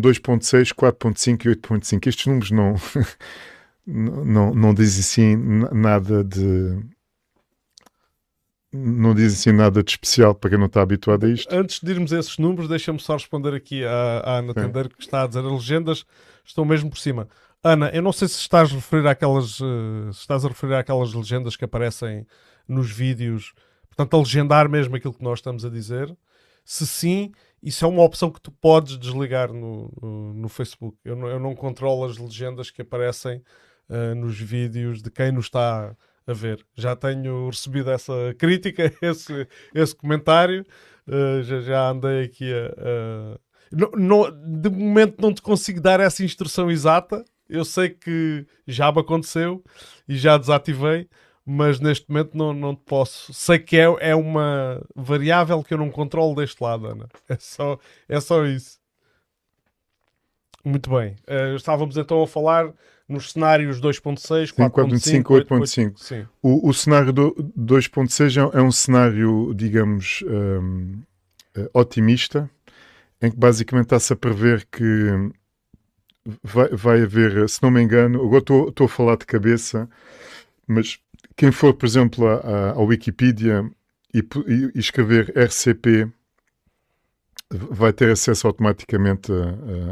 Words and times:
2.6, 0.00 0.74
4.5 0.74 1.46
e 1.46 1.56
8.5. 1.56 2.06
Estes 2.06 2.26
números 2.26 2.50
não, 3.86 4.24
não, 4.24 4.54
não 4.54 4.74
dizem 4.74 5.00
assim 5.00 5.36
nada 5.72 6.24
de 6.24 6.80
não 8.72 9.14
diz 9.14 9.34
assim 9.34 9.52
nada 9.52 9.82
de 9.82 9.90
especial 9.90 10.34
para 10.34 10.48
quem 10.48 10.58
não 10.58 10.66
está 10.66 10.80
habituado 10.80 11.26
a 11.26 11.28
isto. 11.28 11.54
Antes 11.54 11.78
de 11.80 11.90
irmos 11.90 12.10
a 12.12 12.18
esses 12.18 12.38
números, 12.38 12.68
deixa-me 12.68 12.98
só 12.98 13.14
responder 13.14 13.54
aqui 13.54 13.84
à, 13.84 14.22
à 14.24 14.38
Ana 14.38 14.54
Tendeiro, 14.54 14.88
que 14.88 15.02
está 15.02 15.24
a 15.24 15.26
dizer 15.26 15.44
as 15.44 15.52
legendas 15.52 16.06
estão 16.44 16.64
mesmo 16.64 16.88
por 16.88 16.98
cima. 16.98 17.28
Ana, 17.62 17.90
eu 17.90 18.02
não 18.02 18.12
sei 18.12 18.26
se 18.28 18.38
estás 18.38 18.72
a 18.72 18.74
referir 18.74 19.06
àquelas, 19.06 19.60
uh, 19.60 20.12
se 20.12 20.20
estás 20.20 20.44
a 20.44 20.48
referir 20.48 20.74
àquelas 20.74 21.12
legendas 21.12 21.54
que 21.54 21.64
aparecem 21.64 22.26
nos 22.66 22.90
vídeos, 22.90 23.52
portanto, 23.88 24.16
a 24.16 24.18
legendar 24.18 24.68
mesmo 24.68 24.96
aquilo 24.96 25.14
que 25.14 25.22
nós 25.22 25.38
estamos 25.38 25.64
a 25.64 25.68
dizer. 25.68 26.16
Se 26.64 26.86
sim, 26.86 27.32
isso 27.62 27.84
é 27.84 27.88
uma 27.88 28.02
opção 28.02 28.30
que 28.30 28.40
tu 28.40 28.50
podes 28.50 28.98
desligar 28.98 29.52
no, 29.52 29.92
no, 30.02 30.34
no 30.34 30.48
Facebook. 30.48 30.98
Eu 31.04 31.14
não, 31.14 31.28
eu 31.28 31.38
não 31.38 31.54
controlo 31.54 32.04
as 32.04 32.18
legendas 32.18 32.70
que 32.70 32.82
aparecem 32.82 33.42
uh, 33.88 34.14
nos 34.16 34.38
vídeos 34.38 35.00
de 35.00 35.10
quem 35.10 35.30
nos 35.30 35.44
está 35.46 35.96
a 36.26 36.32
ver. 36.32 36.64
Já 36.74 36.96
tenho 36.96 37.48
recebido 37.48 37.90
essa 37.90 38.34
crítica, 38.36 38.92
esse, 39.00 39.46
esse 39.72 39.94
comentário. 39.94 40.64
Uh, 41.06 41.42
já, 41.42 41.60
já 41.60 41.90
andei 41.90 42.24
aqui 42.24 42.52
a. 42.52 42.66
a... 42.66 43.38
No, 43.70 43.90
no, 43.96 44.30
de 44.60 44.68
momento 44.68 45.22
não 45.22 45.32
te 45.32 45.40
consigo 45.40 45.80
dar 45.80 46.00
essa 46.00 46.24
instrução 46.24 46.70
exata. 46.70 47.24
Eu 47.48 47.64
sei 47.64 47.90
que 47.90 48.46
já 48.66 48.90
me 48.90 49.00
aconteceu 49.00 49.62
e 50.08 50.16
já 50.16 50.36
desativei, 50.36 51.08
mas 51.44 51.80
neste 51.80 52.08
momento 52.08 52.36
não, 52.36 52.52
não 52.52 52.74
te 52.74 52.82
posso. 52.84 53.32
Sei 53.32 53.58
que 53.58 53.76
é, 53.76 53.84
é 54.00 54.14
uma 54.14 54.80
variável 54.94 55.62
que 55.62 55.74
eu 55.74 55.78
não 55.78 55.90
controlo 55.90 56.34
deste 56.34 56.62
lado, 56.62 56.86
Ana. 56.86 57.08
É 57.28 57.36
só, 57.38 57.78
é 58.08 58.20
só 58.20 58.44
isso. 58.46 58.80
Muito 60.64 60.90
bem. 60.90 61.16
Uh, 61.26 61.56
estávamos 61.56 61.96
então 61.96 62.22
a 62.22 62.26
falar 62.26 62.72
nos 63.08 63.32
cenários 63.32 63.80
2.6, 63.80 64.54
4.5, 64.54 65.22
8.5. 65.22 66.28
O, 66.40 66.68
o 66.68 66.72
cenário 66.72 67.12
2.6 67.12 68.36
é, 68.36 68.58
é 68.58 68.62
um 68.62 68.70
cenário, 68.70 69.52
digamos, 69.54 70.22
um, 70.26 71.02
eh, 71.54 71.68
otimista, 71.74 72.48
em 73.20 73.30
que 73.30 73.36
basicamente 73.36 73.86
está-se 73.86 74.12
a 74.12 74.16
prever 74.16 74.66
que 74.70 75.30
vai, 76.42 76.68
vai 76.68 77.02
haver, 77.02 77.48
se 77.48 77.62
não 77.62 77.70
me 77.70 77.82
engano, 77.82 78.22
agora 78.22 78.38
estou 78.38 78.84
a 78.84 78.88
falar 78.88 79.16
de 79.16 79.26
cabeça, 79.26 79.88
mas 80.66 80.98
quem 81.36 81.52
for, 81.52 81.74
por 81.74 81.86
exemplo, 81.86 82.26
à, 82.26 82.80
Wikipedia 82.80 83.68
e, 84.14 84.18
e, 84.18 84.78
escrever 84.78 85.32
RCP 85.36 86.10
vai 87.50 87.92
ter 87.92 88.10
acesso 88.10 88.46
automaticamente 88.46 89.30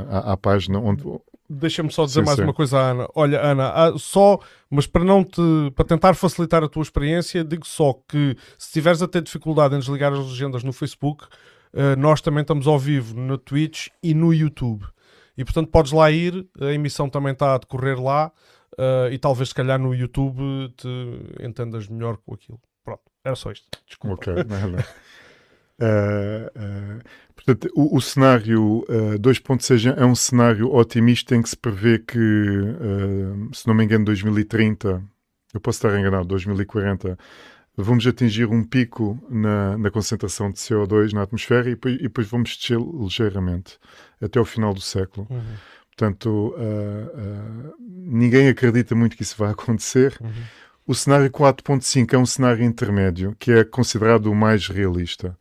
à, 0.08 0.32
à 0.32 0.36
página 0.36 0.78
onde, 0.78 1.04
Deixa-me 1.52 1.90
só 1.90 2.04
dizer 2.04 2.20
sim, 2.20 2.26
mais 2.26 2.36
sim. 2.36 2.44
uma 2.44 2.54
coisa 2.54 2.78
à 2.78 2.90
Ana. 2.92 3.08
Olha, 3.12 3.40
Ana, 3.40 3.98
só, 3.98 4.38
mas 4.70 4.86
para 4.86 5.02
não 5.02 5.24
te 5.24 5.42
para 5.74 5.84
tentar 5.84 6.14
facilitar 6.14 6.62
a 6.62 6.68
tua 6.68 6.82
experiência, 6.82 7.42
digo 7.42 7.66
só 7.66 7.92
que 8.08 8.36
se 8.56 8.70
tiveres 8.72 9.02
a 9.02 9.08
ter 9.08 9.20
dificuldade 9.20 9.74
em 9.74 9.80
desligar 9.80 10.12
as 10.12 10.20
legendas 10.20 10.62
no 10.62 10.72
Facebook, 10.72 11.24
uh, 11.24 11.98
nós 11.98 12.20
também 12.20 12.42
estamos 12.42 12.68
ao 12.68 12.78
vivo 12.78 13.18
no 13.18 13.36
Twitch 13.36 13.88
e 14.00 14.14
no 14.14 14.32
YouTube. 14.32 14.86
E 15.36 15.44
portanto 15.44 15.70
podes 15.72 15.90
lá 15.90 16.08
ir, 16.08 16.46
a 16.60 16.72
emissão 16.72 17.10
também 17.10 17.32
está 17.32 17.56
a 17.56 17.58
decorrer 17.58 18.00
lá, 18.00 18.30
uh, 18.78 19.12
e 19.12 19.18
talvez 19.18 19.50
se 19.50 19.54
calhar 19.54 19.78
no 19.78 19.94
YouTube 19.94 20.72
te 20.76 20.88
entendas 21.40 21.88
melhor 21.88 22.16
com 22.18 22.34
aquilo. 22.34 22.60
Pronto, 22.84 23.02
era 23.24 23.36
só 23.36 23.50
isto. 23.50 23.66
Desculpa. 23.86 24.14
Ok, 24.14 24.34
nada. 24.44 24.86
Uh, 25.82 27.00
portanto, 27.34 27.72
o, 27.74 27.96
o 27.96 28.02
cenário 28.02 28.80
uh, 28.80 29.18
2.6 29.18 29.96
é 29.96 30.04
um 30.04 30.14
cenário 30.14 30.70
otimista 30.70 31.34
em 31.34 31.40
que 31.40 31.48
se 31.48 31.56
prevê 31.56 31.98
que, 31.98 32.18
se 33.54 33.66
não 33.66 33.72
me 33.72 33.82
engano, 33.84 34.04
2030, 34.04 35.02
eu 35.54 35.58
posso 35.58 35.78
estar 35.78 35.98
enganado, 35.98 36.28
2040, 36.28 37.18
vamos 37.76 38.06
atingir 38.06 38.46
um 38.46 38.62
pico 38.62 39.18
na, 39.28 39.76
na 39.78 39.90
concentração 39.90 40.50
de 40.50 40.58
CO2 40.58 41.12
na 41.12 41.22
atmosfera 41.22 41.68
e 41.68 41.74
depois, 41.74 41.94
e 41.96 42.02
depois, 42.02 42.26
vamos 42.28 42.56
descer 42.56 42.78
ligeiramente 42.78 43.78
até 44.20 44.40
o 44.40 44.44
final 44.44 44.74
do 44.74 44.80
século. 44.80 45.26
Uhum. 45.30 45.54
Portanto, 46.00 46.54
ninguém 47.86 48.48
acredita 48.48 48.94
muito 48.94 49.16
que 49.16 49.22
isso 49.22 49.36
vai 49.36 49.50
acontecer. 49.52 50.16
Uhum. 50.18 50.30
O 50.86 50.94
cenário 50.94 51.30
4.5 51.30 52.14
é 52.14 52.18
um 52.18 52.24
cenário 52.24 52.64
intermédio, 52.64 53.36
que 53.38 53.52
é 53.52 53.64
considerado 53.64 54.26
o 54.26 54.34
mais 54.34 54.66
realista 54.66 55.36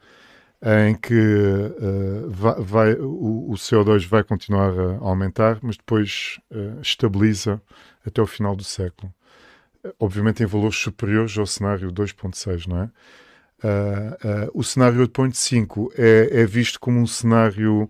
em 0.62 0.94
que 0.94 1.14
uh, 1.16 2.30
vai, 2.30 2.56
vai, 2.60 2.94
o, 2.96 3.52
o, 3.52 3.54
CO2 3.54 4.06
vai 4.06 4.26
continuar 4.26 4.78
a 4.78 4.98
aumentar, 5.00 5.58
mas 5.62 5.78
depois 5.78 6.38
uh, 6.52 6.82
estabiliza 6.82 7.62
até 8.06 8.22
o 8.22 8.28
final 8.28 8.58
do 8.58 8.64
século. 8.64 9.14
Obviamente 9.98 10.44
em 10.44 10.46
valores 10.46 10.76
superiores 10.76 11.38
ao 11.38 11.46
cenário 11.46 11.90
2.6, 11.94 12.68
não 12.68 12.84
é? 12.84 12.90
Uh, 13.64 14.52
o 14.54 14.64
cenário 14.64 15.00
8.5 15.08 15.92
é, 15.98 16.42
é, 16.42 16.46
visto 16.46 16.80
como 16.80 17.00
um 17.00 17.08
cenário 17.08 17.90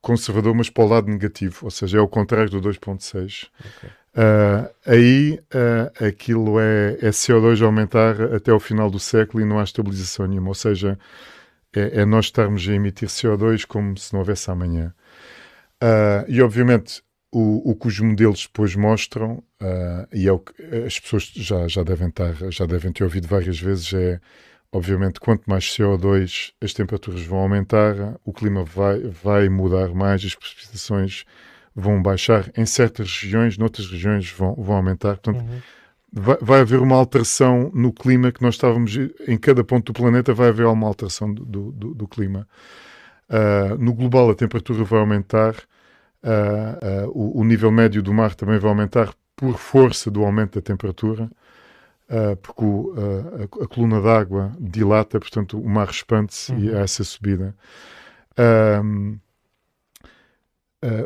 conservador, 0.00 0.54
mas 0.54 0.70
para 0.70 0.84
o 0.84 0.88
lado 0.88 1.10
negativo, 1.10 1.58
ou 1.62 1.70
seja, 1.70 1.98
é 1.98 2.00
o 2.00 2.08
contrário 2.08 2.50
do 2.50 2.60
2.6. 2.60 3.48
Okay. 3.76 3.90
Uh, 4.10 4.68
aí 4.84 5.38
uh, 5.54 6.04
aquilo 6.04 6.58
é, 6.58 6.98
é 7.00 7.10
CO2 7.10 7.64
aumentar 7.64 8.20
até 8.34 8.52
o 8.52 8.58
final 8.58 8.90
do 8.90 8.98
século 8.98 9.40
e 9.40 9.46
não 9.46 9.60
há 9.60 9.62
estabilização 9.62 10.26
nenhuma, 10.26 10.48
ou 10.48 10.54
seja, 10.54 10.98
é, 11.72 12.00
é 12.00 12.04
nós 12.04 12.24
estarmos 12.26 12.68
a 12.68 12.72
emitir 12.72 13.08
CO2 13.08 13.64
como 13.64 13.96
se 13.96 14.12
não 14.12 14.20
houvesse 14.20 14.50
amanhã. 14.50 14.92
Uh, 15.82 16.26
e 16.28 16.42
obviamente 16.42 17.02
o, 17.30 17.70
o, 17.70 17.76
que 17.76 17.86
os 17.86 18.00
modelos 18.00 18.42
depois 18.42 18.74
mostram, 18.74 19.42
e 20.12 20.26
é 20.26 20.32
o 20.32 20.40
que 20.40 20.52
as 20.84 20.98
pessoas 20.98 21.30
já, 21.34 21.68
já, 21.68 21.84
devem 21.84 22.08
estar, 22.08 22.34
já 22.50 22.66
devem 22.66 22.92
ter 22.92 23.04
ouvido 23.04 23.28
várias 23.28 23.60
vezes, 23.60 23.92
é 23.92 24.20
obviamente 24.72 25.18
quanto 25.18 25.48
mais 25.48 25.64
CO2 25.64 26.52
as 26.60 26.72
temperaturas 26.72 27.22
vão 27.22 27.38
aumentar, 27.38 28.16
o 28.24 28.32
clima 28.32 28.64
vai, 28.64 29.00
vai 29.00 29.48
mudar 29.48 29.88
mais, 29.94 30.24
as 30.24 30.34
precipitações 30.34 31.24
vão 31.74 32.00
baixar 32.02 32.50
em 32.56 32.66
certas 32.66 33.06
regiões, 33.20 33.58
noutras 33.58 33.90
regiões 33.90 34.30
vão, 34.30 34.54
vão 34.54 34.76
aumentar. 34.76 35.16
Portanto, 35.18 35.40
uhum. 35.40 35.60
vai, 36.12 36.38
vai, 36.40 36.60
haver 36.60 36.80
uma 36.80 36.96
alteração 36.96 37.70
no 37.74 37.92
clima 37.92 38.32
que 38.32 38.42
nós 38.42 38.54
estávamos, 38.54 38.96
em 39.26 39.38
cada 39.38 39.64
ponto 39.64 39.92
do 39.92 40.00
planeta 40.00 40.34
vai 40.34 40.48
haver 40.48 40.66
uma 40.66 40.86
alteração 40.86 41.32
do, 41.32 41.72
do, 41.72 41.94
do 41.94 42.08
clima. 42.08 42.46
Uh, 43.28 43.78
no 43.78 43.94
global 43.94 44.30
a 44.30 44.34
temperatura 44.34 44.82
vai 44.82 44.98
aumentar, 44.98 45.54
uh, 45.54 47.06
uh, 47.06 47.10
o, 47.14 47.40
o, 47.40 47.44
nível 47.44 47.70
médio 47.70 48.02
do 48.02 48.12
mar 48.12 48.34
também 48.34 48.58
vai 48.58 48.68
aumentar 48.68 49.14
por 49.36 49.56
força 49.56 50.10
do 50.10 50.24
aumento 50.24 50.56
da 50.56 50.60
temperatura, 50.60 51.30
porque 52.42 52.64
o, 52.64 52.94
a, 52.96 53.64
a, 53.64 53.68
coluna 53.68 54.00
d'água 54.00 54.52
dilata, 54.58 55.20
portanto 55.20 55.60
o 55.60 55.68
mar 55.68 55.90
expande-se 55.90 56.52
uhum. 56.52 56.58
e 56.58 56.74
há 56.74 56.80
essa 56.80 57.04
subida. 57.04 57.54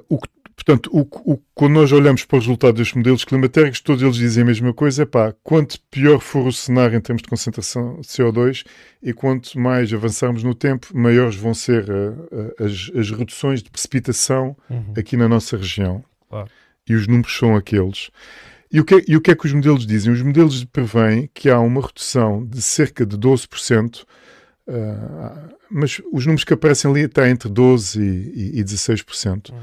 o 0.09 0.19
que 0.19 0.29
Portanto, 0.57 0.89
o, 0.93 1.01
o, 1.33 1.39
quando 1.55 1.75
nós 1.75 1.91
olhamos 1.91 2.25
para 2.25 2.39
os 2.39 2.45
resultados 2.47 2.79
dos 2.79 2.93
modelos 2.95 3.25
climatéricos, 3.25 3.81
todos 3.81 4.03
eles 4.03 4.17
dizem 4.17 4.45
a 4.45 4.47
mesma 4.47 4.73
coisa: 4.73 5.03
é 5.03 5.07
pá, 5.07 5.35
quanto 5.43 5.81
pior 5.91 6.21
for 6.21 6.47
o 6.47 6.53
cenário 6.53 6.97
em 6.97 7.01
termos 7.01 7.23
de 7.23 7.29
concentração 7.29 8.01
de 8.01 8.07
CO2 8.07 8.65
e 9.03 9.13
quanto 9.13 9.59
mais 9.59 9.93
avançarmos 9.93 10.43
no 10.43 10.55
tempo, 10.55 10.89
maiores 10.95 11.37
vão 11.37 11.53
ser 11.53 11.91
uh, 11.91 12.29
uh, 12.33 12.65
as, 12.65 12.91
as, 12.97 13.11
reduções 13.11 13.63
de 13.63 13.71
precipitação 13.71 14.57
uhum. 14.71 14.95
aqui 14.97 15.17
na 15.17 15.29
nossa 15.29 15.57
região. 15.57 16.05
Claro. 16.31 16.49
E 16.89 16.95
os 16.95 17.07
números 17.07 17.37
são 17.37 17.57
aqueles. 17.57 18.11
E 18.75 18.81
o, 18.81 18.85
que, 18.85 19.05
e 19.07 19.17
o 19.17 19.21
que 19.21 19.31
é 19.31 19.35
que 19.35 19.47
os 19.47 19.53
modelos 19.53 19.87
dizem? 19.87 20.13
Os 20.13 20.21
modelos 20.21 20.65
prevêem 20.65 21.31
que 21.33 21.49
há 21.49 21.61
uma 21.61 21.81
redução 21.81 22.45
de 22.45 22.61
cerca 22.61 23.07
de 23.07 23.17
12%. 23.17 24.03
Uh, 24.03 24.07
eh, 24.67 25.55
mas 25.71 26.01
os 26.13 26.27
números 26.27 26.45
que 26.45 26.53
aparecem 26.53 26.91
ali 26.91 27.03
estão 27.03 27.25
entre 27.25 27.49
12% 27.49 27.97
e, 28.01 28.57
e, 28.57 28.61
e 28.61 28.65
16%. 28.65 29.51
Uhum 29.51 29.59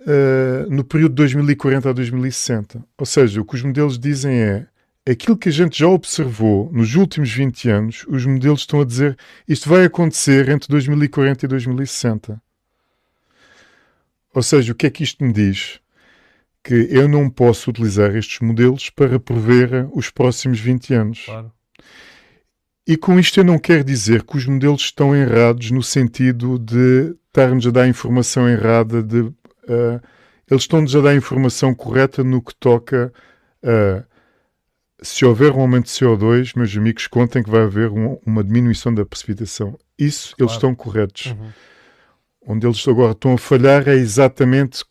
uh, 0.00 0.70
no 0.70 0.84
período 0.84 1.12
de 1.12 1.16
2040 1.16 1.90
a 1.90 1.92
2060. 1.92 2.84
Ou 2.96 3.06
seja, 3.06 3.40
o 3.40 3.44
que 3.44 3.54
os 3.54 3.62
modelos 3.62 3.98
dizem 3.98 4.40
é 4.40 4.66
aquilo 5.08 5.36
que 5.36 5.48
a 5.48 5.52
gente 5.52 5.78
já 5.78 5.88
observou 5.88 6.70
nos 6.72 6.94
últimos 6.94 7.30
20 7.32 7.68
anos, 7.70 8.04
os 8.08 8.26
modelos 8.26 8.60
estão 8.60 8.80
a 8.80 8.84
dizer 8.84 9.16
isto 9.46 9.68
vai 9.68 9.84
acontecer 9.84 10.48
entre 10.48 10.68
2040 10.68 11.44
e 11.44 11.48
2060. 11.48 12.42
Ou 14.34 14.42
seja, 14.42 14.72
o 14.72 14.74
que 14.74 14.86
é 14.86 14.90
que 14.90 15.02
isto 15.02 15.24
me 15.24 15.32
diz? 15.32 15.80
Que 16.62 16.88
eu 16.90 17.08
não 17.08 17.30
posso 17.30 17.70
utilizar 17.70 18.14
estes 18.16 18.40
modelos 18.40 18.90
para 18.90 19.18
prever 19.18 19.88
os 19.92 20.10
próximos 20.10 20.58
20 20.60 20.94
anos. 20.94 21.24
Claro. 21.24 21.52
E 22.86 22.96
com 22.96 23.18
isto 23.18 23.38
eu 23.40 23.44
não 23.44 23.58
quero 23.58 23.84
dizer 23.84 24.22
que 24.22 24.36
os 24.36 24.46
modelos 24.46 24.82
estão 24.82 25.14
errados 25.14 25.70
no 25.70 25.82
sentido 25.82 26.58
de 26.58 27.14
estar-nos 27.26 27.66
a 27.66 27.70
dar 27.70 27.86
informação 27.86 28.48
errada 28.48 29.02
de 29.02 29.20
uh, 29.20 30.00
eles 30.50 30.62
estão-nos 30.62 30.96
a 30.96 31.00
dar 31.00 31.14
informação 31.14 31.74
correta 31.74 32.24
no 32.24 32.42
que 32.42 32.54
toca 32.54 33.12
a. 33.62 34.04
Se 35.00 35.24
houver 35.24 35.52
um 35.52 35.60
aumento 35.60 35.84
de 35.84 35.92
CO2, 35.92 36.54
meus 36.56 36.76
amigos, 36.76 37.06
contem 37.06 37.40
que 37.40 37.50
vai 37.50 37.62
haver 37.62 37.88
um, 37.88 38.18
uma 38.26 38.42
diminuição 38.42 38.92
da 38.92 39.06
precipitação. 39.06 39.78
Isso, 39.96 40.34
claro. 40.34 40.42
eles 40.42 40.52
estão 40.54 40.74
corretos. 40.74 41.26
Uhum. 41.26 41.50
onde 42.48 42.66
eles 42.66 42.88
agora 42.88 43.12
estão 43.12 43.34
a 43.34 43.38
falhar 43.38 43.86
é 43.88 43.94
exatamente 43.94 44.84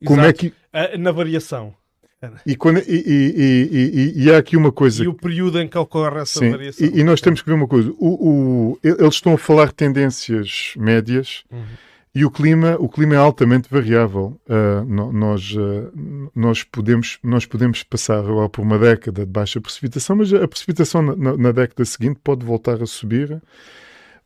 Exato. 0.00 0.06
como 0.06 0.22
é 0.22 0.32
que. 0.32 0.52
Na 0.98 1.12
variação. 1.12 1.74
E, 2.44 2.56
quando, 2.56 2.78
e, 2.80 2.82
e, 2.88 4.24
e, 4.24 4.30
há 4.32 4.38
aqui 4.38 4.56
uma 4.56 4.72
coisa. 4.72 5.04
E 5.04 5.06
o 5.06 5.14
período 5.14 5.60
em 5.60 5.68
que 5.68 5.78
ocorre 5.78 6.20
essa 6.20 6.40
sim, 6.40 6.50
variação. 6.50 6.88
E, 6.92 7.04
nós 7.04 7.20
temos 7.20 7.40
que 7.40 7.48
ver 7.48 7.54
uma 7.54 7.68
coisa. 7.68 7.90
O, 7.96 8.72
o, 8.72 8.78
eles 8.82 9.14
estão 9.14 9.34
a 9.34 9.38
falar 9.38 9.70
tendências 9.70 10.72
médias 10.76 11.44
uhum. 11.48 11.62
e 12.12 12.24
o 12.24 12.30
clima, 12.30 12.76
o 12.80 12.88
clima 12.88 13.14
é 13.14 13.18
altamente 13.18 13.68
variável. 13.70 14.36
Uh, 14.48 15.12
nós, 15.12 15.52
uh, 15.52 16.30
nós, 16.34 16.64
podemos, 16.64 17.20
nós 17.22 17.46
podemos 17.46 17.84
passar 17.84 18.24
por 18.50 18.62
uma 18.62 18.80
década 18.80 19.24
de 19.24 19.30
baixa 19.30 19.60
precipitação, 19.60 20.16
mas 20.16 20.34
a 20.34 20.48
precipitação 20.48 21.00
na, 21.02 21.36
na 21.36 21.52
década 21.52 21.84
seguinte 21.84 22.18
pode 22.22 22.44
voltar 22.44 22.82
a 22.82 22.86
subir. 22.86 23.40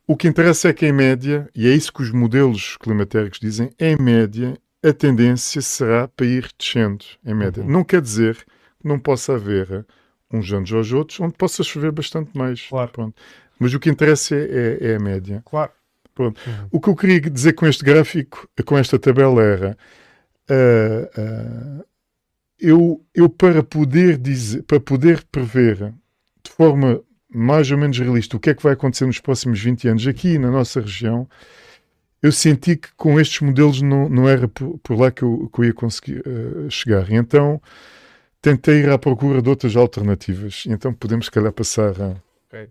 O 0.07 0.17
que 0.17 0.27
interessa 0.27 0.67
é 0.67 0.73
que, 0.73 0.87
em 0.87 0.91
média, 0.91 1.47
e 1.55 1.67
é 1.67 1.75
isso 1.75 1.93
que 1.93 2.01
os 2.01 2.11
modelos 2.11 2.75
climatéricos 2.77 3.39
dizem, 3.39 3.69
em 3.79 3.95
média, 4.01 4.57
a 4.83 4.93
tendência 4.93 5.61
será 5.61 6.07
para 6.07 6.25
ir 6.25 6.49
descendo, 6.57 7.05
em 7.25 7.33
média. 7.33 7.63
Uhum. 7.63 7.69
Não 7.69 7.83
quer 7.83 8.01
dizer 8.01 8.35
que 8.35 8.87
não 8.87 8.99
possa 8.99 9.35
haver 9.35 9.85
uns 10.31 10.51
anos 10.51 10.71
aos 10.73 10.91
outros 10.91 11.19
onde 11.19 11.33
possa 11.33 11.63
chover 11.63 11.91
bastante 11.91 12.37
mais. 12.37 12.67
Claro. 12.67 12.91
Pronto. 12.91 13.21
Mas 13.59 13.73
o 13.73 13.79
que 13.79 13.89
interessa 13.89 14.35
é, 14.35 14.77
é, 14.81 14.91
é 14.91 14.95
a 14.95 14.99
média. 14.99 15.41
Claro. 15.45 15.71
Pronto. 16.13 16.39
Uhum. 16.45 16.67
O 16.71 16.79
que 16.79 16.89
eu 16.89 16.95
queria 16.95 17.21
dizer 17.21 17.53
com 17.53 17.65
este 17.65 17.83
gráfico, 17.83 18.47
com 18.65 18.77
esta 18.77 18.99
tabela, 18.99 19.41
era 19.41 19.77
uh, 20.49 21.79
uh, 21.79 21.85
eu, 22.59 23.03
eu 23.15 23.29
para 23.29 23.63
poder 23.63 24.17
dizer, 24.17 24.63
para 24.63 24.79
poder 24.79 25.23
prever 25.31 25.93
de 26.43 26.51
forma 26.51 27.01
mais 27.33 27.71
ou 27.71 27.77
menos 27.77 27.97
realista 27.97 28.37
o 28.37 28.39
que 28.39 28.51
é 28.51 28.53
que 28.53 28.61
vai 28.61 28.73
acontecer 28.73 29.05
nos 29.05 29.19
próximos 29.19 29.59
20 29.59 29.87
anos 29.87 30.07
aqui 30.07 30.37
na 30.37 30.51
nossa 30.51 30.79
região, 30.79 31.27
eu 32.23 32.31
senti 32.31 32.77
que 32.77 32.87
com 32.95 33.19
estes 33.19 33.41
modelos 33.41 33.81
não, 33.81 34.07
não 34.07 34.29
era 34.29 34.47
por, 34.47 34.77
por 34.77 34.97
lá 34.97 35.11
que 35.11 35.23
eu, 35.23 35.51
que 35.53 35.59
eu, 35.59 35.65
ia 35.65 35.73
conseguir 35.73 36.23
uh, 36.25 36.71
chegar. 36.71 37.11
E 37.11 37.15
então 37.15 37.61
tentei 38.41 38.75
ir 38.75 38.89
à 38.89 38.97
procura 38.97 39.41
de 39.41 39.49
outras 39.49 39.75
alternativas. 39.75 40.63
E 40.65 40.71
então 40.71 40.93
podemos, 40.93 41.25
se 41.25 41.31
calhar, 41.31 41.51
passar 41.51 42.01
a. 42.01 42.15
Ok. 42.47 42.69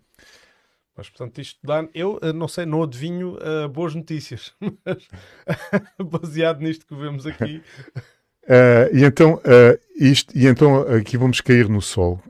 Mas, 0.96 1.10
portanto, 1.10 1.38
isto 1.38 1.60
dá. 1.62 1.86
Eu 1.94 2.18
uh, 2.22 2.32
não 2.32 2.48
sei, 2.48 2.64
não 2.64 2.82
adivinho 2.82 3.36
uh, 3.36 3.68
boas 3.68 3.94
notícias, 3.94 4.54
mas 4.86 5.06
baseado 6.02 6.62
nisto 6.62 6.86
que 6.86 6.94
vemos 6.94 7.26
aqui. 7.26 7.62
e, 8.90 9.04
então, 9.04 9.38
isto, 9.94 10.36
e 10.36 10.46
então 10.46 10.80
aqui 10.96 11.18
vamos 11.18 11.42
cair 11.42 11.68
no 11.68 11.82
sol. 11.82 12.22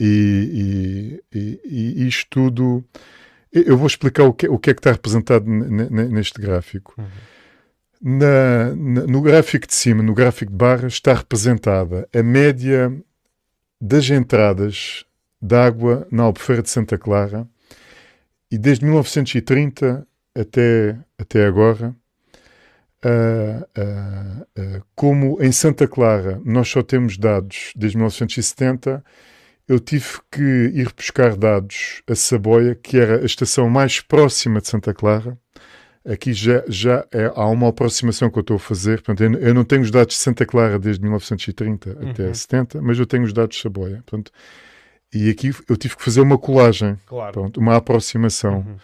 e, 0.00 1.20
e, 1.32 1.38
e, 1.38 1.60
e 1.64 2.08
isto 2.08 2.28
tudo 2.30 2.84
eu 3.66 3.76
vou 3.76 3.86
explicar 3.86 4.24
o 4.24 4.32
que, 4.32 4.48
o 4.48 4.58
que 4.58 4.70
é 4.70 4.74
que 4.74 4.80
está 4.80 4.92
representado 4.92 5.48
neste 5.48 6.40
gráfico. 6.40 6.94
Uhum. 6.98 7.04
Na, 8.00 8.74
na, 8.76 9.06
no 9.06 9.22
gráfico 9.22 9.66
de 9.66 9.74
cima, 9.74 10.02
no 10.02 10.14
gráfico 10.14 10.50
de 10.50 10.56
barras, 10.56 10.94
está 10.94 11.14
representada 11.14 12.08
a 12.14 12.22
média 12.22 12.92
das 13.80 14.08
entradas 14.10 15.04
de 15.40 15.54
água 15.54 16.06
na 16.10 16.24
Albufeira 16.24 16.62
de 16.62 16.70
Santa 16.70 16.98
Clara 16.98 17.46
e 18.50 18.58
desde 18.58 18.84
1930 18.84 20.06
até, 20.34 20.96
até 21.18 21.46
agora, 21.46 21.94
uh, 23.04 23.80
uh, 23.80 24.42
uh, 24.42 24.84
como 24.94 25.42
em 25.42 25.50
Santa 25.52 25.88
Clara 25.88 26.40
nós 26.44 26.68
só 26.68 26.82
temos 26.82 27.16
dados 27.16 27.72
desde 27.74 27.96
1970 27.96 29.02
eu 29.68 29.80
tive 29.80 30.20
que 30.30 30.42
ir 30.42 30.92
buscar 30.94 31.36
dados 31.36 32.02
a 32.08 32.14
Saboia, 32.14 32.74
que 32.74 32.96
era 32.96 33.22
a 33.22 33.24
estação 33.24 33.68
mais 33.68 34.00
próxima 34.00 34.60
de 34.60 34.68
Santa 34.68 34.94
Clara. 34.94 35.36
Aqui 36.04 36.32
já, 36.32 36.62
já 36.68 37.04
é, 37.10 37.32
há 37.34 37.46
uma 37.48 37.68
aproximação 37.68 38.30
que 38.30 38.38
eu 38.38 38.42
estou 38.42 38.56
a 38.56 38.60
fazer. 38.60 39.02
Portanto, 39.02 39.24
eu, 39.24 39.40
eu 39.40 39.54
não 39.54 39.64
tenho 39.64 39.82
os 39.82 39.90
dados 39.90 40.14
de 40.14 40.20
Santa 40.20 40.46
Clara 40.46 40.78
desde 40.78 41.02
1930 41.02 41.90
uhum. 41.90 42.10
até 42.10 42.32
70, 42.32 42.80
mas 42.80 42.98
eu 42.98 43.06
tenho 43.06 43.24
os 43.24 43.32
dados 43.32 43.56
de 43.56 43.62
Saboia. 43.62 44.02
Portanto, 44.06 44.30
e 45.12 45.28
aqui 45.30 45.52
eu 45.68 45.76
tive 45.76 45.96
que 45.96 46.04
fazer 46.04 46.20
uma 46.20 46.38
colagem, 46.38 46.96
claro. 47.06 47.32
pronto, 47.32 47.58
uma 47.58 47.76
aproximação. 47.76 48.58
Uhum. 48.58 48.76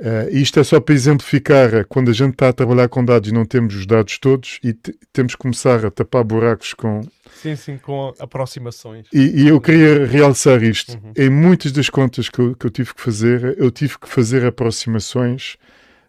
Uh, 0.00 0.28
isto 0.30 0.58
é 0.58 0.64
só 0.64 0.80
para 0.80 0.94
exemplificar 0.94 1.74
eh, 1.74 1.84
quando 1.84 2.10
a 2.10 2.12
gente 2.12 2.32
está 2.32 2.48
a 2.48 2.52
trabalhar 2.52 2.88
com 2.88 3.04
dados 3.04 3.30
e 3.30 3.32
não 3.32 3.44
temos 3.44 3.74
os 3.76 3.86
dados 3.86 4.18
todos 4.18 4.58
e 4.64 4.72
temos 5.12 5.34
que 5.34 5.38
começar 5.38 5.84
a 5.84 5.90
tapar 5.90 6.24
buracos 6.24 6.74
com. 6.74 7.02
Sim, 7.40 7.54
sim, 7.54 7.78
com 7.78 8.12
aproximações. 8.18 9.06
E, 9.12 9.42
e 9.42 9.48
eu 9.48 9.60
queria 9.60 10.04
realçar 10.06 10.62
isto. 10.62 10.94
Uhum. 10.94 11.12
Em 11.16 11.30
muitas 11.30 11.70
das 11.70 11.88
contas 11.88 12.28
que 12.28 12.40
eu, 12.40 12.56
que 12.56 12.66
eu, 12.66 12.70
tive 12.70 12.94
que 12.94 13.00
fazer, 13.00 13.54
eu 13.58 13.70
tive 13.70 13.98
que 13.98 14.08
fazer 14.08 14.44
aproximações 14.44 15.56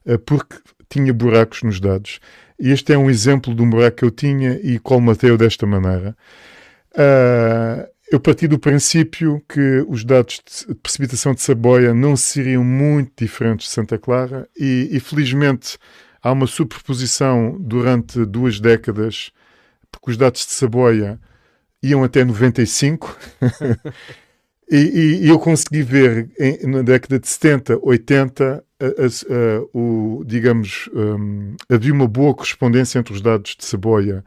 uh, 0.08 0.18
porque 0.20 0.56
tinha 0.90 1.14
buracos 1.14 1.62
nos 1.62 1.80
dados. 1.80 2.20
E 2.60 2.72
este 2.72 2.94
é 2.94 2.98
um 2.98 3.10
exemplo 3.10 3.54
de 3.54 3.62
um 3.62 3.70
buraco 3.70 3.98
que 3.98 4.06
eu 4.06 4.12
tinha 4.12 4.60
e 4.64 4.80
colmatei-o 4.80 5.38
desta 5.38 5.68
maneira. 5.68 6.16
Uh, 6.94 7.93
eu 8.14 8.20
parti 8.20 8.48
do 8.48 8.60
princípio 8.60 9.44
que 9.50 9.84
os 9.88 10.06
dados 10.06 10.40
de 10.68 10.76
precipitação 10.76 11.34
de 11.34 11.42
Saboia 11.42 11.96
não 11.96 12.16
seriam 12.16 12.64
muito 12.64 13.12
diferentes 13.18 13.66
de 13.66 13.74
Santa 13.74 13.98
Clara 13.98 14.48
e, 14.56 14.88
e 14.92 15.00
felizmente 15.00 15.80
há 16.22 16.32
uma 16.32 16.46
superposição 16.46 17.58
durante 17.60 18.24
duas 18.24 18.60
décadas, 18.60 19.32
porque 19.92 20.12
os 20.12 20.18
dados 20.18 20.46
de 20.46 20.52
Saboia 20.52 21.20
iam 21.82 22.04
até 22.04 22.24
95 22.24 23.18
e, 24.70 24.78
e, 24.78 25.26
e, 25.26 25.28
eu 25.28 25.40
consegui 25.40 25.82
ver 25.82 26.30
em, 26.40 26.68
na 26.68 26.84
década 26.84 27.18
de 27.18 27.28
70, 27.28 27.80
80, 27.82 28.64
a, 28.80 28.86
a, 28.86 28.90
a, 28.90 29.66
o, 29.74 30.24
digamos, 30.24 30.88
um, 30.94 31.56
havia 31.68 31.92
uma 31.92 32.08
boa 32.08 32.36
correspondência 32.36 33.00
entre 33.00 33.12
os 33.12 33.22
dados 33.22 33.56
de 33.58 33.66
Saboia 33.66 34.24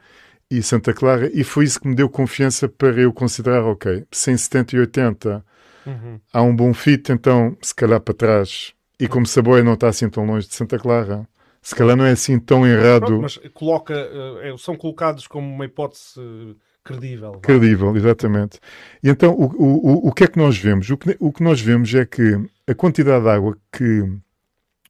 e 0.49 0.61
Santa 0.63 0.93
Clara, 0.93 1.29
e 1.33 1.43
foi 1.43 1.65
isso 1.65 1.79
que 1.79 1.87
me 1.87 1.95
deu 1.95 2.09
confiança 2.09 2.69
para 2.69 2.99
eu 2.99 3.11
considerar, 3.11 3.63
ok, 3.63 4.05
se 4.11 4.31
em 4.31 4.37
70 4.37 4.75
e 4.75 4.79
80 4.79 5.45
uhum. 5.85 6.19
há 6.31 6.41
um 6.41 6.55
bom 6.55 6.73
fit, 6.73 7.11
então 7.11 7.57
se 7.61 7.75
calhar 7.75 7.99
para 7.99 8.13
trás, 8.13 8.73
e 8.99 9.07
como 9.07 9.25
Saboia 9.25 9.63
não 9.63 9.73
está 9.73 9.89
assim 9.89 10.09
tão 10.09 10.25
longe 10.25 10.47
de 10.47 10.55
Santa 10.55 10.79
Clara, 10.79 11.27
se 11.61 11.75
calhar 11.75 11.97
não 11.97 12.05
é 12.05 12.11
assim 12.11 12.39
tão 12.39 12.65
errado. 12.65 13.07
Pronto, 13.07 13.21
mas 13.23 13.37
coloca, 13.53 13.93
uh, 13.93 14.57
são 14.57 14.75
colocados 14.75 15.27
como 15.27 15.45
uma 15.53 15.65
hipótese 15.65 16.17
uh, 16.17 16.55
credível. 16.81 17.33
Credível, 17.41 17.95
exatamente. 17.97 18.57
E 19.03 19.09
então 19.09 19.33
o, 19.33 19.45
o, 19.45 20.07
o 20.07 20.11
que 20.13 20.23
é 20.23 20.27
que 20.27 20.37
nós 20.37 20.57
vemos? 20.57 20.89
O 20.89 20.97
que, 20.97 21.17
o 21.19 21.31
que 21.31 21.43
nós 21.43 21.59
vemos 21.59 21.93
é 21.93 22.05
que 22.05 22.39
a 22.65 22.73
quantidade 22.73 23.23
de 23.23 23.29
água 23.29 23.57
que 23.71 24.03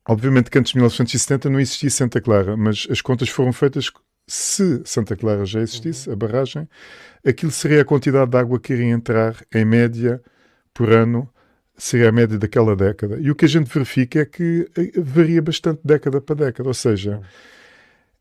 Obviamente 0.09 0.49
que 0.49 0.57
antes 0.57 0.71
de 0.71 0.77
1970 0.77 1.49
não 1.49 1.59
existia 1.59 1.89
Santa 1.89 2.21
Clara, 2.21 2.55
mas 2.55 2.87
as 2.89 3.01
contas 3.01 3.27
foram 3.27 3.51
feitas 3.51 3.91
se 4.27 4.81
Santa 4.83 5.15
Clara 5.15 5.45
já 5.45 5.61
existisse, 5.61 6.09
uhum. 6.09 6.13
a 6.13 6.17
barragem, 6.17 6.69
aquilo 7.25 7.51
seria 7.51 7.81
a 7.81 7.85
quantidade 7.85 8.29
de 8.29 8.37
água 8.37 8.59
que 8.59 8.73
iria 8.73 8.91
entrar 8.91 9.35
em 9.53 9.63
média 9.63 10.21
por 10.73 10.91
ano, 10.91 11.29
seria 11.77 12.09
a 12.09 12.11
média 12.11 12.37
daquela 12.37 12.75
década. 12.75 13.17
E 13.21 13.31
o 13.31 13.35
que 13.35 13.45
a 13.45 13.47
gente 13.47 13.71
verifica 13.73 14.19
é 14.19 14.25
que 14.25 14.69
eh, 14.77 14.91
varia 14.97 15.41
bastante 15.41 15.79
década 15.83 16.19
para 16.19 16.35
década, 16.35 16.67
ou 16.67 16.73
seja, 16.73 17.17
uhum. 17.17 17.23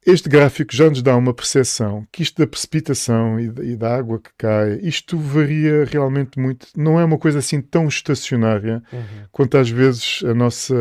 este 0.07 0.29
gráfico 0.29 0.73
já 0.73 0.89
nos 0.89 1.03
dá 1.03 1.17
uma 1.17 1.35
percepção 1.35 2.07
que 2.13 2.23
isto 2.23 2.39
da 2.39 2.47
precipitação 2.47 3.41
e, 3.41 3.47
e 3.73 3.77
da 3.77 3.97
água 3.97 4.21
que 4.21 4.31
cai, 4.39 4.79
isto 4.83 5.19
varia 5.19 5.85
realmente 5.85 6.39
muito. 6.39 6.69
Não 6.77 7.01
é 7.01 7.05
uma 7.05 7.19
coisa 7.19 7.41
assim 7.41 7.61
tão 7.61 7.89
estacionária 7.89 8.81
uhum. 8.93 9.25
quanto 9.33 9.59
às 9.59 9.69
vezes 9.69 10.23
a 10.25 10.33
nossa, 10.35 10.77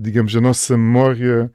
digamos, 0.00 0.34
a 0.34 0.40
nossa 0.40 0.74
memória 0.74 1.50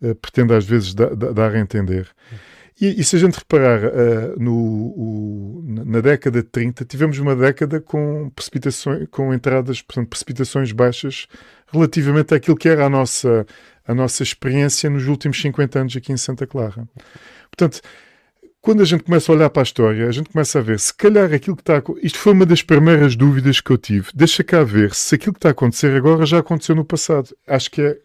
uh, 0.00 0.14
pretende 0.14 0.54
às 0.54 0.64
vezes 0.64 0.94
da, 0.94 1.10
da, 1.10 1.30
dar 1.30 1.54
a 1.54 1.60
entender. 1.60 2.08
Uhum. 2.32 2.53
E, 2.80 3.00
e 3.00 3.04
se 3.04 3.16
a 3.16 3.18
gente 3.18 3.38
reparar, 3.38 3.84
uh, 3.84 4.40
no, 4.40 4.52
o, 4.52 5.64
na 5.66 6.00
década 6.00 6.42
de 6.42 6.48
30, 6.48 6.84
tivemos 6.84 7.18
uma 7.18 7.36
década 7.36 7.80
com 7.80 8.30
precipitações, 8.30 9.06
com 9.10 9.32
entradas, 9.32 9.80
portanto, 9.80 10.08
precipitações 10.08 10.72
baixas 10.72 11.26
relativamente 11.72 12.34
àquilo 12.34 12.56
que 12.56 12.68
era 12.68 12.86
a 12.86 12.90
nossa, 12.90 13.46
a 13.86 13.94
nossa 13.94 14.22
experiência 14.22 14.90
nos 14.90 15.06
últimos 15.06 15.40
50 15.40 15.78
anos 15.78 15.96
aqui 15.96 16.12
em 16.12 16.16
Santa 16.16 16.46
Clara. 16.46 16.88
Portanto, 17.50 17.80
quando 18.60 18.80
a 18.80 18.84
gente 18.86 19.04
começa 19.04 19.30
a 19.30 19.34
olhar 19.34 19.50
para 19.50 19.60
a 19.60 19.64
história, 19.64 20.08
a 20.08 20.10
gente 20.10 20.30
começa 20.30 20.58
a 20.58 20.62
ver 20.62 20.80
se 20.80 20.92
calhar 20.94 21.32
aquilo 21.32 21.54
que 21.54 21.62
está 21.62 21.76
a... 21.78 21.82
Isto 22.02 22.18
foi 22.18 22.32
uma 22.32 22.46
das 22.46 22.62
primeiras 22.62 23.14
dúvidas 23.14 23.60
que 23.60 23.70
eu 23.70 23.76
tive. 23.76 24.08
Deixa 24.14 24.42
cá 24.42 24.64
ver 24.64 24.94
se 24.94 25.14
aquilo 25.14 25.34
que 25.34 25.38
está 25.38 25.50
a 25.50 25.52
acontecer 25.52 25.94
agora 25.94 26.24
já 26.24 26.38
aconteceu 26.38 26.74
no 26.74 26.84
passado. 26.84 27.36
Acho 27.46 27.70
que 27.70 27.82
é 27.82 27.98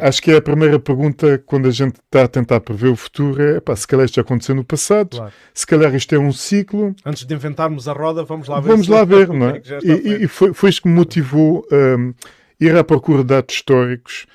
Acho 0.00 0.22
que 0.22 0.30
é 0.30 0.36
a 0.36 0.42
primeira 0.42 0.78
pergunta 0.78 1.42
quando 1.44 1.66
a 1.66 1.70
gente 1.70 1.96
está 1.96 2.24
a 2.24 2.28
tentar 2.28 2.60
prever 2.60 2.88
o 2.88 2.96
futuro 2.96 3.42
é 3.42 3.60
pá, 3.60 3.74
se 3.74 3.86
calhar 3.86 4.06
isto 4.06 4.20
aconteceu 4.20 4.54
no 4.54 4.64
passado, 4.64 5.16
claro. 5.16 5.32
se 5.52 5.66
calhar 5.66 5.94
isto 5.94 6.14
é 6.14 6.18
um 6.18 6.32
ciclo. 6.32 6.94
Antes 7.04 7.26
de 7.26 7.34
inventarmos 7.34 7.88
a 7.88 7.92
roda, 7.92 8.22
vamos 8.22 8.46
lá 8.46 8.60
ver. 8.60 8.68
Vamos 8.68 8.86
lá 8.88 9.02
ver, 9.04 9.28
não 9.28 9.48
é? 9.48 9.60
e, 9.82 10.24
e 10.24 10.28
foi, 10.28 10.54
foi 10.54 10.70
isso 10.70 10.80
que 10.80 10.88
me 10.88 10.94
motivou 10.94 11.66
um, 11.72 12.14
ir 12.60 12.76
à 12.76 12.84
procura 12.84 13.22
de 13.22 13.28
dados 13.28 13.54
históricos 13.54 14.26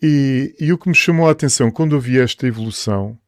e, 0.00 0.54
e, 0.60 0.72
o 0.72 0.78
que 0.78 0.88
me 0.88 0.94
chamou 0.94 1.26
a 1.26 1.32
atenção 1.32 1.70
quando 1.70 1.96
eu 1.96 2.00
vi 2.00 2.20
esta 2.20 2.46
evolução 2.46 3.18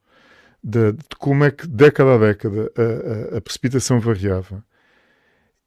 de, 0.62 0.92
de 0.92 1.16
como 1.18 1.44
é 1.44 1.50
que 1.50 1.66
década 1.66 2.14
a 2.14 2.18
década 2.18 2.72
a, 2.76 3.34
a, 3.34 3.38
a 3.38 3.40
precipitação 3.40 3.98
variava 3.98 4.62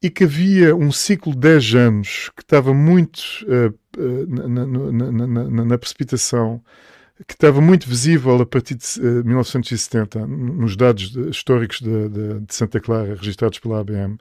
e 0.02 0.10
que 0.10 0.24
havia 0.24 0.76
um 0.76 0.92
ciclo 0.92 1.34
de 1.34 1.40
10 1.40 1.76
anos 1.76 2.32
que 2.36 2.44
estava 2.44 2.74
muito 2.74 3.20
uh, 3.44 3.74
na, 4.28 4.66
na, 4.66 5.48
na, 5.48 5.66
na, 5.66 5.78
precipitação 5.78 6.62
que 7.26 7.34
estava 7.34 7.60
muito 7.60 7.90
visível 7.90 8.40
a 8.40 8.46
partir 8.46 8.76
de 8.76 8.86
uh, 9.00 9.26
1970, 9.26 10.28
nos 10.28 10.76
dados 10.76 11.10
de, 11.10 11.30
históricos 11.30 11.82
de, 11.82 12.10
de, 12.10 12.40
de, 12.42 12.54
Santa 12.54 12.80
Clara 12.80 13.16
registrados 13.16 13.58
pela 13.58 13.80
ABM, 13.80 14.18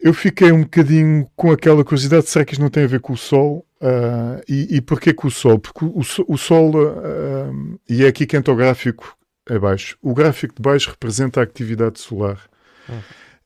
eu 0.00 0.14
fiquei 0.14 0.50
um 0.50 0.62
bocadinho 0.62 1.30
com 1.36 1.52
aquela 1.52 1.84
curiosidade: 1.84 2.28
será 2.28 2.44
que 2.44 2.54
isto 2.54 2.62
não 2.62 2.70
tem 2.70 2.84
a 2.84 2.88
ver 2.88 3.00
com 3.00 3.12
o 3.12 3.16
Sol? 3.16 3.66
Uh, 3.80 4.42
e, 4.48 4.76
e 4.76 4.80
porquê 4.80 5.12
com 5.12 5.28
o 5.28 5.30
Sol? 5.30 5.58
Porque 5.58 5.84
o, 5.84 6.00
o 6.26 6.38
Sol, 6.38 6.72
uh, 6.74 7.80
e 7.88 8.04
é 8.04 8.08
aqui 8.08 8.26
que 8.26 8.36
entra 8.36 8.52
o 8.52 8.56
gráfico 8.56 9.16
abaixo, 9.48 9.96
o 10.02 10.14
gráfico 10.14 10.54
de 10.54 10.62
baixo 10.62 10.90
representa 10.90 11.40
a 11.40 11.44
atividade 11.44 12.00
solar. 12.00 12.40
Uhum. 12.88 13.00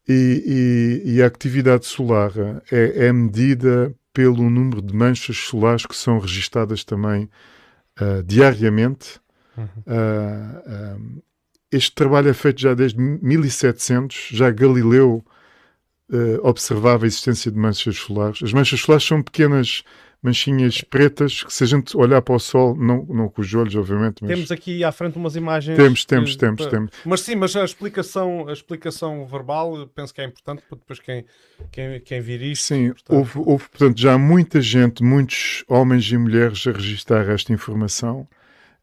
E, 0.06 1.02
e, 1.04 1.14
e, 1.14 1.22
a 1.22 1.26
atividade 1.26 1.86
solar 1.86 2.32
é, 2.70 3.06
é, 3.06 3.12
medida 3.12 3.94
pelo 4.12 4.50
número 4.50 4.82
de 4.82 4.94
manchas 4.94 5.36
solares 5.36 5.86
que 5.86 5.96
são 5.96 6.18
registadas 6.18 6.84
também 6.84 7.28
uh, 8.00 8.22
diariamente. 8.22 9.18
Uhum. 9.56 9.64
Uh, 9.86 11.22
este 11.72 11.92
trabalho 11.92 12.28
é 12.28 12.34
feito 12.34 12.60
já 12.60 12.74
desde 12.74 13.00
1700, 13.00 14.28
já 14.30 14.50
Galileu 14.50 15.24
observava 16.42 17.04
a 17.04 17.08
existência 17.08 17.50
de 17.50 17.58
manchas 17.58 17.96
solares. 17.96 18.40
As 18.42 18.52
manchas 18.52 18.78
solares 18.78 19.04
são 19.04 19.20
pequenas 19.20 19.82
manchinhas 20.24 20.80
pretas 20.80 21.44
que 21.44 21.52
se 21.52 21.64
a 21.64 21.66
gente 21.66 21.94
olhar 21.94 22.22
para 22.22 22.34
o 22.34 22.38
sol, 22.38 22.74
não, 22.74 23.04
não 23.04 23.28
com 23.28 23.42
os 23.42 23.54
olhos, 23.54 23.76
obviamente. 23.76 24.22
Mas... 24.22 24.30
Temos 24.30 24.50
aqui 24.50 24.82
à 24.82 24.90
frente 24.90 25.18
umas 25.18 25.36
imagens. 25.36 25.76
Temos, 25.76 26.06
temos, 26.06 26.30
de... 26.30 26.38
temos, 26.38 26.66
temos. 26.66 26.90
Mas 27.04 27.20
sim, 27.20 27.36
mas 27.36 27.54
a 27.54 27.62
explicação, 27.62 28.48
a 28.48 28.52
explicação 28.54 29.26
verbal 29.26 29.86
penso 29.94 30.14
que 30.14 30.22
é 30.22 30.24
importante 30.24 30.62
para 30.66 30.78
depois 30.78 30.98
quem, 30.98 31.26
quem, 31.70 32.00
quem 32.00 32.20
vir 32.22 32.40
isto. 32.40 32.64
Sim, 32.64 32.92
portanto... 32.92 33.16
houve, 33.18 33.38
houve, 33.38 33.68
portanto, 33.68 34.00
já 34.00 34.16
muita 34.16 34.62
gente, 34.62 35.04
muitos 35.04 35.62
homens 35.68 36.10
e 36.10 36.16
mulheres 36.16 36.66
a 36.66 36.72
registrar 36.72 37.28
esta 37.28 37.52
informação. 37.52 38.26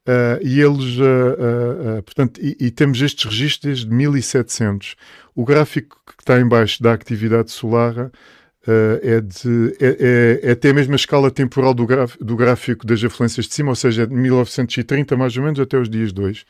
Uh, 0.02 0.42
e 0.42 0.60
eles, 0.60 0.98
uh, 0.98 2.00
uh, 2.00 2.04
portanto, 2.04 2.40
e, 2.42 2.58
e, 2.60 2.72
temos 2.72 3.02
estes 3.02 3.26
registros 3.26 3.84
desde 3.84 3.92
1700. 3.92 4.96
O 5.36 5.44
gráfico 5.44 6.00
que 6.06 6.14
está 6.20 6.40
em 6.40 6.48
baixo 6.48 6.82
da 6.82 6.94
atividade 6.94 7.52
solar 7.52 8.12
Uh, 8.68 9.02
é, 9.02 9.22
de, 9.22 9.76
é, 9.80 9.88
é, 9.88 10.50
é, 10.50 10.52
até 10.52 10.70
a 10.70 10.74
mesma 10.74 10.96
escala 10.96 11.32
temporal 11.32 11.74
do, 11.74 11.88
do, 12.20 12.36
gráfico 12.36 12.86
das 12.86 13.04
afluências 13.04 13.48
de 13.48 13.56
cima, 13.56 13.70
ou 13.70 13.76
seja, 13.76 14.06
de 14.06 14.14
1930 14.14 15.18
mais 15.18 15.36
ou 15.36 15.44
menos 15.44 15.60
até 15.60 15.80
os 15.80 15.90
dias 15.90 16.14
2. 16.14 16.46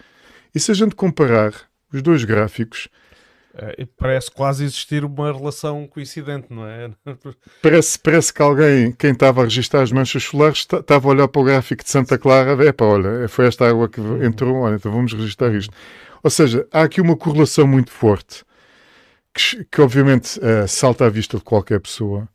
E 0.54 0.60
se 0.60 0.72
a 0.72 0.74
gente 0.74 0.94
comparar 0.94 1.54
os 1.94 2.02
dois 2.02 2.24
gráficos. 2.24 2.90
Uh, 3.54 3.86
parece 3.98 4.32
quase 4.32 4.64
existir 4.64 5.04
uma 5.04 5.32
relação 5.32 5.86
coincidente, 5.88 6.48
não 6.50 6.66
é? 6.66 6.90
parece, 7.62 8.00
parece 8.00 8.34
que 8.34 8.42
alguém, 8.42 8.92
quem 8.92 9.12
estava 9.12 9.42
a 9.42 9.44
registrar 9.44 9.82
as 9.82 9.92
manchas 9.92 10.24
solares, 10.24 10.60
estava 10.60 11.08
a 11.08 11.12
olhar 11.12 11.28
para 11.28 11.42
o 11.42 11.46
gráfico 11.46 11.84
de 11.84 11.90
Santa 11.90 12.18
Clara, 12.18 12.66
é 12.66 12.72
para 12.72 12.86
olha, 12.86 13.28
foi 13.28 13.48
esta 13.48 13.70
água 13.70 13.90
que 13.90 14.00
entrou, 14.26 14.56
olha, 14.58 14.76
então 14.76 14.92
vamos 14.92 15.14
registrar 15.14 15.54
isto. 15.54 15.74
Ou 16.24 16.30
seja, 16.30 16.68
há 16.72 16.84
aqui 16.84 17.02
uma 17.02 17.18
correlação 17.18 17.68
muito 17.68 17.92
forte 17.92 18.44
que, 19.34 19.66
que 19.66 19.82
obviamente 19.82 20.40
uh, 20.40 20.68
salta 20.68 21.06
à 21.06 21.10
vista 21.10 21.38
de 21.38 21.44
qualquer 21.44 21.80
pessoa. 21.80 22.28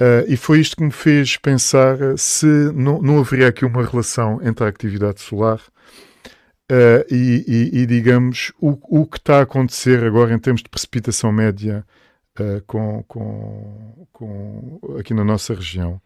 Uh, 0.00 0.24
e 0.28 0.36
foi 0.36 0.60
isto 0.60 0.76
que 0.76 0.82
me 0.82 0.90
fez 0.90 1.36
pensar 1.36 1.96
se 2.16 2.46
não, 2.46 3.02
não 3.02 3.20
haveria 3.20 3.48
aqui 3.48 3.66
uma 3.66 3.84
relação 3.84 4.40
entre 4.42 4.64
a 4.64 4.68
atividade 4.68 5.20
solar 5.20 5.60
uh, 6.70 7.04
e, 7.10 7.44
e, 7.46 7.80
e, 7.82 7.86
digamos, 7.86 8.50
o, 8.58 8.78
o 9.02 9.06
que 9.06 9.18
está 9.18 9.40
a 9.40 9.42
acontecer 9.42 10.02
agora 10.02 10.32
em 10.32 10.38
termos 10.38 10.62
de 10.62 10.68
precipitação 10.68 11.30
média 11.30 11.84
com, 12.66 13.04
com, 13.06 14.06
com, 14.10 14.80
aqui 14.98 15.12
na 15.12 15.22
nossa 15.22 15.52
região. 15.52 16.00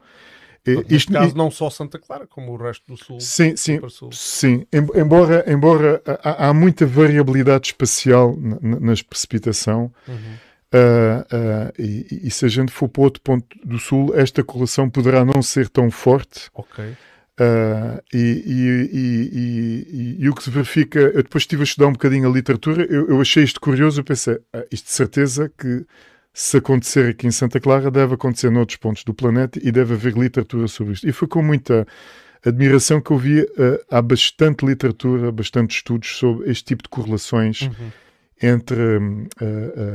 Neste 0.89 1.13
caso, 1.13 1.37
não 1.37 1.51
só 1.51 1.69
Santa 1.69 1.99
Clara, 1.99 2.27
como 2.27 2.53
o 2.53 2.57
resto 2.57 2.85
do 2.87 2.97
Sul. 2.97 3.21
Sim, 3.21 3.55
sim, 3.57 3.79
sim. 4.13 4.67
Embora, 4.73 5.45
embora 5.47 6.03
há, 6.23 6.49
há 6.49 6.55
muita 6.55 6.87
variabilidade 6.87 7.69
espacial 7.69 8.37
na, 8.37 8.81
na 8.81 8.95
precipitação, 9.09 9.93
uhum. 10.09 10.15
uh, 10.15 11.21
uh, 11.21 11.73
e, 11.79 12.27
e, 12.27 12.31
se 12.31 12.47
a 12.47 12.49
gente 12.49 12.73
for 12.73 12.89
para 12.89 13.03
outro 13.03 13.21
ponto 13.21 13.47
do 13.65 13.79
Sul, 13.79 14.15
esta 14.15 14.43
correlação 14.43 14.89
poderá 14.89 15.25
não 15.25 15.43
ser 15.43 15.69
tão 15.69 15.91
forte. 15.91 16.49
Ok. 16.55 16.85
Uh, 17.41 18.01
e, 18.13 18.89
e, 18.93 20.17
e, 20.21 20.29
o 20.29 20.35
que 20.35 20.45
se 20.45 20.51
verifica, 20.51 21.01
eu 21.01 21.23
depois 21.23 21.43
estive 21.43 21.63
a 21.63 21.65
estudar 21.65 21.89
um 21.89 21.93
bocadinho 21.93 22.29
a 22.29 22.33
literatura, 22.33 22.87
eu, 22.89 23.09
eu 23.09 23.21
achei 23.21 23.43
isto 23.43 23.61
curioso, 23.61 24.01
eu 24.01 24.05
pensei, 24.05 24.39
ah, 24.53 24.65
isto 24.71 24.85
de 24.85 24.93
certeza 24.93 25.53
que 25.59 25.85
se 26.37 26.57
acontecer 26.57 27.11
aqui 27.11 27.29
em 27.29 27.31
Santa 27.31 27.61
Clara, 27.61 27.93
deve 27.93 28.15
acontecer 28.15 28.51
noutros 28.51 28.77
pontos 28.77 29.05
do 29.05 29.15
planeta 29.15 29.61
e 29.63 29.71
deve 29.71 29.95
haver 29.95 30.15
literatura 30.15 30.67
sobre 30.67 30.95
isto. 30.95 31.09
E 31.09 31.13
foi 31.13 31.29
com 31.29 31.41
muita 31.41 31.87
admiração 32.45 33.01
que 33.01 33.13
eu 33.13 33.17
vi 33.17 33.43
uh, 33.43 33.49
há 33.89 34.03
bastante 34.03 34.67
literatura, 34.67 35.31
bastante 35.31 35.77
estudos 35.77 36.17
sobre 36.17 36.51
este 36.51 36.65
tipo 36.65 36.83
de 36.83 36.89
correlações 36.89 37.63
uhum. 37.63 37.91
entre 38.43 38.97
uh, 38.97 39.23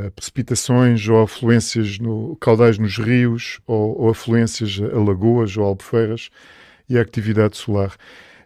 uh, 0.08 0.12
precipitações 0.15 1.05
ou 1.10 1.22
afluências 1.22 2.00
no, 2.00 2.38
caudais 2.38 2.77
nos 2.77 2.98
rios 2.98 3.60
ou, 3.67 4.03
ou, 4.03 4.10
afluências 4.10 4.79
a 4.81 4.98
lagoas 4.98 5.58
ou 5.58 5.65
albufeiras 5.65 6.29
e 6.88 6.98
a 6.98 7.01
atividade 7.01 7.58
solar. 7.58 7.93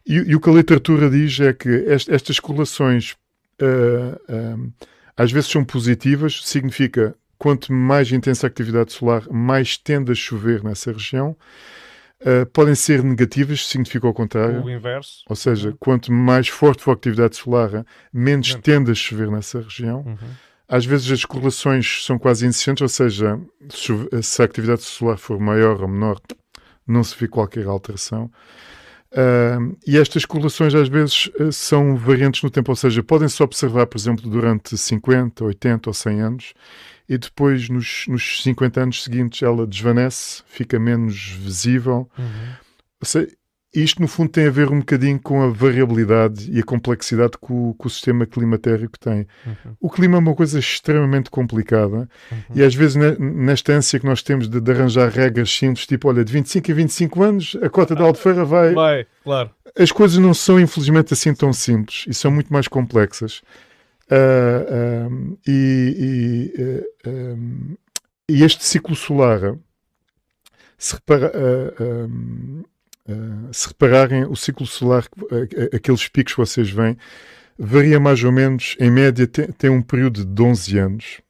E, 0.04 0.16
e, 0.16 0.36
o 0.36 0.40
que 0.40 0.50
a 0.50 0.54
literatura 0.54 1.12
diz 1.12 1.40
é 1.40 1.54
que 1.54 1.70
est, 1.70 2.12
estas 2.12 2.40
correlações 2.40 3.16
às 5.16 5.32
vezes 5.32 5.50
são 5.50 5.64
positivas, 5.64 6.42
significa 6.44 7.16
quanto 7.44 7.74
mais 7.74 8.10
intensa 8.10 8.48
a 8.48 8.50
atividade 8.50 8.94
solar, 8.94 9.28
mais 9.30 9.78
tende 9.78 10.14
a 10.14 10.16
chover 10.16 10.64
nessa 10.64 10.94
região. 10.94 11.36
Uh, 12.22 12.46
podem 12.54 12.74
ser 12.74 13.04
negativas, 13.04 13.68
significa 13.68 14.08
o 14.08 14.14
contrário. 14.14 14.64
O 14.64 14.70
inverso. 14.70 15.26
Ou 15.28 15.36
seja, 15.36 15.72
uhum. 15.72 15.76
quanto 15.78 16.10
mais 16.10 16.48
forte 16.48 16.82
for 16.82 16.92
a 16.92 16.94
atividade 16.94 17.36
solar, 17.36 17.86
menos 18.14 18.56
tende 18.56 18.92
a 18.92 18.96
chover 18.96 19.30
nessa 19.30 19.60
região. 19.60 20.06
Uhum. 20.06 20.30
Às 20.70 20.86
vezes 20.86 21.12
as 21.12 21.26
correlações 21.26 22.06
são 22.06 22.18
quase 22.18 22.46
inexistentes, 22.46 22.82
ou 22.82 22.88
seja, 22.88 23.38
se 24.22 24.42
a 24.42 24.46
atividade 24.46 24.84
solar 24.84 25.18
for 25.18 25.38
maior 25.38 25.82
ou 25.82 25.88
menor, 25.90 26.22
não 26.88 27.04
se 27.04 27.14
vê 27.20 27.28
qualquer 27.28 27.68
alteração. 27.68 28.32
Uh, 29.12 29.78
e 29.86 29.98
estas 29.98 30.24
correlações 30.24 30.74
às 30.74 30.88
vezes 30.88 31.30
uh, 31.42 31.52
são 31.52 31.98
variantes 31.98 32.42
no 32.42 32.50
tempo, 32.50 32.72
ou 32.72 32.76
seja, 32.78 33.04
podem-se 33.04 33.44
observar, 33.44 33.86
por 33.86 33.98
exemplo, 33.98 34.30
durante 34.30 34.78
50, 34.78 35.44
80 35.44 35.90
ou 35.90 35.94
100 35.94 36.22
anos 36.22 36.54
e 37.08 37.18
depois 37.18 37.70
nos, 37.70 38.06
nos 38.08 38.44
50 38.44 38.82
anos 38.82 39.04
seguintes 39.04 39.42
ela 39.42 39.68
desvanece, 39.68 40.44
fica 40.46 40.80
menos 40.80 41.16
visível. 41.16 42.10
Uhum. 42.18 42.54
Seja, 43.04 43.28
isto 43.74 44.00
no 44.00 44.08
fundo 44.08 44.30
tem 44.30 44.46
a 44.46 44.52
ver 44.52 44.70
um 44.70 44.80
bocadinho 44.80 45.20
com 45.20 45.42
a 45.42 45.48
variabilidade 45.48 46.52
e 46.52 46.60
a 46.60 46.64
complexidade 46.64 47.32
que 47.44 47.52
o, 47.52 47.74
que 47.74 47.88
o 47.88 47.90
sistema 47.90 48.24
climatérico 48.26 49.00
tem. 49.00 49.28
Uhum. 49.46 49.76
O 49.82 49.90
clima 49.90 50.16
é 50.16 50.20
uma 50.20 50.36
coisa 50.36 50.60
extremamente 50.60 51.32
complicada 51.32 52.08
uhum. 52.32 52.38
e 52.54 52.64
às 52.64 52.76
vezes 52.76 52.96
nesta 53.20 53.74
ânsia 53.74 54.00
que 54.00 54.06
nós 54.06 54.22
temos 54.22 54.48
de, 54.48 54.62
de, 54.62 54.72
arranjar 54.72 55.10
regras 55.10 55.52
simples, 55.52 55.88
tipo, 55.88 56.08
olha, 56.08 56.24
de 56.24 56.32
25 56.32 56.72
a 56.72 56.76
25 56.76 57.24
anos 57.24 57.58
a 57.64 57.70
cota 57.70 57.96
da 57.96 58.04
Albufeira 58.04 58.46
vai... 58.46 58.74
Vai, 58.74 59.08
claro. 59.24 59.50
As 59.76 59.92
coisas 59.92 60.20
não 60.20 60.36
são 60.36 60.60
infelizmente 60.60 61.14
assim 61.14 61.34
tão 61.34 61.52
simples 61.52 62.06
e 62.08 62.14
são 62.14 62.30
muito 62.30 62.54
mais 62.54 62.68
complexas. 62.68 63.42
Uh, 64.12 65.38
e, 65.48 66.54
e, 66.56 67.10
um, 67.10 67.76
e, 68.30 68.44
este 68.44 68.64
ciclo 68.64 68.96
solar, 68.96 69.56
se, 70.78 70.94
repara, 70.96 71.32
uh, 71.32 71.84
um, 71.84 72.64
se 73.52 73.68
repararem, 73.68 74.26
o 74.26 74.36
ciclo 74.36 74.66
solar, 74.66 75.08
aqueles 75.74 76.08
picos 76.08 76.34
que 76.34 76.40
vocês 76.40 76.70
veem, 76.70 76.98
varia 77.58 78.00
mais 78.00 78.24
ou 78.24 78.32
menos, 78.32 78.76
em 78.80 78.92
média, 78.92 79.26
tem, 79.26 79.48
tem 79.48 79.70
um 79.70 79.82
período 79.82 80.26
de 80.26 80.42
11 80.42 80.78
anos. 80.78 81.22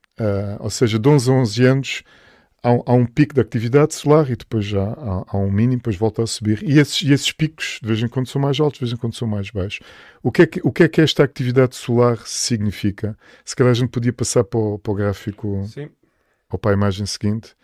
ou 0.59 0.69
seja, 0.69 0.97
de 0.97 1.07
11 1.09 1.29
a 1.29 1.33
11 1.33 1.65
anos 1.65 2.03
há, 2.63 2.69
há, 2.69 2.93
um 2.93 3.05
pico 3.05 3.35
de 3.35 3.41
atividade 3.41 3.93
solar 3.93 4.31
e 4.31 4.35
depois 4.35 4.65
já 4.65 4.83
há, 4.83 5.25
há, 5.27 5.37
um 5.37 5.51
mínimo, 5.51 5.77
depois 5.77 5.97
volta 5.97 6.23
a 6.23 6.27
subir. 6.27 6.63
E 6.63 6.79
esses, 6.79 7.01
e 7.01 7.11
esses 7.11 7.31
picos, 7.31 7.79
de 7.81 7.87
vez 7.87 8.01
em 8.01 8.07
quando, 8.07 8.27
são 8.27 8.41
mais 8.41 8.59
altos, 8.59 8.79
de 8.79 8.85
vez 8.85 8.93
em 8.93 8.97
quando, 8.97 9.13
são 9.13 9.27
mais 9.27 9.49
baixos. 9.51 9.85
O 10.21 10.31
que 10.31 10.41
é 10.43 10.47
que, 10.47 10.61
o 10.63 10.71
que, 10.71 10.83
é 10.83 10.87
que 10.87 11.01
esta 11.01 11.23
atividade 11.23 11.75
solar 11.75 12.17
significa? 12.25 13.17
Se 13.43 13.55
calhar 13.55 13.71
a 13.71 13.75
gente 13.75 13.89
podia 13.89 14.13
passar 14.13 14.43
para 14.43 14.59
o, 14.59 14.79
para 14.79 14.91
o 14.91 14.95
gráfico 14.95 15.65
Sim. 15.67 15.89
ou 16.49 16.57
para 16.57 16.71
a 16.71 16.73
imagem 16.73 17.05
seguinte. 17.05 17.55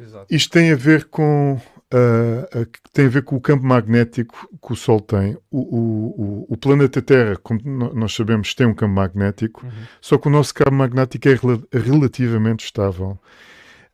Exato. 0.00 0.26
Isto 0.28 0.50
tem 0.50 0.72
a 0.72 0.76
ver 0.76 1.04
com 1.04 1.60
Uh, 1.90 2.44
uh, 2.60 2.66
tem 2.92 3.06
a 3.06 3.08
ver 3.08 3.22
com 3.22 3.34
o 3.36 3.40
campo 3.40 3.64
magnético 3.64 4.46
que 4.62 4.72
o 4.74 4.76
Sol 4.76 5.00
tem. 5.00 5.38
O, 5.50 5.58
o, 5.58 6.46
o, 6.50 6.56
planeta 6.58 7.00
Terra, 7.00 7.34
como 7.36 7.60
nós 7.94 8.14
sabemos, 8.14 8.54
tem 8.54 8.66
um 8.66 8.74
campo 8.74 8.92
magnético, 8.92 9.64
uhum. 9.64 9.72
só 9.98 10.18
que 10.18 10.28
o 10.28 10.30
nosso 10.30 10.52
campo 10.52 10.74
magnético 10.74 11.26
é 11.26 11.32
rel 11.32 11.62
relativamente 11.72 12.66
estável. 12.66 13.18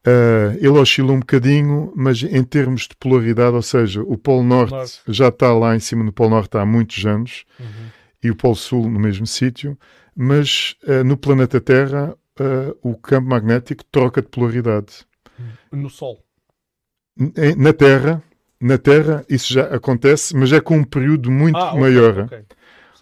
Uh, 0.06 0.52
ele 0.58 0.68
oscila 0.68 1.12
um 1.12 1.20
bocadinho, 1.20 1.90
mas 1.96 2.22
em 2.22 2.44
termos 2.44 2.82
de 2.82 2.94
polaridade, 2.96 3.56
ou 3.56 3.62
seja, 3.62 4.02
o 4.02 4.18
Polo 4.18 4.42
Norte, 4.42 4.72
Norte. 4.72 5.00
já 5.08 5.28
está 5.28 5.52
lá 5.54 5.74
em 5.74 5.80
cima 5.80 6.04
do 6.04 6.12
Polo 6.12 6.28
Norte 6.30 6.58
há 6.58 6.66
muitos 6.66 7.06
anos 7.06 7.44
uhum. 7.58 7.66
e 8.22 8.30
o 8.30 8.36
Polo 8.36 8.54
Sul 8.54 8.90
no 8.90 9.00
mesmo 9.00 9.26
sítio, 9.26 9.78
mas 10.14 10.76
uh, 10.86 11.02
no 11.04 11.16
planeta 11.16 11.58
Terra 11.58 12.14
uh, 12.38 12.76
o 12.82 12.94
campo 12.98 13.28
magnético 13.30 13.82
troca 13.90 14.20
de 14.20 14.28
polaridade. 14.28 15.06
No 15.72 15.88
Sol? 15.88 16.22
Na 17.56 17.72
Terra, 17.72 18.22
na 18.60 18.76
Terra 18.76 19.24
isso 19.28 19.52
já 19.54 19.74
acontece, 19.74 20.36
mas 20.36 20.52
é 20.52 20.60
com 20.60 20.76
um 20.76 20.84
período 20.84 21.30
muito 21.30 21.56
Ah, 21.56 21.74
maior. 21.76 22.24
ok. 22.24 22.44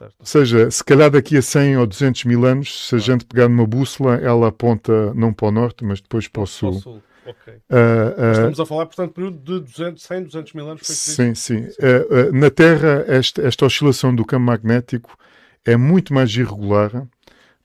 Certo. 0.03 0.15
Ou 0.19 0.27
seja, 0.27 0.71
se 0.71 0.83
calhar 0.85 1.11
daqui 1.11 1.37
a 1.37 1.43
100 1.43 1.77
ou 1.77 1.87
200 1.87 2.25
mil 2.25 2.45
anos, 2.45 2.89
se 2.89 2.95
a 2.95 2.99
Ah. 2.99 3.01
gente 3.01 3.25
pegar 3.25 3.49
numa 3.49 3.67
bússola, 3.67 4.17
ela 4.17 4.49
aponta 4.49 5.15
não 5.15 5.33
para 5.33 5.49
o 5.49 5.51
norte, 5.53 5.85
mas 5.85 6.01
depois 6.01 6.27
para 6.29 6.43
o 6.43 6.47
sul. 6.47 6.73
sul. 6.75 7.03
Ok. 7.25 7.55
Ah, 7.71 8.15
ah, 8.19 8.33
Estamos 8.33 8.59
a 8.61 8.67
falar, 8.67 8.87
portanto, 8.87 9.13
período 9.13 9.39
de 9.39 9.61
200, 9.61 10.03
100, 10.03 10.25
200 10.25 10.53
mil 10.55 10.69
anos. 10.69 10.83
O? 10.83 10.93
Sim, 10.93 11.35
sim. 11.37 11.69
Eh, 11.79 12.33
na 12.33 12.51
Terra, 12.51 13.05
esta, 13.07 13.43
esta 13.43 13.65
oscilação 13.65 14.13
do 14.13 14.25
campo 14.25 14.45
magnético 14.45 15.17
é 15.65 15.77
muito 15.77 16.13
mais 16.13 16.31
irregular. 16.35 16.91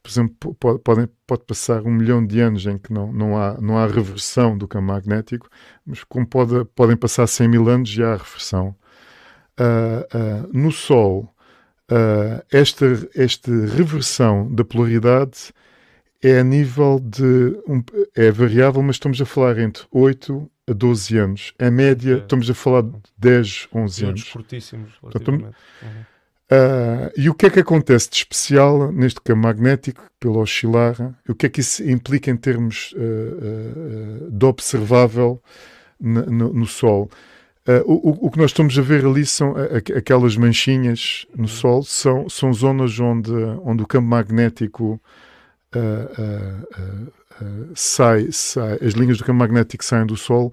Por 0.03 0.09
exemplo, 0.11 0.35
po- 0.39 0.53
pode, 0.53 0.79
podem- 0.83 1.09
pode 1.25 1.43
passar 1.43 1.81
um 1.81 1.89
milhão 1.91 2.23
de 2.25 2.39
anos 2.39 2.67
em 2.67 2.77
que 2.77 2.93
não, 2.93 3.11
não, 3.11 3.35
há, 3.35 3.59
não 3.59 3.77
há 3.79 3.87
reversão 3.87 4.55
do 4.55 4.67
campo 4.67 4.85
magnético, 4.85 5.49
mas 5.83 6.03
como 6.03 6.25
pode, 6.27 6.63
podem 6.75 6.95
passar 6.95 7.25
100 7.25 7.47
mil 7.47 7.67
anos 7.67 7.89
já 7.89 8.13
há 8.13 8.17
reversão. 8.17 8.75
No 10.53 10.71
Sol, 10.71 11.33
ah, 11.89 12.43
esta, 12.51 12.85
esta 13.15 13.51
reversão 13.51 14.53
da 14.53 14.63
polaridade 14.63 15.51
é 16.21 16.39
a 16.39 16.43
nível 16.43 16.99
de. 16.99 17.23
um- 17.67 17.83
é 18.15 18.31
variável, 18.31 18.81
mas 18.81 18.95
estamos 18.95 19.21
a 19.21 19.25
falar 19.25 19.57
entre 19.59 19.83
8 19.91 20.49
a 20.69 20.73
12 20.73 21.17
anos. 21.17 21.53
A 21.59 21.69
média, 21.71 22.13
Ok. 22.15 22.23
estamos 22.23 22.49
a 22.49 22.53
falar 22.53 22.81
de 22.83 22.91
10, 23.17 23.67
11 23.73 23.95
Períodos 24.01 24.21
anos. 24.21 24.31
curtíssimos. 24.33 24.93
Relativamente. 25.01 25.55
Uhum. 25.81 25.89
Ah, 26.49 27.11
e 27.17 27.29
o 27.29 27.33
que 27.33 27.45
é 27.45 27.49
que 27.49 27.59
acontece 27.59 28.09
de 28.09 28.15
especial 28.17 28.91
neste 28.91 29.19
campo 29.21 29.41
magnético, 29.41 30.01
pelo 30.19 30.39
oscilar? 30.39 30.95
O 31.27 31.35
que 31.35 31.45
é 31.45 31.49
que 31.49 31.59
isso 31.59 31.83
implica 31.89 32.31
em 32.31 32.37
termos 32.37 32.93
ah, 32.97 33.01
ah, 33.01 34.27
de 34.31 34.45
observável 34.45 35.41
no, 35.99 36.51
no 36.53 36.65
Sol? 36.65 37.09
Ah, 37.67 37.83
o, 37.85 38.27
o- 38.27 38.31
que 38.31 38.37
nós 38.37 38.51
estamos 38.51 38.77
a 38.79 38.81
ver 38.81 39.05
ali 39.05 39.25
são 39.25 39.53
aquelas 39.95 40.37
manchinhas 40.37 41.25
no 41.35 41.47
Sol, 41.47 41.83
são, 41.83 42.29
são 42.29 42.53
zonas 42.53 42.99
onde, 42.99 43.31
onde 43.63 43.83
o 43.83 43.87
campo 43.87 44.07
magnético 44.07 45.01
ah, 45.75 46.09
ah, 47.39 47.45
sai, 47.75 48.31
sai, 48.31 48.77
as 48.81 48.93
linhas 48.93 49.17
do 49.17 49.23
campo 49.25 49.39
magnético 49.39 49.83
saem 49.83 50.05
do 50.05 50.15
Sol 50.17 50.51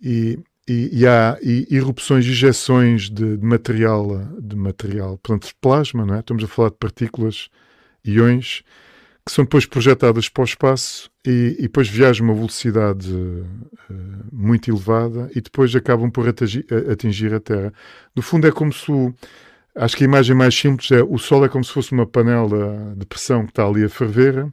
e, 0.00 0.38
e, 0.68 1.00
e 1.00 1.06
há 1.06 1.38
e, 1.42 1.66
erupções, 1.70 2.24
injeções 2.26 3.10
de, 3.10 3.36
de 3.36 3.44
material, 3.44 4.08
de 4.40 4.56
material, 4.56 5.18
portanto, 5.18 5.48
de 5.48 5.54
plasma, 5.60 6.06
não 6.06 6.14
é? 6.14 6.20
Estamos 6.20 6.44
a 6.44 6.48
falar 6.48 6.70
de 6.70 6.76
partículas, 6.76 7.48
íons, 8.04 8.62
que 9.26 9.32
são 9.32 9.44
depois 9.44 9.64
projetadas 9.66 10.28
para 10.28 10.42
o 10.42 10.44
espaço 10.44 11.10
e, 11.26 11.56
e 11.58 11.62
depois 11.62 11.88
viajam 11.88 12.26
a 12.26 12.30
uma 12.30 12.34
velocidade 12.36 13.10
eh, 13.90 13.94
muito 14.32 14.70
elevada 14.70 15.30
e 15.34 15.40
depois 15.40 15.74
acabam 15.74 16.10
por 16.10 16.28
atingi- 16.28 16.66
a- 16.70 16.92
atingir 16.92 17.32
a 17.32 17.40
Terra. 17.40 17.72
No 18.14 18.20
fundo, 18.22 18.46
é 18.46 18.52
como 18.52 18.72
se 18.72 18.90
o, 18.90 19.14
Acho 19.76 19.96
que 19.96 20.04
a 20.04 20.06
imagem 20.06 20.36
mais 20.36 20.54
simples 20.54 20.90
é 20.92 21.02
o 21.02 21.18
Sol 21.18 21.44
é 21.44 21.48
como 21.48 21.64
se 21.64 21.72
fosse 21.72 21.90
uma 21.92 22.06
panela 22.06 22.94
de 22.96 23.04
pressão 23.06 23.44
que 23.44 23.50
está 23.50 23.66
ali 23.66 23.82
a 23.84 23.88
ferver 23.88 24.46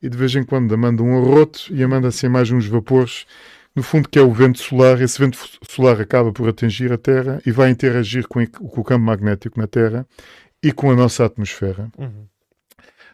e 0.00 0.08
de 0.08 0.16
vez 0.16 0.32
em 0.36 0.44
quando 0.44 0.78
manda 0.78 1.02
um 1.02 1.18
arroto 1.18 1.62
e 1.70 1.84
manda 1.86 2.06
assim 2.06 2.28
mais 2.28 2.52
uns 2.52 2.66
vapores 2.66 3.26
no 3.74 3.82
fundo 3.82 4.08
que 4.08 4.16
é 4.18 4.22
o 4.22 4.32
vento 4.32 4.58
solar, 4.60 5.00
esse 5.02 5.18
vento 5.18 5.38
solar 5.68 6.00
acaba 6.00 6.32
por 6.32 6.48
atingir 6.48 6.92
a 6.92 6.98
Terra 6.98 7.40
e 7.44 7.50
vai 7.50 7.68
interagir 7.70 8.28
com 8.28 8.40
o 8.60 8.84
campo 8.84 9.04
magnético 9.04 9.58
na 9.58 9.66
Terra 9.66 10.06
e 10.62 10.70
com 10.72 10.90
a 10.90 10.94
nossa 10.94 11.24
atmosfera. 11.24 11.88
Uhum. 11.98 12.26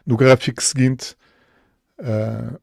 No 0.07 0.15
gráfico 0.17 0.63
seguinte, 0.63 1.15
ah, 1.99 2.57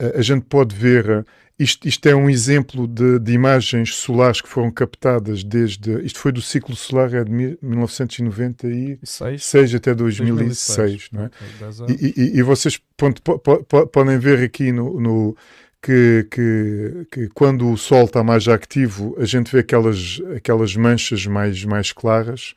a, 0.00 0.18
a 0.18 0.22
gente 0.22 0.46
pode 0.46 0.74
ver, 0.74 1.10
ah, 1.10 1.24
isto, 1.58 1.86
isto 1.86 2.06
é 2.08 2.14
um 2.14 2.30
exemplo 2.30 2.86
de, 2.86 3.18
de 3.18 3.32
imagens 3.32 3.94
solares 3.96 4.40
que 4.40 4.48
foram 4.48 4.70
captadas 4.70 5.44
desde, 5.44 6.00
isto 6.04 6.18
foi 6.20 6.32
do 6.32 6.40
ciclo 6.40 6.74
solar 6.74 7.12
é 7.12 7.22
de 7.24 7.30
mi- 7.30 7.58
1996 7.60 9.44
Seis? 9.44 9.74
até 9.74 9.94
2006, 9.94 11.08
não 11.12 11.24
é? 11.24 11.30
E, 11.90 12.14
e- 12.16 12.38
e 12.38 12.42
vocês 12.42 12.80
pronto, 12.96 13.20
po- 13.22 13.38
po- 13.38 13.62
po- 13.64 13.86
podem 13.88 14.18
ver 14.18 14.42
aqui 14.42 14.72
no, 14.72 15.00
no- 15.00 15.36
que, 15.82 16.26
que- 16.30 17.06
que 17.10 17.28
quando 17.34 17.70
o 17.70 17.76
Sol 17.76 18.04
está 18.04 18.22
mais 18.24 18.48
ativo, 18.48 19.16
a 19.18 19.24
gente 19.24 19.52
vê 19.52 19.58
aquelas, 19.60 20.20
aquelas 20.36 20.74
manchas 20.76 21.26
mais, 21.26 21.64
mais 21.64 21.92
claras, 21.92 22.54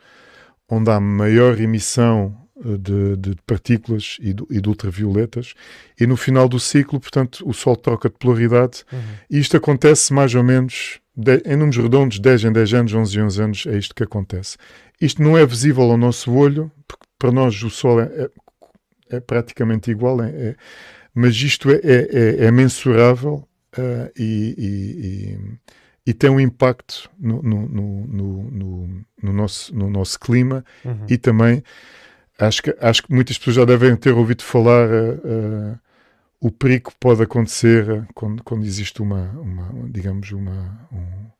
onde 0.69 0.89
há 0.89 1.00
maior 1.00 1.60
emissão 1.60 2.38
de, 2.78 3.15
de 3.17 3.36
partículas 3.45 4.17
e 4.21 4.34
de, 4.34 4.43
e 4.50 4.62
de 4.62 4.69
ultravioletas, 4.69 5.54
e 6.00 6.06
no 6.06 6.15
final 6.17 6.47
do 6.47 6.60
ciclo, 6.60 7.00
portanto, 7.00 7.43
o 7.47 7.54
Sol 7.54 7.76
troca 7.76 8.10
de 8.10 8.15
polaridade, 8.17 8.84
Uhum. 8.91 9.00
e 9.30 9.39
isto 9.39 9.58
acontece 9.58 10.13
mais 10.13 10.34
ou 10.36 10.43
menos, 10.43 11.00
de- 11.15 11.41
em 11.45 11.56
números 11.56 11.78
redondos, 11.78 12.19
10 12.19 12.43
em 12.45 12.52
10 12.52 12.74
anos, 12.74 12.93
11 12.93 13.17
em 13.19 13.24
11 13.24 13.41
anos, 13.41 13.65
é 13.67 13.78
isto 13.78 13.93
que 13.95 14.04
acontece. 14.04 14.58
Isto 15.00 15.21
não 15.21 15.38
é 15.38 15.45
visível 15.45 15.84
ao 15.84 15.97
nosso 15.97 16.32
olho, 16.34 16.71
porque 16.88 17.06
para 17.17 17.32
nós 17.32 17.62
o 17.63 17.69
Sol 17.69 18.00
é, 18.02 18.06
é- 18.06 19.15
é 19.17 19.19
praticamente 19.19 19.89
igual, 19.91 20.21
é- 20.21 20.30
é- 20.30 20.56
mas 21.13 21.36
isto 21.36 21.69
é, 21.69 21.80
é- 21.84 22.45
é- 22.45 22.52
mensurável 22.52 23.47
ah, 23.78 24.12
e, 24.17 24.56
e- 24.58 25.38
e- 26.08 26.13
tem 26.13 26.30
um 26.30 26.39
impacto 26.39 27.10
no- 27.19 27.41
no- 27.41 27.67
no- 27.67 29.04
no 29.24 29.34
nosso, 29.34 29.74
no 29.76 29.89
nosso 29.89 30.19
clima 30.19 30.63
Uhum. 30.84 31.06
e 31.10 31.17
também 31.17 31.63
acho 32.47 32.63
que, 32.63 32.75
acho 32.80 33.04
que 33.04 33.13
muitas 33.13 33.38
pessoas 33.38 33.56
já 33.58 33.65
devem 33.65 33.95
ter 33.95 34.12
ouvido 34.13 34.43
falar 34.43 34.88
ah, 34.89 35.80
o 36.39 36.51
perigo 36.51 36.91
que 36.91 36.97
pode 36.99 37.21
acontecer 37.23 37.89
ah, 37.91 38.08
quando, 38.13 38.43
quando 38.43 38.65
existe 38.65 39.01
uma, 39.01 39.30
uma 39.39 39.89
digamos, 39.89 40.32
uma, 40.32 40.88
um- 40.91 41.32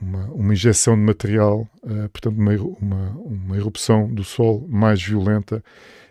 uma, 0.00 0.24
uma 0.26 0.52
injeção 0.52 0.96
de 0.96 1.02
material, 1.02 1.68
ah, 1.84 2.08
portanto, 2.12 2.36
uma, 2.38 2.52
uma, 2.80 3.10
uma 3.24 3.56
erupção 3.56 4.12
do 4.12 4.24
Sol 4.24 4.66
mais 4.68 5.02
violenta. 5.02 5.62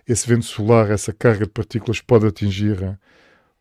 Esse 0.08 0.28
vento 0.28 0.45
solar, 0.45 0.91
essa 0.91 1.13
carga 1.13 1.45
de 1.45 1.52
partículas 1.52 2.02
pode 2.02 2.26
atingir 2.28 2.97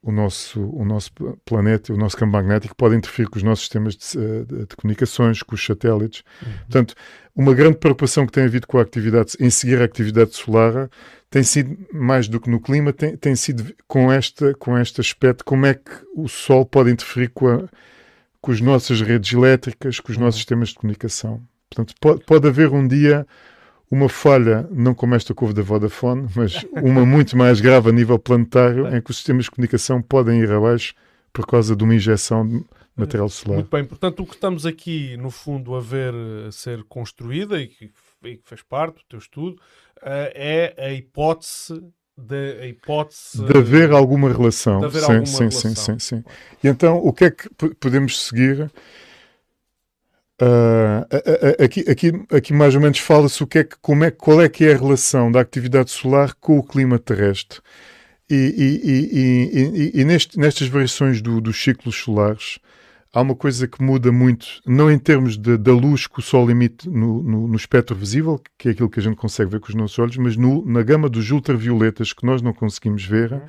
o 0.03 0.11
nosso, 0.11 0.61
o 0.61 0.85
nosso 0.85 1.13
pla- 1.13 1.35
planeta, 1.45 1.93
o 1.93 1.97
nosso 1.97 2.17
campo 2.17 2.33
magnético, 2.33 2.75
pode 2.75 2.97
interferir 2.97 3.29
com 3.29 3.37
os 3.37 3.43
nossos 3.43 3.61
sistemas 3.61 3.95
de, 3.97 4.19
eh, 4.19 4.45
de- 4.45 4.67
de 4.67 4.77
comunicações, 4.77 5.43
com 5.43 5.55
os 5.55 5.65
satélites. 5.65 6.25
Uhum. 6.45 6.53
Portanto, 6.63 6.95
uma 7.37 7.55
grande 7.55 7.77
preocupação 7.79 8.27
que 8.27 8.33
tem 8.33 8.45
havido 8.45 8.67
com 8.67 8.79
a 8.79 8.83
atividade, 8.83 9.35
em 9.39 9.49
seguir 9.49 9.81
a 9.81 9.85
atividade 9.85 10.35
solar, 10.35 10.91
tem 11.31 11.43
sido, 11.43 11.77
mais 11.93 12.27
do 12.29 12.41
que 12.41 12.51
no 12.51 12.61
clima, 12.61 12.93
tem, 12.93 13.17
tem 13.17 13.35
sido 13.37 13.73
com, 13.87 14.11
esta, 14.13 14.53
com 14.55 14.77
este 14.77 15.01
aspecto, 15.01 15.45
como 15.45 15.65
é 15.67 15.75
que 15.75 15.91
o 16.15 16.29
Sol 16.29 16.67
pode 16.67 16.91
interferir 16.91 17.29
com, 17.29 17.49
a- 17.49 17.69
com 18.41 18.51
as 18.53 18.61
nossas 18.61 19.01
redes 19.01 19.33
elétricas, 19.33 20.01
com 20.01 20.11
os 20.11 20.19
nossos 20.19 20.41
sistemas 20.41 20.71
de 20.71 20.75
comunicação. 20.75 21.41
Portanto, 21.71 21.95
pode, 22.01 22.25
pode 22.25 22.49
haver 22.49 22.69
um 22.71 22.87
dia 22.87 23.27
uma 23.93 24.09
falha, 24.09 24.67
não 24.71 24.95
como 24.95 25.15
esta 25.15 25.35
que 25.35 25.45
houve 25.45 25.53
da 25.53 25.61
Vodafone, 25.61 26.27
mas 26.35 26.65
uma 26.73 27.05
muito 27.05 27.37
mais 27.37 27.61
grave 27.61 27.91
a 27.91 27.93
nível 27.93 28.19
planetário, 28.19 28.89
em 28.89 29.03
que 29.03 29.11
os 29.11 29.17
sistemas 29.19 29.45
de 29.45 29.51
comunicação 29.51 30.01
podem 30.01 30.41
ir 30.41 30.51
abaixo 30.51 30.95
por 31.31 31.47
causa 31.47 31.77
de 31.77 31.85
uma 31.85 31.95
injeção 31.95 32.49
de 32.49 32.65
material 32.97 33.29
solar. 33.29 33.57
Muito 33.57 33.71
bem, 33.71 33.85
portanto, 33.85 34.23
o 34.23 34.27
que 34.27 34.35
estamos 34.35 34.65
aqui, 34.65 35.15
no 35.19 35.31
fundo, 35.31 35.75
a 35.75 35.81
ver 35.81 36.15
eh, 36.15 36.51
ser 36.51 36.83
construída 36.85 37.61
e 37.61 37.67
que, 37.67 37.91
e 38.25 38.37
que 38.39 38.49
fez 38.49 38.63
parte 38.63 38.97
do 38.97 39.03
teu 39.11 39.19
estudo 39.19 39.61
eh, 40.03 40.75
é 40.79 40.87
a 40.87 40.93
hipótese 40.95 41.83
de, 42.17 42.61
a 42.63 42.67
hipótese 42.67 43.45
De 43.45 43.59
haver 43.59 43.91
alguma 43.93 44.33
relação. 44.33 44.81
de 44.81 44.87
haver 44.87 45.01
sim, 45.03 45.13
alguma 45.13 45.27
sim, 45.27 45.39
relação. 45.39 45.61
sim, 45.75 45.99
sim, 45.99 45.99
sim. 45.99 46.25
E 46.65 46.69
então, 46.69 46.97
o 46.97 47.13
que 47.13 47.25
é 47.27 47.31
que 47.31 47.49
po- 47.51 47.75
podemos 47.75 48.25
seguir? 48.25 48.71
A- 50.45 51.65
aqui, 51.65 51.81
aqui, 51.89 52.13
aqui 52.31 52.53
mais 52.53 52.75
ou 52.75 52.81
menos 52.81 52.99
fala-se 52.99 53.43
o 53.43 53.47
que 53.47 53.59
é 53.59 53.65
que, 53.65 53.77
como 53.81 54.05
é, 54.05 54.11
qual 54.11 54.43
é 54.43 54.49
que 54.49 54.65
é 54.65 54.75
a 54.75 54.77
relação 54.79 55.31
da 55.31 55.41
atividade 55.41 55.91
solar 55.91 56.35
com 56.41 56.59
o 56.59 56.63
clima 56.63 56.99
terrestre. 56.99 57.61
E, 58.31 58.35
e- 58.35 59.93
e- 59.97 60.01
e- 60.01 60.05
neste- 60.05 60.39
nestas 60.39 60.67
variações 60.69 61.21
do- 61.21 61.41
dos 61.41 61.63
ciclos 61.63 61.95
solares, 61.97 62.59
há 63.13 63.21
uma 63.21 63.35
coisa 63.35 63.69
que 63.69 63.83
muda 63.83 64.11
muito, 64.11 64.47
não 64.67 64.91
em 64.91 64.99
termos 64.99 65.37
de- 65.37 65.59
da 65.59 65.73
luz 65.73 66.07
que 66.07 66.19
o 66.19 66.23
Sol 66.23 66.51
emite 66.51 66.89
no, 66.89 67.23
no- 67.23 67.47
no 67.49 67.57
espectro 67.57 67.95
visível, 67.95 68.41
que 68.59 68.69
é 68.69 68.71
aquilo 68.73 68.89
que 68.89 69.01
a 69.01 69.03
gente 69.03 69.17
consegue 69.17 69.51
ver 69.51 69.61
com 69.61 69.69
os 69.69 69.75
nossos 69.75 69.99
olhos, 69.99 70.17
mas 70.17 70.37
no- 70.37 70.65
na 70.65 70.83
gama 70.83 71.09
dos 71.09 71.31
ultravioletas 71.31 72.13
que 72.13 72.25
nós 72.25 72.41
não 72.41 72.53
conseguimos 72.55 73.05
ver, 73.05 73.43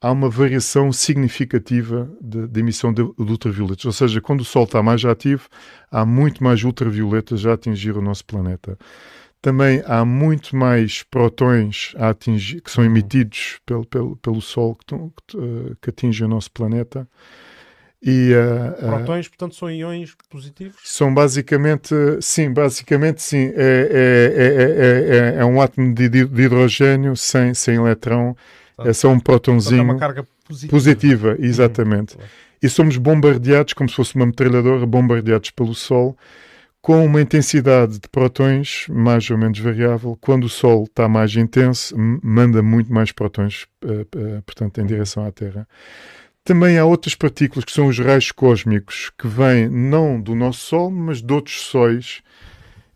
há 0.00 0.12
uma 0.12 0.28
variação 0.30 0.92
significativa 0.92 2.10
de, 2.20 2.60
emissão 2.60 2.92
de, 2.92 3.02
de 3.02 3.30
ultravioletas. 3.32 3.84
Ou 3.84 3.92
seja, 3.92 4.20
quando 4.20 4.40
o 4.40 4.44
Sol 4.44 4.64
está 4.64 4.82
mais 4.82 5.04
ativo, 5.04 5.48
há 5.90 6.04
muito 6.06 6.42
mais 6.42 6.62
ultravioletas 6.64 7.44
a 7.46 7.54
atingir 7.54 7.96
o 7.96 8.02
nosso 8.02 8.24
planeta. 8.24 8.78
Também 9.40 9.82
há 9.86 10.04
muito 10.04 10.56
mais 10.56 11.02
protões 11.04 11.92
a 11.96 12.08
atingir, 12.10 12.60
que 12.60 12.70
são 12.70 12.84
emitidos 12.84 13.60
pelo, 13.64 13.84
pelo, 13.86 14.16
pelo 14.16 14.40
Sol 14.40 14.74
que, 14.74 14.84
estão- 14.84 15.12
que, 15.28 15.36
eh, 15.38 15.74
que 15.80 15.90
atingem 15.90 16.26
o 16.26 16.30
nosso 16.30 16.50
planeta. 16.50 17.08
E, 18.00 18.32
eh, 18.32 18.76
eh, 18.80 18.86
Protões, 18.86 19.28
portanto, 19.28 19.56
são 19.56 19.70
íons 19.70 20.16
positivos? 20.30 20.80
são 20.84 21.12
basicamente, 21.12 21.94
sim, 22.20 22.52
basicamente 22.52 23.20
sim, 23.22 23.52
é, 23.54 23.54
é, 23.56 25.16
é, 25.16 25.36
é, 25.36 25.38
é, 25.38 25.40
é 25.40 25.44
um 25.44 25.60
átomo 25.60 25.92
de, 25.94 26.08
de 26.08 26.24
de 26.24 26.42
hidrogênio 26.42 27.16
sem, 27.16 27.54
sem 27.54 27.74
eletrão, 27.76 28.36
Portanto, 28.78 28.90
é 28.90 28.92
só 28.92 29.08
um 29.08 29.18
Portanto, 29.18 29.22
é 29.22 29.32
protonzinho 29.32 29.82
uma 29.82 29.98
carga 29.98 30.24
positiva. 30.46 30.70
positiva, 30.70 31.36
exatamente. 31.40 32.16
Uhum. 32.16 32.22
e 32.62 32.68
somos 32.68 32.96
bombardeados 32.96 33.72
como 33.72 33.88
se 33.88 33.96
fosse 33.96 34.14
uma 34.14 34.26
metralhadora, 34.26 34.86
bombardeados 34.86 35.50
pelo 35.50 35.74
Sol 35.74 36.16
com 36.80 37.04
uma 37.04 37.20
intensidade 37.20 37.98
de 37.98 38.08
protões 38.08 38.86
mais 38.88 39.28
ou 39.30 39.36
menos 39.36 39.58
variável. 39.58 40.16
Quando 40.20 40.44
o 40.44 40.48
Sol 40.48 40.84
está 40.84 41.08
mais 41.08 41.34
intenso, 41.34 41.94
manda 42.22 42.62
muito 42.62 42.92
mais 42.92 43.10
protões, 43.10 43.66
uh, 43.84 44.02
uh, 44.02 44.42
portanto, 44.42 44.80
em 44.80 44.86
direção 44.86 45.26
à 45.26 45.32
Terra. 45.32 45.66
Também 46.44 46.78
há 46.78 46.84
outras 46.84 47.14
partículas 47.14 47.64
que 47.64 47.72
são 47.72 47.88
os 47.88 47.98
raios 47.98 48.30
cósmicos 48.30 49.10
que 49.18 49.26
vêm 49.26 49.68
não 49.68 50.20
do 50.20 50.34
nosso 50.34 50.60
Sol, 50.60 50.90
mas 50.90 51.20
de 51.20 51.32
outros 51.32 51.60
sóis 51.60 52.22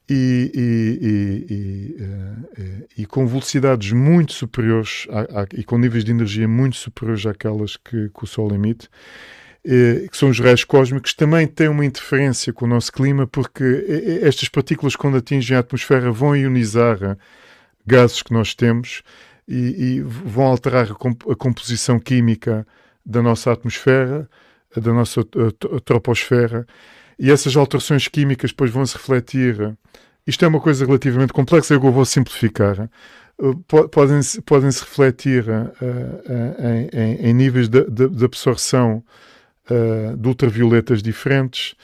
e, 0.08 0.50
e, 0.54 1.54
e, 1.54 2.02
uh, 2.02 2.88
e 2.98 3.06
com 3.06 3.26
velocidades 3.26 3.92
muito 3.92 4.32
superiores 4.32 5.06
e 5.56 5.64
com 5.64 5.78
níveis 5.78 6.04
de 6.04 6.10
energia 6.10 6.46
muito 6.46 6.76
superiores 6.76 7.24
àquelas 7.24 7.76
que, 7.76 8.08
que 8.10 8.24
o 8.24 8.26
Sol 8.26 8.52
emite. 8.54 8.88
Eh, 9.64 10.08
que 10.10 10.16
são 10.16 10.28
os 10.28 10.40
raios 10.40 10.64
cósmicos, 10.64 11.14
também 11.14 11.46
têm 11.46 11.68
uma 11.68 11.84
interferência 11.84 12.52
com 12.52 12.64
o 12.64 12.68
nosso 12.68 12.90
clima, 12.90 13.28
porque 13.28 13.62
eh, 13.62 14.22
eh, 14.24 14.28
estas 14.28 14.48
partículas, 14.48 14.96
quando 14.96 15.16
atingem 15.16 15.56
a 15.56 15.60
atmosfera, 15.60 16.10
vão 16.10 16.36
ionizar 16.36 17.16
gases 17.86 18.22
que 18.22 18.32
nós 18.32 18.54
temos 18.54 19.02
e 19.48 20.00
vão 20.04 20.44
alterar 20.46 20.90
a, 20.90 20.94
comp 20.94 21.22
a, 21.30 21.36
composição 21.36 21.98
química 21.98 22.66
da 23.04 23.22
nossa 23.22 23.52
atmosfera, 23.52 24.28
da 24.76 24.92
nossa 24.92 25.22
troposfera, 25.84 26.66
e 27.18 27.30
essas 27.30 27.56
alterações 27.56 28.08
químicas 28.08 28.50
depois 28.50 28.70
vão 28.70 28.84
se 28.84 28.96
refletir. 28.96 29.76
Isto 30.26 30.44
é 30.44 30.48
uma 30.48 30.60
coisa 30.60 30.84
relativamente 30.86 31.32
complexa, 31.32 31.74
eu 31.74 31.80
vou 31.80 32.04
simplificar. 32.04 32.88
Podem-se 33.90 34.40
podem 34.42 34.70
-se 34.70 34.80
refletir 34.80 35.48
uh, 35.48 35.72
uh, 35.80 36.90
em, 36.94 37.00
em, 37.00 37.30
em, 37.30 37.32
níveis 37.32 37.68
de, 37.68 37.84
de, 37.90 38.08
de 38.08 38.24
absorção 38.24 39.02
de 40.18 40.28
ultravioletas 40.28 41.02
diferentes, 41.02 41.74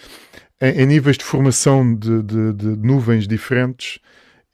em, 0.61 0.83
em, 0.83 0.87
níveis 0.87 1.17
de 1.17 1.25
formação 1.25 1.95
de, 1.95 2.23
de, 2.23 2.53
de 2.53 2.67
nuvens 2.77 3.27
diferentes. 3.27 3.99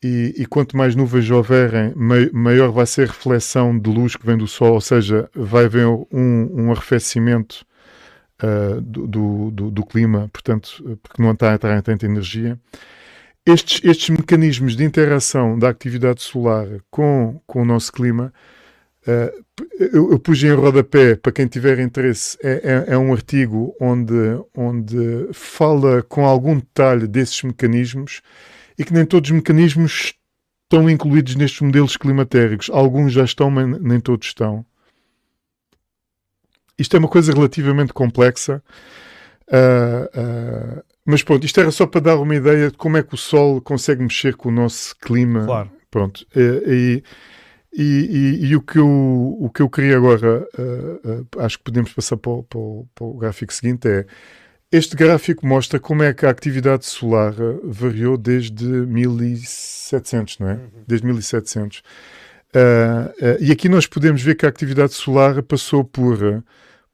E, 0.03 0.35
e, 0.37 0.45
quanto 0.45 0.77
mais 0.77 0.95
nuvens 0.95 1.31
houverem, 1.31 1.95
maior 2.31 2.71
vai 2.71 2.85
ser 2.85 3.09
a 3.09 3.13
reflexão 3.13 3.77
de 3.79 3.89
luz 3.89 4.15
que 4.15 4.27
vem 4.27 4.37
do 4.37 4.47
Sol, 4.47 4.75
ou 4.75 4.81
seja, 4.81 5.31
vai 5.35 5.65
haver 5.65 5.87
um, 5.87 6.07
um 6.13 6.71
arrefecimento 6.71 7.65
uh, 8.45 8.81
do, 8.81 9.51
do, 9.51 9.71
do, 9.71 9.87
clima, 9.87 10.29
portanto, 10.33 10.99
porque 11.03 11.23
não 11.23 11.33
está 11.33 11.53
a 11.53 11.55
entrar 11.55 11.79
em 11.79 11.83
tanta 11.83 12.07
energia. 12.07 12.59
Estes, 13.47 13.81
estes 13.85 14.11
mecanismos 14.11 14.77
de 14.77 14.85
interação 14.85 15.59
da 15.59 15.69
atividade 15.69 16.23
solar 16.23 16.67
com, 16.91 17.41
com 17.47 17.63
o 17.63 17.65
nosso 17.65 17.93
clima 17.93 18.33
Uh, 19.07 19.45
eu, 19.79 20.13
eu 20.13 20.19
pus 20.19 20.43
em 20.43 20.53
rodapé, 20.53 21.15
para 21.15 21.31
quem 21.31 21.47
tiver 21.47 21.79
interesse, 21.79 22.39
é, 22.43 22.85
é, 22.89 22.95
é, 22.95 22.99
um 22.99 23.13
artigo 23.13 23.77
onde, 23.79 24.15
onde 24.57 25.29
fala 25.33 26.03
com 26.03 26.25
algum 26.25 26.57
detalhe 26.57 27.07
desses 27.07 27.43
mecanismos 27.43 28.23
e 28.79 28.85
que 28.85 28.95
nem 28.95 29.05
todos 29.05 29.31
os 29.31 29.37
mecanismos 29.37 30.15
estão 30.63 30.89
incluídos 30.89 31.37
nestes 31.37 31.61
modelos 31.61 31.97
climatéricos. 31.99 32.71
Alguns 32.71 33.13
já 33.13 33.25
estão, 33.25 33.51
mas 33.51 33.79
nem 33.81 34.01
todos 34.01 34.27
estão. 34.27 34.65
Isto 36.79 36.97
é 36.97 36.99
uma 36.99 37.09
coisa 37.09 37.33
relativamente 37.33 37.93
complexa. 37.93 38.63
Uh, 39.49 40.79
uh, 40.79 40.85
mas 41.05 41.23
pronto, 41.23 41.45
isto 41.45 41.61
era 41.61 41.71
só 41.71 41.87
para 41.87 42.01
dar 42.01 42.17
uma 42.17 42.35
ideia 42.35 42.71
de 42.71 42.77
como 42.77 42.97
é 42.97 43.03
que 43.03 43.15
o 43.15 43.19
Sol 43.19 43.61
consegue 43.61 44.03
mexer 44.03 44.37
com 44.37 44.49
o 44.49 44.53
nosso 44.53 44.97
clima. 44.97 45.45
Claro. 45.45 45.71
Pronto. 45.91 46.27
e, 46.35 47.03
e, 47.77 47.83
e, 47.83 48.47
e, 48.47 48.57
o, 48.57 48.63
que 48.63 48.79
eu, 48.79 48.89
o 48.89 49.51
que 49.51 49.61
eu 49.61 49.69
queria 49.69 49.97
agora, 49.97 50.47
uh, 50.59 51.09
uh, 51.09 51.27
acho 51.41 51.59
que 51.59 51.65
podemos 51.65 51.93
passar 51.93 52.17
para 52.17 52.31
o, 52.31 52.43
para, 52.45 52.59
o, 52.59 52.89
para 52.95 53.05
o, 53.05 53.15
gráfico 53.15 53.53
seguinte, 53.53 53.89
é 53.89 54.07
este 54.71 54.97
gráfico 54.97 55.47
mostra 55.47 55.79
como 55.79 56.03
é 56.03 56.13
que 56.13 56.27
a 56.27 56.31
atividade 56.31 56.85
solar 56.85 57.33
variou 57.63 58.17
desde 58.17 58.65
1700, 58.65 60.39
não 60.39 60.49
é? 60.49 60.55
Uhum. 60.55 60.71
Desde 60.87 61.07
1700. 61.07 61.83
Uh, 62.55 63.37
e 63.41 63.51
aqui 63.51 63.69
nós 63.69 63.87
podemos 63.87 64.23
ver 64.23 64.37
que 64.37 64.47
a 64.47 64.49
atividade 64.49 64.93
solar 64.93 65.43
passou 65.43 65.83
por, 65.83 66.45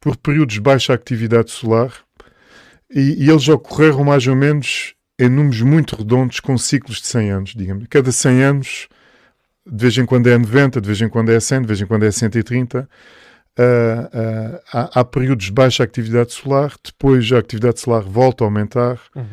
por 0.01 0.17
períodos 0.17 0.55
de 0.55 0.61
baixa 0.61 0.95
atividade 0.95 1.51
solar 1.51 1.93
e, 2.91 3.25
e 3.25 3.31
eles 3.31 3.47
ocorreram 3.49 4.03
mais 4.03 4.27
ou 4.27 4.35
menos 4.35 4.95
em 5.19 5.29
números 5.29 5.61
muito 5.61 5.97
redondos 5.97 6.41
com 6.41 6.57
ciclos 6.57 7.01
de 7.01 7.07
100 7.07 7.31
anos, 7.31 7.55
digamos. 7.55 7.87
Cada 7.91 8.11
100 8.11 8.43
anos 8.43 8.89
de 9.67 9.83
vez 9.83 9.99
em 9.99 10.07
quando 10.07 10.29
é 10.29 10.37
90, 10.37 10.81
de 10.81 10.87
vez 10.87 11.01
em 11.01 11.09
quando 11.09 11.31
é 11.31 11.39
100, 11.39 11.61
de 11.61 11.67
vez 11.67 11.81
em 11.81 11.87
quando 11.87 12.05
é 12.05 12.11
130. 12.11 12.89
Uh, 13.59 13.63
uh, 13.63 14.61
há, 14.73 15.01
há, 15.01 15.05
períodos 15.05 15.47
de 15.47 15.53
baixa 15.53 15.85
atividade 15.85 16.33
solar, 16.33 16.73
depois 16.83 17.31
a 17.33 17.39
atividade 17.39 17.81
solar 17.81 18.03
volta 18.03 18.45
a 18.45 18.47
aumentar. 18.47 18.99
Uhum. 19.15 19.25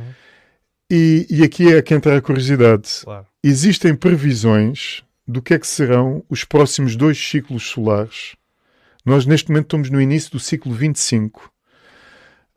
E, 0.92 1.26
e, 1.30 1.44
aqui 1.44 1.74
é 1.74 1.82
que 1.82 1.94
entra 1.94 2.18
a 2.18 2.22
curiosidade. 2.22 3.02
Claro. 3.04 3.26
Existem 3.44 3.96
previsões 3.96 5.04
do 5.28 5.42
que 5.42 5.54
é 5.54 5.60
que 5.60 5.68
serão 5.68 6.24
os 6.30 6.44
próximos 6.44 6.96
dois 6.96 7.18
ciclos 7.18 7.68
solares. 7.68 8.36
Nós, 9.06 9.26
neste 9.26 9.50
momento, 9.50 9.66
estamos 9.66 9.90
no 9.90 10.02
início 10.02 10.32
do 10.32 10.40
ciclo 10.40 10.74
25. 10.74 11.52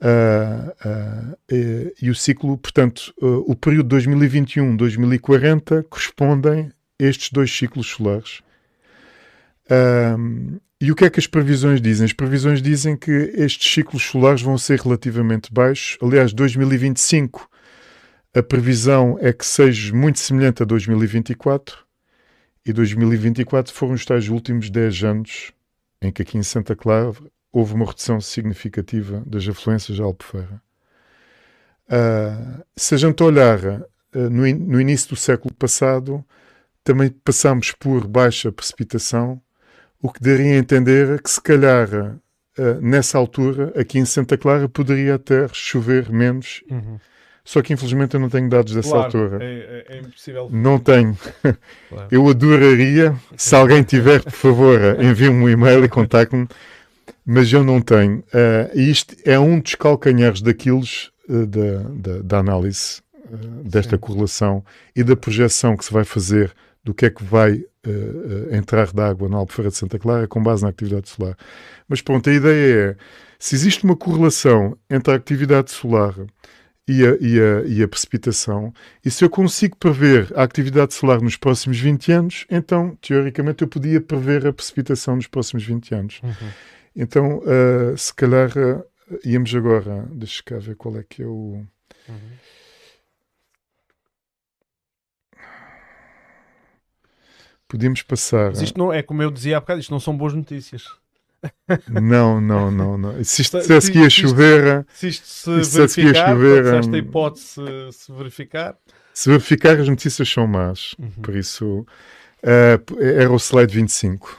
Uh, 0.03 0.71
uh, 0.89 1.39
e, 1.51 1.95
e, 2.03 2.11
o 2.11 2.15
ciclo, 2.15 2.57
portanto, 2.57 3.13
uh, 3.21 3.45
o 3.47 3.55
período 3.55 3.95
2021-2040 3.97 5.85
correspondem 5.91 6.73
estes 6.99 7.31
dois 7.31 7.55
ciclos 7.55 7.89
solares. 7.89 8.41
Um, 9.71 10.59
e 10.81 10.91
o 10.91 10.97
que 10.97 11.05
é 11.05 11.11
que 11.11 11.21
as 11.21 11.27
previsões 11.27 11.81
dizem? 11.81 12.07
As 12.07 12.13
previsões 12.13 12.63
dizem 12.63 12.97
que 12.97 13.11
estes 13.11 13.71
ciclos 13.71 14.03
solares 14.03 14.41
vão 14.41 14.57
ser 14.57 14.81
relativamente 14.81 15.53
baixos. 15.53 15.99
Aliás, 16.03 16.33
2025, 16.33 17.47
a 18.35 18.43
previsão 18.43 19.19
é 19.21 19.33
que 19.33 19.45
seja 19.45 19.95
muito 19.95 20.19
semelhante 20.19 20.63
a 20.63 20.67
2024. 20.67 21.90
E 22.65 22.73
2024 22.73 23.73
foram 23.73 23.95
os 23.95 24.05
tais 24.05 24.29
últimos 24.29 24.69
10 24.71 25.05
anos 25.05 25.53
em 26.03 26.11
que 26.11 26.23
aqui 26.23 26.39
em 26.39 26.43
Santa 26.43 26.75
Clara 26.75 27.13
houve 27.53 27.75
uma 27.75 27.85
redução 27.85 28.21
significativa 28.21 29.23
das 29.27 29.47
afluências 29.47 30.01
à 30.01 30.05
Albufeira. 30.05 30.63
Uh, 31.87 32.65
se 32.77 32.95
a 32.95 32.99
gente 32.99 33.23
olhar 33.23 33.59
uh, 33.65 34.31
no, 34.31 34.47
in 34.47 34.55
no 34.55 34.81
início 34.81 35.11
do 35.11 35.17
século 35.17 35.53
passado, 35.55 36.25
também 36.85 37.11
passamos 37.11 37.73
por 37.73 38.07
baixa 38.07 38.53
precipitação, 38.53 39.41
o 40.01 40.11
que 40.11 40.21
daria 40.21 40.55
a 40.55 40.59
entender 40.59 41.21
que 41.21 41.31
se 41.31 41.41
calhar 41.41 41.89
uh, 41.93 42.81
nessa 42.81 43.19
altura, 43.19 43.73
aqui 43.79 43.99
em 43.99 44.05
Santa 44.05 44.39
Clara, 44.39 44.69
poderia 44.69 45.17
até 45.17 45.49
chover 45.53 46.11
menos. 46.11 46.63
Uhum. 46.71 46.99
Só 47.45 47.63
que 47.63 47.73
infelizmente 47.73 48.15
eu 48.15 48.21
não 48.21 48.29
tenho 48.29 48.49
dados 48.49 48.75
dessa 48.75 48.91
claro, 48.91 49.05
altura. 49.05 49.45
É, 49.45 49.85
é, 49.89 49.97
é 49.97 50.01
impossível. 50.01 50.49
Não 50.51 50.79
tenho. 50.79 51.17
Claro. 51.89 52.09
Eu 52.11 52.29
adoraria. 52.29 53.15
Se 53.37 53.55
alguém 53.55 53.83
tiver, 53.83 54.23
por 54.23 54.33
favor, 54.33 54.81
envie-me 55.01 55.45
um 55.45 55.49
e-mail 55.49 55.85
e 55.85 55.89
contacte-me. 55.89 56.47
Mas 57.25 57.53
eu 57.53 57.65
não 57.65 57.81
tenho. 57.81 58.19
Uh, 58.19 58.71
e 58.75 58.91
isto 58.91 59.15
é 59.25 59.39
um 59.39 59.59
dos 59.59 59.75
calcanhares 59.75 60.41
daqueles 60.41 61.11
uh, 61.29 61.47
da, 61.47 61.83
da, 61.91 62.23
da, 62.23 62.39
análise 62.39 63.01
uh, 63.15 63.37
desta 63.65 63.97
Sim. 63.97 64.01
correlação 64.01 64.65
e 64.95 65.03
da 65.03 65.17
projeção 65.17 65.77
que 65.77 65.85
se 65.85 65.93
vai 65.93 66.05
fazer 66.05 66.53
do 66.83 66.95
que 66.95 67.07
é 67.07 67.11
que 67.11 67.23
vai 67.23 67.53
uh, 67.87 68.55
entrar 68.55 68.93
de 68.93 69.01
água 69.01 69.29
na 69.29 69.37
Albufeira 69.37 69.71
de 69.71 69.77
Santa 69.77 69.99
Clara 69.99 70.27
com 70.27 70.43
base 70.43 70.63
na 70.63 70.71
atividade 70.71 71.09
solar. 71.09 71.37
Mas 71.89 72.01
pronto, 72.01 72.29
a 72.29 72.33
ideia 72.33 72.91
é, 72.91 72.97
se 73.39 73.55
existe 73.55 73.85
uma 73.85 73.97
correlação 73.97 74.77
entre 74.89 75.13
a 75.13 75.17
atividade 75.17 75.71
solar 75.71 76.15
e 76.91 77.07
a, 77.07 77.17
e, 77.21 77.41
a, 77.41 77.63
e 77.67 77.83
a, 77.85 77.89
precipitação, 77.89 78.75
e 79.05 79.11
se 79.11 79.25
eu 79.25 79.31
consigo 79.31 79.77
prever 79.77 80.33
a 80.35 80.43
atividade 80.43 80.93
solar 80.93 81.21
nos 81.21 81.37
próximos 81.37 81.79
20 81.79 82.13
anos, 82.13 82.47
então, 82.51 82.97
teoricamente, 83.01 83.63
eu 83.63 83.69
podia 83.69 84.01
prever 84.01 84.45
a 84.47 84.53
precipitação 84.53 85.15
nos 85.15 85.29
próximos 85.29 85.65
20 85.65 85.95
anos. 85.95 86.21
Uhum. 86.23 86.51
Então, 86.97 87.39
uh, 87.39 87.97
se 87.97 88.13
calhar, 88.13 88.51
uh, 88.51 88.85
íamos 89.25 89.55
agora, 89.55 90.09
deixa 90.11 90.43
cá 90.45 90.59
ver 90.59 90.75
qual 90.75 90.97
é 90.97 91.05
que 91.09 91.23
é 91.23 91.27
o... 91.27 91.65
Uhum. 92.09 92.17
podíamos 97.69 98.03
passar. 98.03 98.51
Mas 98.51 98.63
isto 98.63 98.77
não 98.77 98.93
é 98.93 99.01
como 99.01 99.23
eu 99.23 99.31
dizia 99.31 99.57
há 99.57 99.61
bocado, 99.61 99.79
isto 99.79 99.93
não 99.93 100.01
são 100.01 100.17
boas 100.17 100.35
notícias. 100.35 100.85
Não, 101.89 102.41
não, 102.41 102.71
não, 102.71 102.99
não. 102.99 103.25
Se 103.25 103.43
isto 103.43 103.59
dissesse 103.59 103.91
que 103.91 103.99
ia 103.99 104.11
chover. 104.11 104.87
Se 104.93 105.09
isto 105.09 105.27
se, 105.27 105.65
se 105.65 105.79
verificar, 105.79 106.29
chover, 106.29 106.65
se 106.65 106.77
esta 106.77 106.99
hipótese 106.99 107.63
se 107.93 108.13
verificar. 108.13 108.77
Se 109.15 109.29
verificar, 109.29 109.81
as 109.81 109.89
notícias 109.89 110.29
são 110.29 110.47
más. 110.47 110.95
Uhum. 110.99 111.11
Por 111.23 111.37
isso, 111.37 111.87
uh, 112.43 113.03
era 113.03 113.31
o 113.31 113.39
slide 113.39 113.75
25. 113.75 114.39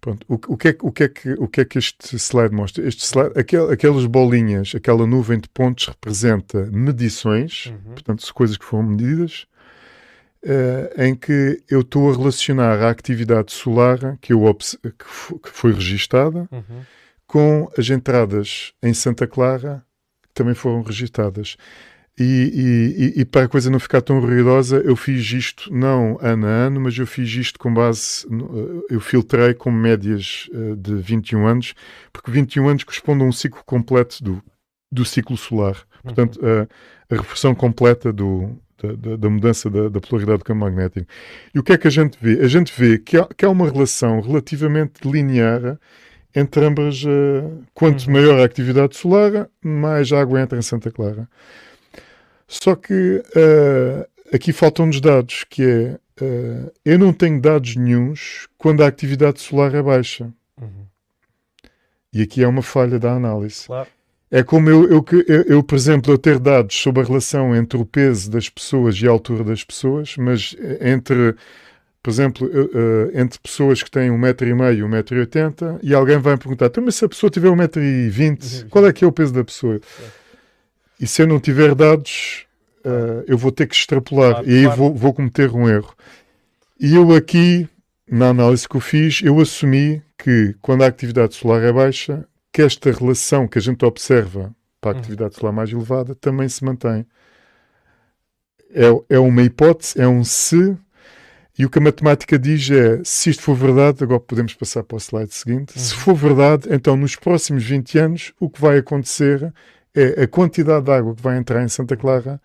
Pronto, 0.00 0.24
o, 0.28 0.34
o, 0.34 0.56
que 0.56 0.68
é, 0.68 0.76
o, 0.80 0.92
que 0.92 1.02
é 1.02 1.08
que, 1.08 1.32
o 1.32 1.48
que 1.48 1.60
é 1.60 1.64
que 1.64 1.78
este 1.78 2.16
slide 2.16 2.54
mostra? 2.54 2.86
Este 2.86 3.04
slide, 3.04 3.36
aquel, 3.36 3.70
aquelas 3.70 4.06
bolinhas, 4.06 4.72
aquela 4.74 5.04
nuvem 5.04 5.40
de 5.40 5.48
pontos 5.48 5.88
representa 5.88 6.66
medições, 6.70 7.66
uhum. 7.66 7.92
portanto, 7.92 8.34
coisas 8.34 8.56
que 8.56 8.64
foram 8.64 8.84
medidas. 8.84 9.46
Uh, 10.46 11.02
em 11.02 11.14
que 11.14 11.62
eu 11.68 11.80
estou 11.80 12.10
a 12.10 12.16
relacionar 12.16 12.80
a 12.80 12.90
atividade 12.90 13.52
solar 13.52 14.16
que, 14.20 14.32
eu 14.32 14.42
que, 14.54 15.50
foi 15.50 15.72
registada 15.72 16.48
uhum. 16.50 16.82
com 17.26 17.70
as 17.76 17.90
entradas 17.90 18.72
em 18.82 18.94
Santa 18.94 19.26
Clara 19.26 19.84
que 20.22 20.28
também 20.32 20.54
foram 20.54 20.82
registadas. 20.82 21.56
E, 22.18 23.12
e, 23.14 23.20
e, 23.20 23.24
para 23.26 23.44
a 23.44 23.48
coisa 23.48 23.68
não 23.68 23.78
ficar 23.78 24.00
tão 24.00 24.20
ruidosa, 24.20 24.78
eu 24.78 24.96
fiz 24.96 25.30
isto 25.32 25.70
não 25.70 26.16
ano 26.22 26.46
a 26.46 26.50
ano, 26.50 26.80
mas 26.80 26.96
eu 26.96 27.06
fiz 27.06 27.28
isto 27.32 27.58
com 27.58 27.74
base, 27.74 28.24
eh, 28.24 28.94
eu 28.94 29.00
filtrei 29.00 29.52
com 29.52 29.70
médias 29.70 30.48
de 30.78 30.94
21 30.94 31.46
anos, 31.46 31.74
porque 32.14 32.30
21 32.30 32.68
anos 32.68 32.84
corresponde 32.84 33.22
a 33.22 33.26
um 33.26 33.32
ciclo 33.32 33.62
completo 33.66 34.24
do, 34.24 34.42
do 34.90 35.04
ciclo 35.04 35.36
solar. 35.36 35.76
Portanto, 36.02 36.40
uhum. 36.40 36.62
a, 36.62 37.14
a 37.14 37.18
reflexão 37.18 37.54
completa 37.54 38.10
do, 38.10 38.58
da, 38.82 39.16
da, 39.16 39.30
mudança 39.30 39.70
da, 39.70 39.88
da, 39.88 40.00
polaridade 40.00 40.38
do 40.38 40.44
campo 40.44 40.60
magnético. 40.60 41.06
E 41.54 41.58
o 41.58 41.62
que 41.62 41.72
é 41.72 41.78
que 41.78 41.86
a 41.86 41.90
gente 41.90 42.18
vê? 42.20 42.40
A 42.42 42.48
gente 42.48 42.72
vê 42.76 42.98
que 42.98 43.16
há, 43.16 43.26
que 43.26 43.44
há 43.44 43.50
uma 43.50 43.70
relação 43.70 44.20
relativamente 44.20 45.08
linear 45.08 45.78
entre 46.34 46.64
ambas. 46.64 47.02
Uh, 47.02 47.64
quanto 47.74 48.06
uhum. 48.06 48.12
maior 48.12 48.40
a 48.40 48.44
atividade 48.44 48.96
solar, 48.96 49.48
mais 49.62 50.12
água 50.12 50.40
entra 50.40 50.58
em 50.58 50.62
Santa 50.62 50.90
Clara. 50.90 51.28
Só 52.46 52.76
que 52.76 53.22
uh, 53.34 54.34
aqui 54.34 54.52
faltam-nos 54.52 55.00
dados, 55.00 55.44
que 55.48 55.62
é 55.62 55.98
uh, 56.22 56.72
eu 56.84 56.98
não 56.98 57.12
tenho 57.12 57.40
dados 57.40 57.76
nenhums 57.76 58.46
quando 58.58 58.82
a 58.82 58.86
atividade 58.86 59.40
solar 59.40 59.74
é 59.74 59.82
baixa. 59.82 60.32
Uhum. 60.60 60.86
E 62.12 62.22
aqui 62.22 62.42
é 62.42 62.48
uma 62.48 62.62
falha 62.62 62.98
da 62.98 63.12
análise. 63.12 63.66
Claro. 63.66 63.88
É 64.30 64.42
como 64.42 64.68
eu, 64.68 64.90
eu, 64.90 65.04
eu, 65.28 65.42
eu, 65.42 65.62
por 65.62 65.76
exemplo, 65.76 66.12
eu 66.12 66.18
ter 66.18 66.38
dados 66.38 66.74
sobre 66.74 67.00
a 67.00 67.04
relação 67.04 67.54
entre 67.54 67.78
o 67.78 67.86
peso 67.86 68.28
das 68.30 68.48
pessoas 68.48 69.00
e 69.00 69.06
a 69.06 69.10
altura 69.10 69.44
das 69.44 69.62
pessoas, 69.62 70.16
mas 70.16 70.56
eh, 70.58 70.90
entre, 70.90 71.36
por 72.02 72.10
exemplo, 72.10 72.48
uh, 72.48 73.10
entre 73.14 73.38
pessoas 73.38 73.84
que 73.84 73.90
têm 73.90 74.10
um 74.10 74.18
metro 74.18 74.46
e 74.46 74.52
meio, 74.52 74.84
um 74.84 74.88
metro 74.88 75.16
e 75.16 75.20
oitenta, 75.20 75.78
e 75.80 75.94
alguém 75.94 76.18
vai 76.18 76.32
me 76.32 76.40
perguntar, 76.40 76.66
então, 76.66 76.84
mas 76.84 76.96
se 76.96 77.04
a 77.04 77.08
pessoa 77.08 77.30
tiver 77.30 77.48
um 77.50 77.56
metro 77.56 77.80
e 77.80 78.08
vinte, 78.08 78.64
qual 78.68 78.84
é 78.86 78.92
que 78.92 79.04
é 79.04 79.06
o 79.06 79.12
peso 79.12 79.32
da 79.32 79.44
pessoa? 79.44 79.80
E 81.00 81.06
se 81.06 81.22
eu 81.22 81.26
não 81.28 81.38
tiver 81.38 81.74
dados, 81.74 82.46
eu 83.26 83.38
vou 83.38 83.52
ter 83.52 83.66
que 83.66 83.74
extrapolar, 83.76 84.42
e 84.44 84.54
aí 84.54 84.66
vou, 84.76 84.92
vou 84.94 85.14
cometer 85.14 85.50
um 85.50 85.68
erro. 85.68 85.94
E 86.80 86.94
eu 86.94 87.12
aqui, 87.14 87.68
na 88.10 88.28
análise 88.28 88.68
que 88.68 88.76
eu 88.76 88.80
fiz, 88.80 89.20
eu 89.22 89.40
assumi 89.40 90.02
que 90.18 90.54
quando 90.60 90.82
a 90.82 90.86
atividade 90.86 91.34
solar 91.34 91.62
é 91.62 91.72
baixa, 91.72 92.26
que 92.56 92.62
esta 92.62 92.90
relação 92.90 93.46
que 93.46 93.58
a 93.58 93.60
gente 93.60 93.84
observa 93.84 94.50
para 94.80 94.92
a 94.92 94.94
uhum. 94.94 95.00
atividade 95.00 95.34
solar 95.34 95.52
mais 95.52 95.70
elevada 95.70 96.14
também 96.14 96.48
se 96.48 96.64
mantém. 96.64 97.04
É, 98.70 99.16
é 99.16 99.18
uma 99.18 99.42
hipótese, 99.42 100.00
é 100.00 100.08
um 100.08 100.24
se, 100.24 100.74
e 101.58 101.66
o 101.66 101.70
que 101.70 101.78
a 101.78 101.82
matemática 101.82 102.38
diz 102.38 102.70
é: 102.70 103.02
se 103.04 103.28
isto 103.28 103.42
for 103.42 103.54
verdade, 103.54 104.02
agora 104.02 104.20
podemos 104.20 104.54
passar 104.54 104.82
para 104.84 104.96
o 104.96 104.98
slide 104.98 105.34
seguinte. 105.34 105.76
Uhum. 105.76 105.82
Se 105.84 105.94
for 105.96 106.14
verdade, 106.14 106.66
então 106.70 106.96
nos 106.96 107.14
próximos 107.14 107.62
20 107.62 107.98
anos, 107.98 108.32
o 108.40 108.48
que 108.48 108.58
vai 108.58 108.78
acontecer 108.78 109.52
é 109.94 110.22
a 110.22 110.26
quantidade 110.26 110.86
de 110.86 110.92
água 110.92 111.14
que 111.14 111.20
vai 111.20 111.36
entrar 111.36 111.62
em 111.62 111.68
Santa 111.68 111.94
Clara 111.94 112.40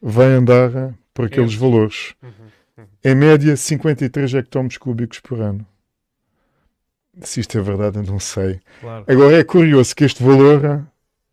vai 0.00 0.28
andar 0.28 0.94
por 1.12 1.24
aqueles 1.24 1.54
valores. 1.56 2.14
Uhum. 2.22 2.30
Uhum. 2.78 2.84
Em 3.02 3.14
média, 3.16 3.56
53 3.56 4.34
hectómetros 4.34 4.78
cúbicos 4.78 5.18
por 5.18 5.40
ano. 5.40 5.66
Se 7.20 7.40
isto 7.40 7.58
é 7.58 7.60
verdade, 7.60 7.98
eu 7.98 8.04
não 8.04 8.18
sei. 8.18 8.60
Claro. 8.80 9.04
Agora 9.06 9.38
é 9.38 9.44
curioso 9.44 9.94
que 9.94 10.04
este 10.04 10.22
valor 10.22 10.86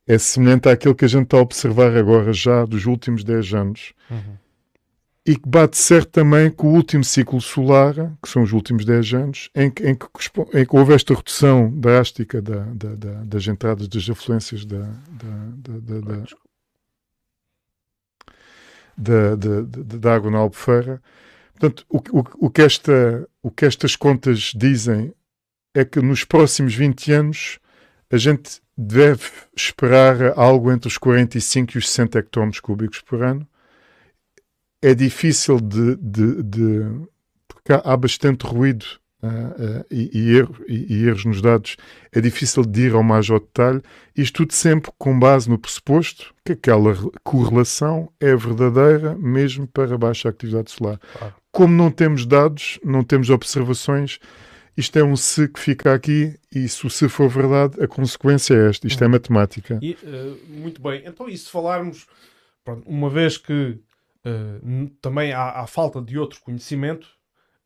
é 0.06 0.18
semelhante 0.18 0.68
àquilo 0.68 0.96
que 0.96 1.06
a 1.06 1.08
gente 1.08 1.26
está 1.26 1.38
a 1.38 1.42
observar 1.42 1.96
agora 1.96 2.34
já 2.34 2.66
dos 2.66 2.86
últimos 2.86 3.24
10 3.24 3.54
anos. 3.54 3.94
Uhum. 4.10 4.38
E 5.26 5.36
que 5.36 5.48
bate 5.48 5.78
certo 5.78 6.10
também 6.10 6.50
com 6.50 6.70
o 6.70 6.74
último 6.74 7.04
ciclo 7.04 7.40
solar, 7.40 7.94
que 8.22 8.28
são 8.28 8.42
os 8.42 8.52
últimos 8.52 8.84
10 8.84 9.14
anos, 9.14 9.50
em 9.54 9.70
que, 9.70 9.88
em 9.88 9.96
que, 9.96 10.08
em 10.56 10.66
que 10.66 10.76
houve 10.76 10.94
esta 10.94 11.14
redução 11.14 11.70
drástica 11.70 12.42
da, 12.42 12.62
da, 12.74 12.96
da, 12.96 13.24
das 13.24 13.48
entradas 13.48 13.88
das 13.88 14.10
afluências 14.10 14.66
da, 14.66 14.90
da, 18.98 19.36
da, 19.38 20.14
água 20.16 20.32
na 20.32 20.40
Albufeira. 20.40 21.02
Portanto, 21.58 21.86
o, 21.88 21.98
o, 21.98 22.48
o, 22.48 22.50
que 22.50 22.64
esta, 22.64 23.30
o 23.44 23.52
que 23.52 23.66
estas 23.66 23.96
contas 23.96 24.52
dizem 24.56 25.14
é 25.74 25.86
que 25.86 26.02
nos 26.02 26.24
próximos 26.24 26.74
20 26.74 27.12
anos 27.12 27.60
a 28.12 28.18
gente 28.18 28.62
deve 28.78 29.26
esperar 29.56 30.38
algo 30.38 30.72
entre 30.72 30.88
os 30.88 30.98
45 30.98 31.74
e 31.76 31.78
os 31.78 31.90
60 31.90 32.20
hectómetros 32.20 32.60
cúbicos 32.60 33.02
por 33.02 33.22
ano. 33.22 33.48
É 34.82 34.94
difícil 34.96 35.60
de. 35.60 35.96
de, 35.98 36.44
de 36.44 37.10
porque 37.48 37.74
há, 37.74 37.98
bastante 37.98 38.46
ruído 38.48 38.86
uh, 39.22 39.28
uh, 39.28 39.86
e, 39.92 40.10
e, 40.14 40.38
erro, 40.38 40.56
e, 40.68 40.94
e, 40.94 41.08
erros 41.08 41.26
nos 41.26 41.42
dados. 41.42 41.76
É 42.12 42.22
difícil 42.22 42.64
de 42.64 42.88
ir 42.88 42.94
ao 42.94 43.04
mais 43.04 43.30
ao 43.30 43.40
detalhe. 43.40 43.82
Isto 44.16 44.44
tudo 44.44 44.54
sempre 44.54 44.92
com 44.98 45.20
base 45.20 45.50
no 45.50 45.60
pressuposto 45.60 46.34
que 46.46 46.54
aquela 46.54 46.96
correlação 47.24 48.12
é 48.20 48.34
verdadeira, 48.36 49.16
mesmo 49.16 49.68
para 49.68 49.98
baixa 49.98 50.30
atividade 50.30 50.72
solar. 50.72 51.00
Claro. 51.18 51.36
Como 51.52 51.74
não 51.74 51.92
temos 51.92 52.26
dados, 52.26 52.80
não 52.84 53.04
temos 53.04 53.30
observações 53.30 54.20
isto 54.80 54.98
é 54.98 55.04
um 55.04 55.16
se 55.16 55.48
que 55.50 55.60
fica 55.60 55.94
aqui 55.94 56.40
e 56.56 56.68
se 56.70 56.88
o 56.88 56.90
se 56.90 57.10
for 57.10 57.28
verdade, 57.28 57.84
a 57.84 57.88
consequência 57.88 58.54
é 58.54 58.70
esta. 58.70 58.88
Isto 58.88 59.04
é 59.04 59.08
uhum. 59.08 59.12
matemática. 59.12 59.78
E, 59.82 59.92
uh, 60.04 60.40
muito 60.48 60.82
bem. 60.82 61.04
Então, 61.06 61.28
e 61.28 61.38
se 61.38 61.50
falarmos, 61.50 62.08
pronto, 62.64 62.88
uma 62.88 63.10
vez 63.10 63.38
que 63.38 63.78
uh, 64.26 64.90
também 65.02 65.34
há, 65.34 65.60
há, 65.60 65.68
falta 65.68 66.02
de 66.02 66.18
outro 66.18 66.40
conhecimento, 66.42 67.08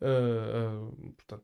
uh, 0.02 1.14
portanto, 1.16 1.44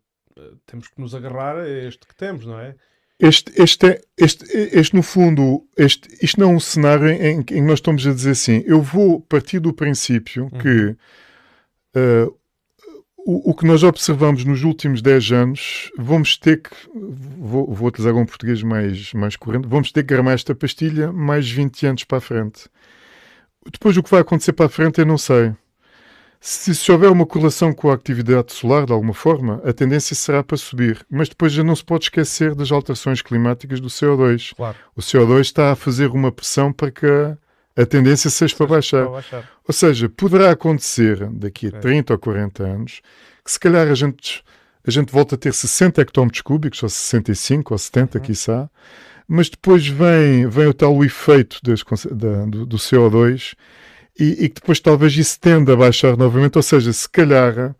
temos 0.65 0.87
que 0.87 0.99
nos 0.99 1.13
agarrar 1.13 1.57
a 1.57 1.69
este 1.69 2.07
que 2.07 2.15
temos, 2.15 2.45
não 2.45 2.59
é? 2.59 2.75
Este, 3.19 3.51
este, 3.61 3.85
é, 3.85 4.01
este, 4.17 4.45
este, 4.55 4.95
no 4.95 5.03
fundo, 5.03 5.67
este, 5.77 6.07
isto 6.23 6.39
não 6.39 6.51
é 6.51 6.55
um 6.55 6.59
cenário 6.59 7.09
em, 7.09 7.39
em 7.39 7.43
que 7.43 7.61
nós 7.61 7.79
estamos 7.79 8.07
a 8.07 8.13
dizer 8.13 8.31
assim, 8.31 8.63
eu 8.65 8.81
vou 8.81 9.19
partir 9.19 9.59
do 9.59 9.73
princípio 9.73 10.45
uhum. 10.45 10.59
que 10.59 10.95
uh, 11.99 12.38
o, 13.25 13.51
o, 13.51 13.53
que 13.53 13.65
nós 13.65 13.83
observamos 13.83 14.43
nos 14.45 14.63
últimos 14.63 15.01
10 15.01 15.31
anos, 15.31 15.91
vamos 15.97 16.37
ter 16.37 16.61
que, 16.61 16.69
vou, 16.93 17.71
vou 17.73 17.87
utilizar 17.87 18.15
um 18.15 18.25
português 18.25 18.63
mais, 18.63 19.13
mais 19.13 19.35
corrente, 19.35 19.67
vamos 19.67 19.91
ter 19.91 20.03
que 20.03 20.13
gramar 20.13 20.33
esta 20.33 20.55
pastilha 20.55 21.11
mais 21.11 21.49
20 21.49 21.87
anos 21.87 22.03
para 22.03 22.17
a 22.17 22.21
frente. 22.21 22.69
Depois 23.71 23.95
o 23.97 24.03
que 24.03 24.09
vai 24.09 24.21
acontecer 24.21 24.53
para 24.53 24.65
a 24.65 24.69
frente 24.69 24.99
eu 24.99 25.05
não 25.05 25.17
sei. 25.17 25.53
Se, 26.41 26.73
se 26.73 26.89
houver 26.91 27.11
uma 27.11 27.25
correlação 27.25 27.73
com 27.73 27.91
a 27.91 27.93
atividade 27.93 28.53
solar, 28.53 28.85
de 28.85 28.93
alguma 28.93 29.13
forma, 29.13 29.61
a 29.65 29.73
tendência 29.73 30.15
será 30.15 30.41
para 30.41 30.55
subir. 30.55 31.05
Mas 31.09 31.27
depois 31.27 31.51
já 31.51 31.63
não 31.63 31.75
se 31.75 31.83
pode 31.83 32.05
esquecer 32.05 32.55
das 32.55 32.71
alterações 32.71 33.21
climáticas 33.21 33.81
do 33.81 33.89
CO2. 33.89 34.55
Claro. 34.55 34.77
O 34.95 35.01
CO2 35.01 35.41
está 35.41 35.73
a 35.73 35.75
fazer 35.75 36.09
uma 36.11 36.31
pressão 36.31 36.71
para 36.71 36.91
que 36.91 37.05
a 37.81 37.85
tendência 37.85 38.29
seja 38.29 38.55
para 38.55 38.67
baixar. 38.67 39.03
para 39.03 39.11
baixar. 39.11 39.49
Ou 39.67 39.73
seja, 39.73 40.09
poderá 40.09 40.51
acontecer 40.51 41.27
daqui 41.29 41.67
a 41.67 41.71
30 41.71 42.13
ou 42.13 42.19
40 42.19 42.63
anos 42.63 43.01
que 43.43 43.51
se 43.51 43.59
calhar 43.59 43.87
a 43.87 43.95
gente, 43.95 44.43
a 44.85 44.91
gente 44.91 45.11
volta 45.11 45.35
a 45.35 45.37
ter 45.37 45.53
60 45.53 46.01
hectómetros 46.01 46.41
cúbicos, 46.41 46.83
ou 46.83 46.89
65 46.89 47.73
ou 47.73 47.77
70, 47.77 48.17
uhum. 48.17 48.23
quiçá, 48.23 48.69
mas 49.27 49.49
depois 49.49 49.87
vem, 49.87 50.47
vem 50.47 50.67
o 50.67 50.73
tal 50.73 51.03
efeito 51.03 51.59
das, 51.63 51.83
da, 52.11 52.45
do, 52.45 52.65
do, 52.65 52.77
CO2 52.77 53.55
e, 54.19 54.49
que 54.49 54.55
depois 54.55 54.79
talvez 54.79 55.15
isso 55.15 55.39
tenda 55.39 55.73
a 55.73 55.75
baixar 55.75 56.17
novamente, 56.17 56.57
ou 56.57 56.63
seja, 56.63 56.91
se 56.91 57.07
calhar 57.07 57.75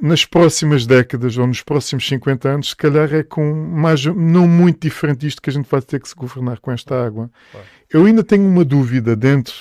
nas 0.00 0.24
próximas 0.24 0.86
décadas 0.86 1.36
ou 1.36 1.46
nos 1.46 1.62
próximos 1.62 2.06
50 2.08 2.48
anos, 2.48 2.70
se 2.70 2.76
calhar 2.76 3.12
é 3.12 3.22
com 3.22 3.52
mais, 3.52 4.04
não 4.06 4.48
muito 4.48 4.80
diferente 4.80 5.20
disto 5.20 5.42
que 5.42 5.50
a 5.50 5.52
gente 5.52 5.68
vai 5.68 5.82
ter 5.82 6.00
que 6.00 6.08
se 6.08 6.14
governar 6.14 6.60
com 6.60 6.72
esta 6.72 7.04
água. 7.04 7.30
Claro. 7.52 7.66
Eu 7.90 8.06
ainda 8.06 8.24
tenho 8.24 8.46
uma 8.46 8.64
dúvida 8.64 9.14
dentro, 9.14 9.54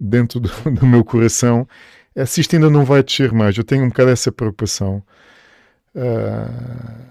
dentro 0.00 0.40
do, 0.40 0.48
do, 0.70 0.86
meu 0.86 1.04
coração, 1.04 1.68
é 2.14 2.24
se 2.24 2.40
isto 2.40 2.56
ainda 2.56 2.70
não 2.70 2.84
vai 2.84 3.02
descer 3.02 3.30
mais. 3.32 3.56
Eu 3.56 3.64
tenho 3.64 3.84
um 3.84 3.88
bocado 3.88 4.10
essa 4.10 4.32
preocupação. 4.32 5.02
Uh, 5.94 7.04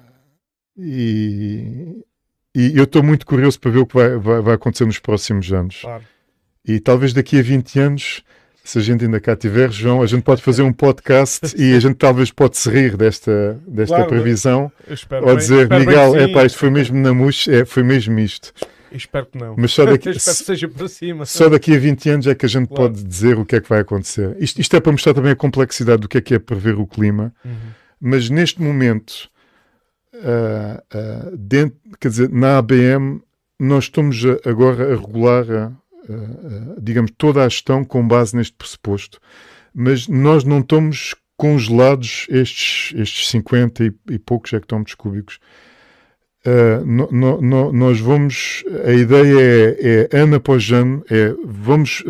e, 0.75 2.03
e, 2.55 2.75
eu 2.75 2.85
estou 2.85 3.03
muito 3.03 3.25
curioso 3.25 3.59
para 3.59 3.69
ver 3.69 3.79
o 3.79 3.85
que 3.85 3.93
vai, 3.93 4.17
vai, 4.17 4.41
vai 4.41 4.55
acontecer 4.55 4.85
nos 4.85 4.97
próximos 4.97 5.53
anos. 5.53 5.81
Claro. 5.81 6.03
E 6.65 6.79
talvez 6.79 7.13
daqui 7.13 7.37
a 7.37 7.43
20 7.43 7.79
anos 7.79 8.23
se 8.63 8.79
a 8.79 8.81
gente 8.81 9.03
ainda 9.03 9.19
cá 9.19 9.35
tiver, 9.35 9.69
João, 9.71 10.01
a 10.01 10.07
gente 10.07 10.23
pode 10.23 10.41
fazer 10.41 10.61
um 10.61 10.71
podcast 10.71 11.53
e 11.57 11.75
a 11.75 11.79
gente 11.79 11.95
talvez 11.95 12.31
pode 12.31 12.57
se 12.57 12.69
rir 12.69 12.95
desta, 12.95 13.59
desta 13.67 13.95
claro, 13.95 14.09
previsão. 14.09 14.71
Ou 15.21 15.35
dizer, 15.35 15.69
Miguel, 15.69 16.15
é 16.15 16.27
pá, 16.29 16.45
isto 16.45 16.57
foi 16.57 16.69
mesmo 16.69 16.97
na 16.97 17.13
mousse, 17.13 17.53
é, 17.53 17.65
foi 17.65 17.83
mesmo 17.83 18.17
isto. 18.19 18.53
Espero 18.89 19.25
que 19.25 19.37
não. 19.37 19.55
Mas 19.57 19.73
só 19.73 19.85
daqui, 19.85 20.09
espero 20.11 20.37
que 20.37 20.43
seja 20.43 20.67
para 20.69 20.87
cima. 20.87 21.25
Só 21.25 21.49
daqui 21.49 21.75
a 21.75 21.79
20 21.79 22.09
anos 22.09 22.27
é 22.27 22.35
que 22.35 22.45
a 22.45 22.49
gente 22.49 22.67
claro. 22.67 22.83
pode 22.83 23.03
dizer 23.03 23.37
o 23.37 23.45
que 23.45 23.57
é 23.57 23.61
que 23.61 23.67
vai 23.67 23.81
acontecer. 23.81 24.35
Isto, 24.39 24.61
isto, 24.61 24.75
é 24.75 24.79
para 24.79 24.91
mostrar 24.91 25.13
também 25.13 25.31
a 25.31 25.35
complexidade 25.35 26.01
do 26.01 26.07
que 26.07 26.17
é 26.17 26.21
que 26.21 26.33
é 26.33 26.39
prever 26.39 26.75
o 26.75 26.87
clima. 26.87 27.33
Uhum. 27.43 27.51
Mas 27.99 28.29
neste 28.29 28.61
momento, 28.61 29.29
uh, 30.13 31.31
uh, 31.31 31.37
dentro, 31.37 31.77
quer 31.99 32.07
dizer, 32.09 32.29
na 32.29 32.59
ABM, 32.59 33.21
nós 33.59 33.85
estamos 33.85 34.23
agora 34.45 34.93
a 34.93 34.95
regular, 34.95 35.73
digamos, 36.81 37.11
toda 37.17 37.43
a 37.43 37.49
gestão 37.49 37.83
com 37.83 38.07
base 38.07 38.35
neste 38.35 38.53
pressuposto. 38.53 39.19
mas 39.73 40.07
nós 40.07 40.43
não 40.43 40.59
estamos 40.59 41.15
congelados 41.35 42.27
estes, 42.29 42.93
estes 42.95 43.29
50 43.29 43.83
e, 43.83 43.93
e 44.11 44.19
poucos 44.19 44.53
hectómetros 44.53 44.95
cúbicos. 44.95 45.39
Uh, 46.45 46.85
no, 46.85 47.09
no, 47.09 47.41
no, 47.41 47.73
nós 47.73 47.99
vamos, 47.99 48.65
a 48.85 48.91
ideia 48.91 49.77
é, 49.79 50.09
é 50.11 50.19
ano 50.19 50.35
após 50.35 50.69
ano, 50.71 51.03
é 51.09 51.33
vamos 51.45 52.03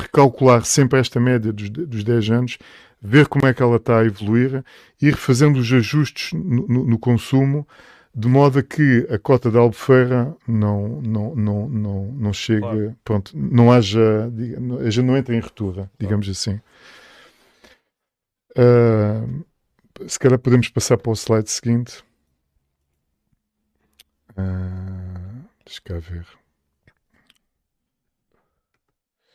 recalcular 0.00 0.64
sempre 0.64 0.98
esta 0.98 1.20
média 1.20 1.52
dos, 1.52 1.70
dos 1.70 2.02
10 2.02 2.30
anos, 2.30 2.58
ver 3.00 3.26
como 3.26 3.46
é 3.46 3.54
que 3.54 3.62
ela 3.62 3.76
está 3.76 4.00
a 4.00 4.04
evoluir, 4.04 4.64
ir 5.00 5.16
fazendo 5.16 5.58
os 5.58 5.72
ajustes 5.72 6.32
no, 6.32 6.84
no 6.84 6.98
consumo, 6.98 7.66
de 8.14 8.28
modo 8.28 8.58
a 8.58 8.62
que 8.62 9.06
a 9.10 9.18
cota 9.18 9.50
da 9.50 9.58
albufeira 9.58 10.36
não, 10.46 11.00
não, 11.00 11.34
não, 11.34 11.68
não, 11.68 12.04
não 12.12 12.32
chegue, 12.32 12.60
claro. 12.60 12.96
pronto, 13.02 13.32
não 13.34 13.72
haja, 13.72 14.30
a 14.84 14.90
gente 14.90 15.06
não 15.06 15.16
entra 15.16 15.34
em 15.34 15.40
retura, 15.40 15.90
digamos 15.98 16.26
claro. 16.26 16.32
assim. 16.32 16.60
Uh, 18.54 19.44
se 20.08 20.18
calhar 20.18 20.38
podemos 20.38 20.68
passar 20.68 20.98
para 20.98 21.10
o 21.10 21.14
slide 21.14 21.50
seguinte. 21.50 22.04
Uh, 24.36 25.44
deixa 25.64 25.80
cá 25.82 25.98
ver. 25.98 26.26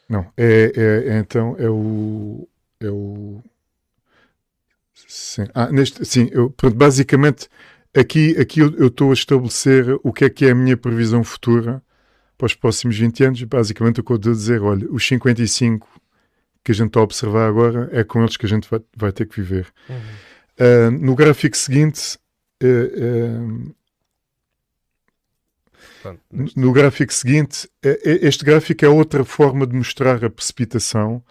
Não, 0.10 0.22
é, 0.38 0.72
é, 0.76 1.16
é, 1.16 1.18
então 1.20 1.56
é 1.60 1.70
o. 1.70 2.48
É 2.80 2.90
o 2.90 3.42
sim, 4.94 5.48
ah, 5.54 5.72
neste, 5.72 6.06
sim 6.06 6.30
eu, 6.32 6.50
pronto, 6.52 6.76
basicamente 6.78 7.50
aqui, 7.96 8.38
aqui 8.40 8.60
eu 8.60 8.88
estou 8.88 9.12
a 9.12 9.14
estabelecer 9.14 10.00
o 10.04 10.12
que 10.14 10.26
é 10.26 10.30
que 10.30 10.46
é 10.46 10.52
a 10.52 10.56
minha 10.56 10.78
previsão 10.78 11.24
futura 11.24 11.82
para 12.38 12.46
os 12.46 12.54
próximos 12.54 12.98
20 12.98 13.24
anos. 13.24 13.44
Basicamente, 13.44 14.00
o 14.00 14.04
que 14.04 14.12
eu 14.12 14.18
estou 14.18 14.32
a 14.32 14.36
dizer, 14.36 14.62
olha, 14.62 14.88
os 14.92 15.06
55 15.06 15.88
que 16.64 16.72
a 16.72 16.76
gente 16.76 16.88
está 16.88 17.00
a 17.00 17.04
observar 17.04 17.48
agora 17.48 17.90
é 17.94 18.04
com 18.04 18.22
eles 18.22 18.36
que 18.36 18.46
a 18.46 18.50
gente 18.50 18.70
vai, 18.70 18.82
vai 18.96 19.12
ter 19.12 19.26
que 19.26 19.40
viver. 19.40 19.68
Uhum. 19.90 19.96
Uh, 20.60 20.92
no 20.92 21.16
gráfico 21.16 21.56
seguinte, 21.56 22.18
uh, 22.62 23.74
uh, 26.12 26.18
no 26.56 26.74
gráfico 26.74 27.14
seguinte, 27.14 27.70
este 28.04 28.44
gráfico 28.44 28.84
é 28.84 28.90
outra 28.90 29.24
forma 29.24 29.66
de 29.66 29.76
mostrar 29.76 30.24
a 30.24 30.30
precipitação. 30.30 31.24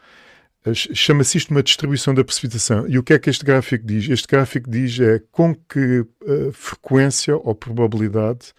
Chama-se 0.74 1.38
isto 1.38 1.50
uma 1.50 1.62
distribuição 1.62 2.14
da 2.14 2.24
precipitação. 2.24 2.88
E 2.88 2.98
o 2.98 3.02
que 3.02 3.12
é 3.12 3.18
que 3.18 3.30
este 3.30 3.44
gráfico 3.44 3.86
diz? 3.86 4.08
Este 4.08 4.26
gráfico 4.26 4.70
diz 4.70 4.98
é 5.00 5.20
com 5.30 5.54
que 5.54 6.04
frequência 6.52 7.36
ou 7.36 7.54
probabilidade 7.54 8.52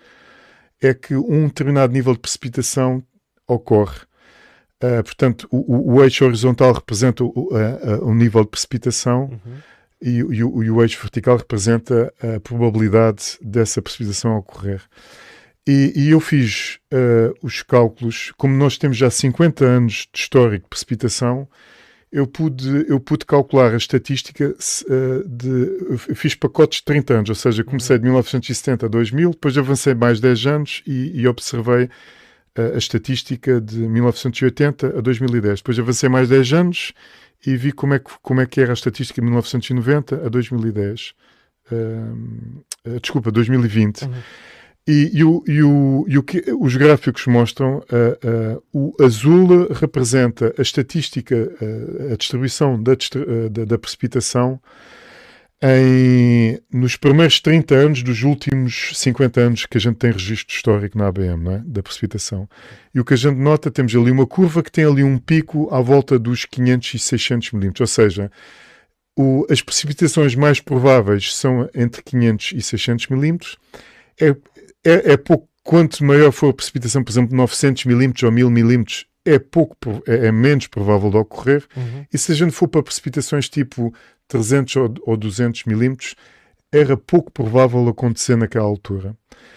é 0.82 0.94
que 0.94 1.16
um 1.16 1.48
determinado 1.48 1.92
nível 1.94 2.14
de 2.14 2.20
precipitação 2.20 3.04
ocorre. 3.48 4.00
Uh, 4.84 5.04
portanto, 5.04 5.48
o, 5.50 5.96
o, 5.96 6.04
eixo 6.04 6.24
horizontal 6.24 6.72
representa 6.72 7.24
o, 7.24 7.30
uh, 7.30 8.00
uh, 8.00 8.06
o 8.08 8.14
nível 8.14 8.44
de 8.44 8.50
precipitação 8.50 9.24
uhum. 9.24 9.58
e, 10.00 10.10
e, 10.10 10.44
o, 10.44 10.64
e, 10.64 10.70
o, 10.70 10.84
eixo 10.84 11.02
vertical 11.02 11.38
representa 11.38 12.14
a 12.22 12.40
probabilidade 12.40 13.40
dessa 13.42 13.82
precipitação 13.82 14.38
ocorrer. 14.38 14.82
E, 15.68 15.94
e 15.96 16.10
eu 16.12 16.22
fiz 16.22 16.80
os 17.44 17.62
cálculos, 17.62 18.32
como 18.38 18.56
nós 18.56 18.78
temos 18.78 18.96
já 18.96 19.10
50 19.10 19.66
anos 19.66 20.08
de 20.14 20.20
histórico 20.20 20.64
de 20.64 20.70
precipitação, 20.70 21.46
eu 22.12 22.26
pude, 22.26 22.86
eu 22.88 23.00
pude 23.00 23.26
calcular 23.26 23.74
a 23.74 23.78
estatística 23.78 24.56
de. 25.26 25.98
fiz 26.16 26.36
pacotes 26.36 26.80
de 26.80 26.86
30 26.86 27.14
anos, 27.14 27.30
ou 27.30 27.36
seja, 27.36 27.64
comecei 27.64 27.96
uhum. 27.96 28.02
de 28.02 28.06
1970 28.06 28.86
a 28.86 28.90
2000, 28.90 29.32
depois 29.32 29.58
avancei 29.58 29.94
mais 29.94 30.20
10 30.20 30.46
anos 30.46 30.84
e, 30.88 31.12
e 31.20 31.28
observei 31.28 31.90
a, 32.56 32.78
estatística 32.78 33.60
de 33.60 33.78
1980 33.78 34.98
a 34.98 35.02
2010. 35.02 35.60
Depois 35.60 35.80
avancei 35.80 36.10
mais 36.10 36.30
10 36.30 36.54
anos 36.54 36.94
e 37.46 37.56
vi 37.56 37.72
como 37.72 37.94
é 37.94 38.00
que, 38.00 38.10
como 38.22 38.42
é 38.42 38.46
que 38.46 38.62
era 38.62 38.72
a 38.72 38.74
estatística 38.74 39.22
de 39.22 39.26
1990 39.26 40.26
a 40.26 40.30
2010. 40.30 41.14
Uh, 41.70 42.64
uh, 42.88 43.00
desculpa, 43.02 43.30
2020. 43.32 44.04
Uhum. 44.04 44.14
E, 44.88 45.12
e, 45.14 45.24
o, 45.24 45.44
e, 45.46 45.62
o, 45.62 46.06
e 46.08 46.18
o 46.18 46.24
que 46.24 46.44
os 46.58 46.78
gráficos 46.78 47.28
mostram, 47.28 47.80
uh, 47.80 48.64
o 48.72 48.94
azul 49.04 49.68
representa 49.74 50.56
a 50.58 50.62
estatística, 50.62 51.36
a 52.12 52.16
distribuição 52.16 52.82
da, 52.82 52.94
da, 53.52 53.66
da 53.66 53.78
precipitação 53.78 54.62
em, 55.62 56.60
nos 56.72 56.96
primeiros 56.96 57.40
30 57.40 57.76
anos 57.76 58.04
dos 58.04 58.22
últimos 58.24 58.92
50 58.94 59.42
anos 59.42 59.66
que 59.66 59.78
a 59.78 59.82
gente 59.82 59.98
tem 59.98 60.12
registro 60.12 60.56
histórico 60.56 60.98
na 60.98 61.08
ABM, 61.08 61.50
é? 61.50 61.62
da 61.66 61.82
precipitação. 61.82 62.48
E 62.94 63.00
o 63.00 63.06
que 63.06 63.14
a 63.14 63.18
gente 63.18 63.38
nota, 63.38 63.72
temos 63.72 63.96
ali 63.96 64.12
uma 64.12 64.28
curva 64.28 64.62
que 64.62 64.72
tem 64.72 64.86
ali 64.86 65.04
um 65.04 65.18
pico 65.18 65.68
à 65.74 65.82
volta 65.82 66.20
dos 66.20 66.46
500 66.46 66.94
e 66.94 67.00
600 67.00 67.52
milímetros, 67.54 67.82
ou 67.82 67.88
seja, 67.88 68.32
o, 69.18 69.48
as 69.50 69.62
precipitações 69.62 70.36
mais 70.36 70.62
prováveis 70.62 71.34
são 71.34 71.68
entre 71.74 72.04
500 72.04 72.54
e 72.56 72.62
600 72.62 73.08
milímetros. 73.08 73.58
É, 74.20 74.30
é, 74.84 75.14
é 75.14 75.18
pouco, 75.18 75.48
quanto 75.64 76.04
maior 76.04 76.32
for 76.32 76.50
a 76.50 76.54
precipitação, 76.54 77.04
por 77.04 77.12
exemplo, 77.12 77.36
900 77.36 77.86
milímetros 77.86 78.24
ou 78.24 78.32
1000 78.32 78.50
milímetros, 78.50 79.06
é 79.26 79.38
pouco, 79.38 80.02
é, 80.08 80.28
é, 80.28 80.32
menos 80.32 80.68
provável 80.68 81.10
de 81.10 81.18
ocorrer. 81.18 81.66
Uhum. 81.76 82.06
E 82.12 82.18
se 82.18 82.32
a 82.32 82.36
gente 82.36 82.54
for 82.54 82.68
para 82.68 82.82
precipitações 82.82 83.50
tipo 83.50 83.94
300 84.28 84.76
ou, 84.78 84.94
ou 85.06 85.18
200 85.18 85.66
milímetros, 85.66 86.16
era 86.72 86.96
pouco 86.96 87.32
provável 87.32 87.88
acontecer 87.88 88.38
naquela 88.38 88.66
altura. 88.66 89.16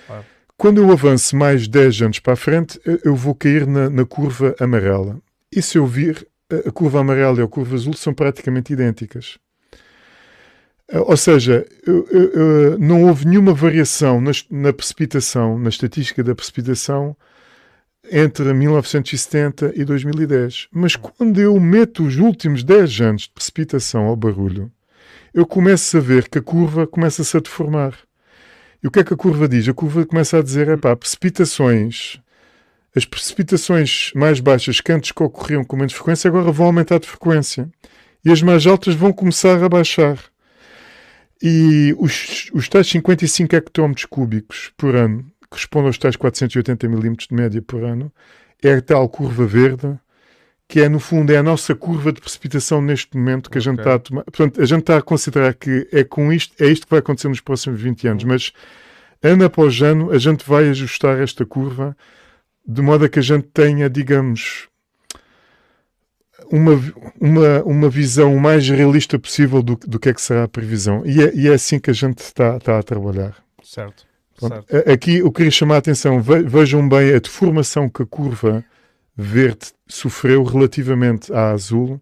Ah. 0.08 0.22
Quando 0.56 0.80
eu 0.80 0.90
avanço 0.90 1.36
mais 1.36 1.68
10 1.68 2.02
anos 2.02 2.18
para 2.18 2.32
a 2.32 2.36
frente, 2.36 2.80
eu 3.04 3.14
vou 3.14 3.34
cair 3.34 3.66
na, 3.66 3.88
na 3.88 4.04
curva 4.04 4.54
amarela. 4.60 5.18
E 5.50 5.62
se 5.62 5.78
eu 5.78 5.86
vir, 5.86 6.26
a 6.66 6.70
curva 6.70 7.00
amarela 7.00 7.40
e 7.40 7.42
a 7.42 7.48
curva 7.48 7.74
azul 7.74 7.94
são 7.94 8.12
praticamente 8.12 8.72
idênticas. 8.72 9.38
Ou 10.92 11.16
seja, 11.16 11.66
eu, 11.86 12.78
não 12.78 13.04
houve 13.04 13.26
nenhuma 13.26 13.54
variação 13.54 14.20
na, 14.50 14.72
precipitação, 14.72 15.58
na 15.58 15.68
estatística 15.68 16.22
da 16.22 16.34
precipitação, 16.34 17.16
entre 18.10 18.52
1970 18.52 19.72
e 19.76 19.84
2010. 19.84 20.68
Mas 20.72 20.96
quando 20.96 21.40
eu 21.40 21.58
meto 21.60 22.04
os 22.04 22.16
últimos 22.16 22.64
10 22.64 23.00
anos 23.00 23.22
de 23.22 23.30
precipitação 23.30 24.06
ao 24.06 24.16
barulho, 24.16 24.70
eu 25.32 25.46
começo 25.46 25.96
a 25.96 26.00
ver 26.00 26.28
que 26.28 26.38
a 26.38 26.42
curva 26.42 26.88
começa-se 26.88 27.36
a 27.36 27.40
deformar. 27.40 27.94
E 28.82 28.88
o 28.88 28.90
que 28.90 28.98
é 28.98 29.04
que 29.04 29.14
a 29.14 29.16
curva 29.16 29.46
diz? 29.46 29.68
A 29.68 29.74
curva 29.74 30.04
começa 30.04 30.38
a 30.38 30.42
dizer, 30.42 30.76
pá, 30.78 30.96
precipitações, 30.96 32.18
as 32.96 33.04
precipitações 33.04 34.10
mais 34.16 34.40
baixas 34.40 34.80
que 34.80 34.90
antes 34.90 35.12
ocorriam 35.16 35.62
com 35.62 35.76
menos 35.76 35.92
frequência, 35.92 36.26
agora 36.26 36.50
vão 36.50 36.66
aumentar 36.66 36.98
de 36.98 37.06
frequência. 37.06 37.68
E 38.24 38.32
as 38.32 38.42
mais 38.42 38.66
altas 38.66 38.94
vão 38.94 39.12
começar 39.12 39.62
a 39.62 39.68
baixar. 39.68 40.18
E 41.42 41.94
os, 41.98 42.50
os 42.52 42.68
tais 42.68 42.86
55 42.88 43.56
hectómetros 43.56 44.04
cúbicos 44.04 44.72
por 44.76 44.94
ano 44.94 45.24
corresponde 45.50 45.88
aos 45.88 45.98
tais 45.98 46.16
480 46.16 46.88
milímetros 46.88 47.28
de 47.28 47.34
média 47.34 47.60
por 47.60 47.82
ano, 47.82 48.10
é 48.62 48.74
a 48.74 48.80
tal 48.80 49.08
curva 49.08 49.44
verde, 49.44 49.98
que 50.68 50.80
é, 50.80 50.88
no 50.88 51.00
fundo, 51.00 51.32
é 51.32 51.36
a 51.36 51.42
nossa 51.42 51.74
curva 51.74 52.12
de 52.12 52.20
precipitação 52.20 52.80
neste 52.80 53.16
momento 53.16 53.50
que 53.50 53.58
okay. 53.58 53.70
a 53.70 53.72
gente 53.72 53.80
está 53.80 53.94
a 53.94 53.98
tomar. 53.98 54.22
Portanto, 54.22 54.62
a 54.62 54.64
gente 54.64 54.80
está 54.80 54.96
a 54.98 55.02
considerar 55.02 55.52
que 55.54 55.88
é 55.90 56.04
com 56.04 56.32
isto, 56.32 56.54
é 56.62 56.68
isto 56.68 56.86
que 56.86 56.90
vai 56.90 57.00
acontecer 57.00 57.28
nos 57.28 57.40
próximos 57.40 57.80
20 57.80 58.06
anos, 58.06 58.24
mas 58.24 58.52
ano 59.20 59.44
após 59.44 59.82
ano 59.82 60.12
a 60.12 60.18
gente 60.18 60.48
vai 60.48 60.68
ajustar 60.68 61.20
esta 61.20 61.44
curva 61.44 61.96
de 62.64 62.80
modo 62.80 63.04
a 63.04 63.08
que 63.08 63.18
a 63.18 63.22
gente 63.22 63.48
tenha, 63.52 63.90
digamos, 63.90 64.68
uma, 66.50 66.72
uma, 67.20 67.62
uma 67.64 67.88
visão 67.88 68.36
mais 68.36 68.68
realista 68.68 69.18
possível 69.18 69.62
do, 69.62 69.76
do 69.76 69.98
que 69.98 70.08
é 70.08 70.14
que 70.14 70.20
será 70.20 70.44
a 70.44 70.48
previsão. 70.48 71.02
E 71.06 71.22
é, 71.22 71.34
e 71.34 71.48
é 71.48 71.54
assim 71.54 71.78
que 71.78 71.90
a 71.90 71.94
gente 71.94 72.18
está, 72.18 72.56
está 72.56 72.78
a 72.78 72.82
trabalhar. 72.82 73.36
Certo. 73.62 74.06
Aqui 74.90 75.18
eu 75.18 75.30
queria 75.30 75.50
chamar 75.50 75.76
a 75.76 75.78
atenção, 75.78 76.20
vejam 76.22 76.88
bem 76.88 77.14
a 77.14 77.18
deformação 77.18 77.90
que 77.90 78.02
a 78.02 78.06
curva 78.06 78.64
verde 79.14 79.66
sofreu 79.86 80.42
relativamente 80.42 81.32
à 81.32 81.50
azul. 81.50 82.00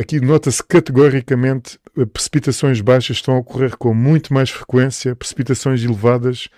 Aqui 0.00 0.18
nota-se 0.20 0.64
categoricamente 0.64 1.78
precipitações 2.12 2.80
baixas 2.80 3.18
estão 3.18 3.34
a 3.34 3.38
ocorrer 3.38 3.76
com 3.76 3.92
muito 3.92 4.32
mais 4.32 4.48
frequência, 4.48 5.14
precipitações 5.14 5.84
elevadas 5.84 6.48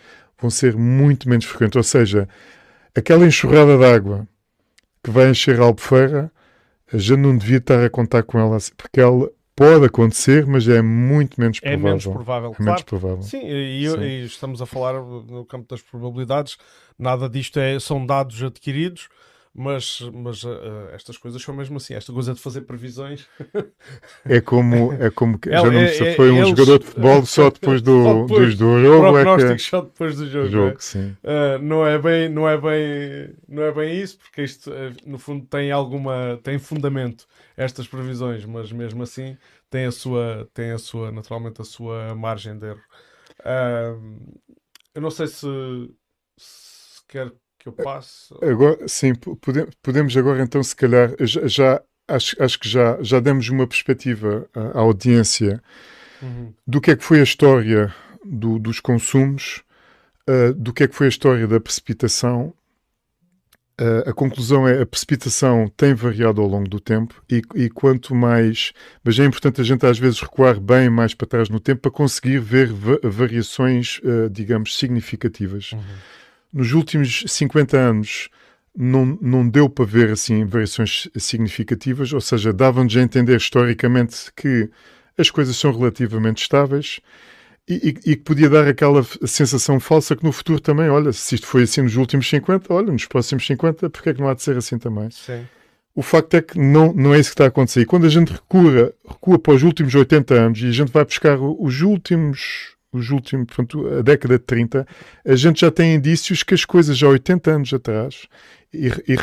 vão 0.40 0.50
ser 0.50 0.76
muito 0.76 1.28
menos 1.28 1.44
frequentes. 1.44 1.76
Ou 1.76 1.82
seja, 1.82 2.28
aquela 2.94 3.26
enxurrada 3.26 3.76
de 3.76 3.84
água 3.84 4.26
que 5.02 5.10
vai 5.10 5.30
encher 5.30 5.60
a 5.60 5.64
albufeira, 5.64 6.30
gente 6.96 7.18
não 7.18 7.36
devia 7.36 7.58
estar 7.58 7.84
a 7.84 7.90
contar 7.90 8.22
com 8.22 8.38
ela, 8.38 8.56
porque 8.76 9.00
ela 9.00 9.30
Pode 9.58 9.86
acontecer, 9.86 10.46
mas 10.46 10.68
é 10.68 10.80
muito 10.80 11.40
menos 11.40 11.58
provável. 11.58 11.80
É 11.80 11.90
menos 11.90 12.06
provável, 12.06 12.50
é 12.52 12.54
claro. 12.54 12.64
Menos 12.64 12.82
provável. 12.82 13.22
Sim, 13.22 13.40
e, 13.44 13.90
Sim. 13.90 14.00
e, 14.00 14.24
estamos 14.24 14.62
a 14.62 14.66
falar 14.66 15.02
no 15.02 15.44
campo 15.44 15.66
das 15.68 15.82
probabilidades. 15.82 16.56
Nada 16.96 17.28
disto 17.28 17.58
é, 17.58 17.80
são 17.80 18.06
dados 18.06 18.40
adquiridos. 18.40 19.08
Mas, 19.54 20.00
mas 20.12 20.44
uh, 20.44 20.88
estas 20.92 21.16
coisas 21.16 21.42
são 21.42 21.54
mesmo 21.54 21.76
assim. 21.76 21.94
Esta 21.94 22.12
coisa 22.12 22.34
de 22.34 22.40
fazer 22.40 22.62
previsões 22.62 23.26
é 24.24 24.40
como, 24.40 24.92
é 24.92 25.10
como 25.10 25.38
que, 25.38 25.50
já 25.50 25.64
não 25.64 25.72
é, 25.72 25.84
é, 25.84 26.14
foi 26.14 26.30
um 26.30 26.38
eles, 26.38 26.50
jogador 26.50 26.78
de 26.78 26.86
futebol 26.86 27.26
só 27.26 27.50
depois 27.50 27.82
do, 27.82 28.22
depois, 28.26 28.56
do, 28.56 28.74
do 28.74 28.82
jogo. 28.82 29.18
É 29.18 29.54
que, 29.54 29.62
só 29.62 29.80
depois 29.80 30.16
do 30.16 30.26
jogo. 30.28 30.48
jogo. 30.48 30.78
Uh, 30.96 31.62
não, 31.62 31.86
é 31.86 31.98
bem, 31.98 32.28
não, 32.28 32.48
é 32.48 32.56
bem, 32.56 33.34
não 33.48 33.62
é 33.62 33.72
bem 33.72 34.00
isso, 34.00 34.18
porque 34.18 34.42
isto 34.42 34.70
no 35.04 35.18
fundo 35.18 35.46
tem 35.46 35.72
alguma 35.72 36.38
tem 36.42 36.58
fundamento 36.58 37.26
estas 37.56 37.88
previsões, 37.88 38.44
mas 38.44 38.70
mesmo 38.70 39.02
assim 39.02 39.36
tem 39.70 39.86
a 39.86 39.90
sua, 39.90 40.48
tem 40.54 40.70
a 40.70 40.78
sua 40.78 41.10
naturalmente 41.10 41.60
a 41.60 41.64
sua 41.64 42.14
margem 42.14 42.58
de 42.58 42.66
erro. 42.66 42.82
Uh, 43.40 44.38
eu 44.94 45.02
não 45.02 45.10
sei 45.10 45.26
se, 45.26 45.46
se 46.36 47.02
quer 47.06 47.32
que 47.58 47.68
eu 47.68 47.72
passe. 47.72 48.32
Agora, 48.42 48.86
sim, 48.86 49.12
podemos 49.82 50.16
agora 50.16 50.42
então, 50.42 50.62
se 50.62 50.76
calhar, 50.76 51.10
já, 51.20 51.82
acho, 52.06 52.42
acho 52.42 52.58
que 52.58 52.68
já, 52.68 52.98
já 53.02 53.20
demos 53.20 53.48
uma 53.48 53.66
perspectiva 53.66 54.48
à, 54.54 54.78
audiência 54.78 55.62
uhum. 56.22 56.52
do 56.66 56.80
que 56.80 56.92
é 56.92 56.96
que 56.96 57.04
foi 57.04 57.20
a 57.20 57.24
história 57.24 57.92
do, 58.24 58.58
dos 58.58 58.80
consumos, 58.80 59.62
uh, 60.28 60.54
do 60.54 60.72
que 60.72 60.84
é 60.84 60.88
que 60.88 60.94
foi 60.94 61.06
a 61.06 61.10
história 61.10 61.46
da 61.46 61.60
precipitação. 61.60 62.54
Uh, 63.80 64.10
a 64.10 64.12
conclusão 64.12 64.66
é 64.66 64.82
a 64.82 64.86
precipitação 64.86 65.70
tem 65.76 65.94
variado 65.94 66.40
ao 66.40 66.48
longo 66.48 66.68
do 66.68 66.80
tempo 66.80 67.22
e, 67.30 67.42
e, 67.54 67.70
quanto 67.70 68.12
mais. 68.12 68.72
Mas 69.04 69.18
é 69.20 69.24
importante 69.24 69.60
a 69.60 69.64
gente 69.64 69.86
às 69.86 69.96
vezes 69.96 70.20
recuar 70.20 70.58
bem 70.58 70.90
mais 70.90 71.14
para 71.14 71.28
trás 71.28 71.48
no 71.48 71.60
tempo 71.60 71.82
para 71.82 71.90
conseguir 71.92 72.40
ver 72.40 72.72
va 72.72 72.98
variações, 73.04 74.00
uh, 74.02 74.28
digamos, 74.30 74.76
significativas. 74.76 75.72
Uhum 75.72 75.80
nos 76.52 76.72
últimos 76.72 77.24
50 77.26 77.76
anos 77.76 78.28
não, 78.76 79.18
não 79.20 79.48
deu 79.48 79.68
para 79.68 79.84
ver 79.84 80.10
assim 80.10 80.44
variações 80.44 81.08
significativas, 81.16 82.12
ou 82.12 82.20
seja, 82.20 82.52
davam-nos 82.52 82.96
a 82.96 83.00
entender 83.02 83.36
historicamente 83.36 84.32
que 84.36 84.70
as 85.16 85.30
coisas 85.30 85.56
são 85.56 85.76
relativamente 85.76 86.42
estáveis 86.42 87.00
e, 87.68 87.92
que 87.92 88.16
podia 88.16 88.48
dar 88.48 88.66
aquela 88.66 89.04
sensação 89.26 89.78
falsa 89.78 90.16
que 90.16 90.24
no 90.24 90.32
futuro 90.32 90.58
também, 90.58 90.88
olha, 90.88 91.12
se 91.12 91.34
isto 91.34 91.46
foi 91.46 91.64
assim 91.64 91.82
nos 91.82 91.96
últimos 91.96 92.28
50, 92.28 92.72
olha, 92.72 92.90
nos 92.90 93.04
próximos 93.04 93.46
50, 93.46 93.90
porque 93.90 94.08
é 94.08 94.14
que 94.14 94.20
não 94.20 94.28
há 94.28 94.34
de 94.34 94.42
ser 94.42 94.56
assim 94.56 94.78
também? 94.78 95.10
Sim. 95.10 95.46
O 95.94 96.00
facto 96.00 96.34
é 96.34 96.40
que 96.40 96.58
não, 96.58 96.94
não 96.94 97.14
é 97.14 97.18
isso 97.18 97.30
que 97.30 97.34
está 97.34 97.44
a 97.44 97.48
acontecer. 97.48 97.80
E 97.80 97.84
quando 97.84 98.06
a 98.06 98.08
gente 98.08 98.32
recua, 98.32 98.94
recua 99.06 99.38
para 99.38 99.52
os 99.52 99.62
últimos 99.62 99.94
80 99.94 100.34
anos 100.34 100.62
e 100.62 100.66
a 100.66 100.70
gente 100.70 100.92
vai 100.92 101.04
buscar 101.04 101.38
os 101.38 101.82
últimos 101.82 102.77
os 102.92 103.10
últimos, 103.10 103.46
portanto, 103.46 103.86
a 103.98 104.02
década 104.02 104.38
de 104.38 104.44
30, 104.44 104.86
a 105.24 105.36
gente 105.36 105.60
já 105.60 105.70
tem 105.70 105.94
indícios 105.94 106.42
que 106.42 106.54
as 106.54 106.64
coisas 106.64 106.96
já 106.96 107.06
há 107.06 107.10
80 107.10 107.50
anos 107.50 107.74
atrás, 107.74 108.26
e, 108.72 108.88
e, 109.06 109.16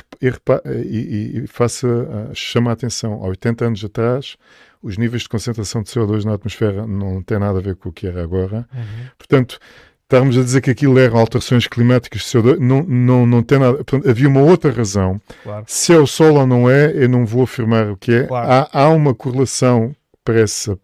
e, 0.66 1.44
e 1.44 1.48
faça 1.48 1.88
chama 2.34 2.72
a 2.72 2.74
atenção, 2.74 3.24
há 3.24 3.28
80 3.28 3.66
anos 3.66 3.86
atrás, 3.86 4.38
os 4.82 4.98
níveis 4.98 5.24
de 5.24 5.30
concentração 5.30 5.82
de 5.82 5.90
CO2 5.90 6.24
na 6.24 6.36
atmosfera 6.36 6.86
não 6.86 7.22
têm 7.24 7.40
nada 7.40 7.58
a 7.58 7.62
ver 7.62 7.76
com 7.76 7.90
o 7.90 7.92
que 7.92 8.06
era 8.06 8.22
agora. 8.24 8.68
Uhum. 8.72 9.08
Portanto, 9.18 9.60
estarmos 10.04 10.38
a 10.38 10.44
dizer 10.44 10.62
que 10.62 10.70
aquilo 10.70 11.00
eram 11.00 11.18
alterações 11.18 11.66
climáticas 11.66 12.22
de 12.22 12.28
CO2, 12.28 12.60
não, 12.60 12.84
não, 12.84 13.26
não 13.26 13.42
tem 13.42 13.58
nada. 13.58 13.78
Portanto, 13.78 14.08
havia 14.08 14.28
uma 14.28 14.42
outra 14.42 14.72
razão. 14.72 15.20
Claro. 15.44 15.66
Se 15.68 15.92
é 15.92 15.98
o 15.98 16.06
Sol 16.06 16.36
ou 16.36 16.46
não 16.46 16.70
é, 16.70 16.92
eu 16.94 17.10
não 17.10 17.26
vou 17.26 17.44
afirmar 17.44 17.90
o 17.90 17.98
que 17.98 18.14
é. 18.14 18.24
Claro. 18.24 18.48
Há, 18.48 18.70
há 18.72 18.90
uma 18.90 19.16
correlação, 19.16 19.96
parece 20.24 20.70
uh, 20.70 20.78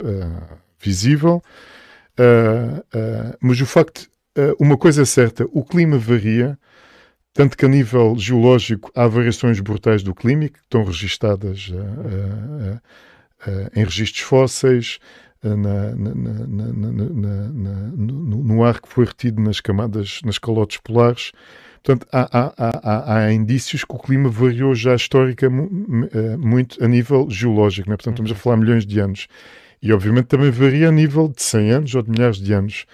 visível, 0.80 1.44
Uh, 2.22 2.80
uh, 2.80 3.38
mas 3.42 3.60
o 3.60 3.66
facto, 3.66 4.08
uh, 4.38 4.56
uma 4.60 4.78
coisa 4.78 5.02
é 5.02 5.06
certa, 5.06 5.48
o 5.52 5.64
clima 5.64 5.98
varia, 5.98 6.56
tanto 7.34 7.58
que 7.58 7.66
a 7.66 7.68
nível 7.68 8.16
geológico 8.16 8.92
há 8.94 9.08
variações 9.08 9.60
brutais 9.60 10.04
do 10.04 10.14
clima 10.14 10.50
que 10.50 10.60
estão 10.60 10.84
registadas 10.84 11.72
em 13.74 13.84
registros 13.86 14.22
fósseis, 14.22 15.00
na, 15.42 15.56
na, 15.56 16.14
na, 16.14 16.68
no, 17.96 18.44
no, 18.44 18.64
ar 18.64 18.82
que 18.82 18.90
foi 18.90 19.06
retido 19.06 19.42
nas 19.42 19.62
camadas, 19.62 20.20
nas 20.26 20.38
calotes 20.38 20.78
polares. 20.84 21.32
Portanto, 21.82 22.06
há, 22.12 22.28
há, 22.38 22.54
há, 22.58 23.16
há, 23.16 23.34
indícios 23.34 23.86
que 23.86 23.96
o 23.96 23.98
clima 23.98 24.30
variou 24.30 24.76
já 24.76 24.94
histórica 24.94 25.50
muito 25.50 26.84
a 26.84 26.88
nível 26.88 27.28
geológico, 27.30 27.90
né? 27.90 27.96
portanto, 27.96 28.16
estamos 28.16 28.32
a 28.32 28.36
falar 28.36 28.58
milhões 28.58 28.86
de 28.86 29.00
anos. 29.00 29.28
E 29.82 29.92
obviamente 29.92 30.26
também 30.26 30.52
varia 30.52 30.90
a 30.90 30.92
nível 30.92 31.28
de 31.28 31.42
100 31.42 31.72
anos 31.72 31.96
ou 31.96 32.04
de 32.04 32.12
milhares 32.12 32.38
de 32.38 32.54
anos. 32.54 32.86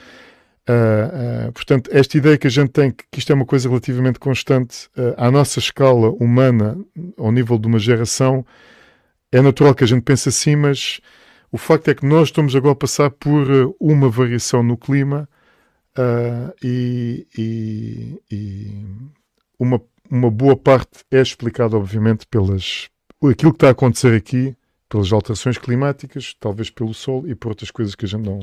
Uh, 0.70 1.48
uh, 1.48 1.52
portanto, 1.54 1.90
esta 1.94 2.18
ideia 2.18 2.38
que 2.38 2.46
a 2.46 2.50
gente 2.50 2.72
tem 2.72 2.92
que, 2.92 3.06
que 3.10 3.20
isto 3.20 3.32
é 3.32 3.36
uma 3.36 3.46
coisa 3.46 3.70
relativamente 3.70 4.20
constante 4.20 4.88
uh, 4.98 5.14
à 5.16 5.32
nossa 5.32 5.60
escala 5.60 6.10
humana, 6.12 6.78
ao 7.18 7.32
nível 7.32 7.58
de 7.58 7.68
uma 7.68 7.80
geração, 7.80 8.46
é 9.32 9.42
natural 9.42 9.74
que 9.74 9.86
a 9.86 9.88
gente 9.88 10.02
pense 10.02 10.28
assim, 10.28 10.58
mas 10.58 11.00
o 11.54 11.58
facto 11.58 11.88
é 11.88 11.96
que 11.96 12.06
nós 12.06 12.28
estamos 12.28 12.54
agora 12.54 12.74
a 12.74 12.76
passar 12.76 13.10
por 13.12 13.48
uma 13.80 14.10
variação 14.10 14.62
no 14.62 14.78
clima 14.78 15.28
e, 16.62 17.26
e, 17.38 18.22
e, 18.30 18.86
uma, 19.58 19.82
uma 20.10 20.30
boa 20.30 20.56
parte 20.56 21.06
é 21.10 21.22
explicada, 21.22 21.76
obviamente, 21.76 22.28
pelas 22.28 22.90
aquilo 23.24 23.52
que 23.52 23.58
está 23.58 23.70
a 23.70 23.72
acontecer 23.72 24.14
aqui 24.14 24.56
pelas 24.90 25.12
alterações 25.12 25.58
climáticas, 25.58 26.36
talvez 26.40 26.70
pelo 26.70 26.94
sol 26.94 27.28
e 27.28 27.36
por 27.36 27.50
outras 27.50 27.72
coisas 27.72 27.96
que 27.96 28.06
a 28.06 28.08
gente 28.08 28.26
não 28.26 28.40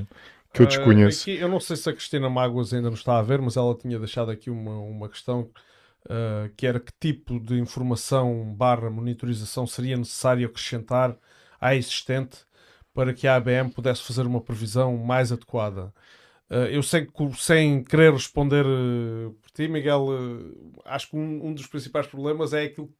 que 0.54 0.62
eu 0.62 0.66
ah, 0.66 0.68
desconheço. 0.68 1.28
Uh, 1.28 1.32
aqui, 1.32 1.42
eu 1.42 1.48
não 1.48 1.58
sei 1.58 1.76
se 1.76 1.90
a 1.90 1.92
Cristina 1.92 2.30
Mágoas 2.30 2.72
ainda 2.72 2.88
nos 2.88 3.00
está 3.00 3.18
a 3.18 3.22
ver, 3.22 3.42
mas 3.42 3.56
ela 3.56 3.74
tinha 3.74 3.98
deixado 3.98 4.30
aqui 4.30 4.48
uma, 4.48 4.78
uma 4.78 5.08
questão 5.08 5.50
uh, 6.06 6.48
que 6.56 6.64
era 6.64 6.78
que 6.78 6.92
tipo 7.00 7.40
de 7.40 7.58
informação 7.58 8.54
barra 8.54 8.88
monitorização 8.88 9.66
seria 9.66 9.96
necessário 9.96 10.46
acrescentar 10.46 11.16
à 11.60 11.74
existente 11.74 12.38
para 12.94 13.12
que 13.12 13.26
a 13.26 13.34
ABM 13.34 13.70
pudesse 13.74 14.04
fazer 14.04 14.22
uma 14.22 14.40
previsão 14.40 14.96
mais 14.96 15.32
adequada. 15.32 15.92
Uh, 16.48 16.70
eu 16.70 16.84
sei 16.84 17.04
que 17.04 17.12
sem 17.36 17.82
querer 17.82 18.12
responder 18.12 18.64
por 19.42 19.50
ti, 19.50 19.66
Miguel, 19.66 20.06
acho 20.84 21.10
que 21.10 21.16
um, 21.16 21.48
um 21.48 21.52
dos 21.52 21.66
principais 21.66 22.06
problemas 22.06 22.52
é 22.52 22.62
aquilo 22.62 22.86
que 22.86 22.94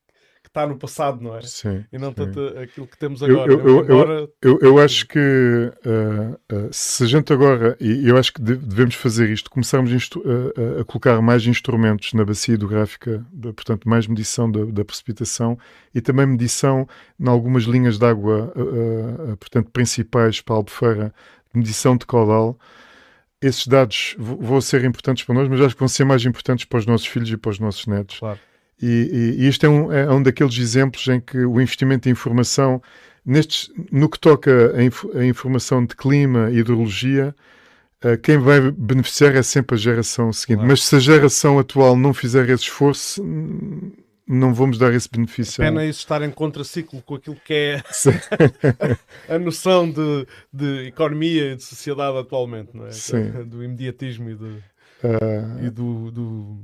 está 0.55 0.67
no 0.69 0.79
passado, 0.79 1.21
não 1.21 1.37
é? 1.37 1.43
Sim. 1.43 1.85
E 1.93 1.99
não 1.99 2.11
sim. 2.11 2.15
tanto 2.15 2.41
aquilo 2.59 2.87
que 2.87 2.97
temos 2.97 3.21
agora. 3.23 3.53
Eu, 3.53 3.61
eu, 3.61 3.89
eu, 3.89 4.33
eu, 4.41 4.59
eu 4.61 4.79
acho 4.79 5.07
que 5.09 5.19
uh, 5.19 6.57
uh, 6.57 6.69
se 6.71 7.03
a 7.03 7.07
gente 7.07 7.33
agora, 7.33 7.77
e 7.81 8.09
eu 8.09 8.17
acho 8.17 8.33
que 8.33 8.41
devemos 8.41 8.95
fazer 8.95 9.29
isto, 9.31 9.51
começarmos 9.51 9.91
a, 9.93 10.81
a, 10.81 10.85
colocar 10.85 11.21
mais 11.21 11.45
instrumentos 11.45 12.13
na 12.13 12.25
bacia 12.25 12.55
hidrográfica, 12.55 13.27
de, 13.33 13.53
portanto, 13.53 13.89
mais 13.89 14.07
medição 14.07 14.51
da, 14.51 14.65
da, 14.65 14.85
precipitação 14.85 15.59
e 15.93 16.01
também 16.01 16.25
medição 16.25 16.87
em 17.19 17.29
algumas 17.29 17.65
linhas 17.65 17.99
de 17.99 18.07
água, 18.07 18.53
uh, 18.55 19.37
portanto, 19.37 19.71
principais 19.73 20.41
para 20.41 20.55
a 20.55 20.59
Albufeira, 20.59 21.15
medição 21.53 21.97
de 21.97 22.07
caudal 22.07 22.57
esses 23.43 23.67
dados 23.67 24.17
vão 24.19 24.59
ser 24.59 24.85
importantes 24.87 25.23
para 25.23 25.35
nós, 25.35 25.49
mas 25.49 25.61
acho 25.61 25.75
que 25.75 25.81
vão 25.81 25.89
ser 25.89 26.05
mais 26.05 26.25
importantes 26.25 26.65
para 26.65 26.79
os 26.79 26.87
nossos 26.87 27.07
filhos 27.07 27.29
e 27.29 27.37
para 27.37 27.51
os 27.51 27.59
nossos 27.59 27.87
netos. 27.87 28.19
Claro. 28.19 28.39
E, 28.81 29.35
e, 29.39 29.43
e 29.43 29.47
este 29.47 29.67
é 29.67 29.69
um, 29.69 29.93
é 29.93 30.13
um 30.13 30.23
daqueles 30.23 30.59
exemplos 30.59 31.07
em 31.09 31.21
que 31.21 31.39
o 31.39 31.61
investimento 31.61 32.09
em 32.09 32.13
informação, 32.13 32.83
nestes, 33.25 33.71
no 33.91 34.09
que 34.09 34.19
toca 34.19 34.77
a, 34.77 34.83
inf, 34.83 35.05
a 35.15 35.25
informação 35.25 35.85
de 35.85 35.95
clima 35.95 36.51
e 36.51 36.59
hidrologia, 36.59 37.35
uh, 38.05 38.19
quem 38.19 38.39
vai 38.39 38.61
beneficiar 38.73 39.35
é 39.37 39.43
sempre 39.43 39.77
a 39.77 39.79
geração 39.79 40.33
seguinte. 40.33 40.59
Claro. 40.59 40.71
Mas 40.71 40.83
se 40.83 40.97
a 40.97 40.99
geração 40.99 41.59
atual 41.59 41.97
não 41.97 42.13
fizer 42.13 42.49
esse 42.51 42.65
esforço, 42.65 43.25
não 44.27 44.55
vamos 44.55 44.79
dar 44.79 44.93
esse 44.93 45.09
benefício. 45.09 45.63
É 45.63 45.67
pena 45.67 45.85
isso 45.85 46.01
estar 46.01 46.23
em 46.23 46.31
contraciclo 46.31 47.03
com 47.03 47.15
aquilo 47.15 47.37
que 47.45 47.53
é 47.53 47.83
a, 49.29 49.39
noção 49.39 49.91
de, 49.91 50.27
de 50.53 50.89
economia 50.89 51.53
e 51.53 51.57
de 51.57 51.63
sociedade 51.63 52.19
atualmente, 52.19 52.71
não 52.75 52.87
é? 52.87 52.91
Sim. 52.91 53.31
Do 53.45 53.63
imediatismo 53.63 54.31
e, 54.31 54.35
de, 54.35 54.45
uh... 54.45 55.65
e 55.67 55.71
do, 55.71 56.11
do, 56.11 56.59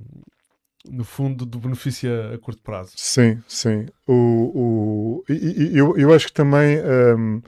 no 0.88 1.04
fundo, 1.04 1.44
do 1.44 1.58
benefício 1.58 2.10
a, 2.32 2.38
curto 2.38 2.62
prazo. 2.62 2.92
Sim, 2.96 3.42
sim. 3.46 3.86
O, 4.06 4.14
o, 4.14 5.24
e, 5.28 5.76
eu, 5.76 5.96
eu 5.96 6.12
acho 6.12 6.28
que 6.28 6.32
também. 6.32 6.78
Um, 6.80 7.36
uh, 7.38 7.42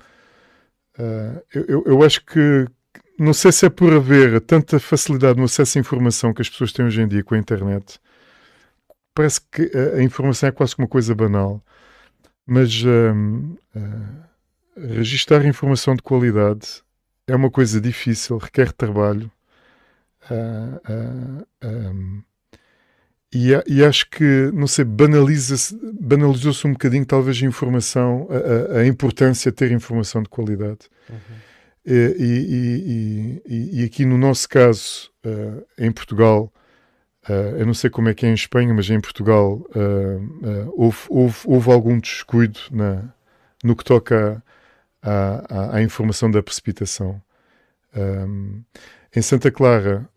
ah, 0.99 1.43
eu, 1.55 1.85
eu 1.87 2.03
acho 2.03 2.25
que. 2.25 2.67
Não 3.19 3.33
sei 3.33 3.53
se 3.53 3.67
é 3.67 3.71
por 3.71 3.93
haver 3.93 4.41
tanta 4.41 4.81
facilidade 4.81 5.39
no 5.39 5.45
acesso 5.45 5.79
à 5.79 5.81
informação 5.81 6.35
que 6.35 6.43
as 6.43 6.49
pessoas 6.49 6.73
têm 6.73 6.85
hoje 6.85 7.03
em 7.03 7.09
dia 7.09 7.23
com 7.23 7.35
a 7.35 7.39
internet. 7.39 8.01
Parece 9.15 9.41
que 9.41 9.71
a, 9.77 10.03
informação 10.03 10.49
é 10.49 10.53
quase 10.53 10.75
uma 10.79 10.89
coisa 10.89 11.15
banal. 11.15 11.63
Mas 12.47 12.83
um, 12.85 13.55
uh, 13.77 14.25
registar 14.77 15.47
informação 15.47 15.95
de 15.95 16.03
qualidade 16.03 16.83
é 17.27 17.37
uma 17.37 17.51
coisa 17.51 17.81
difícil, 17.81 18.39
requer 18.39 18.73
trabalho. 18.73 19.31
Uh, 20.31 21.47
um, 21.63 22.23
e, 23.33 23.51
e, 23.67 23.85
acho 23.85 24.09
que, 24.11 24.51
não 24.53 24.67
sei, 24.67 24.85
banaliza 24.85 25.55
banalizou-se 25.99 26.67
um 26.67 26.73
bocadinho, 26.73 27.07
talvez, 27.07 27.43
a 27.43 27.47
informação, 27.47 28.29
a, 28.31 28.81
a, 28.81 28.87
importância 28.87 29.51
de 29.51 29.57
ter 29.57 29.73
informação 29.73 30.23
de 30.23 30.29
qualidade. 30.29 30.81
Uhum. 31.09 31.17
E, 31.85 33.43
e, 33.47 33.81
e, 33.81 33.85
aqui 33.85 34.05
no 34.05 34.19
nosso 34.19 34.49
caso, 34.49 35.11
uh, 35.25 35.65
em 35.79 35.91
Portugal, 35.91 36.53
Uh, 37.29 37.57
eu 37.57 37.65
não 37.65 37.73
sei 37.73 37.89
como 37.89 38.09
é 38.09 38.15
que 38.15 38.27
é 38.27 38.29
em 38.29 38.35
Espanha, 38.35 38.75
mas 38.75 38.91
em 38.91 39.01
Portugal 39.01 39.65
uh, 39.77 40.75
houve, 40.75 40.99
houve, 41.09 41.39
houve, 41.45 41.71
algum 41.71 41.97
descuido 42.01 42.59
na, 42.69 43.15
no 43.63 43.77
que 43.77 43.85
toca 43.85 44.43
à, 45.01 45.45
à, 45.49 45.77
à 45.77 45.83
informação 45.83 46.29
da 46.29 46.43
precipitação. 46.43 47.23
Um, 47.95 48.63
em 49.15 49.23
Santa 49.23 49.51
Clara 49.53 50.09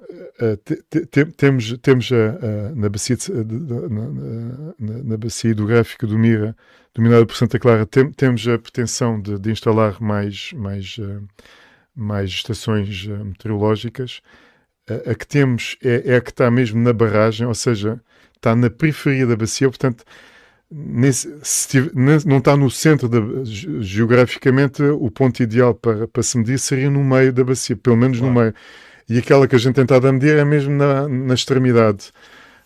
te, 0.64 1.06
te, 1.06 1.26
temos, 1.26 1.78
temos 1.82 2.12
a, 2.12 2.16
a, 2.16 2.76
na, 2.76 2.90
bacia 2.90 3.16
de, 3.16 3.34
na, 3.34 4.10
na, 4.80 5.04
na, 5.04 5.18
bacia 5.18 5.52
hidrográfica 5.52 6.06
do 6.06 6.18
Mira, 6.18 6.56
dominada 6.94 7.26
por 7.26 7.36
Santa 7.36 7.58
Clara, 7.58 7.86
tem, 7.86 8.12
temos 8.12 8.48
a 8.48 8.58
pretensão 8.58 9.20
de, 9.20 9.40
de 9.40 9.52
instalar 9.52 10.02
mais, 10.02 10.52
mais, 10.54 10.98
mais 11.96 12.30
estações 12.30 13.06
meteorológicas. 13.08 14.22
A, 14.90 15.12
a, 15.12 15.16
que 15.16 15.26
temos 15.26 15.78
é, 15.84 16.14
é 16.14 16.16
a 16.18 16.22
que 16.22 16.32
está 16.32 16.52
mesmo 16.52 16.82
na 16.82 16.94
barragem, 16.94 17.48
ou 17.48 17.56
seja, 17.56 18.02
está 18.36 18.56
na 18.56 18.70
periferia 18.70 19.26
da 19.26 19.36
bacia, 19.36 19.70
portanto 19.70 20.04
Nesse, 20.78 21.32
se, 21.44 21.92
não 21.94 22.40
está 22.40 22.58
no 22.58 22.72
centro, 22.72 23.08
da, 23.08 23.20
geograficamente, 23.82 24.82
o 24.82 25.12
ponto 25.12 25.42
ideal 25.42 25.76
para, 25.76 26.08
para 26.08 26.24
se 26.24 26.38
medir 26.38 26.58
seria 26.58 26.90
no 26.90 27.04
meio 27.04 27.32
da 27.32 27.44
bacia, 27.44 27.76
pelo 27.76 27.96
menos 27.96 28.18
claro. 28.18 28.34
no 28.34 28.42
meio. 28.42 28.54
E 29.10 29.18
aquela 29.18 29.48
que 29.48 29.56
a 29.56 29.60
gente 29.60 29.76
tentado 29.76 30.12
medir 30.12 30.38
é 30.38 30.46
mesmo 30.46 30.76
na, 30.76 31.08
na 31.08 31.34
extremidade. 31.34 32.12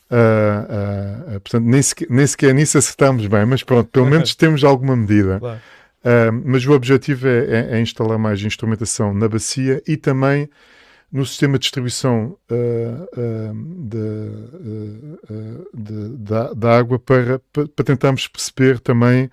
Uh, 0.09 1.35
uh, 1.35 1.39
portanto, 1.41 1.65
nem 1.65 1.81
sequer, 1.81 2.07
nem 2.09 2.25
sequer 2.25 2.53
nisso 2.53 2.77
acertamos 2.77 3.27
bem, 3.27 3.45
mas 3.45 3.61
pronto, 3.61 3.89
pelo 3.89 4.07
menos 4.07 4.33
temos 4.35 4.63
alguma 4.63 4.95
medida. 4.95 5.39
Claro. 5.39 5.59
Uh, 5.99 6.31
mas 6.45 6.65
o 6.65 6.71
objetivo 6.71 7.27
é, 7.27 7.39
é, 7.39 7.67
é, 7.77 7.81
instalar 7.81 8.17
mais 8.17 8.41
instrumentação 8.41 9.13
na 9.13 9.27
bacia 9.27 9.83
e 9.85 9.97
também 9.97 10.49
no 11.11 11.25
sistema 11.25 11.57
de 11.57 11.63
distribuição 11.63 12.37
uh, 12.49 13.19
uh, 13.19 13.53
de, 13.89 14.29
de, 15.73 16.17
de, 16.17 16.55
da 16.55 16.77
água 16.77 16.97
para, 16.99 17.41
para, 17.51 17.83
tentarmos 17.83 18.27
perceber 18.27 18.79
também 18.79 19.29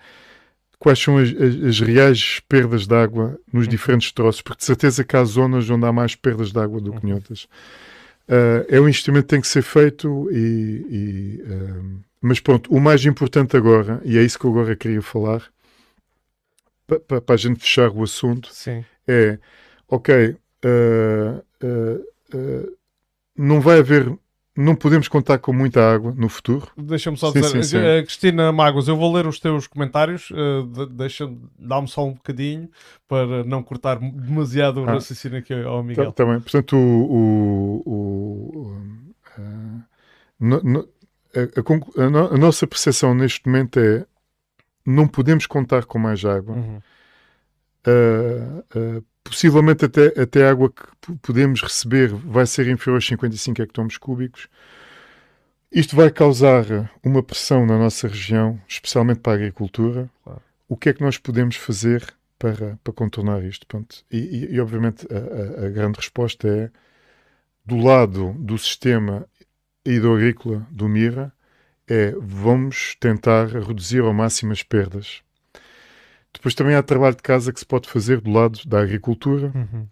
quais 0.79 0.99
são 0.99 1.17
as, 1.17 1.29
as, 1.29 1.79
reais 1.79 2.39
perdas 2.47 2.85
de 2.85 2.95
água 2.95 3.39
nos 3.51 3.65
uhum. 3.65 3.69
diferentes 3.69 4.11
troços, 4.11 4.41
porque 4.41 4.59
de 4.59 4.65
certeza 4.65 5.03
que 5.03 5.15
há 5.15 5.23
zonas 5.23 5.69
onde 5.69 5.85
há 5.85 5.91
mais 5.91 6.15
perdas 6.15 6.51
de 6.51 6.59
água 6.59 6.79
do 6.79 6.93
que 6.93 7.07
uhum. 7.07 7.15
outras. 7.15 7.43
Uh, 8.27 8.65
é 8.67 8.79
um 8.79 8.89
instrumento 8.89 9.23
que 9.23 9.29
tem 9.29 9.41
que 9.41 9.47
ser 9.47 9.61
feito 9.61 10.29
e, 10.31 10.85
e 10.89 11.43
mas 12.21 12.39
pronto, 12.39 12.73
o 12.73 12.79
mais 12.79 13.05
importante 13.05 13.55
agora, 13.55 14.01
e 14.03 14.17
é 14.17 14.23
isso 14.23 14.39
que 14.39 14.45
eu 14.45 14.51
agora 14.51 14.75
queria 14.75 15.01
falar, 15.01 15.43
para 16.87 17.35
a 17.35 17.37
gente 17.37 17.59
fechar 17.59 17.89
o 17.89 18.03
assunto, 18.03 18.49
Sim. 18.51 18.83
é 19.07 19.37
ok, 19.87 20.35
uh, 20.65 21.43
uh, 21.63 22.37
uh, 22.37 22.77
não 23.37 23.61
vai 23.61 23.79
haver, 23.79 24.11
não 24.57 24.75
podemos 24.75 25.07
contar 25.07 25.37
com 25.37 25.53
muita 25.53 25.81
água 25.81 26.13
no 26.17 26.27
futuro. 26.27 26.67
Deixa-me 26.75 27.15
só 27.15 27.31
sim, 27.31 27.39
dizer, 27.39 27.63
sim, 27.63 27.63
sim. 27.63 27.77
Eh, 27.77 28.01
Cristina 28.01 28.51
Magos, 28.51 28.87
eu 28.87 28.97
vou 28.97 29.13
ler 29.13 29.27
os 29.27 29.39
teus 29.39 29.67
comentários, 29.67 30.29
deixa, 30.91 31.31
dá-me 31.59 31.87
só 31.87 32.05
um 32.05 32.13
bocadinho 32.13 32.67
para 33.07 33.43
não 33.43 33.61
cortar 33.61 33.99
demasiado 33.99 34.81
o 34.81 34.89
ah, 34.89 34.93
raciocínio 34.93 35.37
aqui 35.37 35.53
ao 35.53 35.83
Miguel. 35.83 36.11
Tá, 36.11 36.23
tá 36.23 36.31
bem, 36.31 36.41
portanto, 36.41 36.75
o, 36.75 37.83
o, 37.85 38.51
o 38.55 38.97
no, 40.39 40.63
no, 40.63 40.89
a, 41.35 42.01
a, 42.01 42.33
a, 42.33 42.37
nossa 42.37 42.65
percepção 42.65 43.13
neste 43.13 43.45
momento 43.45 43.79
é 43.79 44.05
não 44.85 45.07
podemos 45.07 45.45
contar 45.45 45.85
com 45.85 45.99
mais 45.99 46.23
água. 46.25 46.55
Uhum. 46.55 46.81
Uh, 47.85 48.97
uh, 48.97 49.05
possivelmente 49.29 49.85
até, 49.85 50.07
até 50.19 50.45
a 50.45 50.51
água 50.51 50.71
que 50.71 51.13
podemos 51.21 51.61
receber 51.61 52.09
vai 52.09 52.45
ser 52.45 52.67
inferior 52.67 52.95
aos 52.95 53.07
55 53.07 53.61
hectómetros 53.61 53.97
cúbicos. 53.97 54.47
Isto 55.71 55.95
vai 55.95 56.09
causar 56.09 56.91
uma 57.03 57.21
pressão 57.21 57.65
na 57.65 57.77
nossa 57.77 58.07
região, 58.07 58.59
especialmente 58.67 59.19
para 59.19 59.33
a 59.33 59.35
agricultura. 59.35 60.09
Claro. 60.23 60.41
O 60.67 60.77
que 60.77 60.89
é 60.89 60.93
que 60.93 61.01
nós 61.01 61.17
podemos 61.17 61.55
fazer 61.55 62.05
para, 62.39 62.79
para 62.83 62.93
contornar 62.93 63.43
isto? 63.43 63.67
Pronto. 63.67 64.03
E, 64.11 64.17
e, 64.17 64.55
e, 64.55 64.59
obviamente, 64.59 65.05
a, 65.11 65.63
a, 65.63 65.67
a, 65.67 65.69
grande 65.69 65.97
resposta 65.97 66.47
é 66.47 66.71
do 67.65 67.77
lado 67.77 68.33
do 68.39 68.57
sistema 68.57 69.27
hidroagrícola 69.85 70.65
do 70.71 70.87
MIRA, 70.87 71.33
é 71.87 72.13
vamos 72.17 72.95
tentar 72.99 73.47
reduzir 73.47 74.01
ao 74.01 74.13
máximo 74.13 74.51
as 74.51 74.63
perdas 74.63 75.21
depois 76.37 76.53
também 76.53 76.75
há 76.75 76.83
trabalho 76.83 77.15
de 77.15 77.21
casa 77.23 77.51
que 77.51 77.59
se 77.59 77.65
pode 77.65 77.89
fazer 77.89 78.21
do 78.21 78.31
lado 78.31 78.59
da 78.65 78.79
agricultura, 78.79 79.51
uhum. 79.53 79.87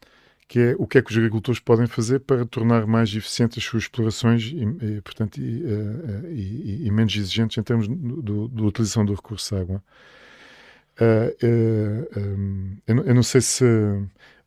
que 0.48 0.60
é 0.60 0.76
o 0.78 0.86
que 0.86 1.00
é 1.00 1.02
que 1.02 1.10
os 1.10 1.18
agricultores 1.18 1.60
podem 1.60 1.88
fazer 1.88 2.20
para 2.20 2.46
tornar 2.46 2.86
mais 2.86 3.14
eficientes 3.14 3.58
as 3.58 3.64
suas 3.64 3.84
explorações 3.84 4.44
e, 4.44 4.64
e 4.64 5.02
portanto, 5.02 5.38
e, 5.38 5.64
uh, 5.64 6.28
e, 6.32 6.86
e, 6.86 6.92
menos 6.92 7.16
exigentes 7.16 7.58
em 7.58 7.64
termos 7.64 7.88
da 7.88 8.64
utilização 8.64 9.04
do 9.04 9.16
recurso 9.16 9.56
de 9.56 9.62
água. 9.62 9.84
Uh, 11.02 11.46
uh, 11.46 12.20
um, 12.20 12.78
eu, 12.88 13.06
eu, 13.06 13.16
não 13.16 13.24
sei 13.24 13.42
se 13.42 13.66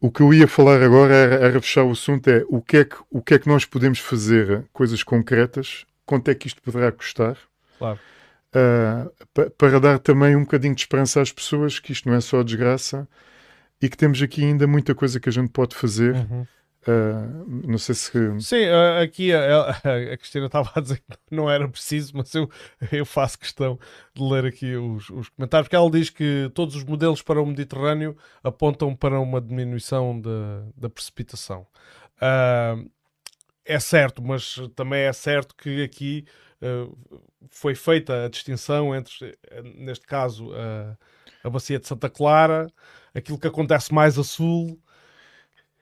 o 0.00 0.10
que 0.10 0.22
eu 0.22 0.32
ia 0.32 0.46
falar 0.46 0.80
agora 0.80 1.12
era, 1.12 1.34
era, 1.34 1.60
fechar 1.60 1.82
o 1.82 1.90
assunto 1.90 2.28
é 2.28 2.44
o 2.48 2.62
que 2.62 2.76
é 2.78 2.84
que 2.84 2.96
o 3.10 3.20
que 3.20 3.34
é 3.34 3.38
que 3.38 3.48
nós 3.48 3.66
podemos 3.66 3.98
fazer 3.98 4.64
coisas 4.72 5.02
concretas 5.02 5.84
quanto 6.06 6.30
é 6.30 6.34
que 6.34 6.46
isto 6.46 6.62
poderá 6.62 6.90
custar 6.90 7.36
claro 7.76 7.98
uh, 8.54 9.50
para 9.56 9.80
dar 9.80 9.98
também 9.98 10.36
um 10.36 10.42
bocadinho 10.42 10.74
de 10.74 10.82
esperança 10.82 11.20
às 11.20 11.32
pessoas 11.32 11.78
que 11.78 11.92
isto 11.92 12.08
não 12.08 12.16
é 12.16 12.20
só 12.20 12.42
desgraça 12.42 13.08
e 13.80 13.88
que 13.88 13.96
temos 13.96 14.20
aqui 14.22 14.44
ainda 14.44 14.66
muita 14.66 14.94
coisa 14.94 15.20
que 15.20 15.28
a 15.28 15.32
gente 15.32 15.50
pode 15.50 15.74
fazer. 15.74 16.14
Uhum. 16.14 16.46
Uh, 16.86 17.66
não 17.68 17.76
sei 17.76 17.94
se. 17.94 18.40
Sim, 18.40 18.66
uh, 18.66 19.02
aqui 19.02 19.32
a, 19.32 19.70
a, 19.70 20.16
Cristina 20.16 20.46
estava 20.46 20.70
a 20.74 20.80
dizer 20.80 20.98
que 20.98 21.34
não 21.34 21.50
era 21.50 21.68
preciso, 21.68 22.16
mas 22.16 22.32
eu, 22.34 22.48
eu 22.90 23.04
faço 23.04 23.38
questão 23.38 23.78
de 24.14 24.22
ler 24.22 24.46
aqui 24.46 24.74
os, 24.74 25.10
os, 25.10 25.28
comentários, 25.28 25.66
porque 25.66 25.76
ela 25.76 25.90
diz 25.90 26.08
que 26.08 26.50
todos 26.54 26.74
os 26.76 26.84
modelos 26.84 27.20
para 27.20 27.42
o 27.42 27.46
Mediterrâneo 27.46 28.16
apontam 28.42 28.94
para 28.94 29.20
uma 29.20 29.40
diminuição 29.40 30.18
da 30.76 30.88
precipitação. 30.88 31.66
Uh, 32.22 32.88
é 33.66 33.78
certo, 33.78 34.22
mas 34.22 34.56
também 34.74 35.02
é 35.02 35.12
certo 35.12 35.54
que 35.54 35.82
aqui 35.82 36.24
foi 37.50 37.74
feita 37.74 38.24
a 38.24 38.28
distinção 38.28 38.94
entre, 38.94 39.36
eh, 39.50 39.62
neste 39.76 40.06
caso, 40.06 40.50
a, 40.52 40.96
a 41.44 41.50
bacia 41.50 41.78
de 41.78 41.86
Santa 41.86 42.08
Clara, 42.08 42.66
aquilo 43.14 43.38
que 43.38 43.46
acontece 43.46 43.92
mais 43.92 44.18
a 44.18 44.24
sul. 44.24 44.78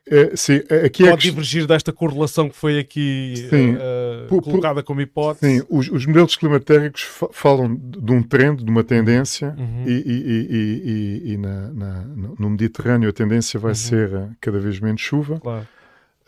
É, 0.08 0.36
sim, 0.36 0.60
aqui 0.84 1.04
é 1.04 1.10
pode 1.10 1.26
é 1.26 1.30
divergir 1.30 1.66
desta 1.66 1.92
correlação 1.92 2.48
que 2.48 2.54
foi 2.54 2.78
aqui 2.78 3.48
sim, 3.50 3.74
uh, 3.74 4.28
por, 4.28 4.40
colocada 4.40 4.80
como 4.80 5.00
hipótese. 5.00 5.58
Sim, 5.58 5.66
os, 5.68 5.88
os, 5.88 6.06
modelos 6.06 6.36
climatéricos 6.36 7.02
falam 7.32 7.74
de 7.74 8.12
um 8.12 8.22
trend, 8.22 8.62
de 8.62 8.70
uma 8.70 8.84
tendência, 8.84 9.52
uhum. 9.58 9.84
e, 9.84 9.90
e, 9.90 11.22
e, 11.26 11.32
e 11.32 11.36
na, 11.36 11.72
na, 11.72 12.04
no 12.38 12.50
Mediterrâneo 12.50 13.10
a 13.10 13.12
tendência 13.12 13.58
vai 13.58 13.72
uhum. 13.72 13.74
ser 13.74 14.36
cada 14.40 14.60
vez 14.60 14.78
menos 14.78 15.00
chuva. 15.00 15.40
Claro. 15.40 15.66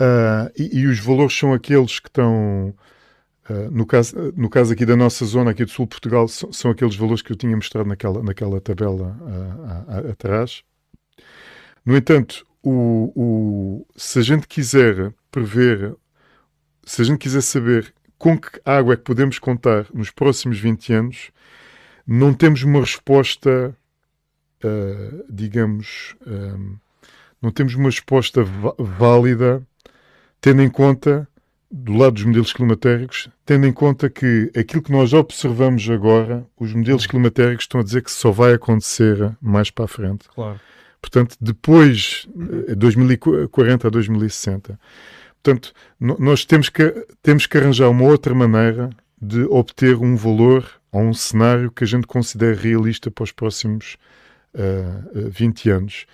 Uh, 0.00 0.50
e, 0.56 0.86
os 0.86 0.98
valores 1.00 1.36
são 1.36 1.52
aqueles 1.52 1.98
que 1.98 2.08
estão 2.08 2.72
Uh, 3.48 3.70
no, 3.70 3.86
caso, 3.86 4.14
no 4.36 4.50
caso 4.50 4.74
aqui 4.74 4.84
da 4.84 4.94
nossa 4.94 5.24
zona, 5.24 5.52
aqui 5.52 5.64
do 5.64 5.70
sul 5.70 5.86
de 5.86 5.90
Portugal, 5.90 6.28
são, 6.28 6.52
são 6.52 6.70
aqueles 6.70 6.94
valores 6.94 7.22
que 7.22 7.32
eu 7.32 7.36
tinha 7.36 7.56
mostrado 7.56 7.88
naquela, 7.88 8.22
naquela 8.22 8.60
tabela 8.60 9.16
uh, 9.22 10.10
atrás. 10.10 10.62
No 11.84 11.96
entanto, 11.96 12.46
o, 12.62 13.12
o, 13.16 13.86
se 13.96 14.18
a 14.18 14.22
gente 14.22 14.46
quiser 14.46 15.14
prever, 15.30 15.96
se 16.84 17.00
a 17.00 17.04
gente 17.06 17.18
quiser 17.18 17.40
saber 17.40 17.94
com 18.18 18.38
que 18.38 18.60
água 18.64 18.92
é 18.92 18.96
que 18.96 19.04
podemos 19.04 19.38
contar 19.38 19.86
nos 19.94 20.10
próximos 20.10 20.58
20 20.58 20.92
anos, 20.92 21.30
não 22.06 22.34
temos 22.34 22.62
uma 22.62 22.80
resposta, 22.80 23.74
uh, 24.62 25.24
digamos, 25.30 26.16
não 27.40 27.50
temos 27.50 27.74
uma 27.74 27.88
resposta 27.88 28.42
válida, 28.78 29.62
tendo 30.40 30.60
em 30.60 30.68
conta 30.68 31.26
do 31.70 31.92
lado 31.94 32.14
dos 32.14 32.24
modelos 32.24 32.52
climatéricos, 32.52 33.28
tendo 33.44 33.66
em 33.66 33.72
conta 33.72 34.08
que 34.08 34.50
aquilo 34.56 34.82
que 34.82 34.92
nós 34.92 35.12
observamos 35.12 35.88
agora, 35.90 36.46
os 36.58 36.72
modelos 36.72 37.06
climatéricos 37.06 37.64
estão 37.64 37.80
a 37.80 37.84
dizer 37.84 38.02
que 38.02 38.10
só 38.10 38.30
vai 38.30 38.54
acontecer 38.54 39.36
mais 39.40 39.70
para 39.70 39.84
a 39.84 39.88
frente. 39.88 40.28
Claro. 40.34 40.58
Portanto, 41.00 41.36
depois, 41.40 42.26
de 42.68 42.74
2040 42.74 43.86
a 43.86 43.90
2060. 43.90 44.80
Portanto, 45.42 45.72
nós 46.00 46.44
temos 46.44 46.68
que, 46.68 47.06
temos 47.22 47.46
que 47.46 47.56
arranjar 47.56 47.88
uma 47.88 48.04
outra 48.04 48.34
maneira 48.34 48.90
de 49.20 49.42
obter 49.44 49.96
um 49.96 50.16
valor 50.16 50.68
ou 50.90 51.02
um 51.02 51.14
cenário 51.14 51.70
que 51.70 51.84
a 51.84 51.86
gente 51.86 52.06
considere 52.06 52.56
realista 52.56 53.10
para 53.10 53.24
os 53.24 53.32
próximos 53.32 53.96
uh, 54.54 55.26
uh 55.26 55.30
20 55.30 55.70
anos. 55.70 56.06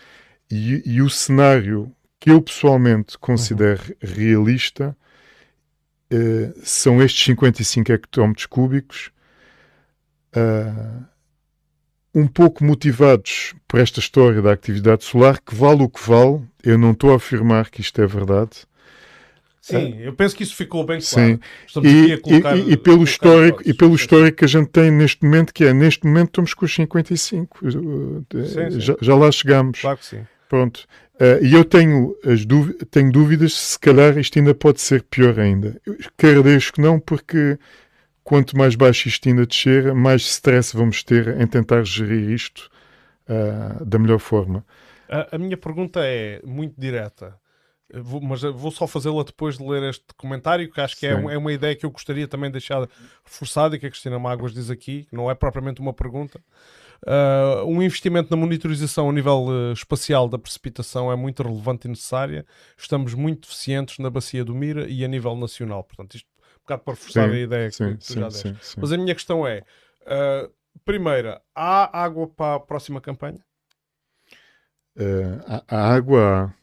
E, 0.51 0.83
e, 0.85 1.01
o 1.01 1.09
cenário 1.09 1.91
que 2.21 2.31
eu 2.31 2.41
pessoalmente 2.41 3.17
considero 3.19 3.83
uhum. 3.83 3.95
realista 4.15 4.97
uh, 6.15 6.61
são 6.62 7.03
estes 7.03 7.25
55 7.25 7.93
hectómetros 7.93 8.47
cúbicos, 8.47 9.11
uh, 10.37 11.05
um 12.15 12.27
pouco 12.27 12.65
motivados 12.65 13.55
por 13.67 13.81
esta 13.81 13.99
história 14.01 14.41
da 14.41 14.53
atividade 14.53 15.05
solar, 15.05 15.41
que 15.41 15.55
vale 15.55 15.83
o 15.83 15.89
que 15.89 16.01
vale, 16.09 16.43
eu 16.62 16.79
não 16.79 16.93
estou 16.93 17.12
a 17.12 17.17
afirmar 17.17 17.71
que 17.71 17.81
isto 17.81 18.01
é 18.01 18.07
verdade, 18.07 18.67
Sim, 19.65 19.97
eu 19.99 20.12
penso 20.12 20.37
que 20.37 20.43
isso 20.43 20.55
ficou 20.55 20.85
bem 20.85 21.01
claro. 21.01 21.41
Sim. 21.67 21.81
E, 21.83 22.19
colocar, 22.19 22.55
e, 22.55 22.73
e, 22.73 22.77
pelo 22.77 23.03
histórico, 23.03 23.62
e 23.65 23.73
pelo 23.73 23.95
histórico 23.95 24.37
que 24.37 24.45
a 24.45 24.49
gente 24.49 24.69
tem 24.69 24.91
neste 24.91 25.25
momento, 25.25 25.55
que 25.55 25.65
é 25.65 25.73
neste 25.73 26.07
momento 26.07 26.27
estamos 26.27 26.53
com 26.53 26.67
os 26.67 26.75
55. 26.75 27.71
Sim, 27.71 28.27
sim. 28.45 28.81
Já, 28.81 28.95
já 29.01 29.15
lá 29.15 29.33
chegamos. 29.33 29.81
Claro 29.81 29.97
que 29.97 30.05
sim. 30.05 30.21
Pronto. 30.51 30.87
Uh, 31.15 31.45
e 31.45 31.55
eu 31.55 31.65
tenho, 31.65 32.17
as 32.25 32.45
tenho 32.91 33.12
dúvidas 33.12 33.53
se 33.53 33.79
calhar 33.79 34.19
isto 34.19 34.39
ainda 34.39 34.55
pode 34.55 34.81
ser 34.81 35.03
pior 35.05 35.39
ainda. 35.39 35.81
Eu 35.87 35.97
quero 36.19 36.43
Deus 36.43 36.71
que 36.71 36.81
não, 36.81 36.99
porque 36.99 37.57
quanto 38.25 38.57
mais 38.57 38.75
baixo 38.75 39.07
isto 39.07 39.29
ainda 39.29 39.47
descer, 39.47 39.95
mais 39.95 40.23
stress 40.23 40.77
vamos 40.77 41.05
ter 41.05 41.41
em 41.41 41.47
tentar 41.47 41.85
gerir 41.85 42.31
isto 42.31 42.69
uh, 43.29 43.85
da 43.85 43.99
melhor 43.99 44.19
forma. 44.19 44.65
A, 45.09 45.37
a 45.37 45.39
minha 45.39 45.57
pergunta 45.57 46.01
é 46.03 46.41
muito 46.45 46.75
direta. 46.77 47.39
Vou, 47.93 48.21
mas 48.21 48.43
vou 48.43 48.73
só 48.73 48.87
fazê-la 48.87 49.23
depois 49.23 49.59
de 49.59 49.65
ler 49.65 49.83
este 49.85 50.07
comentário, 50.17 50.69
que 50.69 50.81
acho 50.81 50.97
que 50.97 51.07
é, 51.07 51.15
um, 51.15 51.31
é, 51.31 51.39
uma 51.39 51.53
ideia 51.53 51.77
que 51.77 51.87
eu 51.87 51.91
gostaria 51.91 52.27
também 52.27 52.49
de 52.49 52.55
deixar 52.55 52.89
reforçada 53.23 53.77
e 53.77 53.79
que 53.79 53.87
a 53.87 53.91
Cristina 53.91 54.19
Mágoas 54.19 54.53
diz 54.53 54.69
aqui, 54.69 55.07
não 55.12 55.31
é 55.31 55.35
propriamente 55.35 55.81
uma 55.81 55.93
pergunta. 55.93 56.41
Uh, 57.07 57.67
um 57.67 57.83
investimento 57.83 58.31
na 58.31 58.37
monitorização 58.37 59.11
a 59.11 59.13
nível 59.13 59.47
uh, 59.47 59.73
espacial 59.73 60.27
da 60.27 60.39
precipitação 60.39 61.13
é 61.13 61.17
muito 61.17 61.43
relevante 61.43 61.87
e 61.87 61.91
necessária. 61.91 62.47
Estamos 62.79 63.13
muito 63.13 63.43
deficientes 63.43 63.99
na 63.99 64.09
bacia 64.09 64.45
do 64.45 64.55
Mira 64.55 64.89
e 64.89 65.05
a 65.05 65.09
nível 65.09 65.37
nacional. 65.37 65.85
Portanto, 65.85 66.15
isto 66.15 66.27
um 66.29 66.61
bocado 66.65 66.83
para 66.83 66.95
reforçar 66.95 67.29
sim, 67.29 67.35
a 67.35 67.39
ideia 67.39 67.69
que 67.69 67.77
sim, 67.77 67.97
tu 67.97 68.05
sim, 68.05 68.21
já 68.21 68.29
deste. 68.29 68.81
Mas 68.81 68.91
a 68.91 68.97
minha 68.97 69.15
questão 69.15 69.47
é: 69.47 69.63
uh, 70.03 70.51
primeira, 70.83 71.43
há 71.55 72.03
água 72.03 72.27
para 72.27 72.57
a 72.57 72.61
próxima 72.61 73.01
campanha? 73.01 73.45
a 75.69 75.93
água 75.93 76.55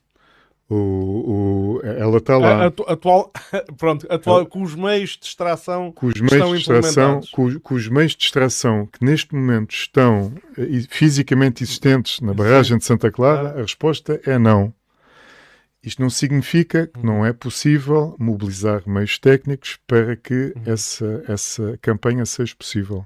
o, 0.74 1.80
o, 1.80 1.82
ela 1.84 2.17
está 2.17 2.38
lá. 2.38 2.67
atual, 2.88 3.32
pronto, 3.78 4.07
atual, 4.09 4.45
com 4.45 4.61
os 4.61 4.74
meios 4.74 5.17
de 5.17 5.26
extração 5.26 5.91
com 5.91 6.07
os 6.07 6.22
meios 6.22 6.49
de 6.49 6.57
extração, 6.57 7.19
com, 7.32 7.59
com, 7.59 7.76
os 7.76 7.89
meios 7.89 8.15
de 8.15 8.24
extração 8.24 8.86
que 8.86 9.03
neste 9.03 9.36
momento 9.36 9.72
estão 9.72 10.34
eh, 10.57 10.84
fisicamente 10.89 11.61
existentes 11.61 12.22
na 12.22 12.34
barragem 12.34 12.76
Sim. 12.76 12.78
de 12.78 12.86
Santa 12.86 13.11
Clara, 13.11 13.59
a 13.59 13.61
resposta 13.61 14.22
é 14.26 14.39
não. 14.39 14.74
Isto 15.84 16.01
não 16.01 16.09
significa 16.09 16.88
que 16.88 17.05
não 17.05 17.26
é 17.26 17.34
possível 17.34 18.15
mobilizar 18.17 18.84
meios 18.88 19.19
técnicos 19.19 19.78
para 19.86 20.15
que 20.15 20.53
uhum. 20.55 20.63
essa, 20.65 21.24
essa 21.28 21.78
campanha 21.82 22.26
seja 22.26 22.55
possível. 22.55 23.05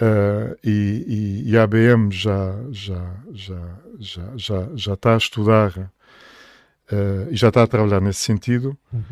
Uh, 0.00 0.56
e, 0.62 1.42
e, 1.44 1.50
e, 1.50 1.58
a 1.58 1.64
ABM 1.64 2.10
já, 2.10 2.56
já, 2.70 3.14
já, 3.32 3.78
já, 3.98 4.36
já, 4.36 4.68
já 4.74 4.94
está 4.94 5.14
a 5.14 5.16
estudar 5.16 5.92
uh, 6.92 7.30
e 7.30 7.36
já 7.36 7.48
está 7.48 7.62
a 7.62 7.66
trabalhar 7.66 8.00
nesse 8.00 8.20
sentido. 8.20 8.76
Uhum. 8.92 9.02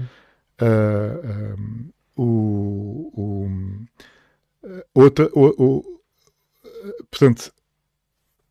Uh, 0.61 1.57
um, 2.16 3.11
o, 3.16 3.47
o, 3.47 3.51
outra, 4.95 5.31
o, 5.33 5.47
o, 5.59 6.01
portanto, 7.11 7.53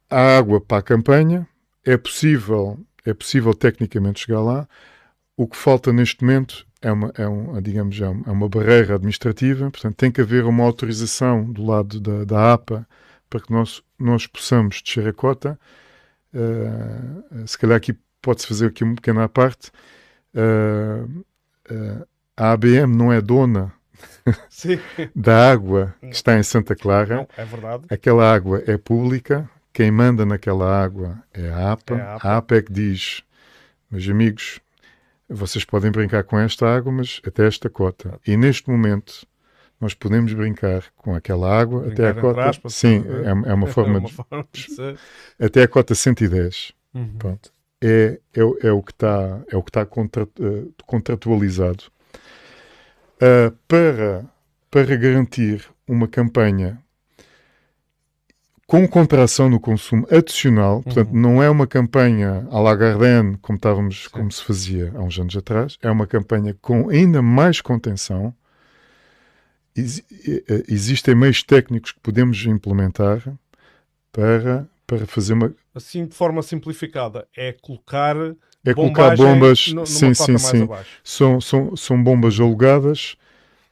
a 0.09 0.37
água 0.37 0.59
para 0.59 0.79
a 0.79 0.81
campanha 0.81 1.47
é 1.85 1.97
possível, 1.97 2.79
é 3.05 3.13
possível 3.13 3.53
tecnicamente 3.53 4.21
chegar 4.21 4.41
lá. 4.41 4.67
O 5.37 5.47
que 5.47 5.55
falta 5.55 5.93
neste 5.93 6.23
momento 6.23 6.65
é 6.81 6.91
uma, 6.91 7.11
é 7.15 7.27
um, 7.27 7.61
digamos, 7.61 7.99
é 8.01 8.07
uma 8.07 8.49
barreira 8.49 8.95
administrativa, 8.95 9.69
portanto, 9.69 9.95
tem 9.95 10.11
que 10.11 10.21
haver 10.21 10.45
uma 10.45 10.63
autorização 10.63 11.49
do 11.51 11.65
lado 11.65 11.99
da, 11.99 12.25
da 12.25 12.53
APA 12.53 12.87
para 13.29 13.39
que 13.39 13.51
nós, 13.51 13.83
nós 13.97 14.25
possamos 14.25 14.81
descer 14.81 15.07
a 15.07 15.13
cota. 15.13 15.59
Uh, 16.33 17.47
se 17.47 17.57
calhar 17.57 17.77
aqui 17.77 17.97
pode-se 18.21 18.47
fazer 18.47 18.67
aqui 18.67 18.83
uma 18.83 18.95
pequena 18.95 19.27
parte. 19.27 19.71
Uh, 20.33 21.23
uh, 21.71 22.07
a 22.37 22.51
ABM 22.51 22.95
não 22.95 23.11
é 23.11 23.21
dona 23.21 23.73
da 25.15 25.51
água 25.51 25.95
que 25.99 26.15
está 26.15 26.37
em 26.37 26.43
Santa 26.43 26.75
Clara. 26.75 27.15
Não, 27.15 27.27
é 27.37 27.45
verdade. 27.45 27.83
Aquela 27.89 28.33
água 28.33 28.63
é 28.65 28.77
pública. 28.77 29.49
Quem 29.73 29.91
manda 29.91 30.25
naquela 30.25 30.81
água 30.81 31.21
é 31.33 31.49
a 31.49 31.71
APA. 31.71 31.95
É 31.95 32.01
a, 32.01 32.15
APA. 32.15 32.27
a 32.27 32.37
APA 32.37 32.55
é 32.55 32.61
que 32.61 32.71
diz, 32.71 33.23
meus 33.89 34.07
amigos, 34.07 34.59
vocês 35.27 35.63
podem 35.63 35.91
brincar 35.91 36.23
com 36.23 36.39
esta 36.39 36.67
água, 36.67 36.91
mas 36.91 37.21
até 37.25 37.45
esta 37.45 37.69
cota. 37.69 38.19
E 38.25 38.35
neste 38.35 38.69
momento 38.69 39.27
nós 39.79 39.93
podemos 39.93 40.33
brincar 40.33 40.83
com 40.95 41.15
aquela 41.15 41.57
água 41.57 41.81
brincar 41.81 42.09
até 42.09 42.19
a 42.19 42.21
cota. 42.21 42.49
Aspas, 42.49 42.73
sim, 42.73 43.03
é, 43.07 43.49
é, 43.49 43.53
uma 43.53 43.67
forma, 43.67 43.95
é 43.95 43.99
uma 43.99 44.09
forma 44.09 44.47
de, 44.51 44.67
de 44.75 44.97
até 45.39 45.63
a 45.63 45.67
cota 45.67 45.93
110. 45.95 46.73
Uhum. 46.93 47.17
Pronto 47.17 47.58
é, 47.81 48.19
é, 48.33 48.67
é 48.67 48.71
o 48.71 48.83
que 48.83 48.91
está 48.91 49.41
é 49.49 49.55
o 49.55 49.63
que 49.63 49.69
está 49.69 49.85
contra, 49.85 50.23
uh, 50.23 50.73
contratualizado 50.85 51.85
uh, 53.15 53.55
para 53.67 54.25
para 54.69 54.95
garantir 54.95 55.65
uma 55.87 56.07
campanha 56.07 56.81
com 58.67 58.87
contração 58.87 59.49
no 59.49 59.59
consumo 59.59 60.05
adicional, 60.11 60.75
uhum. 60.75 60.83
portanto 60.83 61.11
não 61.11 61.41
é 61.41 61.49
uma 61.49 61.65
campanha 61.65 62.47
à 62.51 62.59
Lagardère 62.59 63.35
como 63.41 63.55
estávamos 63.55 64.03
Sim. 64.03 64.09
como 64.11 64.31
se 64.31 64.43
fazia 64.43 64.93
há 64.95 65.01
uns 65.01 65.17
anos 65.17 65.35
atrás, 65.35 65.77
é 65.81 65.89
uma 65.89 66.05
campanha 66.05 66.55
com 66.61 66.87
ainda 66.89 67.21
mais 67.21 67.61
contenção. 67.61 68.31
Ex 69.75 70.03
eh, 70.27 70.63
existem 70.67 71.15
meios 71.15 71.41
técnicos 71.41 71.93
que 71.93 71.99
podemos 71.99 72.45
implementar 72.45 73.23
para 74.11 74.67
para 74.85 75.05
fazer 75.05 75.33
uma. 75.33 75.53
Assim, 75.79 76.05
de 76.05 76.13
forma 76.13 76.41
simplificada, 76.41 77.25
é 77.35 77.53
colocar. 77.53 78.15
É 78.65 78.73
colocar 78.73 79.15
bombas. 79.15 79.73
No, 79.73 79.85
sim, 79.85 80.13
sim, 80.13 80.37
sim. 80.37 80.67
São, 81.01 81.39
são, 81.39 81.75
são 81.75 82.03
bombas 82.03 82.37
alugadas 82.37 83.15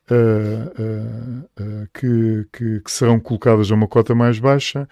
uh, 0.10 0.82
uh, 0.82 1.44
uh, 1.62 1.88
que, 1.94 2.48
que, 2.54 2.80
que, 2.80 2.92
serão 2.92 3.20
colocadas 3.20 3.70
a 3.70 3.76
uma 3.76 3.88
cota 3.88 4.16
mais 4.16 4.40
baixa 4.40 4.88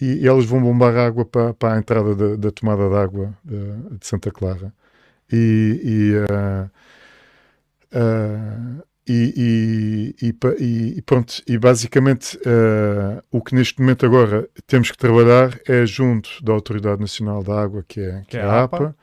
e, 0.00 0.22
e 0.22 0.26
elas 0.26 0.46
vão 0.46 0.62
bombar 0.62 0.96
água 0.96 1.26
para, 1.26 1.52
para 1.52 1.74
a 1.74 1.78
entrada 1.78 2.14
da, 2.14 2.36
da 2.36 2.50
tomada 2.50 2.88
de 2.88 2.96
água 2.96 3.36
de, 3.44 3.98
de 3.98 4.06
Santa 4.06 4.30
Clara. 4.30 4.72
E. 5.30 5.80
e 5.84 6.14
e, 9.06 10.14
e, 10.22 10.26
e, 10.26 10.98
e, 10.98 11.02
pronto, 11.02 11.42
e 11.46 11.58
basicamente 11.58 12.38
uh, 12.38 13.22
o 13.30 13.42
que 13.42 13.54
neste 13.54 13.78
momento 13.80 14.06
agora 14.06 14.48
temos 14.66 14.90
que 14.90 14.96
trabalhar 14.96 15.60
é 15.68 15.84
junto 15.84 16.42
da 16.42 16.52
Autoridade 16.52 17.00
Nacional 17.00 17.42
da 17.42 17.60
Água, 17.60 17.84
que 17.86 18.00
é, 18.00 18.20
que, 18.20 18.28
que 18.28 18.36
é 18.38 18.42
a 18.42 18.62
APA, 18.62 18.76
APA 18.76 18.96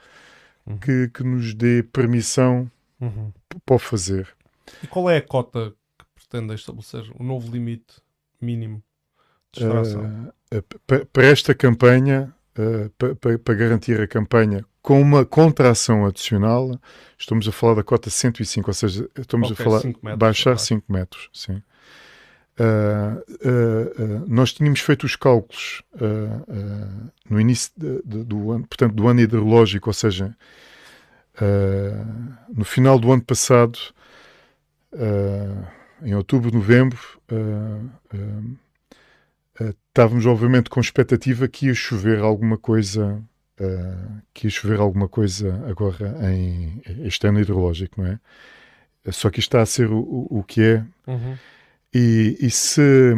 uhum. 0.66 0.78
que, 0.80 1.10
que, 1.10 1.24
nos 1.24 1.54
dê 1.54 1.84
permissão 1.84 2.70
uhum. 2.99 3.32
para 3.64 3.76
o 3.76 3.80
fazer. 3.80 4.28
E 4.84 4.88
qual 4.88 5.08
é 5.08 5.18
a 5.18 5.22
cota 5.22 5.72
que 5.99 6.06
pretende 6.16 6.56
estabelecer? 6.56 7.04
O 7.20 7.24
novo 7.24 7.52
limite 7.52 8.02
mínimo 8.41 8.82
de 9.54 9.64
extração? 9.64 10.34
Uh, 10.52 11.06
para 11.14 11.26
esta 11.26 11.54
campanha, 11.54 12.34
uh, 12.58 12.89
para, 13.18 13.38
para 13.38 13.54
garantir 13.54 14.02
a 14.02 14.08
campanha 14.08 14.66
com 14.82 14.99
uma 14.99 15.23
contração 15.25 16.05
adicional, 16.05 16.71
estamos 17.17 17.47
a 17.47 17.51
falar 17.51 17.75
da 17.75 17.84
cota 17.84 18.09
105, 18.09 18.69
ou 18.69 18.73
seja, 18.73 19.09
estamos 19.17 19.51
okay, 19.51 19.63
a 19.63 19.69
falar 19.69 19.84
metros, 19.86 20.17
baixar 20.17 20.57
5 20.57 20.91
metros. 20.91 21.29
Sim. 21.34 21.61
Uh, 22.59 23.17
uh, 23.47 24.03
uh, 24.03 24.25
nós 24.27 24.53
tínhamos 24.53 24.82
feito 24.82 25.05
os 25.05 25.15
cálculos 25.15 25.82
no 27.29 27.39
início 27.39 27.71
de, 27.77 28.01
de, 28.03 28.23
do 28.23 28.51
ano, 28.51 28.67
portanto, 28.67 28.93
do 28.93 29.07
ano 29.07 29.21
hidrológico, 29.21 29.89
ou 29.89 29.93
seja, 29.93 30.36
no 32.53 32.65
final 32.65 32.99
do 32.99 33.11
ano 33.11 33.23
passado, 33.23 33.79
em 36.03 36.13
outubro, 36.13 36.51
novembro, 36.51 36.99
estávamos 39.89 40.25
obviamente 40.25 40.69
com 40.69 40.79
expectativa 40.79 41.47
que 41.47 41.67
ia 41.67 41.73
chover 41.73 42.19
alguma 42.19 42.57
coisa 42.57 43.23
uh, 43.62 44.22
que 44.34 44.49
chover 44.49 44.80
alguma 44.80 45.07
coisa 45.07 45.64
agora 45.70 46.16
em 46.32 46.82
este 47.05 47.28
ano 47.28 47.39
hidrológico, 47.39 48.01
não 48.01 48.07
é? 48.07 48.20
Só 49.12 49.30
que 49.30 49.39
isto 49.39 49.49
está 49.49 49.62
a 49.62 49.66
ser 49.66 49.91
o, 49.91 49.99
o, 49.99 50.39
o 50.39 50.43
que 50.43 50.62
é. 50.62 50.86
Uhum. 51.07 51.38
E, 51.93 52.38
e, 52.39 52.49
se, 52.49 53.14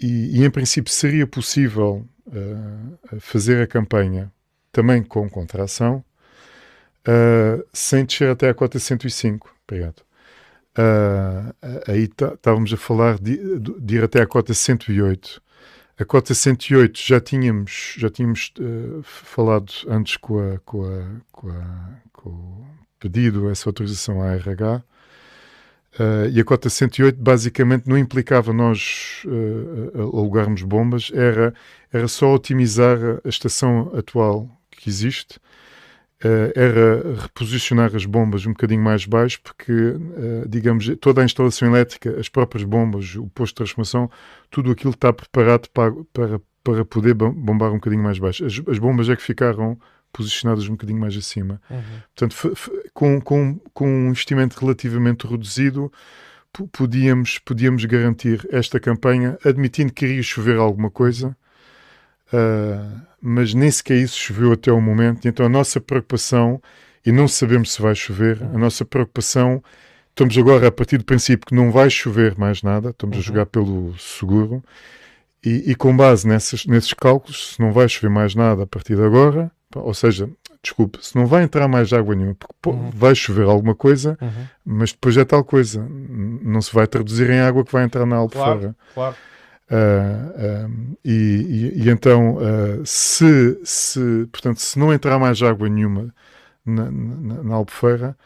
e, 0.00 0.38
e, 0.38 0.44
em 0.44 0.50
princípio 0.50 0.92
seria 0.92 1.26
possível 1.26 2.06
uh, 2.26 3.20
fazer 3.20 3.62
a 3.62 3.66
campanha 3.66 4.32
também 4.72 5.02
com 5.02 5.28
contração, 5.28 6.04
uh, 7.06 7.64
sem 7.72 8.04
descer 8.04 8.30
até 8.30 8.48
a 8.48 8.54
cota 8.54 8.78
105. 8.78 9.54
Obrigado. 9.66 10.00
Uh, 10.78 11.54
aí 11.86 12.02
estávamos 12.04 12.72
a 12.72 12.76
falar 12.76 13.18
de, 13.18 13.58
de, 13.58 13.96
ir 13.96 14.04
até 14.04 14.20
a 14.20 14.26
cota 14.26 14.52
108. 14.52 15.42
A 15.98 16.04
cota 16.04 16.34
108 16.34 16.98
já 17.00 17.18
tínhamos, 17.18 17.94
já 17.96 18.10
tínhamos 18.10 18.52
uh, 18.58 19.02
falado 19.02 19.72
antes 19.88 20.18
com, 20.18 20.38
a, 20.38 20.58
com, 20.58 20.84
a, 20.84 21.06
com, 21.32 21.50
a, 21.50 21.88
com, 22.12 22.28
o 22.28 22.66
pedido, 23.00 23.48
essa 23.48 23.66
autorização 23.66 24.20
à 24.22 24.34
RH. 24.34 24.82
Uh, 25.98 26.28
e 26.30 26.38
a 26.38 26.44
cota 26.44 26.68
108 26.68 27.18
basicamente 27.18 27.88
não 27.88 27.96
implicava 27.96 28.52
nós 28.52 29.22
uh, 29.24 29.98
alugarmos 29.98 30.62
bombas, 30.62 31.10
era, 31.14 31.54
era 31.90 32.06
só 32.06 32.34
otimizar 32.34 32.98
a 33.24 33.28
estação 33.28 33.90
atual 33.96 34.50
que 34.70 34.90
existe 34.90 35.40
uh, 36.24 36.52
era 36.54 37.20
reposicionar 37.22 37.94
as 37.94 38.04
bombas 38.04 38.46
um 38.46 38.50
bocadinho 38.50 38.82
mais 38.82 39.06
baixo, 39.06 39.40
porque, 39.42 39.72
uh, 39.72 40.48
digamos, 40.48 40.90
toda 41.00 41.22
a 41.22 41.24
instalação 41.24 41.68
elétrica, 41.68 42.18
as 42.18 42.28
próprias 42.28 42.64
bombas, 42.64 43.14
o 43.16 43.26
posto 43.28 43.52
de 43.52 43.56
transformação, 43.56 44.10
tudo 44.50 44.70
aquilo 44.70 44.92
está 44.92 45.12
preparado 45.12 45.68
para, 45.70 45.92
para, 46.12 46.40
para 46.62 46.84
poder 46.84 47.14
bombar 47.14 47.70
um 47.70 47.76
bocadinho 47.76 48.02
mais 48.02 48.18
baixo. 48.18 48.44
As, 48.44 48.60
as 48.66 48.78
bombas 48.78 49.08
é 49.08 49.16
que 49.16 49.22
ficaram 49.22 49.78
posicionadas 50.12 50.66
um 50.66 50.72
bocadinho 50.72 51.00
mais 51.00 51.16
acima. 51.16 51.60
Uhum. 51.68 51.82
Portanto, 52.14 52.56
com, 52.94 53.20
com, 53.20 53.60
com 53.74 53.86
um 53.86 54.08
investimento 54.08 54.58
relativamente 54.58 55.26
reduzido, 55.26 55.92
podíamos, 56.72 57.38
podíamos 57.38 57.84
garantir 57.84 58.46
esta 58.50 58.80
campanha, 58.80 59.36
admitindo 59.44 59.92
que 59.92 60.06
iria 60.06 60.22
chover 60.22 60.56
alguma 60.56 60.90
coisa, 60.90 61.36
uh, 62.32 63.00
mas 63.20 63.54
nem 63.54 63.70
sequer 63.70 63.96
isso 63.96 64.18
choveu 64.18 64.52
até 64.52 64.72
o 64.72 64.80
momento. 64.80 65.26
Então 65.26 65.46
a 65.46 65.48
nossa 65.48 65.80
preocupação, 65.80 66.60
e 67.04 67.12
não 67.12 67.26
sabemos 67.26 67.72
se 67.72 67.82
vai 67.82 67.94
chover, 67.94 68.42
a 68.42 68.58
nossa 68.58 68.84
preocupação, 68.84 69.62
estamos 70.10 70.36
agora 70.38 70.68
a 70.68 70.72
partir 70.72 70.98
do 70.98 71.04
princípio 71.04 71.46
que 71.46 71.54
não 71.54 71.70
vai 71.70 71.90
chover 71.90 72.38
mais 72.38 72.62
nada, 72.62 72.90
estamos 72.90 73.16
uhum. 73.16 73.22
a 73.22 73.24
jogar 73.24 73.46
pelo 73.46 73.98
seguro, 73.98 74.62
e, 75.44 75.70
e, 75.70 75.74
com 75.76 75.96
base 75.96 76.26
nessas, 76.26 76.66
nesses 76.66 76.92
cálculos, 76.92 77.54
se 77.54 77.60
não 77.60 77.70
vai 77.70 77.88
chover 77.88 78.08
mais 78.08 78.34
nada 78.34 78.64
a 78.64 78.66
partir 78.66 78.96
de 78.96 79.02
agora, 79.02 79.50
ou 79.74 79.94
seja, 79.94 80.28
desculpe, 80.62 80.98
se 81.00 81.14
não 81.14 81.26
vai 81.26 81.44
entrar 81.44 81.68
mais 81.68 81.92
água 81.92 82.14
nenhuma, 82.14 82.34
porque 82.34 82.68
uhum. 82.68 82.90
vai 82.90 83.14
chover 83.14 83.44
alguma 83.44 83.74
coisa, 83.74 84.18
uhum. 84.20 84.46
mas 84.64 84.92
depois 84.92 85.16
é 85.16 85.24
tal 85.24 85.44
coisa, 85.44 85.86
não 85.88 86.60
se 86.60 86.74
vai 86.74 86.86
traduzir 86.86 87.30
em 87.30 87.38
água 87.38 87.64
que 87.64 87.72
vai 87.72 87.84
entrar 87.84 88.04
na 88.06 88.16
albufeira. 88.16 88.58
Claro, 88.58 88.74
claro. 88.94 89.16
Uh, 89.68 90.68
uh, 90.68 90.98
e, 91.04 91.72
e, 91.74 91.82
e, 91.82 91.90
então, 91.90 92.36
uh, 92.36 92.86
se, 92.86 93.58
se, 93.64 94.00
portanto, 94.30 94.60
se 94.60 94.78
não 94.78 94.92
entrar 94.92 95.18
mais 95.18 95.42
água 95.42 95.68
nenhuma 95.68 96.14
na, 96.64 96.90
na, 96.90 97.42
na 97.42 97.54
albufeira, 97.54 98.16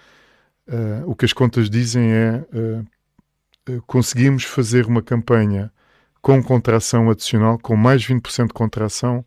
o 1.04 1.16
que 1.16 1.24
as 1.24 1.32
contas 1.32 1.68
dizem 1.68 2.12
é 2.12 2.44
conseguimos 3.88 4.44
fazer 4.44 4.86
uma 4.86 5.02
campanha 5.02 5.72
com 6.22 6.40
contração 6.40 7.10
adicional, 7.10 7.58
com 7.58 7.74
mais 7.74 8.06
20% 8.06 8.48
de 8.48 8.52
contração 8.52 9.24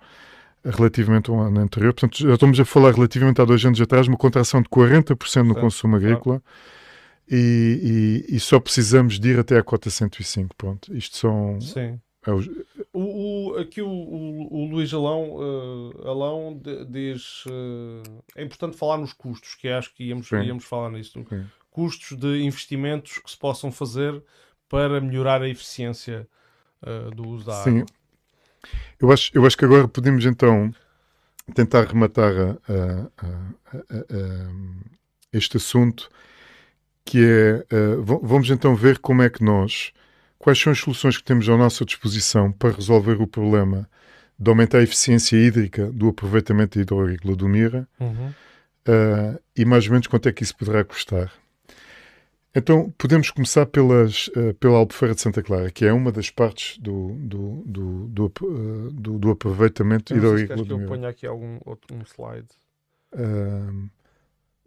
relativamente 0.63 1.29
ao 1.29 1.39
ano 1.39 1.59
anterior. 1.59 1.93
Portanto, 1.93 2.17
já 2.17 2.33
estamos 2.33 2.59
a 2.59 2.65
falar 2.65 2.93
relativamente 2.93 3.41
há 3.41 3.45
dois 3.45 3.65
anos 3.65 3.81
atrás, 3.81 4.07
uma 4.07 4.17
contração 4.17 4.61
de 4.61 4.69
40% 4.69 5.43
no 5.43 5.55
consumo 5.55 5.97
agrícola. 5.97 6.41
E, 7.29 8.23
e, 8.29 8.35
e, 8.35 8.39
só 8.39 8.59
precisamos 8.59 9.19
de 9.19 9.29
ir 9.29 9.39
até 9.39 9.57
a 9.57 9.63
cota 9.63 9.89
105. 9.89 10.55
Pronto, 10.55 10.95
isto 10.95 11.17
são. 11.17 11.59
Sim. 11.61 11.99
É 12.25 12.31
o... 12.31 12.39
O, 12.93 13.51
o, 13.51 13.57
aqui 13.57 13.81
o, 13.81 13.89
o, 13.89 14.67
Luís 14.69 14.93
Alão, 14.93 15.35
uh, 15.35 16.07
Alão 16.07 16.61
diz 16.87 17.45
uh, 17.45 18.23
é 18.35 18.43
importante 18.43 18.77
falar 18.77 18.97
nos 18.97 19.13
custos, 19.13 19.55
que 19.55 19.67
acho 19.67 19.93
que 19.93 20.05
íamos, 20.05 20.31
íamos 20.31 20.63
falar 20.63 20.91
nisso. 20.91 21.25
Sim. 21.27 21.45
Custos 21.71 22.17
de 22.17 22.43
investimentos 22.43 23.17
que 23.17 23.31
se 23.31 23.37
possam 23.37 23.71
fazer 23.71 24.23
para 24.69 25.01
melhorar 25.01 25.41
a 25.41 25.49
eficiência 25.49 26.27
uh, 26.83 27.11
do 27.11 27.27
uso 27.27 27.45
da 27.45 27.63
Sim. 27.63 27.79
água. 27.79 27.85
Eu 28.99 29.11
acho, 29.11 29.31
eu 29.33 29.45
acho 29.45 29.57
que 29.57 29.65
agora 29.65 29.87
podemos 29.87 30.25
então 30.25 30.73
tentar 31.53 31.85
rematar 31.85 32.31
a, 32.31 32.51
a, 33.17 33.27
a, 33.75 34.51
este 35.33 35.57
assunto, 35.57 36.09
que 37.03 37.19
é, 37.69 37.95
vamos 38.21 38.49
então 38.49 38.73
ver 38.75 38.99
como 38.99 39.21
é 39.21 39.29
que 39.29 39.43
nós, 39.43 39.91
quais 40.43 40.59
são 40.59 40.73
as 40.73 40.79
soluções 40.79 41.15
que 41.15 41.23
temos 41.23 41.47
à 41.47 41.55
nossa 41.55 41.85
disposição 41.85 42.51
para 42.51 42.75
resolver 42.75 43.13
o 43.21 43.25
problema 43.25 43.89
de 44.37 44.49
aumentar 44.49 44.79
a 44.79 44.83
eficiência 44.83 45.37
hídrica 45.37 45.89
do 45.89 46.09
aproveitamento 46.09 46.77
hidroagrícola 46.77 47.33
do 47.33 47.47
Mira 47.47 47.87
uhum. 47.97 48.27
uh, 48.27 49.39
e 49.55 49.63
mais 49.63 49.85
ou 49.85 49.91
menos 49.91 50.05
quanto 50.05 50.27
é 50.27 50.33
que 50.33 50.43
isso 50.43 50.53
poderá 50.57 50.83
custar. 50.83 51.31
Então, 52.53 52.93
podemos 52.97 53.31
começar 53.31 53.65
pelas, 53.67 54.27
uh, 54.35 54.53
pela 54.59 54.79
Albufeira 54.79 55.15
de 55.15 55.21
Santa 55.21 55.41
Clara, 55.41 55.71
que 55.71 55.85
é 55.85 55.93
uma 55.93 56.11
das 56.11 56.29
partes 56.29 56.77
do, 56.77 57.13
do, 57.19 57.63
do, 57.65 58.07
do, 58.09 58.25
uh, 58.25 58.91
do, 58.91 59.17
do 59.17 59.31
aproveitamento 59.31 60.13
hidroagrícola 60.13 60.65
do 60.65 60.77
que 60.77 60.83
eu 60.83 60.87
ponho 60.89 61.07
aqui 61.07 61.25
algum 61.25 61.57
outro, 61.63 61.95
um 61.95 62.01
slide. 62.01 62.49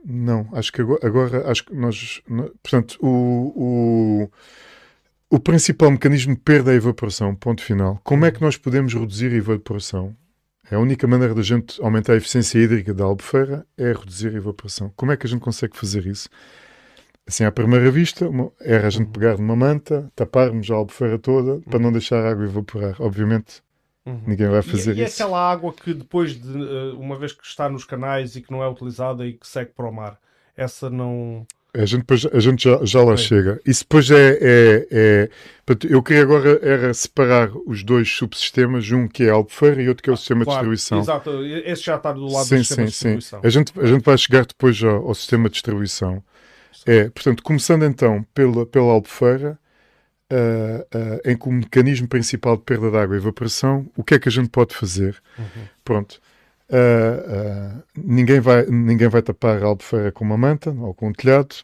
Não, 0.08 0.48
acho 0.52 0.72
que 0.72 0.80
agora, 0.80 1.06
agora 1.06 1.50
acho 1.50 1.64
que 1.64 1.74
nós, 1.74 2.22
portanto, 2.62 2.96
o, 3.02 3.52
o, 3.56 4.30
o 5.30 5.40
principal 5.40 5.90
mecanismo 5.90 6.34
de 6.34 6.40
perda 6.40 6.70
é 6.70 6.74
a 6.74 6.76
evaporação, 6.76 7.34
ponto 7.34 7.62
final. 7.62 8.00
Como 8.04 8.24
é 8.24 8.30
que 8.30 8.40
nós 8.40 8.56
podemos 8.56 8.94
reduzir 8.94 9.32
a 9.32 9.36
evaporação? 9.36 10.16
É 10.70 10.74
a 10.74 10.80
única 10.80 11.06
maneira 11.06 11.34
da 11.34 11.42
gente 11.42 11.80
aumentar 11.80 12.14
a 12.14 12.16
eficiência 12.16 12.58
hídrica 12.58 12.92
da 12.92 13.04
Albufeira 13.04 13.64
é 13.76 13.92
reduzir 13.92 14.28
a 14.28 14.36
evaporação. 14.38 14.92
Como 14.96 15.12
é 15.12 15.16
que 15.16 15.26
a 15.26 15.28
gente 15.28 15.40
consegue 15.40 15.76
fazer 15.76 16.06
isso? 16.06 16.28
assim 17.26 17.44
à 17.44 17.50
primeira 17.50 17.90
vista, 17.90 18.28
era 18.60 18.86
a 18.86 18.90
gente 18.90 19.10
pegar 19.10 19.36
numa 19.36 19.56
manta, 19.56 20.10
taparmos 20.14 20.70
a 20.70 20.74
albufeira 20.74 21.18
toda 21.18 21.60
para 21.68 21.78
não 21.78 21.90
deixar 21.90 22.24
a 22.24 22.30
água 22.30 22.44
evaporar. 22.44 22.96
Obviamente, 23.00 23.62
uhum. 24.06 24.22
ninguém 24.26 24.48
vai 24.48 24.62
fazer 24.62 24.96
e, 24.96 25.02
isso. 25.02 25.20
E 25.20 25.24
aquela 25.24 25.50
água 25.50 25.72
que 25.72 25.92
depois, 25.92 26.40
de, 26.40 26.48
eh, 26.48 26.92
uma 26.96 27.18
vez 27.18 27.32
que 27.32 27.44
está 27.44 27.68
nos 27.68 27.84
canais 27.84 28.36
e 28.36 28.42
que 28.42 28.52
não 28.52 28.62
é 28.62 28.68
utilizada 28.68 29.26
e 29.26 29.32
que 29.32 29.46
segue 29.46 29.72
para 29.72 29.88
o 29.88 29.92
mar, 29.92 30.18
essa 30.56 30.88
não. 30.88 31.44
A 31.76 31.84
gente, 31.84 32.04
a 32.32 32.40
gente 32.40 32.64
já, 32.64 32.84
já 32.84 33.02
lá 33.02 33.16
chega. 33.16 33.60
Isso 33.66 33.84
depois 33.84 34.10
é, 34.10 34.38
é, 34.40 34.88
é, 34.90 35.28
Eu 35.88 36.02
queria 36.02 36.22
agora 36.22 36.58
era 36.62 36.94
separar 36.94 37.50
os 37.66 37.82
dois 37.82 38.10
subsistemas, 38.10 38.90
um 38.90 39.06
que 39.06 39.24
é 39.24 39.30
a 39.30 39.34
albufeira 39.34 39.82
e 39.82 39.88
outro 39.88 40.02
que 40.02 40.10
é 40.10 40.12
o 40.12 40.16
sistema 40.16 40.44
claro, 40.44 40.68
de 40.68 40.74
distribuição. 40.74 41.00
Exato, 41.00 41.44
esse 41.44 41.82
já 41.82 41.96
está 41.96 42.12
do 42.12 42.26
lado 42.26 42.46
sim, 42.46 42.56
do 42.56 42.64
sistema 42.64 42.76
sim, 42.76 42.84
de 42.84 42.90
distribuição. 42.90 43.40
Sim. 43.40 43.46
A 43.46 43.50
gente, 43.50 43.72
a 43.78 43.86
gente 43.86 44.02
vai 44.02 44.18
chegar 44.18 44.46
depois 44.46 44.82
ao, 44.82 45.08
ao 45.08 45.14
sistema 45.14 45.48
de 45.48 45.52
distribuição. 45.52 46.22
É, 46.86 47.08
portanto, 47.10 47.42
começando 47.42 47.84
então 47.84 48.24
pela, 48.32 48.64
pela 48.64 48.92
albufeira, 48.92 49.58
uh, 50.32 50.96
uh, 50.96 51.20
em 51.30 51.36
que 51.36 51.48
o 51.48 51.52
mecanismo 51.52 52.08
principal 52.08 52.56
de 52.56 52.62
perda 52.62 52.90
de 52.90 52.96
água 52.96 53.16
e 53.16 53.18
evaporação, 53.18 53.86
o 53.96 54.04
que 54.04 54.14
é 54.14 54.18
que 54.18 54.28
a 54.28 54.32
gente 54.32 54.48
pode 54.48 54.74
fazer? 54.74 55.16
Uhum. 55.38 55.64
Pronto. 55.84 56.20
Uh, 56.68 57.82
ninguém, 57.96 58.40
vai, 58.40 58.66
ninguém 58.66 59.08
vai 59.08 59.22
tapar 59.22 59.62
a 59.62 59.66
albufeira 59.66 60.10
com 60.10 60.24
uma 60.24 60.36
manta 60.36 60.70
ou 60.70 60.92
com 60.94 61.08
um 61.08 61.12
telhado 61.12 61.56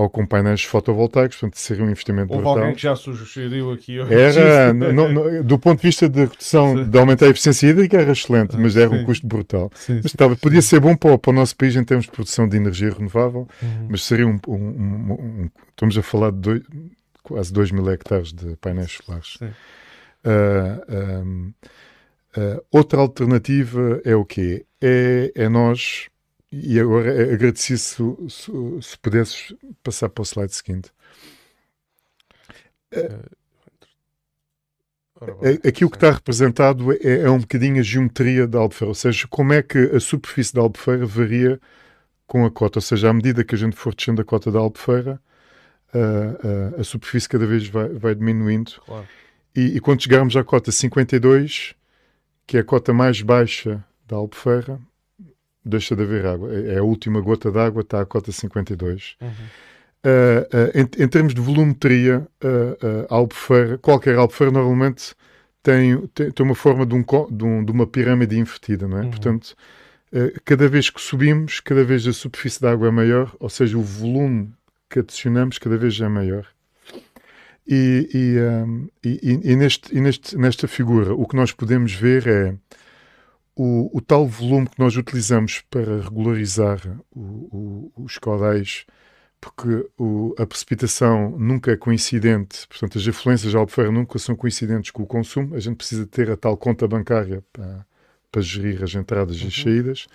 ou 0.00 0.08
com 0.08 0.24
painéis 0.24 0.64
fotovoltaicos, 0.64 1.36
portanto 1.36 1.58
seria 1.58 1.84
um 1.84 1.90
investimento 1.90 2.32
Houve 2.32 2.42
brutal. 2.42 2.58
alguém 2.58 2.74
que 2.74 2.82
já 2.82 2.96
sugeriu 2.96 3.70
aqui. 3.70 3.98
Era, 3.98 4.72
do 5.44 5.58
ponto 5.58 5.78
de 5.78 5.86
vista 5.86 6.08
de 6.08 6.20
redução, 6.20 6.88
de 6.88 6.98
aumentar 6.98 7.26
a 7.26 7.28
eficiência 7.28 7.68
hídrica, 7.68 8.00
era 8.00 8.10
excelente, 8.10 8.56
mas 8.56 8.78
era 8.78 8.88
sim. 8.88 8.96
um 8.96 9.04
custo 9.04 9.26
brutal. 9.26 9.70
Sim, 9.74 10.00
mas 10.02 10.12
sim, 10.12 10.36
podia 10.40 10.62
ser 10.62 10.80
bom 10.80 10.96
para, 10.96 11.18
para, 11.18 11.30
o 11.30 11.34
nosso 11.34 11.54
país 11.54 11.76
em 11.76 11.84
termos 11.84 12.06
de 12.06 12.12
produção 12.12 12.48
de 12.48 12.56
energia 12.56 12.90
renovável, 12.90 13.46
uhum. 13.62 13.88
mas 13.90 14.02
seria 14.02 14.26
um, 14.26 14.40
um, 14.48 15.12
um, 15.12 15.50
Estamos 15.68 15.98
a 15.98 16.02
falar 16.02 16.30
de 16.32 16.38
dois, 16.38 16.62
quase 17.22 17.52
2 17.52 17.70
mil 17.72 17.90
hectares 17.90 18.32
de 18.32 18.56
painéis 18.56 18.98
solares. 19.04 19.36
Uh, 20.24 21.52
uh, 22.38 22.64
outra 22.70 23.00
alternativa 23.00 24.00
é 24.02 24.16
o 24.16 24.24
quê? 24.24 24.64
É, 24.80 25.30
é 25.34 25.48
nós 25.48 26.08
e 26.52 26.80
agora 26.80 27.32
agradeci 27.32 27.78
se, 27.78 28.02
se, 28.28 28.52
se 28.82 28.98
pudesses 28.98 29.54
passar 29.82 30.08
para 30.08 30.22
o 30.22 30.24
slide 30.24 30.54
seguinte. 30.54 30.90
Aqui 35.66 35.84
o 35.84 35.90
que 35.90 35.96
está 35.96 36.10
representado 36.10 36.92
é, 36.92 37.22
é, 37.22 37.30
um 37.30 37.38
bocadinho 37.38 37.78
a 37.78 37.82
geometria 37.82 38.46
da 38.46 38.58
albufeira, 38.58 38.90
ou 38.90 38.94
seja, 38.94 39.28
como 39.28 39.52
é 39.52 39.62
que 39.62 39.78
a 39.78 40.00
superfície 40.00 40.54
da 40.54 40.62
albufeira 40.62 41.04
varia 41.04 41.60
com 42.26 42.44
a 42.46 42.50
cota, 42.50 42.78
ou 42.78 42.82
seja, 42.82 43.10
à 43.10 43.12
medida 43.12 43.44
que 43.44 43.54
a 43.54 43.58
gente 43.58 43.76
for 43.76 43.94
descendo 43.94 44.22
a 44.22 44.24
cota 44.24 44.50
da 44.50 44.58
albufeira, 44.58 45.20
a, 45.92 46.78
a, 46.78 46.80
a 46.80 46.84
superfície 46.84 47.28
cada 47.28 47.46
vez 47.46 47.66
vai, 47.68 47.88
vai 47.88 48.14
diminuindo. 48.14 48.72
Claro. 48.86 49.06
E, 49.54 49.76
e, 49.76 49.80
quando 49.80 50.02
chegarmos 50.02 50.36
à 50.36 50.44
cota 50.44 50.70
52, 50.70 51.74
que 52.46 52.56
é 52.56 52.60
a 52.60 52.64
cota 52.64 52.92
mais 52.92 53.20
baixa 53.20 53.84
da 54.06 54.16
albufeira, 54.16 54.80
deixa 55.64 55.94
de 55.94 56.02
haver 56.02 56.26
água. 56.26 56.52
É, 56.52 56.74
é 56.74 56.78
a 56.78 56.82
última 56.82 57.20
gota 57.20 57.50
d'água, 57.50 57.82
está 57.82 58.00
à 58.00 58.06
cota 58.06 58.32
52. 58.32 59.16
Uhum. 59.20 59.28
Uh, 59.28 60.40
uh, 60.56 60.70
em, 60.74 61.04
em, 61.04 61.08
termos 61.08 61.34
de 61.34 61.40
volumetria, 61.40 62.26
uh, 62.42 63.06
albufeira, 63.10 63.76
qualquer 63.78 64.16
albufeira 64.16 64.50
normalmente 64.50 65.14
tem, 65.62 66.06
tem, 66.08 66.30
tem 66.30 66.46
uma 66.46 66.54
forma 66.54 66.86
de, 66.86 66.94
um, 66.94 67.02
de, 67.02 67.44
um, 67.44 67.64
de, 67.64 67.70
uma 67.70 67.86
pirâmide 67.86 68.38
invertida, 68.38 68.88
não 68.88 68.98
é? 68.98 69.02
Uhum. 69.02 69.10
Portanto, 69.10 69.54
cada 70.44 70.66
vez 70.68 70.88
que 70.88 71.00
subimos, 71.00 71.60
cada 71.60 71.84
vez 71.84 72.06
a 72.06 72.12
superfície 72.12 72.60
da 72.60 72.72
água 72.72 72.88
é 72.88 72.90
maior, 72.90 73.34
ou 73.38 73.48
seja, 73.48 73.76
o 73.76 73.82
volume 73.82 74.52
que 74.88 74.98
adicionamos 74.98 75.58
cada 75.58 75.76
vez 75.76 76.00
é 76.00 76.08
maior. 76.08 76.46
E, 77.66 78.08
e, 78.12 78.40
um, 78.40 78.88
e, 79.04 79.40
e 79.44 79.56
neste, 79.56 79.94
neste, 79.94 80.36
nesta 80.36 80.66
figura, 80.66 81.14
o 81.14 81.26
que 81.28 81.36
nós 81.36 81.52
podemos 81.52 81.92
ver 81.92 82.26
é 82.26 82.54
o, 83.56 83.96
o, 83.96 84.00
tal 84.00 84.26
volume 84.26 84.68
que 84.68 84.78
nós 84.78 84.96
utilizamos 84.96 85.62
para 85.70 86.00
regularizar 86.00 86.80
o, 87.10 87.90
o, 87.96 88.04
os 88.04 88.18
caudais, 88.18 88.86
porque 89.40 89.86
a 90.38 90.46
precipitação 90.46 91.36
nunca 91.38 91.72
é 91.72 91.76
coincidente, 91.76 92.66
portanto, 92.68 92.98
as 92.98 93.08
afluências 93.08 93.50
de 93.50 93.56
albufeira 93.56 93.90
nunca 93.90 94.18
são 94.18 94.36
coincidentes 94.36 94.90
com 94.90 95.02
o 95.02 95.06
consumo, 95.06 95.54
a 95.54 95.60
gente 95.60 95.76
precisa 95.76 96.06
ter 96.06 96.30
a 96.30 96.36
tal 96.36 96.56
conta 96.56 96.86
bancária 96.86 97.42
para, 97.52 97.86
para 98.30 98.42
gerir 98.42 98.82
as 98.82 98.94
entradas 98.94 99.36
uhum. 99.38 99.44
e 99.44 99.48
as 99.48 99.54
saídas. 99.54 100.06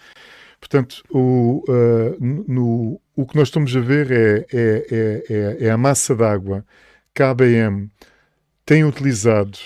Portanto, 0.59 1.03
o, 1.11 1.63
uh, 1.67 2.17
no, 2.19 2.99
o 3.15 3.25
que 3.25 3.36
nós 3.36 3.49
estamos 3.49 3.75
a 3.75 3.79
ver 3.79 4.11
é, 4.11 4.45
é, 4.51 4.86
é, 4.89 5.23
é, 5.29 5.65
é 5.67 5.69
a 5.69 5.77
massa 5.77 6.15
d'água 6.15 6.65
que 7.13 7.21
a 7.21 7.29
ABM 7.29 7.89
tem 8.65 8.83
utilizado 8.83 9.59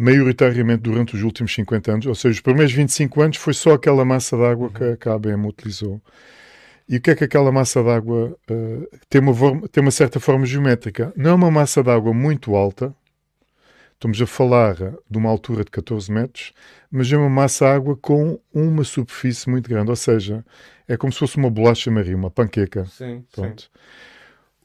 maioritariamente 0.00 0.80
durante 0.80 1.14
os 1.14 1.22
últimos 1.22 1.54
50 1.54 1.92
anos, 1.92 2.06
ou 2.06 2.14
seja, 2.14 2.32
os 2.32 2.40
primeiros 2.40 2.72
25 2.72 3.20
anos 3.20 3.36
foi 3.36 3.52
só 3.52 3.74
aquela 3.74 4.02
massa 4.02 4.34
d'água 4.34 4.70
que, 4.70 4.96
que 4.96 5.08
a 5.10 5.12
ABM 5.12 5.46
utilizou. 5.46 6.00
E 6.88 6.96
o 6.96 7.00
que 7.02 7.10
é 7.10 7.14
que 7.14 7.24
aquela 7.24 7.52
massa 7.52 7.84
d'água 7.84 8.34
uh, 8.50 8.98
tem, 9.10 9.20
uma 9.20 9.68
tem 9.68 9.82
uma 9.82 9.90
certa 9.90 10.18
forma 10.18 10.46
geométrica? 10.46 11.12
Não 11.14 11.32
é 11.32 11.34
uma 11.34 11.50
massa 11.50 11.82
d'água 11.82 12.14
muito 12.14 12.56
alta, 12.56 12.94
estamos 13.92 14.20
a 14.22 14.26
falar 14.26 14.74
de 14.74 15.18
uma 15.18 15.28
altura 15.28 15.64
de 15.64 15.70
14 15.70 16.10
metros, 16.10 16.54
mas 16.90 17.12
é 17.12 17.18
uma 17.18 17.28
massa 17.28 17.66
d'água 17.66 17.94
com 17.94 18.40
uma 18.54 18.84
superfície 18.84 19.50
muito 19.50 19.68
grande, 19.68 19.90
ou 19.90 19.96
seja, 19.96 20.42
é 20.88 20.96
como 20.96 21.12
se 21.12 21.18
fosse 21.18 21.36
uma 21.36 21.50
bolacha 21.50 21.90
maria, 21.90 22.16
uma 22.16 22.30
panqueca. 22.30 22.86
Sim, 22.86 23.22
Pronto. 23.32 23.64
Sim. 23.64 23.68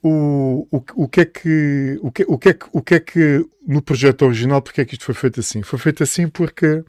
O, 0.08 0.68
o, 0.70 0.84
o, 0.94 1.08
que 1.08 1.22
é 1.22 1.24
que, 1.24 1.98
o, 2.00 2.12
que, 2.12 2.24
o, 2.28 2.38
que 2.38 2.48
é 2.50 2.54
que, 2.54 2.66
o 2.70 2.80
que 2.80 2.94
é 2.94 3.00
que 3.00 3.44
no 3.66 3.82
projeto 3.82 4.24
original, 4.24 4.62
porque 4.62 4.80
é 4.80 4.84
que 4.84 4.94
isto 4.94 5.04
foi 5.04 5.14
feito 5.14 5.40
assim? 5.40 5.62
Foi 5.62 5.80
feito 5.80 6.00
assim 6.00 6.28
porque 6.28 6.74
uh, 6.76 6.84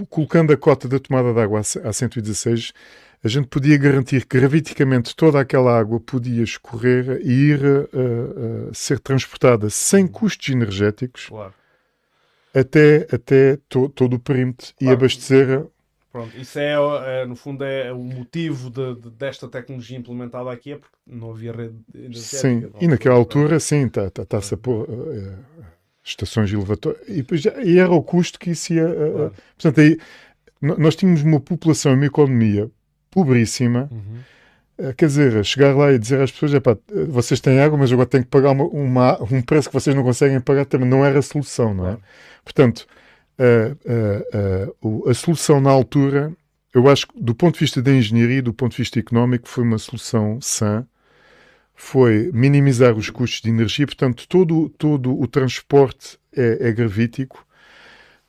uh, 0.00 0.06
colocando 0.08 0.50
a 0.50 0.56
cota 0.56 0.88
da 0.88 0.98
tomada 0.98 1.34
de 1.34 1.38
água 1.38 1.60
a, 1.60 1.88
a 1.88 1.92
116, 1.92 2.72
a 3.22 3.28
gente 3.28 3.46
podia 3.48 3.76
garantir 3.76 4.24
que 4.24 4.38
graviticamente 4.38 5.14
toda 5.14 5.38
aquela 5.38 5.78
água 5.78 6.00
podia 6.00 6.42
escorrer 6.42 7.20
e 7.22 7.50
ir 7.50 7.60
ser 8.72 8.98
transportada 9.00 9.68
sem 9.68 10.06
custos 10.06 10.48
energéticos 10.48 11.26
claro. 11.26 11.52
até, 12.54 13.06
até 13.12 13.58
to, 13.68 13.90
todo 13.90 14.14
o 14.14 14.18
perímetro 14.18 14.72
claro. 14.78 14.92
e 14.92 14.96
abastecer 14.96 15.66
Pronto, 16.12 16.36
isso 16.36 16.58
é, 16.58 16.74
é, 17.22 17.26
no 17.26 17.34
fundo, 17.34 17.64
é 17.64 17.90
o 17.90 18.04
motivo 18.04 18.68
de, 18.68 19.00
de, 19.00 19.10
desta 19.12 19.48
tecnologia 19.48 19.96
implementada 19.96 20.52
aqui, 20.52 20.72
é 20.72 20.76
porque 20.76 20.94
não 21.06 21.30
havia 21.30 21.52
rede 21.52 21.74
energética. 21.94 22.36
Sim, 22.36 22.70
e 22.78 22.86
naquela 22.86 23.14
altura, 23.14 23.58
sim, 23.58 23.86
está-se 23.86 24.10
tá, 24.10 24.24
tá 24.26 24.38
a 24.38 24.56
pôr 24.58 24.90
uh, 24.90 25.38
estações 26.04 26.52
elevatórias, 26.52 27.02
e, 27.08 27.24
e 27.64 27.78
era 27.78 27.90
o 27.90 28.02
custo 28.02 28.38
que 28.38 28.50
isso 28.50 28.74
ia... 28.74 28.86
Uh, 28.86 28.94
claro. 28.94 29.34
Portanto, 29.56 29.80
aí, 29.80 29.98
nós 30.60 30.94
tínhamos 30.94 31.22
uma 31.22 31.40
população, 31.40 31.94
uma 31.94 32.04
economia 32.04 32.70
pobríssima, 33.10 33.88
uhum. 33.90 34.88
uh, 34.90 34.94
quer 34.94 35.06
dizer, 35.06 35.42
chegar 35.46 35.74
lá 35.74 35.92
e 35.94 35.98
dizer 35.98 36.20
às 36.20 36.30
pessoas, 36.30 36.52
vocês 37.08 37.40
têm 37.40 37.58
água, 37.58 37.78
mas 37.78 37.90
agora 37.90 38.06
têm 38.06 38.22
que 38.22 38.28
pagar 38.28 38.50
uma, 38.50 38.64
uma, 38.64 39.22
um 39.22 39.40
preço 39.40 39.70
que 39.70 39.74
vocês 39.74 39.96
não 39.96 40.02
conseguem 40.02 40.42
pagar, 40.42 40.66
também 40.66 40.86
não 40.86 41.02
era 41.02 41.20
a 41.20 41.22
solução, 41.22 41.72
não 41.72 41.84
é? 41.84 41.92
Claro. 41.92 42.02
Portanto 42.44 42.86
a, 43.42 45.08
a, 45.08 45.10
a 45.10 45.14
solução 45.14 45.60
na 45.60 45.70
altura, 45.70 46.32
eu 46.74 46.88
acho 46.88 47.08
que 47.08 47.20
do 47.20 47.34
ponto 47.34 47.54
de 47.54 47.60
vista 47.60 47.82
da 47.82 47.92
engenharia, 47.92 48.42
do 48.42 48.54
ponto 48.54 48.72
de 48.72 48.78
vista 48.78 48.98
económico, 48.98 49.48
foi 49.48 49.64
uma 49.64 49.78
solução 49.78 50.40
sã. 50.40 50.86
Foi 51.74 52.30
minimizar 52.32 52.94
os 52.94 53.10
custos 53.10 53.40
de 53.40 53.50
energia, 53.50 53.86
portanto, 53.86 54.26
todo, 54.28 54.68
todo 54.70 55.18
o 55.18 55.26
transporte 55.26 56.18
é, 56.34 56.68
é 56.68 56.72
gravítico. 56.72 57.46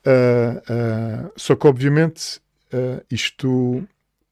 Uh, 0.06 1.28
uh, 1.28 1.32
só 1.36 1.56
que, 1.56 1.68
obviamente, 1.68 2.42
uh, 2.74 3.04
isto, 3.10 3.88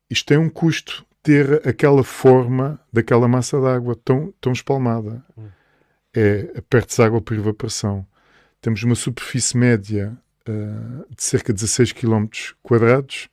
isto 0.10 0.26
tem 0.26 0.38
um 0.38 0.50
custo 0.50 1.06
ter 1.24 1.66
aquela 1.68 2.04
forma 2.04 2.80
daquela 2.92 3.28
massa 3.28 3.62
d'água 3.62 3.96
tão, 4.04 4.34
tão 4.42 4.52
espalmada. 4.52 5.24
Hum. 5.38 5.48
É, 6.14 6.62
perde-se 6.70 7.02
água 7.02 7.22
por 7.22 7.38
evaporação. 7.38 8.06
Temos 8.60 8.84
uma 8.84 8.96
superfície 8.96 9.56
média 9.56 10.18
uh, 10.48 11.06
de 11.16 11.24
cerca 11.24 11.54
de 11.54 11.62
16 11.62 11.92
km 11.94 12.26
quadrados. 12.62 13.30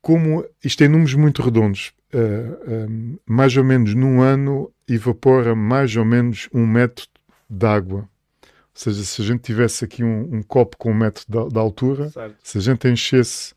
Como 0.00 0.44
isto 0.64 0.82
é 0.82 0.88
números 0.88 1.14
muito 1.14 1.42
redondos, 1.42 1.92
uh, 2.12 2.88
um, 2.90 3.18
mais 3.26 3.56
ou 3.56 3.64
menos 3.64 3.94
num 3.94 4.20
ano 4.20 4.72
evapora 4.88 5.54
mais 5.54 5.96
ou 5.96 6.04
menos 6.04 6.48
um 6.52 6.66
metro 6.66 7.06
de 7.48 7.66
água. 7.66 8.00
Ou 8.00 8.48
seja, 8.74 9.04
se 9.04 9.22
a 9.22 9.24
gente 9.24 9.42
tivesse 9.42 9.84
aqui 9.84 10.02
um, 10.02 10.36
um 10.36 10.42
copo 10.42 10.76
com 10.76 10.90
um 10.90 10.94
metro 10.94 11.24
de, 11.28 11.58
altura, 11.58 12.08
certo. 12.10 12.36
se 12.42 12.58
a 12.58 12.60
gente 12.60 12.88
enchesse 12.88 13.54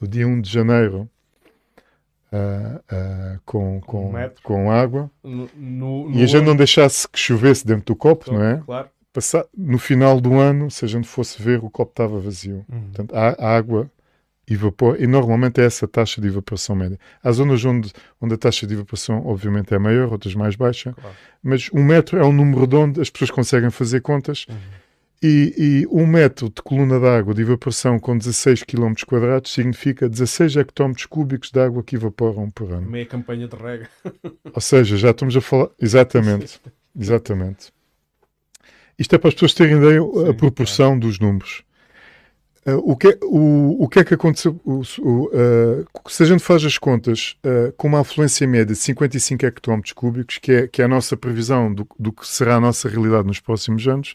no 0.00 0.08
dia 0.08 0.26
1 0.26 0.40
de 0.40 0.50
janeiro 0.50 1.08
Uh, 2.32 2.78
uh, 2.92 3.40
com, 3.44 3.80
com, 3.82 4.10
um 4.10 4.30
com 4.42 4.68
água 4.68 5.08
no, 5.22 5.48
no, 5.54 6.10
e 6.10 6.20
a 6.20 6.26
gente 6.26 6.44
não 6.44 6.56
deixasse 6.56 7.08
que 7.08 7.16
chovesse 7.16 7.64
dentro 7.64 7.84
do 7.84 7.94
copo, 7.94 8.32
não 8.32 8.42
é? 8.42 8.60
Claro 8.66 8.90
no 9.56 9.78
final 9.78 10.20
do 10.20 10.34
ano, 10.34 10.70
se 10.70 10.84
a 10.84 10.88
gente 10.88 11.06
fosse 11.06 11.40
ver, 11.40 11.62
o 11.62 11.70
copo 11.70 11.92
estava 11.92 12.18
vazio. 12.18 12.64
Uhum. 12.68 12.80
Portanto, 12.92 13.14
a, 13.14 13.56
água 13.56 13.90
evapora, 14.48 15.02
e 15.02 15.06
normalmente 15.06 15.60
é 15.60 15.64
essa 15.64 15.88
taxa 15.88 16.20
de 16.20 16.28
evaporação 16.28 16.76
média. 16.76 16.98
Há 17.22 17.32
zonas 17.32 17.64
onde, 17.64 17.92
onde 18.20 18.34
a 18.34 18.38
taxa 18.38 18.66
de 18.66 18.74
evaporação, 18.74 19.26
obviamente, 19.26 19.72
é 19.74 19.78
maior, 19.78 20.12
outras 20.12 20.34
mais 20.34 20.56
baixa, 20.56 20.92
claro. 20.92 21.16
mas 21.42 21.70
um 21.72 21.82
metro 21.82 22.18
é 22.18 22.24
um 22.24 22.32
número 22.32 22.60
redondo, 22.60 23.00
as 23.00 23.08
pessoas 23.08 23.30
conseguem 23.30 23.70
fazer 23.70 24.00
contas. 24.00 24.46
Uhum. 24.48 24.56
E, 25.22 25.54
e, 25.56 25.86
um 25.90 26.06
metro 26.06 26.50
de 26.50 26.60
coluna 26.60 27.00
de 27.00 27.06
água 27.06 27.32
de 27.32 27.40
evaporação 27.40 27.98
com 27.98 28.18
16 28.18 28.62
km 28.64 28.92
quadrados 29.06 29.54
significa 29.54 30.06
16 30.06 30.56
hectómetros 30.56 31.06
cúbicos 31.06 31.50
de 31.50 31.58
água 31.60 31.82
que 31.82 31.96
evaporam 31.96 32.50
por 32.50 32.70
ano. 32.70 32.90
Meia 32.90 33.06
campanha 33.06 33.48
de 33.48 33.56
rega. 33.56 33.88
Ou 34.52 34.60
seja, 34.60 34.98
já 34.98 35.12
estamos 35.12 35.34
a 35.34 35.40
falar. 35.40 35.68
Exatamente. 35.80 36.60
Exatamente. 36.98 37.72
Isto 38.98 39.14
é 39.14 39.18
para 39.18 39.28
as 39.28 39.34
pessoas 39.34 39.54
terem 39.54 39.76
ideia 39.76 40.00
Sim, 40.00 40.28
a 40.28 40.34
proporção 40.34 40.98
dos 40.98 41.18
números. 41.18 41.62
Uh, 42.66 42.80
o, 42.82 42.96
que 42.96 43.08
é, 43.08 43.18
o, 43.22 43.84
o 43.84 43.88
que 43.88 43.98
é 43.98 44.04
que 44.04 44.14
aconteceu? 44.14 44.58
O, 44.64 44.80
o, 45.00 45.26
uh, 45.26 45.86
se 46.08 46.22
a 46.22 46.26
gente 46.26 46.42
faz 46.42 46.64
as 46.64 46.78
contas 46.78 47.36
uh, 47.44 47.72
com 47.72 47.88
uma 47.88 48.00
afluência 48.00 48.46
média 48.46 48.74
de 48.74 48.76
55 48.76 49.44
hectómetros 49.44 49.92
cúbicos, 49.92 50.38
que 50.38 50.52
é, 50.52 50.66
que 50.66 50.80
é 50.80 50.86
a 50.86 50.88
nossa 50.88 51.14
previsão 51.14 51.72
do, 51.72 51.86
do 51.98 52.10
que 52.10 52.26
será 52.26 52.56
a 52.56 52.60
nossa 52.60 52.88
realidade 52.88 53.26
nos 53.26 53.38
próximos 53.38 53.86
anos, 53.86 54.14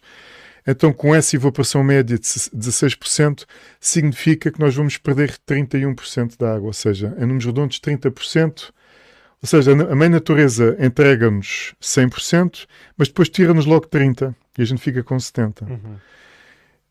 então 0.65 0.91
com 0.91 1.13
essa 1.13 1.35
evaporação 1.35 1.83
média 1.83 2.17
de 2.17 2.23
16%, 2.23 3.45
significa 3.79 4.51
que 4.51 4.59
nós 4.59 4.75
vamos 4.75 4.97
perder 4.97 5.35
31% 5.47 6.35
da 6.37 6.55
água, 6.55 6.67
ou 6.67 6.73
seja, 6.73 7.15
em 7.17 7.21
números 7.21 7.45
redondos, 7.45 7.79
30% 7.79 8.71
ou 9.41 9.47
seja, 9.47 9.71
a 9.71 9.95
mãe 9.95 10.09
natureza 10.09 10.75
entrega-nos 10.79 11.73
100%, 11.81 12.67
mas 12.97 13.07
depois 13.07 13.29
tira-nos 13.29 13.65
logo 13.65 13.87
30% 13.87 14.35
e 14.57 14.61
a 14.61 14.65
gente 14.65 14.81
fica 14.81 15.01
com 15.03 15.15
70%. 15.15 15.61
Uhum. 15.69 15.97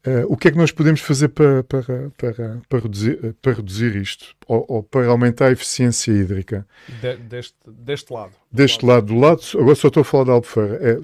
Uh, 0.07 0.25
o 0.29 0.37
que 0.37 0.49
é 0.49 0.51
que 0.53 0.57
nós 0.57 0.71
podemos 0.71 1.01
fazer 1.01 1.29
para, 1.29 1.63
para, 1.65 2.11
para, 2.17 2.63
para, 2.69 2.79
reduzir, 2.79 3.19
eh, 3.23 3.35
para 3.43 3.53
reduzir 3.53 3.97
isto? 3.97 4.35
Ou, 4.47 4.65
ou, 4.69 4.83
para 4.83 5.07
aumentar 5.09 5.49
a 5.49 5.53
eficiência 5.53 6.13
hídrica? 6.13 6.67
De, 7.03 7.17
deste, 7.17 7.57
deste 7.67 8.13
lado. 8.13 8.33
Deste 8.51 8.87
lado. 8.87 9.07
do 9.07 9.19
lado, 9.19 9.43
agora 9.55 9.75
só 9.75 9.89
estou 9.89 10.01
a 10.01 10.05
falar 10.05 10.25
da 10.25 10.33
Albufeira. 10.33 10.79
É, 10.81 11.01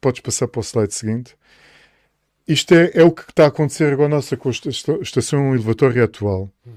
podes 0.00 0.20
passar 0.20 0.46
para 0.46 0.60
o 0.60 0.62
slide 0.62 0.94
seguinte. 0.94 1.36
Isto 2.46 2.74
é, 2.74 2.92
é 2.94 3.04
o 3.04 3.10
que 3.10 3.28
está 3.28 3.44
a 3.44 3.48
acontecer 3.48 3.92
agora 3.92 4.08
nossa 4.08 4.38
estação 5.02 5.52
elevatória 5.52 6.04
atual. 6.04 6.48
Uhum. 6.64 6.74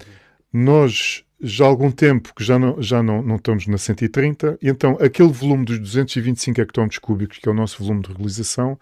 Nós 0.51 1.23
já 1.41 1.65
há 1.65 1.67
algum 1.67 1.91
tempo 1.91 2.33
que 2.35 2.43
já 2.43 2.59
não, 2.59 2.81
já 2.81 3.01
não, 3.01 3.21
não 3.21 3.35
estamos 3.37 3.65
na 3.67 3.77
130, 3.77 4.57
e 4.61 4.69
então 4.69 4.97
aquele 4.99 5.31
volume 5.31 5.65
dos 5.65 5.79
225 5.79 6.59
hectómetros 6.59 6.99
cúbicos, 6.99 7.37
que 7.37 7.47
é 7.47 7.51
o 7.51 7.55
nosso 7.55 7.81
volume 7.81 8.01
de 8.01 8.11
realização, 8.11 8.77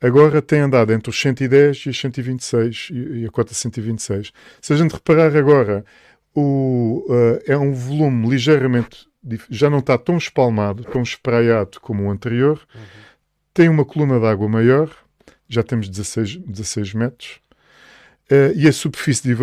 agora 0.00 0.42
tem 0.42 0.60
andado 0.60 0.92
entre 0.92 1.10
os 1.10 1.20
110 1.20 1.76
e 1.76 1.88
os 1.90 2.00
126 2.00 2.88
e 2.92 3.26
a 3.26 3.30
cota 3.30 3.54
126. 3.54 4.32
Se 4.60 4.72
a 4.72 4.76
gente 4.76 4.92
reparar 4.92 5.36
agora, 5.36 5.84
o, 6.34 7.06
uh, 7.08 7.40
é 7.46 7.56
um 7.56 7.72
volume 7.72 8.28
ligeiramente 8.28 9.06
já 9.48 9.70
não 9.70 9.78
está 9.78 9.96
tão 9.96 10.16
espalmado, 10.16 10.84
tão 10.84 11.02
espraiado 11.02 11.80
como 11.80 12.04
o 12.04 12.10
anterior, 12.10 12.60
uhum. 12.74 12.82
tem 13.52 13.68
uma 13.68 13.84
coluna 13.84 14.20
de 14.20 14.26
água 14.26 14.48
maior, 14.48 14.90
já 15.48 15.62
temos 15.62 15.88
16, 15.88 16.36
16 16.36 16.94
metros, 16.94 17.40
Uh, 18.30 18.56
e 18.56 18.66
a 18.66 18.72
superfície, 18.72 19.22
de 19.22 19.36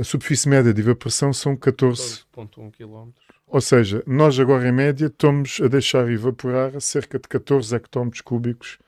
a 0.00 0.04
superfície 0.04 0.48
média 0.48 0.74
de 0.74 0.80
evaporação 0.80 1.32
são 1.32 1.56
14,1 1.56 2.72
km. 2.72 3.12
Ou 3.46 3.60
seja, 3.60 4.02
nós 4.06 4.38
agora 4.40 4.68
em 4.68 4.72
média 4.72 5.06
estamos 5.06 5.60
a 5.62 5.68
deixar 5.68 6.10
evaporar 6.10 6.78
cerca 6.80 7.18
de 7.18 7.28
14 7.28 7.74
hectómetros 7.74 8.20
cúbicos 8.20 8.78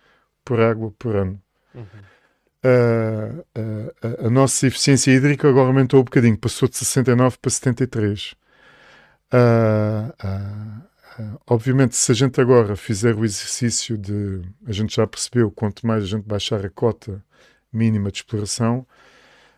por 0.44 0.60
água 0.60 0.92
por 0.98 1.14
ano. 1.14 1.40
Uhum. 1.74 1.84
Uh, 2.62 3.40
uh, 3.56 4.26
a 4.26 4.30
nossa 4.30 4.66
eficiência 4.66 5.12
hídrica 5.12 5.48
agora 5.48 5.68
aumentou 5.68 6.00
um 6.00 6.04
bocadinho, 6.04 6.36
passou 6.36 6.68
de 6.68 6.76
69 6.76 7.38
para 7.38 7.50
73. 7.50 8.34
obviamente, 11.46 11.94
se 11.94 12.10
a 12.10 12.14
gente 12.16 12.40
agora 12.40 12.74
fizer 12.74 13.14
o 13.14 13.24
exercício 13.24 13.96
de. 13.96 14.42
A 14.66 14.72
gente 14.72 14.96
já 14.96 15.06
percebeu, 15.06 15.52
quanto 15.52 15.86
mais 15.86 16.02
a 16.02 16.06
gente 16.06 16.26
baixar 16.26 16.66
a 16.66 16.68
cota 16.68 17.24
mínima 17.72 18.10
de 18.10 18.18
exploração, 18.18 18.86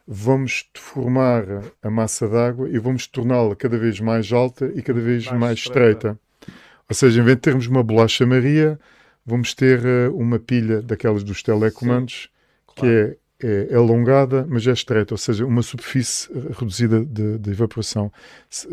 vamos 0.07 0.69
deformar 0.75 1.45
a 1.83 1.91
massa 1.91 2.29
d'água 2.29 2.69
e 2.69 2.79
vamos 2.79 3.07
torná-la 3.07 3.55
cada 3.55 3.79
vez 3.79 4.01
mais 4.01 4.33
alta 4.33 4.71
e 4.75 4.83
cada 4.83 5.01
vez 5.01 5.27
mais, 5.27 5.41
mais 5.41 5.59
estreita. 5.59 6.19
estreita. 6.19 6.57
Ou 6.89 6.95
seja, 6.95 7.21
em 7.21 7.25
vez 7.25 7.37
de 7.37 7.43
termos 7.43 7.67
uma 7.67 7.83
bolacha 7.83 8.27
Maria, 8.27 8.79
vamos 9.25 9.55
ter 9.55 9.81
uh, 9.81 10.17
uma 10.17 10.39
pilha 10.39 10.83
daquelas 10.83 11.23
dos 11.23 11.43
telecomandos, 11.43 12.23
Sim, 12.25 12.75
claro. 12.75 13.17
que 13.39 13.47
é 13.47 13.75
alongada, 13.75 14.47
mas 14.49 14.67
é 14.67 14.73
estreita, 14.73 15.15
ou 15.15 15.19
seja, 15.19 15.45
uma 15.45 15.63
superfície 15.63 16.31
reduzida 16.59 17.05
de, 17.05 17.39
de 17.39 17.51
evaporação. 17.51 18.13
Se, 18.49 18.69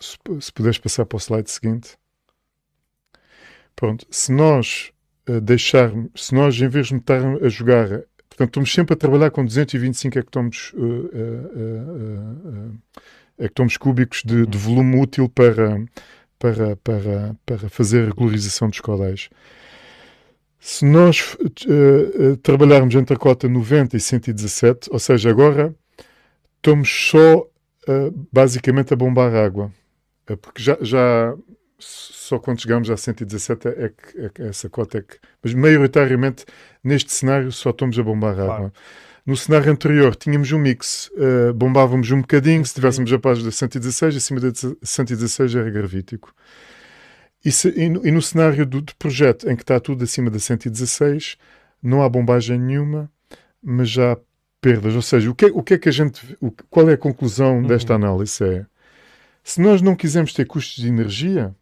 se, 0.00 0.18
se 0.40 0.52
puderes 0.52 0.78
passar 0.78 1.04
para 1.04 1.16
o 1.16 1.20
slide 1.20 1.50
seguinte. 1.50 1.98
Pronto, 3.76 4.06
se 4.10 4.32
nós 4.32 4.92
uh, 5.28 5.40
deixarmos, 5.40 6.10
se 6.16 6.34
nós 6.34 6.60
em 6.60 6.68
vez 6.68 6.88
de 6.88 6.96
estar 6.96 7.22
a 7.42 7.48
jogar, 7.48 8.02
portanto, 8.38 8.50
estamos 8.50 8.72
sempre 8.72 8.94
a 8.94 8.96
trabalhar 8.96 9.30
com 9.30 9.44
225 9.44 10.18
hectómetros, 10.18 10.72
uh, 10.74 10.78
uh, 10.78 12.78
hectómetros 13.38 13.76
cúbicos 13.76 14.22
de, 14.24 14.46
de, 14.46 14.56
volume 14.56 15.00
útil 15.00 15.28
para, 15.28 15.84
para, 16.38 16.76
para, 16.76 17.36
para 17.44 17.68
fazer 17.68 18.02
a 18.02 18.06
regularização 18.06 18.68
dos 18.68 18.80
caudais. 18.80 19.28
Se 20.60 20.84
nós 20.84 21.34
uh, 21.34 22.32
uh, 22.32 22.36
trabalharmos 22.36 22.94
entre 22.94 23.14
a 23.14 23.18
cota 23.18 23.48
90 23.48 23.96
e 23.96 24.00
117, 24.00 24.88
ou 24.92 25.00
seja, 25.00 25.30
agora 25.30 25.74
estamos 26.56 26.88
só 26.88 27.40
uh, 27.40 28.28
basicamente 28.32 28.92
a 28.92 28.96
bombar 28.96 29.34
água, 29.34 29.72
porque 30.40 30.62
já, 30.62 30.78
já 30.80 31.34
só 31.78 32.38
quando 32.38 32.60
chegamos 32.60 32.90
a 32.90 32.96
117 32.96 33.68
é 33.68 33.88
que, 33.88 34.20
é 34.20 34.28
que 34.28 34.42
essa 34.42 34.68
cota 34.68 34.98
é 34.98 35.02
que. 35.02 35.16
Mas 35.42 35.54
maioritariamente 35.54 36.44
neste 36.88 37.12
cenário 37.12 37.52
só 37.52 37.70
estamos 37.70 37.98
a 37.98 38.02
bombar 38.02 38.34
claro. 38.34 38.52
água. 38.52 38.72
No 39.24 39.36
cenário 39.36 39.70
anterior 39.70 40.16
tínhamos 40.16 40.50
um 40.52 40.58
mix, 40.58 41.10
uh, 41.14 41.52
bombávamos 41.52 42.10
um 42.10 42.20
bocadinho, 42.22 42.64
se 42.64 42.74
tivéssemos 42.74 43.12
a 43.12 43.18
página 43.18 43.50
de 43.50 43.54
116, 43.54 44.16
acima 44.16 44.40
de 44.40 44.52
116 44.82 45.54
era 45.54 45.70
gravítico. 45.70 46.34
E, 47.44 47.52
se, 47.52 47.68
e, 47.68 47.88
no, 47.88 48.06
e 48.06 48.10
no, 48.10 48.22
cenário 48.22 48.66
do, 48.66 48.80
do, 48.80 48.96
projeto 48.96 49.48
em 49.48 49.54
que 49.54 49.62
está 49.62 49.78
tudo 49.78 50.02
acima 50.02 50.30
de 50.30 50.40
116, 50.40 51.36
não 51.82 52.02
há 52.02 52.08
bombagem 52.08 52.58
nenhuma, 52.58 53.10
mas 53.62 53.90
já 53.90 54.12
há 54.12 54.18
perdas. 54.60 54.94
Ou 54.94 55.02
seja, 55.02 55.30
o 55.30 55.34
que, 55.34 55.44
é, 55.44 55.48
o 55.52 55.62
que 55.62 55.74
é 55.74 55.78
que 55.78 55.88
a 55.88 55.92
gente. 55.92 56.36
O, 56.40 56.50
qual 56.68 56.88
é 56.88 56.94
a 56.94 56.98
conclusão 56.98 57.58
uhum. 57.58 57.66
desta 57.66 57.94
análise? 57.94 58.42
É 58.42 58.66
se 59.48 59.62
nós 59.62 59.80
não 59.80 59.96
quisermos 59.96 60.34
ter 60.34 60.44
custos 60.44 60.76
de 60.82 60.88
energia, 60.88 61.54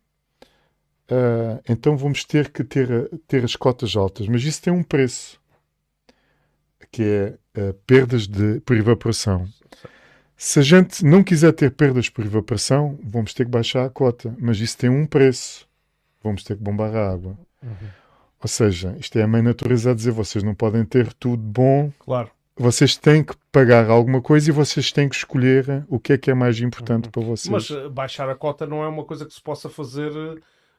uh, 1.11 1.63
então 1.69 1.97
vamos 1.97 2.25
ter 2.25 2.51
que 2.51 2.65
ter, 2.65 3.11
ter 3.27 3.45
as 3.45 3.57
cotas 3.57 3.97
altas. 3.97 4.29
Mas 4.29 4.43
isso 4.43 4.63
tem 4.63 4.73
um 4.73 4.83
preço, 4.83 5.41
que 6.91 7.03
é 7.03 7.61
uh, 7.61 7.75
perdas 7.87 8.27
de, 8.27 8.61
por 8.61 8.77
evaporação. 8.77 9.49
Se 10.37 10.59
a 10.59 10.63
gente 10.63 11.05
não 11.05 11.25
quiser 11.25 11.53
ter 11.53 11.71
perdas 11.71 12.09
por 12.11 12.25
evaporação, 12.25 12.99
vamos 13.03 13.33
ter 13.33 13.45
que 13.45 13.51
baixar 13.51 13.87
a 13.87 13.91
cota. 13.91 14.35
Mas 14.39 14.59
isso 14.59 14.77
tem 14.77 14.91
um 14.91 15.07
preço 15.07 15.67
vamos 16.27 16.43
ter 16.43 16.57
que 16.57 16.63
bombar 16.63 16.95
a 16.95 17.13
água. 17.13 17.39
Uhum. 17.63 17.89
Ou 18.43 18.49
seja, 18.49 18.97
isto 18.99 19.19
é 19.19 19.23
a 19.23 19.27
mãe 19.27 19.43
natureza 19.43 19.91
a 19.91 19.95
dizer: 19.95 20.11
vocês 20.11 20.45
não 20.45 20.55
podem 20.55 20.85
ter 20.85 21.13
tudo 21.15 21.43
bom. 21.43 21.91
Claro. 21.99 22.31
Vocês 22.59 22.97
têm 22.97 23.23
que 23.23 23.35
pagar 23.53 23.91
alguma 23.91 24.23
coisa 24.23 24.49
e 24.49 24.53
vocês 24.53 24.91
têm 24.91 25.09
que 25.09 25.15
escolher 25.15 25.85
o 25.89 26.01
que 26.01 26.15
é 26.15 26.19
que 26.19 26.31
é 26.31 26.35
mais 26.35 26.59
importante 26.61 27.07
uhum. 27.07 27.11
para 27.11 27.23
vocês. 27.23 27.49
Mas 27.51 27.71
uh, 27.71 27.91
baixar 27.91 28.29
a 28.29 28.35
cota 28.35 28.67
não 28.67 28.83
é 28.83 28.89
uma 28.89 29.05
coisa 29.05 29.27
que 29.27 29.35
se 29.35 29.43
possa 29.43 29.69
fazer 29.69 30.11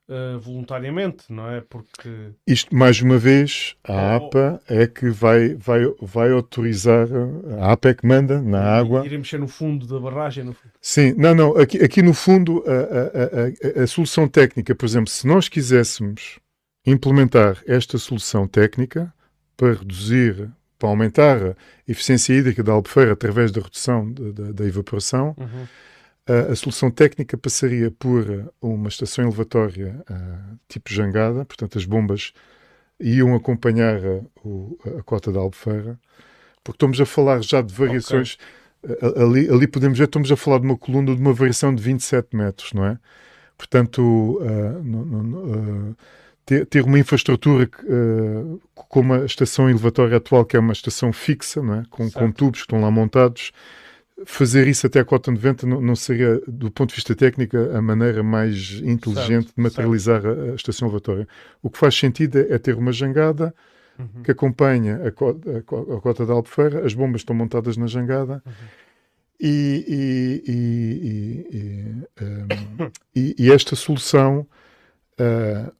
uh, 0.09 0.39
voluntariamente, 0.39 1.25
não 1.29 1.49
é? 1.49 1.61
Porque. 1.61 2.09
Isto, 2.45 2.75
mais 2.75 3.01
uma 3.01 3.17
vez, 3.17 3.75
a 3.83 4.15
APA 4.15 4.61
é 4.67 4.87
que 4.87 5.09
vai, 5.09 5.55
vai, 5.55 5.81
vai 6.01 6.31
autorizar. 6.31 7.07
A 7.59 7.71
APA 7.71 7.89
é 7.89 7.93
que 7.93 8.05
manda 8.05 8.41
na 8.41 8.61
água. 8.61 9.05
Ir 9.05 9.17
mexer 9.17 9.39
no 9.39 9.47
fundo 9.47 9.85
da 9.85 9.99
barragem. 9.99 10.43
No... 10.43 10.55
Sim, 10.81 11.13
não, 11.17 11.35
não. 11.35 11.57
Aqui, 11.57 11.83
aqui 11.83 12.01
no 12.01 12.13
fundo, 12.13 12.63
a, 12.65 12.71
a, 12.71 13.81
a, 13.81 13.83
a 13.83 13.87
solução 13.87 14.27
técnica, 14.27 14.73
por 14.73 14.85
exemplo, 14.85 15.09
se 15.09 15.27
nós 15.27 15.49
quiséssemos 15.49 16.39
implementar 16.85 17.61
esta 17.67 17.97
solução 17.97 18.47
técnica 18.47 19.13
para 19.55 19.73
reduzir 19.73 20.49
para 20.79 20.89
aumentar 20.89 21.43
a 21.43 21.55
eficiência 21.87 22.33
hídrica 22.33 22.61
da 22.61 22.71
Albufeira 22.71 23.13
através 23.13 23.51
da 23.51 23.61
redução 23.61 24.13
da 24.13 24.63
evaporação, 24.63 25.35
uhum 25.35 25.65
a, 26.51 26.55
solução 26.55 26.91
técnica 26.91 27.37
passaria 27.37 27.89
por 27.91 28.51
uma 28.61 28.89
estação 28.89 29.25
elevatória 29.25 30.03
uh, 30.09 30.57
tipo 30.67 30.91
jangada, 30.91 31.45
portanto 31.45 31.77
as 31.77 31.85
bombas 31.85 32.33
iam 32.99 33.35
acompanhar 33.35 33.97
a, 33.97 34.21
o, 34.43 34.77
a 34.97 35.03
cota 35.03 35.31
da 35.31 35.39
Albufeira, 35.39 35.99
porque 36.63 36.75
estamos 36.75 36.99
a 36.99 37.05
falar 37.05 37.41
já 37.41 37.61
de 37.61 37.73
variações. 37.73 38.37
Okay. 38.83 39.21
Ali, 39.21 39.49
ali 39.49 39.67
podemos 39.67 39.97
ver, 39.97 40.05
estamos 40.05 40.31
a 40.31 40.37
falar 40.37 40.59
de 40.59 40.65
uma 40.65 40.77
coluna 40.77 41.15
de 41.15 41.21
uma 41.21 41.33
variação 41.33 41.73
de 41.73 41.81
27 41.81 42.35
metros, 42.35 42.73
não 42.73 42.85
é? 42.85 42.99
Portanto, 43.57 44.01
uh, 44.01 44.83
no, 44.83 45.05
no, 45.05 45.89
uh, 45.89 45.97
ter, 46.45 46.65
ter, 46.67 46.83
uma 46.83 46.99
infraestrutura 46.99 47.69
uh, 47.83 48.61
como 48.75 49.13
a 49.15 49.25
estação 49.25 49.69
elevatória 49.69 50.17
atual, 50.17 50.45
que 50.45 50.55
é 50.55 50.59
uma 50.59 50.73
estação 50.73 51.11
fixa, 51.11 51.61
não 51.61 51.75
é? 51.75 51.83
com, 51.89 52.09
com 52.11 52.31
tubos 52.31 52.59
que 52.59 52.65
estão 52.65 52.79
lá 52.79 52.91
montados, 52.91 53.51
fazer 54.25 54.67
isso 54.67 54.87
até 54.87 54.99
a 54.99 55.05
cota 55.05 55.31
90 55.31 55.67
não, 55.67 55.81
não, 55.81 55.95
seria, 55.95 56.41
do 56.47 56.71
ponto 56.71 56.89
de 56.89 56.95
vista 56.95 57.15
técnico, 57.15 57.55
a 57.57 57.81
maneira 57.81 58.23
mais 58.23 58.81
inteligente 58.83 59.45
certo, 59.45 59.55
de 59.55 59.61
materializar 59.61 60.25
a, 60.25 60.31
a, 60.51 60.55
estação 60.55 60.87
levatória. 60.87 61.27
O 61.61 61.69
que 61.69 61.77
faz 61.77 61.95
sentido 61.95 62.39
é, 62.39 62.53
é 62.53 62.57
ter 62.57 62.75
uma 62.75 62.91
jangada 62.91 63.53
uhum. 63.97 64.23
que 64.23 64.31
acompanha 64.31 65.07
a, 65.07 65.11
cota, 65.11 65.51
a, 65.51 65.95
a 65.97 66.01
cota 66.01 66.25
da 66.25 66.33
Albufeira, 66.33 66.85
as 66.85 66.93
bombas 66.93 67.21
estão 67.21 67.35
montadas 67.35 67.77
na 67.77 67.85
jangada 67.85 68.41
uhum. 68.45 68.53
e, 69.39 69.85
e, 70.47 71.51
e, 71.53 72.23
um, 72.23 72.91
e, 73.15 73.51
esta 73.51 73.75
solução 73.75 74.47
uh, 75.19 75.71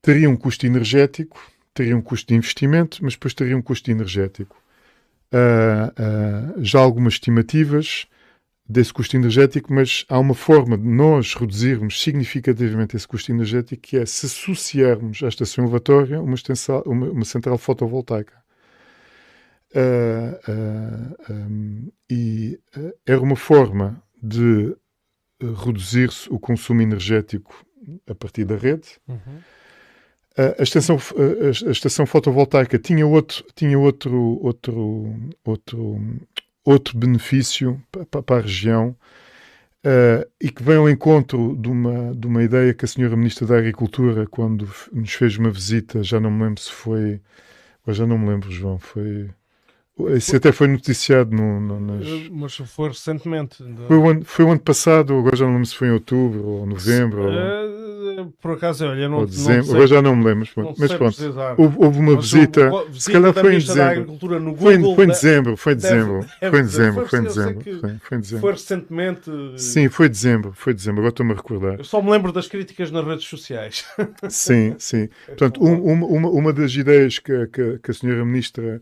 teria 0.00 0.28
um 0.28 0.36
custo 0.36 0.66
energético, 0.66 1.40
teria 1.72 1.96
um 1.96 2.02
custo 2.02 2.28
de 2.28 2.34
investimento, 2.34 2.98
mas 3.02 3.14
depois 3.14 3.34
teria 3.34 3.56
um 3.56 3.62
custo 3.62 3.88
energético 3.90 4.61
uh, 5.32 6.56
uh, 6.58 6.64
já 6.64 6.80
algumas 6.80 7.14
estimativas 7.14 8.06
desse 8.68 8.92
custo 8.92 9.16
energético, 9.16 9.72
mas 9.72 10.04
há 10.08 10.18
uma 10.18 10.34
forma 10.34 10.78
de 10.78 10.86
nós 10.86 11.34
reduzirmos 11.34 12.00
significativamente 12.00 12.96
esse 12.96 13.06
custo 13.06 13.32
energético 13.32 13.82
que 13.82 13.96
é 13.98 14.06
se 14.06 14.26
associarmos 14.26 15.22
à 15.22 15.28
estação 15.28 15.64
elevatória 15.64 16.20
uma, 16.20 16.36
uma, 16.86 17.10
uma 17.10 17.24
central 17.24 17.58
fotovoltaica. 17.58 18.40
Uh, 19.74 21.32
um, 21.32 21.92
e 22.10 22.60
uh, 22.76 22.92
era 23.06 23.20
uma 23.20 23.36
forma 23.36 24.02
de 24.22 24.76
reduzir-se 25.64 26.28
o 26.30 26.38
consumo 26.38 26.82
energético 26.82 27.64
a 28.06 28.14
partir 28.14 28.44
da 28.44 28.54
rede. 28.54 28.88
Uhum 29.08 29.40
a 30.36 30.62
estação, 30.62 30.98
a 31.66 31.70
estação 31.70 32.06
fotovoltaica 32.06 32.78
tinha 32.78 33.06
outro, 33.06 33.44
tinha 33.54 33.78
outro, 33.78 34.38
outro, 34.42 35.14
outro, 35.44 36.00
outro 36.64 36.98
benefício 36.98 37.82
para, 38.10 38.38
a 38.38 38.40
região 38.40 38.96
uh, 39.84 40.26
e 40.40 40.50
que 40.50 40.62
vem 40.62 40.76
ao 40.76 40.88
encontro 40.88 41.56
de 41.56 41.68
uma, 41.68 42.14
de 42.14 42.26
uma 42.26 42.42
ideia 42.42 42.72
que 42.72 42.84
a 42.84 42.88
senhora 42.88 43.16
Ministra 43.16 43.46
da 43.46 43.58
Agricultura, 43.58 44.26
quando 44.26 44.68
nos 44.92 45.12
fez 45.12 45.36
uma 45.36 45.50
visita, 45.50 46.02
já 46.02 46.18
não 46.18 46.30
me 46.30 46.44
lembro 46.44 46.60
se 46.60 46.72
foi, 46.72 47.20
já 47.88 48.06
não 48.06 48.18
me 48.18 48.28
lembro, 48.28 48.50
João, 48.50 48.78
foi 48.78 49.28
isso 50.16 50.34
até 50.34 50.50
foi 50.52 50.68
noticiado 50.68 51.36
no, 51.36 51.60
no, 51.60 51.78
nas... 51.78 52.06
Eh, 52.06 52.28
mas 52.30 52.54
foi 52.54 52.88
recentemente. 52.88 53.62
Foi, 53.86 53.96
o 53.96 54.08
ano, 54.08 54.24
foi 54.24 54.44
o 54.44 54.50
ano 54.50 54.60
passado, 54.60 55.16
agora 55.16 55.36
já 55.36 55.44
não 55.44 55.52
lembro 55.52 55.66
se 55.66 55.76
foi 55.76 55.88
em 55.88 55.92
outubro 55.92 56.44
ou 56.44 56.66
novembro. 56.66 57.22
Uh, 57.22 57.26
ou... 57.26 57.81
Por 58.40 58.52
acaso, 58.52 58.86
olha, 58.86 59.08
não, 59.08 59.24
dezembro, 59.24 59.56
não 59.56 59.64
sei, 59.64 59.74
agora 59.74 59.86
já 59.86 60.02
não 60.02 60.16
me 60.16 60.24
lembro. 60.24 60.48
Mas, 60.56 60.78
mas 60.78 60.92
pronto, 60.94 61.16
houve, 61.58 61.76
houve, 61.78 61.98
uma 61.98 62.14
mas 62.16 62.30
visita. 62.30 62.70
Houve, 62.70 63.00
se 63.00 63.12
calhar 63.12 63.32
foi 63.32 63.54
em 63.54 63.58
dezembro. 63.58 64.04
Google, 64.04 64.56
foi, 64.56 64.74
em, 64.74 64.94
foi 64.94 65.04
em 65.04 65.08
dezembro, 65.08 65.56
foi 65.56 65.72
em 65.72 65.76
dezembro. 65.76 66.26
Deve, 66.40 66.50
foi 66.50 66.60
em 66.60 66.64
dezembro, 66.64 67.08
foi 67.08 67.18
em 67.18 67.22
dezembro. 67.22 67.62
Foi, 67.62 67.98
foi 67.98 68.18
em 68.18 68.20
dezembro. 68.20 68.40
Foi 68.40 68.52
recentemente. 68.52 69.30
Sim, 69.56 69.88
foi 69.88 70.08
dezembro, 70.08 70.52
foi 70.54 70.74
dezembro, 70.74 71.00
agora 71.00 71.12
estou-me 71.12 71.32
a 71.32 71.36
recordar. 71.36 71.78
Eu 71.78 71.84
só 71.84 72.00
me 72.02 72.10
lembro 72.10 72.32
das 72.32 72.48
críticas 72.48 72.90
nas 72.90 73.04
redes 73.04 73.24
sociais. 73.26 73.84
Sim, 74.28 74.74
sim. 74.78 75.08
Portanto, 75.26 75.62
um, 75.62 75.92
uma, 75.92 76.28
uma 76.28 76.52
das 76.52 76.74
ideias 76.74 77.18
que, 77.18 77.46
que, 77.48 77.78
que 77.78 77.90
a 77.90 77.94
senhora 77.94 78.24
Ministra 78.24 78.80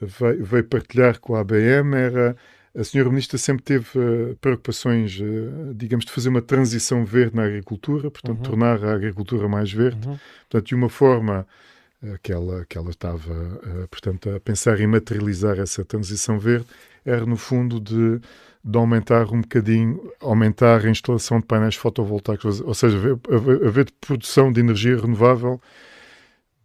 veio, 0.00 0.44
veio 0.44 0.64
partilhar 0.64 1.18
com 1.18 1.34
a 1.34 1.40
ABM 1.40 1.94
era 1.94 2.36
a 2.76 2.84
senhora 2.84 3.10
ministra 3.10 3.36
sempre 3.36 3.64
teve 3.64 3.86
uh, 3.98 4.36
preocupações, 4.40 5.18
uh, 5.18 5.74
digamos, 5.74 6.04
de 6.04 6.12
fazer 6.12 6.28
uma 6.28 6.42
transição 6.42 7.04
verde 7.04 7.34
na 7.34 7.44
agricultura, 7.44 8.10
portanto, 8.10 8.38
uhum. 8.38 8.42
tornar 8.44 8.84
a 8.84 8.94
agricultura 8.94 9.48
mais 9.48 9.72
verde. 9.72 10.06
Uhum. 10.06 10.18
Portanto, 10.48 10.68
de 10.68 10.74
uma 10.74 10.88
forma 10.88 11.46
uh, 12.02 12.18
que, 12.22 12.32
ela, 12.32 12.64
que 12.68 12.78
ela 12.78 12.90
estava, 12.90 13.34
portanto, 13.90 14.30
a 14.30 14.40
pensar 14.40 14.80
em 14.80 14.86
materializar 14.86 15.58
essa 15.58 15.84
transição 15.84 16.38
verde, 16.38 16.66
era, 17.04 17.26
no 17.26 17.36
fundo, 17.36 17.80
de, 17.80 18.20
de 18.62 18.78
aumentar 18.78 19.32
um 19.32 19.40
bocadinho, 19.40 20.12
aumentar 20.20 20.84
a 20.84 20.90
instalação 20.90 21.40
de 21.40 21.46
painéis 21.46 21.74
fotovoltaicos, 21.74 22.60
ou 22.60 22.74
seja, 22.74 22.96
haver, 22.96 23.66
haver 23.66 23.90
produção 24.00 24.52
de 24.52 24.60
energia 24.60 24.96
renovável 24.96 25.60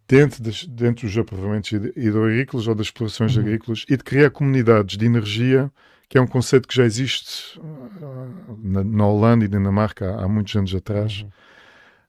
dentro, 0.08 0.44
das, 0.44 0.66
dentro 0.66 1.08
dos 1.08 1.18
aprovamentos 1.18 1.72
hidroagrícolas 1.72 2.68
ou 2.68 2.76
das 2.76 2.88
explorações 2.88 3.36
uhum. 3.36 3.42
agrícolas 3.42 3.86
e 3.90 3.98
de 3.98 4.04
criar 4.04 4.30
comunidades 4.30 4.98
de 4.98 5.06
energia, 5.06 5.72
que 6.08 6.18
é 6.18 6.22
um 6.22 6.28
conceito 6.28 6.68
que 6.68 6.76
já 6.76 6.86
existe 6.86 7.60
uh, 7.60 8.60
na, 8.62 8.84
na, 8.84 9.08
Holanda 9.08 9.46
e 9.46 9.48
Dinamarca 9.48 10.16
há, 10.16 10.26
há 10.26 10.28
muitos 10.28 10.56
anos 10.56 10.74
atrás. 10.74 11.22
Uhum. 11.22 11.30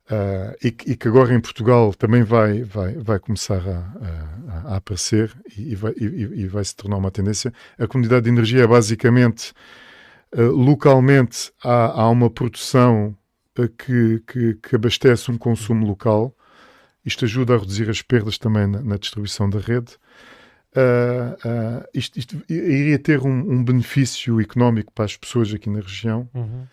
Uh, 0.08 0.54
e, 0.62 0.68
e, 0.68 0.96
que 0.96 1.08
agora 1.08 1.34
em 1.34 1.40
Portugal 1.40 1.92
também 1.92 2.22
vai, 2.22 2.62
vai, 2.62 2.94
vai 2.94 3.18
começar 3.18 3.60
a, 3.68 4.68
a, 4.68 4.74
a 4.74 4.76
aparecer 4.76 5.32
e, 5.58 5.72
e, 5.72 5.74
vai, 5.74 5.92
e, 5.96 6.46
vai, 6.46 6.64
se 6.64 6.76
tornar 6.76 6.96
uma 6.96 7.10
tendência. 7.10 7.52
A 7.76 7.88
comunidade 7.88 8.22
de 8.22 8.30
energia 8.30 8.62
é 8.62 8.66
basicamente, 8.68 9.52
uh, 10.32 10.42
localmente, 10.42 11.50
há, 11.62 12.02
há, 12.02 12.08
uma 12.08 12.30
produção 12.30 13.16
uh, 13.58 13.68
que, 13.68 14.22
que, 14.28 14.54
que, 14.54 14.76
abastece 14.76 15.28
um 15.28 15.36
consumo 15.36 15.84
local. 15.84 16.32
Isto 17.04 17.24
ajuda 17.24 17.56
a 17.56 17.58
reduzir 17.58 17.90
as 17.90 18.00
perdas 18.00 18.38
também 18.38 18.68
na, 18.68 18.80
na 18.82 18.96
distribuição 18.98 19.50
da 19.50 19.58
rede. 19.58 19.98
Isto, 21.94 22.18
isto, 22.18 22.42
iria 22.48 22.98
ter 22.98 23.20
um, 23.20 23.52
um, 23.52 23.64
benefício 23.64 24.40
económico 24.40 24.92
para 24.92 25.04
as 25.04 25.16
pessoas 25.16 25.52
aqui 25.52 25.70
na 25.70 25.80
região. 25.80 26.28
Uhum 26.34 26.66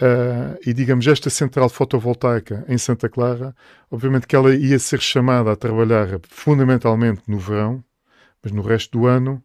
Uh, 0.00 0.54
e 0.64 0.72
digamos, 0.72 1.08
esta 1.08 1.28
central 1.28 1.68
fotovoltaica 1.68 2.64
em 2.68 2.78
Santa 2.78 3.08
Clara, 3.08 3.52
obviamente 3.90 4.28
que 4.28 4.36
ela 4.36 4.54
ia 4.54 4.78
ser 4.78 5.00
chamada 5.00 5.50
a 5.50 5.56
trabalhar 5.56 6.20
fundamentalmente 6.28 7.22
no 7.26 7.36
verão, 7.36 7.82
mas 8.40 8.52
no 8.52 8.62
resto 8.62 8.96
do 8.96 9.06
ano 9.08 9.42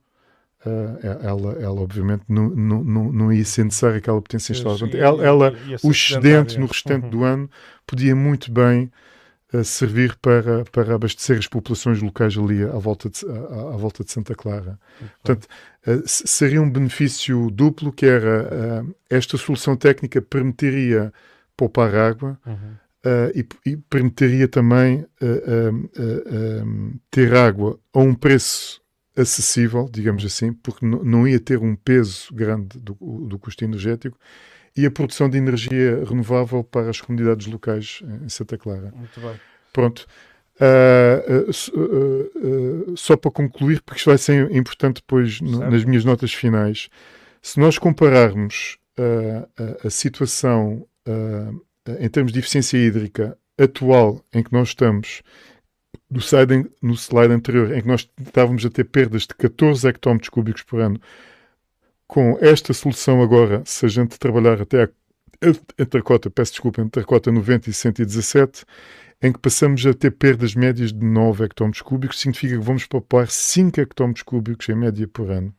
uh, 0.63 0.99
ela, 1.23 1.53
ela 1.53 1.81
obviamente 1.81 2.25
não, 2.29 2.49
não, 2.49 2.83
não, 2.83 3.11
não 3.11 3.33
ia 3.33 3.43
ser 3.43 3.63
necessária 3.63 3.97
aquela 3.97 4.21
potência 4.21 4.51
instalada. 4.51 4.95
Ela, 4.95 5.25
ela 5.25 5.53
o 5.81 5.89
excedente 5.89 6.59
no 6.59 6.67
restante 6.67 7.05
uhum. 7.05 7.09
do 7.09 7.23
ano 7.23 7.49
podia 7.87 8.15
muito 8.15 8.51
bem 8.51 8.91
servir 9.63 10.15
para, 10.15 10.63
para 10.65 10.95
abastecer 10.95 11.37
as 11.37 11.47
populações 11.47 12.01
locais 12.01 12.37
ali 12.37 12.63
à 12.63 12.77
volta 12.77 13.09
de, 13.09 13.25
à, 13.25 13.73
à 13.73 13.77
volta 13.77 14.03
de 14.03 14.11
Santa 14.11 14.33
Clara. 14.33 14.79
Portanto, 15.21 15.47
uh, 15.87 16.01
seria 16.05 16.61
um 16.61 16.69
benefício 16.69 17.51
duplo, 17.51 17.91
que 17.91 18.05
era 18.05 18.83
uh, 18.83 18.95
esta 19.09 19.37
solução 19.37 19.75
técnica 19.75 20.21
permitiria 20.21 21.13
poupar 21.55 21.93
água 21.93 22.39
uhum. 22.45 22.75
e, 23.35 23.45
e, 23.69 23.77
permitiria 23.77 24.47
também 24.47 25.05
ter 27.11 27.35
água 27.35 27.79
a 27.93 27.99
um 27.99 28.15
preço 28.15 28.81
acessível, 29.15 29.87
digamos 29.91 30.25
assim, 30.25 30.51
porque 30.51 30.83
não 30.83 31.27
ia 31.27 31.39
ter 31.39 31.59
um 31.59 31.75
peso 31.75 32.33
grande 32.33 32.79
do, 32.79 32.95
do 33.27 33.37
custo 33.37 33.63
energético 33.63 34.17
e 34.75 34.85
a 34.85 34.91
produção 34.91 35.29
de 35.29 35.37
energia 35.37 36.03
renovável 36.07 36.63
para 36.63 36.89
as 36.89 36.99
comunidades 36.99 37.47
locais 37.47 38.01
em 38.23 38.29
Santa 38.29 38.57
Clara. 38.57 38.91
Muito 38.95 39.19
bem. 39.19 39.39
Pronto. 39.71 40.07
Uh, 40.59 41.51
uh, 41.75 42.91
uh, 42.91 42.97
só 42.97 43.17
para 43.17 43.31
concluir, 43.31 43.81
porque 43.81 43.97
isto 43.97 44.09
vai 44.09 44.17
ser 44.17 44.51
importante 44.51 44.97
depois 44.97 45.41
no, 45.41 45.59
nas 45.59 45.83
minhas 45.83 46.05
notas 46.05 46.33
finais. 46.33 46.89
Se 47.41 47.59
nós 47.59 47.77
compararmos 47.77 48.77
a, 48.97 49.87
a, 49.87 49.89
situação 49.89 50.87
em 51.99 52.07
termos 52.07 52.31
de 52.31 52.39
eficiência 52.39 52.77
hídrica 52.77 53.37
atual 53.59 54.23
em 54.33 54.41
que 54.43 54.53
nós 54.53 54.69
estamos, 54.69 55.21
no 56.09 56.19
slide, 56.19 56.69
no 56.81 56.93
slide 56.93 57.33
anterior, 57.33 57.75
em 57.75 57.81
que 57.81 57.87
nós 57.87 58.07
estávamos 58.21 58.65
a 58.65 58.69
ter 58.69 58.85
perdas 58.85 59.23
de 59.23 59.33
14 59.35 59.87
hectómetros 59.87 60.29
cúbicos 60.29 60.61
por 60.61 60.79
ano, 60.79 61.01
com 62.07 62.37
esta 62.41 62.73
solução 62.73 63.21
agora, 63.21 63.63
se 63.65 63.85
a 63.85 63.89
gente 63.89 64.19
trabalhar 64.19 64.61
até 64.61 64.83
a, 64.83 64.89
entre 65.79 65.99
a 65.99 66.03
cota, 66.03 66.29
peço 66.29 66.53
desculpa, 66.53 66.81
entre 66.81 67.01
a 67.01 67.05
cota 67.05 67.31
90 67.31 67.69
e 67.69 67.73
117, 67.73 68.65
em 69.21 69.31
que 69.31 69.39
passamos 69.39 69.85
a 69.85 69.93
ter 69.93 70.11
perdas 70.11 70.53
médias 70.53 70.91
de 70.91 71.05
9 71.05 71.45
hectómetros 71.45 71.81
cúbicos, 71.81 72.19
significa 72.19 72.57
que 72.57 72.63
vamos 72.63 72.85
poupar 72.85 73.27
5 73.29 73.79
hectómetros 73.79 74.23
cúbicos 74.23 74.67
em 74.67 74.75
média 74.75 75.07
por 75.07 75.31
ano. 75.31 75.55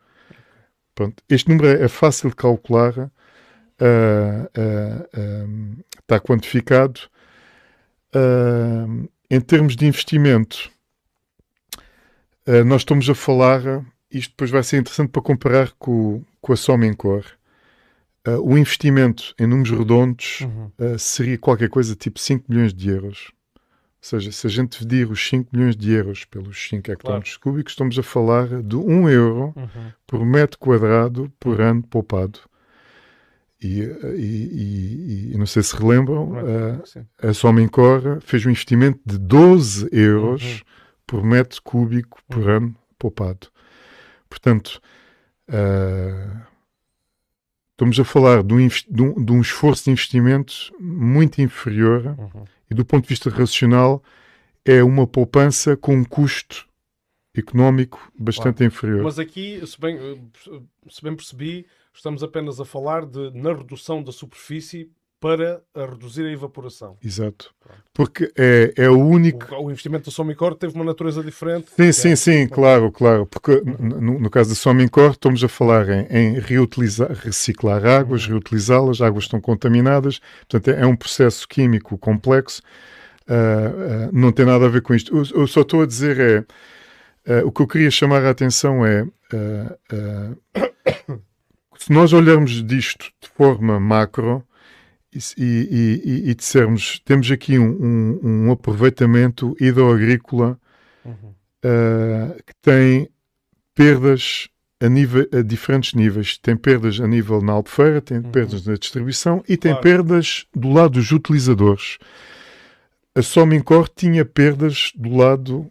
Pronto. 0.94 1.22
Este 1.28 1.48
número 1.48 1.68
é, 1.68 1.84
é 1.84 1.88
fácil 1.88 2.30
de 2.30 2.36
calcular, 2.36 2.96
uh, 2.98 3.08
uh, 3.80 5.00
uh, 5.18 5.84
está 6.00 6.20
quantificado. 6.20 7.00
em 9.30 9.40
termos 9.40 9.74
de 9.74 9.86
investimento, 9.86 10.70
nós 12.66 12.82
estamos 12.82 13.08
a 13.10 13.14
falar, 13.14 13.84
isto 14.14 14.30
depois 14.30 14.50
vai 14.50 14.62
ser 14.62 14.78
interessante 14.78 15.10
para 15.10 15.22
comparar 15.22 15.72
com, 15.78 16.22
com 16.40 16.52
a 16.52 16.56
Somencor. 16.56 17.24
o 18.42 18.56
investimento 18.56 19.34
em 19.38 19.46
números 19.46 19.70
redondos 19.70 20.40
uhum. 20.40 20.98
seria 20.98 21.36
qualquer 21.36 21.68
coisa 21.68 21.94
tipo 21.94 22.18
5 22.18 22.44
milhões 22.48 22.72
de 22.72 22.88
euros. 22.90 23.32
Ou 24.04 24.08
seja, 24.08 24.30
se 24.32 24.46
a 24.46 24.50
gente 24.50 24.86
dividir 24.86 25.10
os 25.10 25.28
5 25.28 25.48
milhões 25.50 25.74
de 25.74 25.90
euros 25.90 26.26
pelos 26.26 26.68
5 26.68 26.92
hectómetros 26.92 27.38
claro. 27.38 27.40
cúbicos, 27.40 27.72
estamos 27.72 27.98
a 27.98 28.02
falar 28.02 28.62
de 28.62 28.76
1 28.76 29.08
euro 29.08 29.54
uhum. 29.56 29.92
por 30.06 30.24
metro 30.26 30.58
quadrado 30.58 31.32
por 31.40 31.58
ano 31.58 31.82
poupado. 31.82 32.38
E, 33.62 33.80
e, 33.80 35.30
e, 35.30 35.32
e, 35.32 35.38
não 35.38 35.46
sei 35.46 35.62
se 35.62 35.74
relembram, 35.74 36.34
a, 37.20 37.28
a 37.28 37.32
Somencor 37.32 38.20
fez 38.20 38.44
um 38.44 38.50
investimento 38.50 39.00
de 39.06 39.16
12 39.16 39.88
euros 39.90 40.42
uhum. 40.42 40.60
por 41.06 41.24
metro 41.24 41.62
cúbico 41.62 42.18
por 42.28 42.42
uhum. 42.42 42.56
ano 42.56 42.76
poupado. 42.98 43.48
Portanto, 44.34 44.80
uh, 45.48 46.40
estamos 47.72 47.98
a 48.00 48.04
falar 48.04 48.42
de 48.42 48.52
um, 48.54 48.68
de, 48.68 49.02
um, 49.02 49.24
de 49.24 49.32
um, 49.32 49.40
esforço 49.40 49.84
de 49.84 49.90
investimento 49.90 50.72
muito 50.78 51.40
inferior 51.40 52.16
uhum 52.18 52.44
e 52.70 52.74
do 52.74 52.84
ponto 52.84 53.04
de 53.04 53.08
vista 53.08 53.30
racional 53.30 54.02
é 54.64 54.82
uma 54.82 55.06
poupança 55.06 55.76
com 55.76 55.94
um 55.94 56.04
custo 56.04 56.66
económico 57.36 58.10
bastante 58.18 58.58
claro. 58.58 58.72
inferior. 58.72 59.02
Mas 59.04 59.18
aqui, 59.18 59.64
se 59.66 59.78
bem, 59.80 59.98
se 60.88 61.02
bem 61.02 61.14
percebi, 61.14 61.66
estamos 61.92 62.22
apenas 62.22 62.60
a 62.60 62.64
falar 62.64 63.06
de 63.06 63.30
na 63.32 63.52
redução 63.52 64.02
da 64.02 64.12
superfície 64.12 64.90
para 65.24 65.62
reduzir 65.74 66.26
a 66.26 66.30
evaporação. 66.30 66.98
Exato. 67.02 67.50
Porque 67.94 68.30
é, 68.36 68.74
é 68.76 68.90
o 68.90 68.98
único. 68.98 69.54
O, 69.54 69.64
o 69.64 69.70
investimento 69.70 70.04
da 70.04 70.10
Somicor 70.10 70.54
teve 70.54 70.74
uma 70.74 70.84
natureza 70.84 71.24
diferente. 71.24 71.70
Sim, 71.74 71.92
sim, 71.92 72.10
é... 72.10 72.16
sim, 72.16 72.46
claro, 72.46 72.92
claro. 72.92 73.24
Porque 73.24 73.52
uhum. 73.52 74.02
no, 74.02 74.20
no, 74.20 74.28
caso 74.28 74.50
da 74.50 74.54
Somicor 74.54 75.12
estamos 75.12 75.42
a 75.42 75.48
falar 75.48 75.88
em, 75.88 76.06
em 76.10 76.38
reutilizar, 76.38 77.10
reciclar 77.10 77.86
águas, 77.86 78.24
uhum. 78.24 78.32
reutilizá-las, 78.32 79.00
águas 79.00 79.24
estão 79.24 79.40
contaminadas, 79.40 80.20
portanto 80.40 80.76
é, 80.76 80.82
é 80.82 80.86
um 80.86 80.94
processo 80.94 81.48
químico 81.48 81.96
complexo. 81.96 82.60
Uh, 83.22 84.10
uh, 84.10 84.10
não 84.12 84.30
tem 84.30 84.44
nada 84.44 84.66
a 84.66 84.68
ver 84.68 84.82
com 84.82 84.94
isto. 84.94 85.16
Eu, 85.16 85.40
eu 85.40 85.46
só 85.46 85.62
estou 85.62 85.80
a 85.80 85.86
dizer 85.86 86.20
é. 86.20 87.40
Uh, 87.40 87.46
o 87.46 87.50
que 87.50 87.62
eu 87.62 87.66
queria 87.66 87.90
chamar 87.90 88.22
a 88.26 88.28
atenção 88.28 88.84
é. 88.84 89.06
se 91.78 91.90
nós 91.90 92.12
olharmos 92.12 92.62
disto 92.62 93.06
de 93.22 93.28
forma 93.30 93.80
macro, 93.80 94.46
e, 95.14 96.00
e, 96.04 96.30
e, 96.30 96.34
dissermos 96.34 97.00
temos 97.04 97.30
aqui 97.30 97.58
um, 97.58 97.70
um, 97.70 98.20
um 98.22 98.50
aproveitamento 98.52 99.56
hidroagrícola 99.60 100.58
uhum. 101.04 101.34
uh, 101.64 102.42
que 102.44 102.54
tem 102.60 103.08
perdas 103.74 104.48
a, 104.80 104.88
nível, 104.88 105.26
a 105.32 105.42
diferentes 105.42 105.94
níveis. 105.94 106.38
Tem 106.38 106.56
perdas 106.56 107.00
a 107.00 107.06
nível 107.06 107.40
na 107.40 107.52
albufeira, 107.52 108.00
tem 108.00 108.18
uhum. 108.18 108.30
perdas 108.30 108.66
na 108.66 108.74
distribuição 108.74 109.42
e 109.48 109.56
tem 109.56 109.72
claro. 109.72 109.82
perdas 109.82 110.46
do 110.54 110.72
lado 110.72 110.94
dos 110.94 111.10
utilizadores. 111.12 111.98
A 113.14 113.22
Somincor 113.22 113.88
tinha 113.88 114.24
perdas 114.24 114.92
do 114.94 115.16
lado 115.16 115.70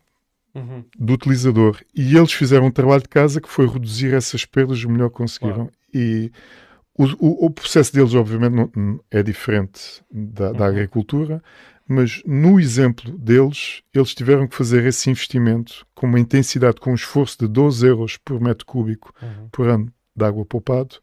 uhum. 0.56 0.84
do 0.98 1.14
utilizador 1.14 1.78
e 1.94 2.16
eles 2.18 2.32
fizeram 2.32 2.68
um 2.68 2.72
trabalho 2.72 3.04
de 3.04 3.10
casa 3.10 3.42
que 3.42 3.50
foi 3.50 3.68
reduzir 3.68 4.14
essas 4.14 4.46
perdas 4.46 4.84
o 4.84 4.90
melhor 4.90 5.10
que 5.10 5.18
conseguiram. 5.18 5.56
Claro. 5.56 5.72
E 5.94 6.32
o, 6.96 7.06
o, 7.06 7.46
o, 7.46 7.50
processo 7.50 7.92
deles, 7.92 8.14
obviamente, 8.14 8.72
não, 8.76 9.00
é 9.10 9.24
diferente 9.24 10.04
da, 10.12 10.52
da, 10.52 10.66
uhum. 10.66 10.70
agricultura, 10.70 11.44
mas 11.88 12.22
no 12.26 12.60
exemplo 12.60 13.18
deles, 13.18 13.82
eles 13.94 14.14
tiveram 14.14 14.48
que 14.48 14.56
fazer 14.56 14.86
esse 14.86 15.10
investimento 15.10 15.86
com 15.96 16.06
uma 16.06 16.20
intensidade, 16.20 16.80
com 16.80 16.92
um 16.92 16.96
esforço 16.96 17.38
de 17.40 17.48
12 17.48 17.88
euros 17.88 18.18
por 18.18 18.40
metro 18.40 18.66
cúbico 18.66 19.12
uhum. 19.22 19.50
por 19.52 19.68
ano 19.68 19.92
de 20.16 20.26
água 20.26 20.46
poupado, 20.46 20.98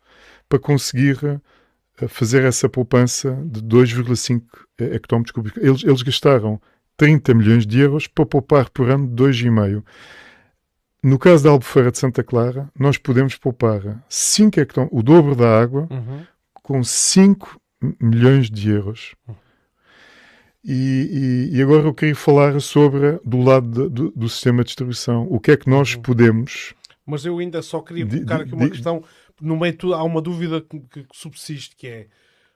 para 0.49 0.59
conseguir 0.61 1.19
uh, 1.25 2.09
fazer 2.09 2.45
essa 2.45 2.69
poupança 2.69 3.37
de 3.47 3.61
2,5 3.61 4.43
hectómetros 4.79 5.33
cúbicos. 5.33 5.63
Eles, 5.63 5.83
eles 5.83 6.03
gastaram 6.03 6.61
30 6.97 7.35
milhões 7.35 7.67
de 7.67 7.81
euros 7.81 8.07
para 8.07 8.27
poupar 8.27 8.71
por 8.71 8.89
ano 8.89 9.09
2,5. 9.09 9.83
No 11.03 11.19
caso 11.19 11.45
da 11.45 11.51
Albufeira 11.51 11.91
de 11.91 11.99
Santa 11.99 12.23
Clara, 12.23 12.71
nós 12.79 12.99
podemos 12.99 13.37
poupar 13.37 14.05
5 14.09 14.61
hectómetros, 14.61 14.99
o 14.99 15.03
dobro 15.03 15.35
da 15.35 15.61
água, 15.61 15.89
uhum. 15.91 16.27
com 16.55 16.85
5 16.85 17.59
milhões 18.01 18.51
de 18.51 18.71
euros. 18.71 19.15
Uhum. 19.27 19.35
E, 20.63 21.49
e, 21.53 21.57
e, 21.57 21.63
agora 21.63 21.85
eu 21.85 21.95
queria 21.95 22.15
falar 22.15 22.61
sobre, 22.61 23.19
do 23.25 23.41
lado 23.41 23.67
de, 23.67 23.89
do, 23.89 24.11
do, 24.11 24.29
sistema 24.29 24.63
de 24.63 24.67
distribuição, 24.67 25.27
o 25.31 25.41
que 25.41 25.53
é 25.53 25.57
que 25.57 25.71
nós 25.71 25.95
uhum. 25.95 26.03
podemos. 26.03 26.75
Mas 27.07 27.25
eu 27.25 27.39
ainda 27.39 27.63
só 27.63 27.81
queria 27.81 28.07
colocar 28.07 28.43
aqui 28.43 28.53
uma 28.53 28.67
de, 28.67 28.73
questão. 28.73 29.03
No 29.41 29.59
meio 29.59 29.75
de, 29.75 29.95
há 29.95 30.03
uma 30.03 30.21
dúvida 30.21 30.61
que, 30.61 30.81
que 30.81 31.07
subsiste, 31.15 31.75
que 31.75 31.87
é 31.87 32.07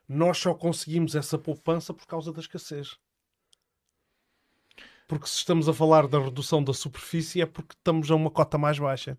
nós 0.07 0.37
só 0.37 0.53
conseguimos 0.53 1.15
essa 1.15 1.35
poupança 1.35 1.95
por 1.95 2.05
causa 2.05 2.31
da 2.31 2.39
escassez 2.39 2.95
porque 5.07 5.27
se 5.27 5.37
estamos 5.37 5.69
a 5.69 5.73
falar 5.73 6.07
da 6.07 6.19
redução 6.19 6.63
da 6.63 6.73
superfície 6.73 7.41
é 7.41 7.45
porque 7.45 7.75
estamos 7.75 8.09
a 8.09 8.15
uma 8.15 8.29
cota 8.29 8.57
mais 8.57 8.79
baixa. 8.79 9.15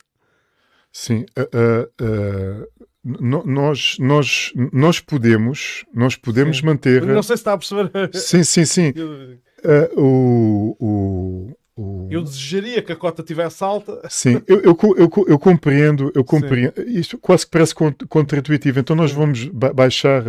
Sim, 0.92 1.26
uh, 1.36 2.02
uh, 2.02 2.86
nós, 3.04 3.98
nós, 4.00 4.52
nós 4.72 4.98
podemos, 4.98 5.84
nós 5.94 6.16
podemos 6.16 6.58
sim. 6.58 6.66
manter. 6.66 7.04
Não 7.04 7.22
sei 7.22 7.36
se 7.36 7.40
está 7.40 7.52
a 7.52 7.58
perceber. 7.58 7.90
Sim, 8.14 8.42
sim, 8.42 8.64
sim. 8.64 8.94
o, 9.94 10.76
o, 10.80 11.56
o... 11.76 12.08
Eu 12.10 12.22
desejaria 12.22 12.80
que 12.82 12.92
a 12.92 12.96
cota 12.96 13.22
tivesse 13.22 13.62
alta. 13.62 14.00
Sim, 14.08 14.42
eu, 14.46 14.62
eu, 14.62 14.78
eu, 14.96 15.10
eu 15.28 15.38
compreendo, 15.38 16.10
eu 16.14 16.24
compreendo. 16.24 16.72
Sim. 16.76 16.98
Isto 16.98 17.18
quase 17.18 17.44
que 17.44 17.50
parece 17.50 17.74
contra-intuitivo. 18.08 18.80
Então 18.80 18.96
nós 18.96 19.12
vamos 19.12 19.44
ba 19.48 19.74
baixar, 19.74 20.24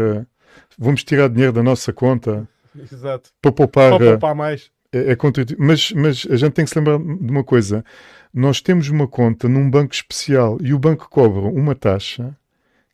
vamos 0.78 1.04
tirar 1.04 1.30
dinheiro 1.30 1.54
da 1.54 1.64
nossa 1.64 1.94
conta 1.94 2.48
Exato. 2.92 3.32
para 3.42 3.52
poupar, 3.52 3.98
para 3.98 4.12
poupar 4.12 4.36
mais. 4.36 4.70
É, 4.92 5.12
é 5.12 5.16
contra-intuitivo. 5.16 5.66
Mas, 5.66 5.92
mas 5.92 6.28
a 6.30 6.36
gente 6.36 6.54
tem 6.54 6.66
que 6.66 6.72
se 6.72 6.78
lembrar 6.78 6.98
de 6.98 7.32
uma 7.32 7.44
coisa 7.44 7.84
nós 8.34 8.62
temos 8.62 8.90
uma 8.90 9.08
conta 9.08 9.50
num 9.50 9.68
banco 9.70 9.94
especial 9.94 10.58
e 10.62 10.74
o 10.74 10.80
banco 10.80 11.10
cobra 11.10 11.42
uma 11.42 11.74
taxa 11.74 12.38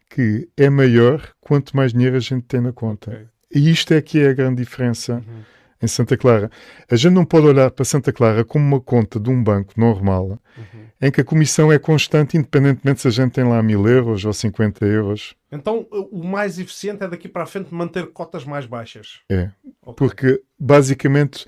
que 0.10 0.48
é 0.56 0.70
maior 0.70 1.34
quanto 1.42 1.76
mais 1.76 1.92
dinheiro 1.92 2.16
a 2.16 2.20
gente 2.20 2.44
tem 2.44 2.62
na 2.62 2.72
conta. 2.72 3.30
E 3.54 3.70
isto 3.70 3.94
é 3.94 4.02
que 4.02 4.20
é 4.20 4.30
a 4.30 4.34
grande 4.34 4.64
diferença 4.64 5.16
uhum. 5.16 5.44
em 5.82 5.88
Santa 5.88 6.16
Clara. 6.16 6.50
A 6.90 6.96
gente 6.96 7.14
não 7.14 7.26
pode 7.26 7.48
olhar 7.48 7.70
para 7.72 7.84
Santa 7.84 8.14
Clara 8.14 8.46
como 8.46 8.64
uma 8.64 8.80
conta 8.80 9.20
de 9.20 9.30
um 9.30 9.44
banco 9.44 9.74
normal, 9.76 10.40
uhum. 10.58 10.86
em 11.02 11.12
que 11.12 11.20
a 11.20 11.26
comissão 11.26 11.72
é 11.72 11.80
constante, 11.80 12.38
independentemente 12.38 13.02
se 13.02 13.08
a 13.08 13.12
gente 13.12 13.34
tem 13.34 13.44
lá 13.44 13.62
mil 13.62 13.88
euros 13.88 14.24
ou 14.24 14.32
50 14.32 14.86
euros. 14.86 15.36
Então, 15.52 15.86
o 15.92 16.24
mais 16.24 16.58
eficiente 16.58 17.04
é 17.04 17.08
daqui 17.08 17.28
para 17.28 17.44
a 17.44 17.48
frente 17.48 17.74
manter 17.74 18.08
cotas 18.08 18.46
mais 18.46 18.66
baixas. 18.68 19.20
É, 19.30 19.50
okay. 19.82 19.96
porque 19.98 20.42
basicamente 20.60 21.48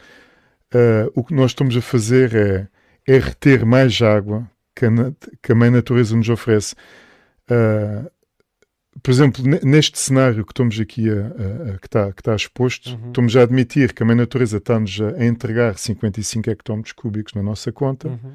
uh, 0.73 1.11
o 1.13 1.23
que 1.23 1.33
nós 1.33 1.51
estamos 1.51 1.75
a 1.75 1.81
fazer 1.81 2.35
é 2.35 2.67
é 3.07 3.19
reter 3.19 3.65
mais 3.65 4.01
água 4.01 4.49
que 4.75 4.85
a, 4.85 4.89
que 5.41 5.51
a 5.51 5.55
mãe 5.55 5.69
natureza 5.69 6.15
nos 6.15 6.27
oferece. 6.27 6.75
Uh, 7.49 8.09
por 9.03 9.11
exemplo, 9.11 9.43
neste 9.63 9.99
cenário 9.99 10.43
que 10.43 10.51
estamos 10.51 10.79
aqui 10.79 11.09
a, 11.09 11.13
a, 11.13 11.75
a 11.75 11.77
que, 11.77 11.87
está, 11.87 12.11
que 12.11 12.21
está 12.21 12.35
exposto, 12.35 12.89
uhum. 12.91 13.07
estamos 13.07 13.35
a 13.35 13.41
admitir 13.43 13.93
que 13.93 14.01
a 14.01 14.05
mãe 14.05 14.15
natureza 14.15 14.57
está-nos 14.57 14.99
a 14.99 15.23
entregar 15.23 15.77
55 15.77 16.49
hectómetros 16.49 16.93
cúbicos 16.93 17.33
na 17.33 17.43
nossa 17.43 17.71
conta, 17.71 18.07
uhum. 18.07 18.33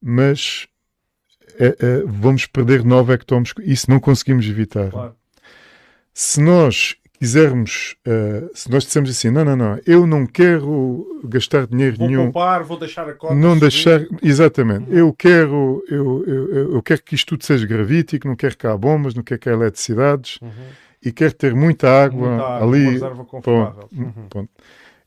mas 0.00 0.66
é, 1.58 2.02
vamos 2.06 2.46
perder 2.46 2.84
9 2.84 3.12
hectómetros. 3.12 3.54
Isso 3.66 3.90
não 3.90 4.00
conseguimos 4.00 4.46
evitar. 4.46 4.90
Claro. 4.90 5.16
Se 6.14 6.40
nós 6.40 6.96
quisermos, 7.18 7.96
uh, 8.06 8.50
se 8.54 8.70
nós 8.70 8.84
dissermos 8.84 9.10
assim, 9.10 9.30
não, 9.30 9.44
não, 9.44 9.56
não, 9.56 9.80
eu 9.86 10.06
não 10.06 10.26
quero 10.26 11.20
gastar 11.24 11.66
dinheiro 11.66 11.96
vou 11.96 12.06
nenhum. 12.06 12.24
Vou 12.24 12.32
poupar, 12.32 12.62
vou 12.64 12.78
deixar 12.78 13.08
a 13.08 13.14
cota. 13.14 13.34
Não 13.34 13.50
subir. 13.50 13.60
deixar, 13.60 14.00
exatamente. 14.22 14.90
Uhum. 14.90 14.98
Eu 14.98 15.12
quero, 15.12 15.84
eu, 15.88 16.24
eu, 16.26 16.74
eu, 16.74 16.82
quero 16.82 17.02
que 17.02 17.14
isto 17.14 17.28
tudo 17.28 17.44
seja 17.44 17.66
gravítico, 17.66 18.28
não 18.28 18.36
quero 18.36 18.56
que 18.56 18.66
há 18.66 18.76
bombas, 18.76 19.14
não 19.14 19.22
quero 19.22 19.40
que 19.40 19.48
há 19.48 19.52
eletricidades 19.52 20.38
uhum. 20.42 20.50
e 21.04 21.12
quero 21.12 21.34
ter 21.34 21.54
muita 21.54 21.88
água, 21.88 22.28
muita 22.28 22.44
água 22.44 22.68
ali. 22.68 22.82
Uma 22.82 22.92
reserva 22.92 23.24
confortável. 23.24 23.88
Uhum. 23.92 24.12
Ponto. 24.28 24.50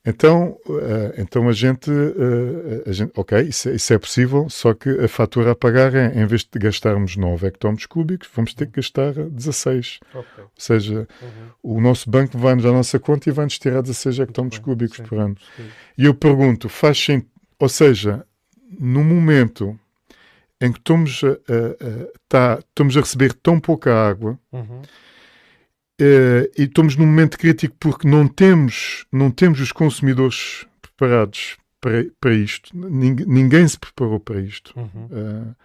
Então, 0.09 0.57
uh, 0.67 1.13
então 1.17 1.49
a 1.49 1.51
gente, 1.51 1.91
uh, 1.91 2.83
a 2.85 2.91
gente 2.93 3.11
ok, 3.13 3.41
isso 3.41 3.67
é, 3.67 3.75
isso 3.75 3.93
é, 3.93 3.97
possível, 3.97 4.49
só 4.49 4.73
que 4.73 4.89
a 4.89 5.07
fatura 5.09 5.51
a 5.51 5.55
pagar 5.55 5.93
é, 5.93 6.17
em 6.17 6.25
vez 6.25 6.47
de 6.49 6.57
gastarmos 6.57 7.17
9 7.17 7.45
hectómetros 7.45 7.87
cúbicos, 7.87 8.29
vamos 8.33 8.53
ter 8.53 8.67
que 8.67 8.77
gastar 8.77 9.11
16. 9.11 9.99
Okay. 10.09 10.43
Ou 10.45 10.49
seja, 10.57 11.05
uhum. 11.21 11.75
o 11.75 11.81
nosso 11.81 12.09
banco 12.09 12.37
vai-nos 12.37 12.65
à 12.65 12.71
nossa 12.71 12.97
conta 12.97 13.27
e 13.27 13.33
vai-nos 13.33 13.59
tirar 13.59 13.81
16 13.81 14.19
hectómetros 14.19 14.61
cúbicos 14.61 14.95
sim, 14.95 15.03
por 15.03 15.17
ano. 15.19 15.35
Sim. 15.57 15.65
E 15.97 16.05
eu 16.05 16.13
pergunto, 16.13 16.69
faz 16.69 16.97
sentido, 16.97 17.29
ou 17.59 17.67
seja, 17.67 18.25
no 18.79 19.03
momento 19.03 19.77
em 20.61 20.71
que 20.71 20.79
estamos 20.79 21.21
a, 21.21 21.27
a, 21.27 21.31
a, 21.31 22.07
tá, 22.29 22.59
estamos 22.59 22.95
a 22.95 23.01
receber 23.01 23.33
tão 23.33 23.59
pouca 23.59 23.93
água, 23.93 24.39
uhum 24.53 24.81
Uh, 25.99 26.45
e 26.55 26.63
estamos 26.63 26.95
num 26.95 27.07
momento 27.07 27.39
crítico 27.39 27.75
porque 27.79 28.07
não 28.07 28.27
temos, 28.27 29.05
não 29.11 29.31
temos 29.31 29.59
os 29.59 29.71
consumidores 29.71 30.65
preparados 30.81 31.57
para, 31.81 32.05
para 32.21 32.33
isto. 32.33 32.69
Ninguém, 32.75 33.25
ninguém 33.25 33.67
se 33.67 33.79
preparou 33.79 34.19
para 34.19 34.39
isto. 34.39 34.73
Uhum. 34.77 35.05
Uh, 35.05 35.55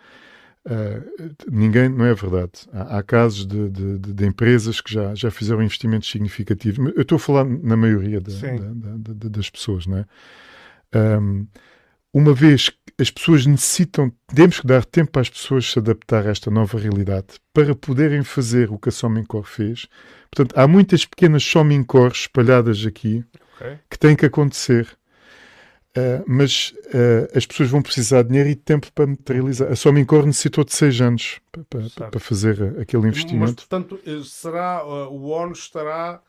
ninguém, 1.51 1.89
não 1.89 2.05
é 2.07 2.15
verdade. 2.15 2.53
Há, 2.73 2.99
há 2.99 3.03
casos 3.03 3.47
de, 3.47 3.69
de, 3.69 3.99
de, 3.99 4.27
empresas 4.27 4.81
que 4.81 4.95
já, 4.95 5.15
já 5.15 5.31
fizeram 5.31 5.63
investimentos 5.63 6.11
significativos. 6.11 6.93
Eu 6.95 7.03
estou 7.03 7.17
a 7.17 7.19
falar 7.19 7.45
na 7.45 7.77
maioria 7.77 8.21
das 8.21 9.51
pessoas, 9.51 9.87
não 9.87 9.99
é? 9.99 10.07
Um, 10.95 11.47
uma 12.13 12.35
vez 12.35 12.69
que 12.69 12.77
as 13.01 13.11
pessoas 13.11 13.47
necessitam, 13.47 14.13
temos 14.35 14.61
que 14.61 14.67
dar 14.67 14.85
tempo 14.85 15.19
às 15.19 15.29
pessoas 15.29 15.71
se 15.71 15.79
adaptar 15.79 16.27
a 16.27 16.31
esta 16.31 16.51
nova 16.51 16.79
realidade 16.79 17.41
para 17.53 17.75
poderem 17.75 18.23
fazer 18.23 18.71
o 18.71 18.79
que 18.79 18.91
a 18.91 18.93
Somincor 18.93 19.45
fez. 19.45 19.89
Portanto, 20.31 20.59
há 20.59 20.69
muitas 20.69 21.07
pequenas 21.07 21.43
Somincors 21.43 22.21
espalhadas 22.21 22.85
aqui 22.85 23.25
okay. 23.57 23.79
que 23.89 23.99
têm 23.99 24.15
que 24.15 24.27
acontecer. 24.27 24.87
Uh, 25.95 26.25
mas 26.27 26.73
uh, 26.87 27.37
as 27.37 27.45
pessoas 27.45 27.69
vão 27.69 27.83
precisar 27.83 28.23
de 28.23 28.29
dinheiro 28.29 28.49
e 28.49 28.55
de 28.55 28.63
tempo 28.63 28.91
para 28.95 29.07
materializar. 29.07 29.71
A 29.71 29.77
Somincor 29.77 30.25
necessitou 30.25 30.65
de 30.65 30.73
seis 30.73 30.99
anos 31.03 31.39
para, 31.51 31.65
para, 31.65 32.11
para 32.11 32.21
fazer 32.21 32.81
aquele 32.81 33.09
investimento. 33.09 33.45
Mas, 33.45 33.55
portanto, 33.55 34.01
eh, 34.07 34.23
será, 34.25 34.83
uh, 34.87 35.13
o 35.13 35.29
ONU 35.29 35.53
estará 35.53 36.23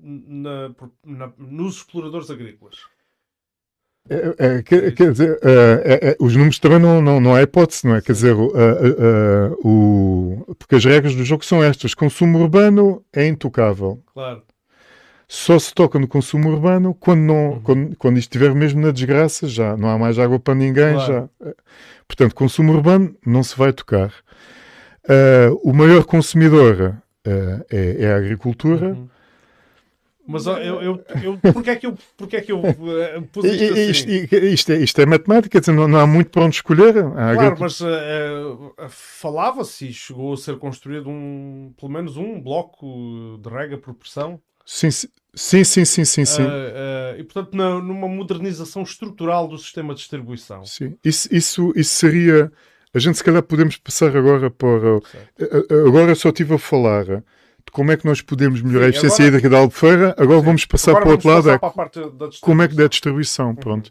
na, 0.00 0.72
na, 1.04 1.32
nos 1.36 1.78
exploradores 1.78 2.30
agrícolas? 2.30 2.78
É, 4.10 4.34
é, 4.38 4.62
quer, 4.62 4.92
quer, 4.92 5.12
dizer, 5.12 5.38
é, 5.42 6.10
é, 6.10 6.16
os 6.18 6.34
números 6.34 6.58
também 6.58 6.78
não, 6.78 7.02
não, 7.02 7.20
não 7.20 7.34
há 7.34 7.42
hipótese, 7.42 7.86
não 7.86 7.96
é? 7.96 8.00
Quer 8.00 8.12
dizer, 8.12 8.34
uh, 8.34 8.48
uh, 8.48 9.68
o, 9.68 10.54
porque 10.58 10.76
as 10.76 10.84
regras 10.84 11.14
do 11.14 11.24
jogo 11.24 11.44
são 11.44 11.62
estas: 11.62 11.94
consumo 11.94 12.38
urbano 12.38 13.02
é 13.12 13.26
intocável. 13.26 14.02
Claro. 14.14 14.42
Só 15.30 15.58
se 15.58 15.74
toca 15.74 15.98
no 15.98 16.08
consumo 16.08 16.48
urbano 16.48 16.94
quando, 16.94 17.20
não, 17.20 17.50
uhum. 17.50 17.60
quando, 17.60 17.96
quando 17.96 18.18
isto 18.18 18.30
estiver 18.30 18.54
mesmo 18.54 18.80
na 18.80 18.90
desgraça, 18.90 19.46
já 19.46 19.76
não 19.76 19.90
há 19.90 19.98
mais 19.98 20.18
água 20.18 20.40
para 20.40 20.54
ninguém. 20.54 20.94
Claro. 20.94 21.12
Já. 21.12 21.52
Portanto, 22.06 22.34
consumo 22.34 22.72
urbano 22.72 23.14
não 23.26 23.42
se 23.42 23.56
vai 23.56 23.72
tocar. 23.72 24.08
Uh, 25.04 25.60
o 25.62 25.74
maior 25.74 26.04
consumidor 26.04 26.96
é, 27.26 27.96
é, 28.00 28.12
a 28.12 28.16
agricultura. 28.16 28.88
Uhum 28.88 29.08
mas 30.28 30.46
eu, 30.46 30.56
eu, 30.58 31.04
eu, 31.22 31.38
porque, 31.54 31.70
é 31.70 31.76
que 31.76 31.86
eu, 31.86 31.96
porque 32.14 32.36
é 32.36 32.40
que 32.42 32.52
eu 32.52 32.60
uh, 32.60 33.22
pus 33.32 33.46
isto 33.46 33.64
assim? 33.64 33.90
Isto, 33.90 34.10
isto, 34.10 34.72
é, 34.72 34.76
isto 34.76 35.00
é 35.00 35.06
matemática, 35.06 35.58
não, 35.72 35.88
não 35.88 35.98
há 35.98 36.06
muito 36.06 36.30
para 36.30 36.44
onde 36.44 36.56
escolher. 36.56 36.92
Claro, 36.92 37.56
mas 37.58 37.80
uh, 37.80 38.74
falava-se 38.90 39.88
e 39.88 39.92
chegou 39.94 40.34
a 40.34 40.36
ser 40.36 40.58
construído 40.58 41.08
um, 41.08 41.72
pelo 41.80 41.90
menos 41.90 42.18
um 42.18 42.38
bloco 42.38 43.40
de 43.42 43.48
rega 43.48 43.78
por 43.78 43.94
pressão. 43.94 44.38
Sim, 44.66 44.90
sim, 44.90 45.08
sim, 45.64 45.64
sim, 45.64 46.04
sim. 46.04 46.24
sim. 46.26 46.42
Uh, 46.42 47.18
e 47.18 47.24
portanto, 47.24 47.56
na, 47.56 47.80
numa 47.80 48.06
modernização 48.06 48.82
estrutural 48.82 49.48
do 49.48 49.56
sistema 49.56 49.94
de 49.94 50.00
distribuição. 50.00 50.62
Sim, 50.66 50.94
isso, 51.02 51.26
isso, 51.34 51.72
isso 51.74 51.94
seria. 51.94 52.52
A 52.92 52.98
gente, 52.98 53.16
se 53.16 53.24
calhar, 53.24 53.42
podemos 53.42 53.78
passar 53.78 54.14
agora 54.14 54.50
para. 54.50 55.00
Agora 55.86 56.14
só 56.14 56.28
estive 56.28 56.54
a 56.54 56.58
falar 56.58 57.22
como 57.70 57.92
é 57.92 57.96
que 57.96 58.04
nós 58.04 58.20
podemos 58.20 58.62
melhorar 58.62 58.86
a 58.86 58.88
eficiência 58.88 59.22
agora, 59.22 59.28
hídrica 59.28 59.50
da 59.50 59.58
Albufeira, 59.58 60.14
agora 60.18 60.40
Sim, 60.40 60.46
vamos 60.46 60.64
passar 60.64 60.90
agora 60.92 61.04
para 61.04 61.08
o 61.08 61.12
outro 61.12 61.28
lado. 61.28 61.50
É, 61.50 61.58
como 62.40 62.62
é 62.62 62.68
que 62.68 62.74
da 62.74 62.86
distribuição, 62.86 63.48
uhum. 63.48 63.54
pronto. 63.54 63.90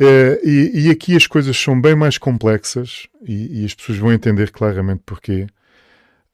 Uh, 0.00 0.38
e, 0.46 0.86
e, 0.86 0.90
aqui 0.90 1.16
as 1.16 1.26
coisas 1.26 1.56
são 1.58 1.80
bem 1.80 1.96
mais 1.96 2.18
complexas 2.18 3.08
e, 3.26 3.62
e 3.62 3.64
as 3.64 3.74
pessoas 3.74 3.98
vão 3.98 4.12
entender 4.12 4.52
claramente 4.52 5.02
porquê. 5.04 5.46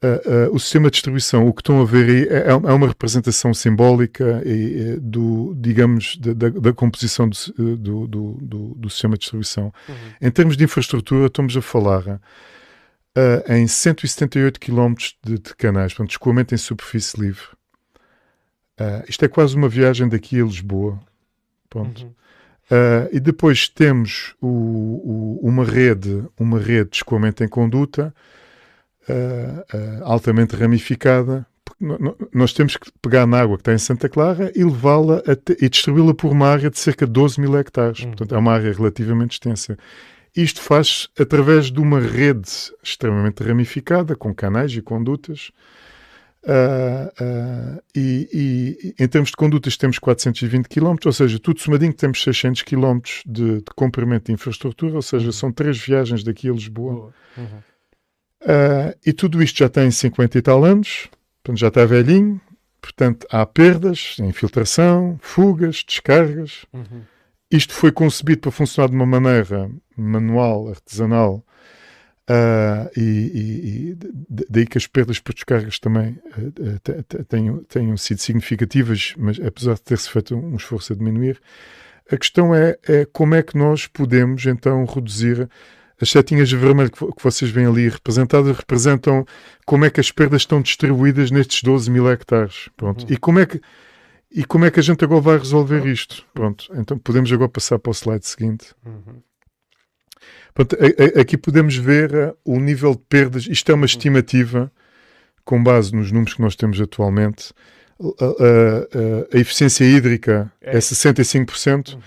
Uh, 0.03 0.51
uh, 0.51 0.55
o 0.55 0.61
sistema 0.61 0.91
de 0.91 0.93
distribuição, 0.93 1.47
o 1.49 1.55
que 1.55 1.63
estão 1.63 1.81
a 1.81 1.85
ver 1.87 2.11
aí 2.11 2.29
é, 2.29 2.51
é 2.51 2.55
uma 2.55 2.87
representação 2.87 3.55
simbólica 3.55 4.43
e, 4.45 4.99
do, 5.01 5.55
digamos, 5.57 6.19
da, 6.19 6.35
da, 6.35 6.49
da 6.51 6.73
composição 6.75 7.27
do, 7.27 7.77
do, 7.79 8.07
do, 8.07 8.75
do, 8.77 8.91
sistema 8.91 9.15
de 9.15 9.21
distribuição. 9.21 9.73
Uhum. 9.89 9.95
Em 10.21 10.31
termos 10.31 10.59
de 10.59 10.65
infraestrutura, 10.65 11.29
estamos 11.29 11.57
a 11.57 11.63
falar 11.63 12.21
uh, 13.17 13.53
em 13.53 13.67
178 13.67 14.61
km 14.61 14.95
de, 15.23 15.39
de 15.39 15.55
canais, 15.57 15.93
portanto, 15.93 16.11
escoamento 16.11 16.55
em 16.55 16.59
superfície 16.59 17.21
livre. 17.21 17.47
Uh, 18.79 19.05
isto 19.09 19.25
é 19.25 19.29
quase 19.29 19.57
uma 19.57 19.69
viagem 19.69 20.09
daqui 20.09 20.41
a 20.41 20.45
Lisboa. 20.45 21.01
Pronto. 21.71 22.05
Uhum. 22.05 22.11
Uh, 22.71 23.09
e 23.13 23.21
depois 23.21 23.69
temos 23.69 24.35
o, 24.41 24.49
o, 24.49 25.41
uma 25.43 25.65
rede, 25.65 26.25
uma 26.39 26.59
rede 26.59 26.91
de 26.91 26.97
escoamento 26.97 27.45
em 27.45 27.49
conduta 27.49 28.15
altamente 30.03 30.57
ramificada. 30.57 31.47
Nós 32.33 32.55
temos 32.55 32.79
que 32.79 32.91
pegar 33.03 33.27
na 33.27 33.39
água 33.39 33.59
que 33.59 33.61
está 33.61 33.75
em 33.75 33.79
Santa 33.79 34.09
Clara 34.09 34.51
e 34.57 34.65
levá-la 34.65 35.23
e 35.61 35.69
distribuí-la 35.69 36.15
por 36.15 36.33
uma 36.33 36.49
área 36.49 36.71
de 36.71 36.79
cerca 36.79 37.05
de 37.05 37.13
12 37.13 37.39
mil 37.39 37.55
hectares. 37.59 38.01
Uhum. 38.01 38.13
Portanto, 38.13 38.35
é 38.35 38.39
uma 38.39 38.53
área 38.55 38.73
relativamente 38.73 39.33
extensa. 39.33 39.77
Isto 40.37 40.61
faz 40.61 41.09
através 41.19 41.71
de 41.71 41.79
uma 41.79 42.01
rede 42.01 42.51
extremamente 42.83 43.43
ramificada, 43.43 44.17
com 44.17 44.35
canais 44.35 44.73
e 44.73 44.83
condutas. 44.83 45.53
Uh, 46.43 47.09
uh, 47.25 47.83
e, 47.95 48.29
e, 48.99 49.03
em 49.03 49.09
termos 49.09 49.31
de 49.31 49.37
condutas 49.37 49.79
temos 49.79 49.99
420 49.99 50.69
km, 50.69 50.97
ou 51.07 51.13
seja, 51.13 51.39
tudo 51.39 51.59
somadinho 51.59 51.95
temos 51.95 52.23
600 52.23 52.63
km 52.63 53.01
de, 53.25 53.59
de 53.59 53.65
comprimento 53.75 54.27
de 54.27 54.33
infraestrutura, 54.33 54.95
ou 54.95 55.03
seja, 55.03 55.27
uhum. 55.27 55.33
são 55.33 55.53
três 55.53 55.79
viagens 55.79 56.23
daqui 56.23 56.51
a 56.51 56.53
Lisboa. 56.53 57.15
Uhum. 57.37 57.45
Uh, 58.43 58.95
e 59.07 59.13
tudo 59.15 59.43
isto 59.43 59.59
já 59.59 59.71
tem 59.71 59.91
50 59.91 60.37
e 60.37 60.43
tal 60.43 60.65
anos, 60.65 61.09
portanto 61.43 61.61
já 61.61 61.69
está 61.69 61.87
velhinho, 61.87 62.39
portanto 62.83 63.27
há 63.31 63.47
perdas, 63.47 64.17
infiltração, 64.19 65.19
fugas, 65.23 65.83
descargas. 65.87 66.67
Uhum. 66.75 67.03
Isto 67.55 67.73
foi 67.73 67.93
concebido 67.93 68.41
para 68.41 68.51
funcionar 68.51 68.89
de 68.89 68.97
uma 68.97 69.07
maneira 69.07 69.71
manual, 69.97 70.69
artesanal, 70.69 71.45
Uh, 72.27 72.89
e, 72.97 73.03
e, 73.03 73.91
e, 73.91 73.99
daí 74.49 74.65
que 74.65 74.79
as 74.79 74.87
perdas 74.87 75.19
por 75.19 75.35
descargas 75.35 75.79
também 75.79 76.19
uh, 76.39 77.25
tenham, 77.29 77.63
tenham 77.65 77.99
sido 77.99 78.19
significativas, 78.19 79.13
mas 79.19 79.39
apesar 79.39 79.75
de 79.75 79.83
ter-se 79.83 80.09
feito 80.09 80.35
um 80.35 80.57
esforço 80.57 80.95
a 80.95 80.97
diminuir, 80.97 81.39
a 82.11 82.17
questão 82.17 82.55
é, 82.55 82.79
é, 82.89 83.05
como 83.13 83.35
é 83.35 83.43
que 83.43 83.59
nós 83.59 83.87
podemos 83.87 84.47
então 84.47 84.87
reduzir 84.87 85.47
as 86.01 86.09
setinhas 86.09 86.49
de 86.49 86.57
vermelho 86.57 86.91
que, 86.91 86.99
que 86.99 87.23
vocês 87.23 87.51
veem 87.51 87.67
ali 87.67 87.91
representadas, 87.91 88.57
representam 88.57 89.27
como 89.67 89.85
é 89.85 89.91
que 89.91 90.01
as 90.01 90.11
perdas 90.11 90.41
estão 90.41 90.63
distribuídas 90.63 91.31
nestes 91.31 91.63
12 91.63 91.91
mil 91.91 92.11
hectares. 92.11 92.71
Pronto. 92.75 93.03
Uhum. 93.03 93.13
E 93.13 93.19
como 93.19 93.39
é 93.39 93.45
que 93.45 93.61
e 94.35 94.45
como 94.45 94.65
é 94.65 94.71
que 94.71 94.81
a 94.81 94.83
gente 94.83 95.05
agora 95.05 95.21
vai 95.21 95.39
resolver 95.39 95.87
isto? 95.87 96.27
Pronto, 96.35 96.67
então 96.75 96.99
podemos 96.99 97.33
agora 97.33 97.49
passar 97.49 97.79
para 97.79 97.91
o 97.91 97.95
slide 97.95 98.27
seguinte. 98.27 98.75
Uhum. 98.85 99.23
Pronto, 100.53 100.77
aqui 101.21 101.37
podemos 101.37 101.77
ver 101.77 102.15
uh, 102.15 102.37
o 102.45 102.59
nível 102.59 102.95
de 102.95 103.03
perdas. 103.09 103.47
Isto 103.47 103.71
é 103.71 103.75
uma 103.75 103.87
estimativa 103.87 104.73
com 105.45 105.63
base 105.63 105.95
nos 105.95 106.11
números 106.11 106.35
que 106.35 106.43
nós 106.43 106.57
temos 106.57 106.81
atualmente. 106.81 107.53
A, 108.01 108.25
a, 108.25 109.37
a 109.37 109.41
eficiência 109.41 109.85
hídrica 109.85 110.53
é, 110.61 110.77
é 110.77 110.81
65%. 110.81 111.95
Uhum. 111.95 112.01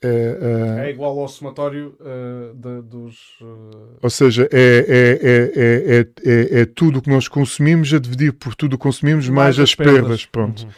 É, 0.00 0.84
é, 0.86 0.90
igual 0.90 1.18
ao 1.18 1.26
somatório 1.26 1.96
uh, 1.98 2.54
de, 2.54 2.82
dos. 2.82 3.16
Uh... 3.40 3.98
Ou 4.00 4.10
seja, 4.10 4.48
é, 4.52 6.06
é, 6.24 6.60
é, 6.60 6.64
tudo 6.66 7.00
o 7.00 7.02
que 7.02 7.10
nós 7.10 7.26
consumimos 7.26 7.92
a 7.92 7.98
dividir 7.98 8.32
por 8.32 8.54
tudo 8.54 8.74
o 8.74 8.78
que 8.78 8.82
consumimos 8.82 9.28
mais, 9.28 9.56
mais 9.56 9.58
as 9.58 9.74
perdas. 9.74 10.00
perdas 10.00 10.26
pronto. 10.26 10.62
Uhum. 10.62 10.70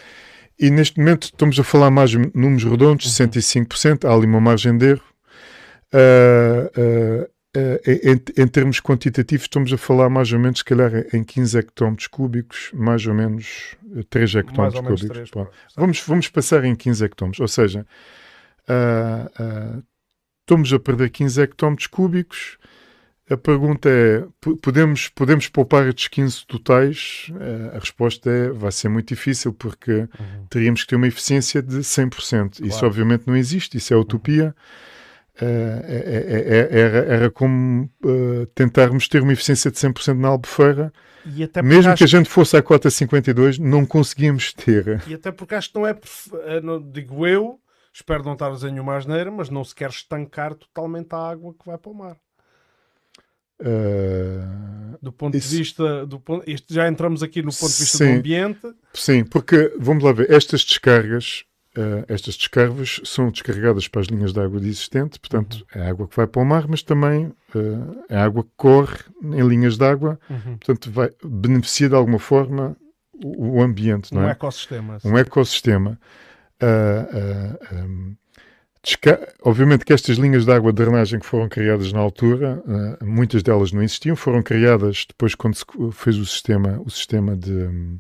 E 0.61 0.71
neste 0.71 0.99
momento 0.99 1.25
estamos 1.25 1.59
a 1.59 1.65
falar 1.65 1.91
mais 1.91 2.13
números 2.13 2.65
redondos, 2.65 3.19
uhum. 3.19 3.27
65%, 3.27 4.05
há 4.05 4.15
ali 4.15 4.27
uma 4.27 4.41
margem 4.41 4.77
de 4.77 4.91
erro. 4.91 5.05
Uh, 5.93 7.25
uh, 7.25 7.31
em, 7.85 8.43
em, 8.43 8.47
termos 8.47 8.79
quantitativos, 8.79 9.47
estamos 9.47 9.73
a 9.73 9.79
falar 9.79 10.11
mais 10.11 10.31
ou 10.33 10.39
menos, 10.39 10.59
se 10.59 10.65
calhar, 10.65 10.93
em 11.13 11.25
15 11.25 11.59
hectómetros 11.59 12.07
cúbicos, 12.07 12.71
mais 12.75 13.05
ou 13.07 13.15
menos 13.15 13.75
3 14.11 14.35
hectómetros 14.37 14.81
cúbicos. 14.83 15.31
3, 15.31 15.49
vamos, 15.75 16.01
vamos 16.07 16.29
passar 16.29 16.63
em 16.65 16.77
15 16.77 17.05
hectómetros, 17.07 17.41
ou 17.41 17.49
seja, 17.49 17.87
uh, 18.69 19.83
estamos 20.43 20.73
a 20.75 20.79
perder 20.79 21.09
15 21.11 21.41
hectómetros 21.41 21.87
cúbicos. 21.87 22.59
A 23.31 23.37
pergunta 23.37 23.89
é: 23.89 24.25
podemos, 24.61 25.09
podemos 25.09 25.49
poupar 25.49 25.87
estes 25.87 26.09
15 26.09 26.47
totais? 26.47 27.31
A 27.75 27.79
resposta 27.79 28.31
é: 28.31 28.51
vai 28.51 28.73
ser 28.73 28.89
muito 28.89 29.09
difícil, 29.09 29.53
porque 29.53 29.93
uhum. 29.93 30.47
teríamos 30.49 30.83
que 30.83 30.89
ter 30.89 30.97
uma 30.97 31.09
eficiência 31.09 31.63
de 31.63 31.79
100%. 31.79 32.11
Claro. 32.11 32.67
Isso, 32.67 32.85
obviamente, 32.85 33.25
não 33.27 33.37
existe, 33.37 33.77
isso 33.77 33.95
é 33.95 33.97
utopia. 33.97 34.47
Uhum 34.47 34.91
era, 35.43 36.99
era 36.99 37.31
como 37.31 37.91
uh, 38.05 38.47
tentarmos 38.55 39.09
ter 39.09 39.23
uma 39.23 39.33
eficiência 39.33 39.71
de 39.71 39.79
100% 39.79 40.19
na 40.19 40.29
Albufeira. 40.29 40.93
Mesmo 41.63 41.95
que 41.95 42.05
a 42.05 42.07
gente 42.07 42.29
fosse 42.29 42.57
à 42.57 42.63
cota 42.63 42.91
52, 42.91 43.59
não 43.59 43.85
conseguíamos 43.85 44.53
ter. 44.53 45.03
E 45.07 45.15
até 45.15 45.31
porque 45.31 45.55
acho 45.55 45.71
que 45.71 45.79
não 45.79 45.87
é, 45.87 45.99
eh, 46.47 46.61
não, 46.63 46.81
digo 46.81 47.27
eu, 47.27 47.61
espero 47.93 48.25
não 48.25 48.33
estar 48.33 48.49
a 48.49 48.55
dizer 48.55 48.71
nenhuma 48.71 48.97
asneira, 48.97 49.31
mas 49.31 49.51
não 49.51 49.63
se 49.63 49.75
quer 49.75 49.91
estancar 49.91 50.55
totalmente 50.55 51.13
a 51.13 51.19
água 51.19 51.53
que 51.53 51.67
vai 51.67 51.77
para 51.77 51.91
o 51.91 51.95
mar. 51.95 52.17
Uh, 53.61 54.99
do 55.03 55.13
ponto 55.13 55.37
isso, 55.37 55.51
de 55.51 55.57
vista 55.59 56.07
do 56.07 56.23
isto 56.47 56.73
já 56.73 56.89
entramos 56.89 57.23
aqui 57.23 57.43
no 57.43 57.53
ponto 57.53 57.73
de 57.73 57.79
vista 57.79 57.99
sim, 57.99 58.13
do 58.13 58.19
ambiente. 58.19 58.75
Sim, 58.95 59.25
porque 59.25 59.75
vamos 59.79 60.03
lá 60.03 60.13
ver, 60.13 60.31
estas 60.31 60.65
descargas 60.65 61.45
Uh, 61.79 62.03
estas 62.09 62.35
descargas 62.35 63.01
são 63.05 63.31
descarregadas 63.31 63.87
para 63.87 64.01
as 64.01 64.09
linhas 64.09 64.33
de 64.33 64.41
água 64.41 64.59
existente, 64.59 65.21
portanto, 65.21 65.65
uhum. 65.73 65.81
é 65.81 65.89
água 65.89 66.09
que 66.09 66.17
vai 66.17 66.27
para 66.27 66.43
o 66.43 66.45
mar, 66.45 66.67
mas 66.67 66.83
também 66.83 67.27
uh, 67.27 68.05
é 68.09 68.17
água 68.17 68.43
que 68.43 68.51
corre 68.57 68.99
em 69.23 69.47
linhas 69.47 69.79
de 69.79 69.85
água, 69.85 70.19
uhum. 70.29 70.59
portanto, 70.59 70.91
vai, 70.91 71.11
beneficia 71.23 71.89
de 71.89 71.95
alguma 71.95 72.19
forma 72.19 72.77
o, 73.23 73.59
o 73.59 73.63
ambiente, 73.63 74.13
não 74.13 74.23
um 74.23 74.29
é? 74.29 74.33
Ecossistema, 74.33 74.99
um 75.05 75.17
ecossistema. 75.17 76.01
Uh, 76.61 78.17
um, 78.83 79.49
Obviamente 79.51 79.85
que 79.85 79.93
estas 79.93 80.17
linhas 80.17 80.45
de 80.45 80.53
água 80.53 80.73
de 80.73 80.83
drenagem 80.83 81.21
que 81.21 81.27
foram 81.27 81.49
criadas 81.49 81.93
na 81.93 82.01
altura, 82.01 82.63
muitas 83.03 83.43
delas 83.43 83.73
não 83.73 83.83
existiam, 83.83 84.17
foram 84.17 84.43
criadas 84.43 85.05
depois 85.09 85.35
quando 85.35 85.55
se 85.55 85.65
fez 85.93 86.17
o 86.17 86.25
sistema, 86.25 86.81
o 86.85 86.91
sistema 86.91 87.37
de, 87.37 87.53
um, 87.53 87.99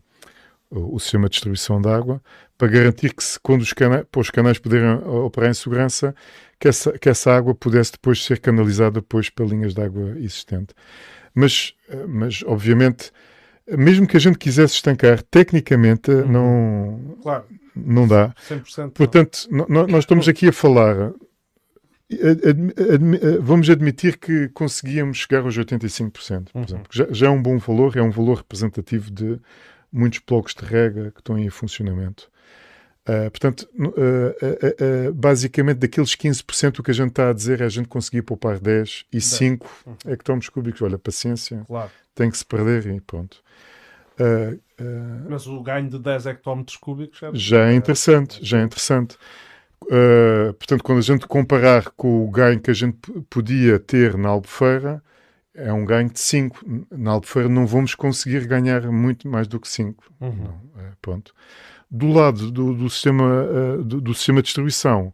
o 0.71 0.99
sistema 0.99 1.29
de 1.29 1.33
distribuição 1.33 1.81
de 1.81 1.89
água, 1.89 2.23
para 2.57 2.69
garantir 2.69 3.15
que, 3.15 3.25
se, 3.25 3.39
quando 3.41 3.63
os 3.63 3.73
canais, 3.73 4.05
para 4.11 4.21
os 4.21 4.31
canais 4.31 4.59
poderem 4.59 4.95
operar 5.07 5.51
em 5.51 5.55
segurança, 5.55 6.15
que 6.59 6.69
essa, 6.69 6.99
que 6.99 7.09
essa 7.09 7.33
água 7.33 7.55
pudesse 7.55 7.93
depois 7.93 8.25
ser 8.25 8.39
canalizada 8.39 9.01
depois 9.01 9.31
para 9.31 9.47
linhas 9.47 9.75
de 9.75 9.83
água 9.83 10.15
existente. 10.19 10.75
Mas, 11.35 11.75
mas 12.07 12.43
obviamente, 12.45 13.11
mesmo 13.67 14.07
que 14.07 14.17
a 14.17 14.21
gente 14.21 14.39
quisesse 14.39 14.75
estancar, 14.75 15.23
tecnicamente 15.23 16.11
uhum. 16.11 16.29
não, 16.29 17.17
claro. 17.23 17.45
Não 17.75 18.07
dá. 18.07 18.35
100% 18.49 18.91
Portanto, 18.91 19.49
não. 19.51 19.87
nós 19.87 20.05
estamos 20.05 20.29
aqui 20.29 20.49
a 20.49 20.53
falar 20.53 21.13
vamos 23.41 23.71
admitir 23.71 24.19
que 24.19 24.49
conseguíamos 24.49 25.19
chegar 25.19 25.45
aos 25.45 25.57
85%, 25.57 26.51
por 26.53 26.59
uhum. 26.59 26.65
exemplo. 26.65 26.89
Já, 26.91 27.07
já, 27.11 27.27
é 27.27 27.31
um 27.31 27.41
bom 27.41 27.57
valor, 27.59 27.97
é 27.97 28.03
um 28.03 28.11
valor 28.11 28.39
representativo 28.39 29.11
de 29.11 29.41
muitos 29.93 30.21
blocos 30.27 30.55
de 30.55 30.65
rega 30.65 31.11
que 31.13 31.21
estão 31.21 31.39
em 31.39 31.49
funcionamento. 31.51 32.31
Uh, 33.09 33.31
portanto, 33.31 33.69
uh, 33.79 35.09
uh, 35.09 35.15
basicamente 35.15 35.79
daqueles 35.79 36.15
15% 36.15 36.79
o 36.79 36.83
que 36.83 36.91
a 36.91 36.95
gente 36.95 37.09
está 37.09 37.31
a 37.31 37.33
dizer 37.33 37.61
é 37.61 37.65
a 37.65 37.69
gente 37.69 37.89
conseguir 37.89 38.23
poupar 38.23 38.59
10 38.59 39.07
e 39.13 39.21
5 39.21 39.85
uhum. 39.87 40.13
hectómetros 40.13 40.49
cúbicos. 40.49 40.83
Olha, 40.83 40.99
paciência, 40.99 41.65
claro. 41.67 41.91
tem 42.15 42.31
que 42.31 42.37
se 42.37 42.45
perder 42.45 42.87
e 42.87 43.01
pronto. 43.01 43.43
Mas 45.29 45.47
o 45.47 45.61
ganho 45.63 45.89
de 45.89 45.99
10 45.99 46.27
hectómetros 46.27 46.77
cúbicos 46.77 47.23
é 47.23 47.31
já 47.35 47.71
é 47.71 47.75
interessante, 47.75 48.39
já 48.43 48.61
é 48.61 48.63
interessante. 48.63 49.17
portanto, 50.59 50.83
quando 50.83 50.99
a 50.99 51.03
gente 51.03 51.27
comparar 51.27 51.91
com 51.91 52.25
o 52.25 52.31
ganho 52.31 52.61
que 52.61 52.71
a 52.71 52.75
gente 52.75 52.99
podia 53.29 53.79
ter 53.79 54.17
na 54.17 54.29
Albufeira, 54.29 55.03
é 55.55 55.73
um 55.73 55.85
ganho 55.85 56.11
de 56.11 56.19
5. 56.19 56.87
Na 56.91 57.13
Albufeira 57.13 57.49
não 57.49 57.67
vamos 57.67 57.95
conseguir 57.95 58.47
ganhar 58.47 58.83
muito 58.91 59.29
mais 59.29 59.47
do 59.47 59.61
que 59.61 59.69
5. 59.69 60.05
Uhum. 60.21 60.55
É. 60.79 61.19
Do 61.91 62.09
lado 62.09 62.51
do, 62.51 62.73
do 62.75 62.89
sistema, 62.89 63.25
uh, 63.25 63.85
do, 63.85 64.01
do, 64.01 64.15
sistema 64.15 64.41
de 64.41 64.47
distribuição, 64.47 65.13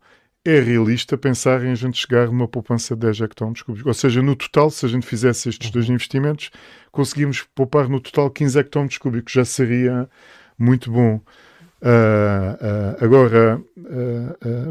é 0.48 0.60
realista 0.60 1.16
pensar 1.16 1.64
em 1.64 1.70
a 1.70 1.74
gente 1.74 1.98
chegar 1.98 2.27
numa 2.27 2.48
poupança 2.48 2.94
de 2.94 3.01
10 3.01 3.20
hectómetros 3.23 3.62
cúbicos. 3.62 3.86
Ou 3.86 3.94
seja, 3.94 4.23
no 4.23 4.35
total, 4.36 4.70
se 4.70 4.86
a 4.86 4.89
gente 4.89 5.06
fizesse 5.06 5.48
estes 5.48 5.68
uhum. 5.68 5.73
dois 5.73 5.89
investimentos, 5.89 6.51
conseguimos 6.90 7.43
poupar 7.55 7.89
no 7.89 8.01
total 8.01 8.31
15 8.31 8.59
hectómetros 8.59 8.98
cúbicos. 8.98 9.32
Já 9.32 9.44
seria 9.44 10.09
muito 10.59 10.90
bom. 10.90 11.20
Uh, 11.82 13.01
uh, 13.01 13.05
agora, 13.05 13.60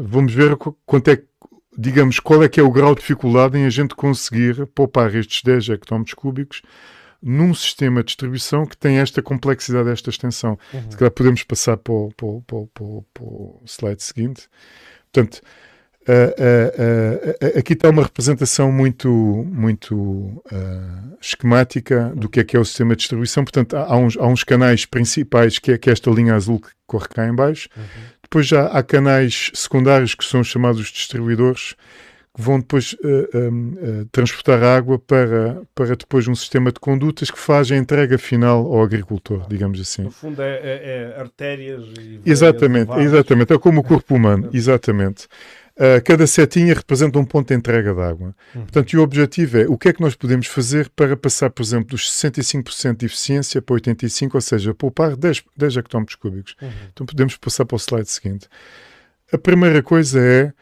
vamos 0.04 0.34
ver 0.34 0.56
quanto 0.84 1.10
é 1.10 1.22
digamos, 1.78 2.18
qual 2.18 2.42
é 2.42 2.48
que 2.48 2.58
é 2.58 2.62
o 2.62 2.70
grau 2.70 2.94
de 2.94 3.00
dificuldade 3.00 3.58
em 3.58 3.66
a 3.66 3.70
gente 3.70 3.94
conseguir 3.94 4.66
poupar 4.68 5.14
estes 5.14 5.42
10 5.42 5.68
hectómetros 5.68 6.14
cúbicos 6.14 6.62
num 7.22 7.54
sistema 7.54 8.00
de 8.00 8.06
distribuição 8.06 8.64
que 8.66 8.76
tem 8.76 8.98
esta 8.98 9.22
complexidade, 9.22 9.90
esta 9.90 10.10
extensão. 10.10 10.58
Uhum. 10.72 10.90
Se 10.90 10.96
calhar 10.96 11.10
podemos 11.10 11.42
passar 11.42 11.76
para 11.76 11.92
o, 11.92 12.12
para, 12.16 12.26
o, 12.26 12.42
para, 12.42 12.84
o, 12.84 13.04
para 13.12 13.24
o, 13.24 13.62
slide 13.66 14.02
seguinte. 14.02 14.48
Portanto, 15.12 15.40
uh, 16.08 17.52
uh, 17.52 17.54
uh, 17.56 17.58
aqui 17.58 17.72
está 17.72 17.90
uma 17.90 18.02
representação 18.02 18.70
muito, 18.72 19.08
muito 19.08 20.42
esquemática 21.20 22.12
do 22.14 22.28
que 22.28 22.40
é 22.40 22.44
que 22.44 22.56
é 22.56 22.60
o 22.60 22.64
sistema 22.64 22.94
de 22.94 23.00
distribuição. 23.00 23.44
Portanto, 23.44 23.76
há 23.76 23.96
uns, 23.96 24.16
há 24.16 24.26
uns 24.26 24.44
canais 24.44 24.84
principais, 24.84 25.58
que 25.58 25.72
é, 25.72 25.78
que 25.78 25.90
é 25.90 25.92
esta 25.92 26.10
linha 26.10 26.34
azul 26.34 26.60
que 26.60 26.68
corre 26.86 27.08
cá 27.08 27.26
em 27.26 27.34
baixo. 27.34 27.68
Uhum 27.76 28.16
depois 28.26 28.46
já 28.46 28.66
há 28.66 28.82
canais 28.82 29.50
secundários 29.54 30.14
que 30.14 30.24
são 30.24 30.42
chamados 30.42 30.88
distribuidores 30.88 31.74
que 32.34 32.42
vão 32.42 32.58
depois 32.58 32.92
uh, 32.92 32.96
uh, 32.96 34.04
transportar 34.12 34.62
água 34.62 34.98
para, 34.98 35.62
para 35.74 35.96
depois 35.96 36.28
um 36.28 36.34
sistema 36.34 36.70
de 36.70 36.78
condutas 36.78 37.30
que 37.30 37.38
faz 37.38 37.72
a 37.72 37.76
entrega 37.76 38.18
final 38.18 38.66
ao 38.66 38.82
agricultor, 38.82 39.46
digamos 39.48 39.80
assim. 39.80 40.02
No 40.02 40.10
fundo 40.10 40.42
é, 40.42 40.56
é, 40.56 41.14
é 41.16 41.20
artérias 41.20 41.82
e 41.98 42.20
Exatamente, 42.26 42.92
exatamente, 42.98 43.54
é 43.54 43.58
como 43.58 43.80
o 43.80 43.82
corpo 43.82 44.14
humano, 44.14 44.50
exatamente. 44.52 45.26
Uh, 45.76 46.02
cada 46.02 46.26
setinha 46.26 46.72
representa 46.72 47.18
um 47.18 47.24
ponto 47.24 47.48
de 47.48 47.54
entrega 47.54 47.92
de 47.92 48.00
água. 48.00 48.34
Uhum. 48.54 48.62
Portanto, 48.62 48.92
e 48.94 48.96
o 48.96 49.02
objetivo 49.02 49.58
é 49.58 49.66
o 49.68 49.76
que 49.76 49.90
é 49.90 49.92
que 49.92 50.00
nós 50.00 50.14
podemos 50.14 50.46
fazer 50.46 50.88
para 50.88 51.14
passar, 51.18 51.50
por 51.50 51.62
exemplo, 51.62 51.90
dos 51.90 52.10
65% 52.10 52.96
de 52.96 53.04
eficiência 53.04 53.60
para 53.60 53.76
85%, 53.76 54.34
ou 54.34 54.40
seja, 54.40 54.74
poupar 54.74 55.14
10, 55.14 55.44
10 55.54 55.76
hectómetros 55.76 56.14
cúbicos. 56.16 56.56
Uhum. 56.62 56.70
Então 56.92 57.04
podemos 57.04 57.36
passar 57.36 57.66
para 57.66 57.76
o 57.76 57.78
slide 57.78 58.10
seguinte. 58.10 58.48
A 59.30 59.36
primeira 59.36 59.82
coisa 59.82 60.18
é, 60.18 60.52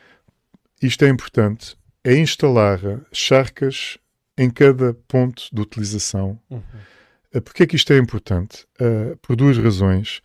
isto 0.83 1.05
é 1.05 1.09
importante, 1.09 1.77
é 2.03 2.17
instalar 2.17 2.81
charcas 3.13 3.99
em 4.37 4.51
cada 4.51 4.95
ponto 5.07 5.45
de 5.53 5.61
utilização. 5.61 6.41
Uhum. 6.51 6.61
Uh, 7.33 7.41
Porquê 7.41 7.63
é 7.63 7.67
que 7.67 7.77
isto 7.77 7.93
é 7.93 7.99
importante? 7.99 8.67
Uh, 8.81 9.17
por 9.19 9.37
duas 9.37 9.57
razões. 9.59 10.21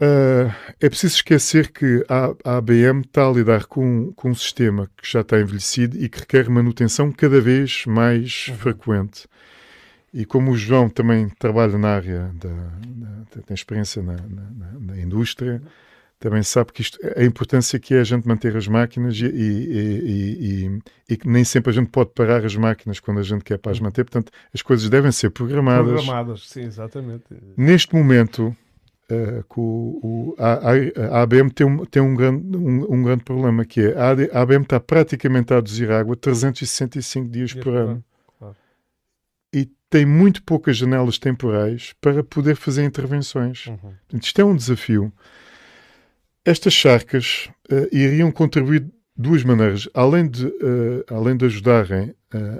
Uh, 0.00 0.54
é 0.80 0.88
preciso 0.88 1.16
esquecer 1.16 1.72
que 1.72 2.04
a, 2.08 2.32
a 2.44 2.56
ABM 2.58 3.00
está 3.00 3.26
a 3.26 3.32
lidar 3.32 3.66
com, 3.66 4.12
com 4.12 4.30
um 4.30 4.34
sistema 4.34 4.88
que 4.96 5.10
já 5.10 5.22
está 5.22 5.40
envelhecido 5.40 5.98
e 5.98 6.08
que 6.08 6.20
requer 6.20 6.48
manutenção 6.48 7.10
cada 7.10 7.40
vez 7.40 7.84
mais 7.84 8.46
uhum. 8.48 8.56
frequente. 8.56 9.26
E 10.14 10.24
como 10.24 10.52
o 10.52 10.56
João 10.56 10.88
também 10.88 11.28
trabalha 11.28 11.76
na 11.76 11.88
área, 11.96 12.30
da, 12.34 12.48
da 12.48 13.42
tem 13.42 13.54
experiência 13.54 14.00
na, 14.00 14.14
na, 14.14 14.72
na, 14.80 15.00
indústria, 15.00 15.60
também 16.20 16.44
sabe 16.44 16.72
que 16.72 16.80
isto, 16.80 16.98
a 17.16 17.24
importância 17.24 17.78
que 17.78 17.92
é 17.92 18.00
a 18.00 18.04
gente 18.04 18.26
manter 18.26 18.56
as 18.56 18.68
máquinas 18.68 19.16
e, 19.16 19.26
e, 19.26 20.70
e, 20.70 20.80
e, 21.08 21.16
que 21.16 21.28
nem 21.28 21.44
sempre 21.44 21.70
a 21.70 21.74
gente 21.74 21.90
pode 21.90 22.10
parar 22.10 22.44
as 22.44 22.56
máquinas 22.56 23.00
quando 23.00 23.18
a 23.18 23.22
gente 23.22 23.44
quer 23.44 23.58
para 23.58 23.72
as 23.72 23.78
uhum. 23.78 23.84
manter. 23.84 24.04
Portanto, 24.04 24.30
as 24.54 24.62
coisas 24.62 24.88
devem 24.88 25.10
ser 25.10 25.30
programadas. 25.30 26.04
Programadas, 26.04 26.48
sim, 26.48 26.62
exatamente. 26.62 27.24
Neste 27.56 27.94
momento, 27.94 28.56
Uh, 29.10 29.42
o, 29.56 30.00
o, 30.02 30.36
a, 30.38 31.18
a, 31.18 31.22
ABM 31.22 31.48
tem, 31.48 31.66
um, 31.66 31.84
tem 31.86 32.02
um, 32.02 32.14
grande, 32.14 32.56
um, 32.56 32.92
um, 32.92 33.02
grande 33.02 33.24
problema, 33.24 33.64
que 33.64 33.80
é 33.80 33.94
a, 33.96 34.38
a 34.38 34.42
ABM 34.42 34.62
está 34.62 34.78
praticamente 34.78 35.50
a 35.50 35.56
reduzir 35.56 35.90
água 35.90 36.14
365 36.14 37.30
dias, 37.30 37.50
dias 37.50 37.64
por 37.64 37.74
ano. 37.74 38.04
Claro. 38.38 38.56
E 39.50 39.66
tem 39.88 40.04
muito 40.04 40.42
poucas 40.42 40.76
janelas 40.76 41.18
temporais 41.18 41.94
para 42.02 42.22
poder 42.22 42.54
fazer 42.54 42.84
intervenções. 42.84 43.66
Uhum. 43.66 43.94
isto 44.20 44.40
é 44.42 44.44
um 44.44 44.54
desafio. 44.54 45.10
Estas 46.44 46.74
charcas 46.74 47.48
uh, 47.72 47.88
iriam 47.90 48.30
contribuir 48.30 48.80
de 48.80 48.92
duas 49.16 49.42
maneiras. 49.42 49.88
Além 49.94 50.28
de, 50.28 50.46
uh, 50.46 51.04
além 51.08 51.34
de 51.34 51.46
ajudarem 51.46 52.14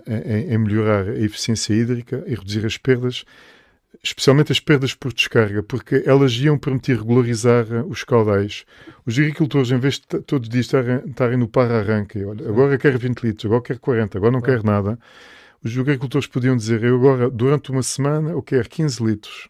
em, 0.06 0.54
em 0.54 0.58
melhorar 0.58 1.08
a 1.08 1.18
eficiência 1.18 1.74
hídrica 1.74 2.24
e 2.26 2.34
reduzir 2.34 2.64
as 2.64 2.78
perdas, 2.78 3.26
especialmente 4.02 4.52
as 4.52 4.60
perdas 4.60 4.94
por 4.94 5.12
descarga, 5.12 5.62
porque 5.62 6.02
elas 6.06 6.32
iam 6.34 6.58
permitir 6.58 6.96
regularizar 6.96 7.66
eh, 7.70 7.82
os 7.86 8.04
caudais. 8.04 8.64
Os 9.04 9.18
agricultores, 9.18 9.70
em 9.70 9.78
vez 9.78 9.94
de 9.94 10.20
todos 10.22 10.48
os 10.48 10.52
dias 10.52 10.66
estarem, 10.66 11.36
no 11.36 11.48
par-arranque, 11.48 12.24
olha, 12.24 12.48
agora 12.48 12.78
quero 12.78 12.98
20 12.98 13.20
litros, 13.22 13.46
agora 13.46 13.62
quero 13.62 13.80
40, 13.80 14.18
agora 14.18 14.32
não 14.32 14.40
quero 14.40 14.64
nada, 14.64 14.98
os 15.62 15.76
agricultores 15.76 16.26
podiam 16.26 16.56
dizer, 16.56 16.84
eu 16.84 16.96
agora, 16.96 17.30
durante 17.30 17.70
uma 17.70 17.82
semana, 17.82 18.30
eu 18.30 18.42
quero 18.42 18.68
15 18.68 19.04
litros. 19.04 19.48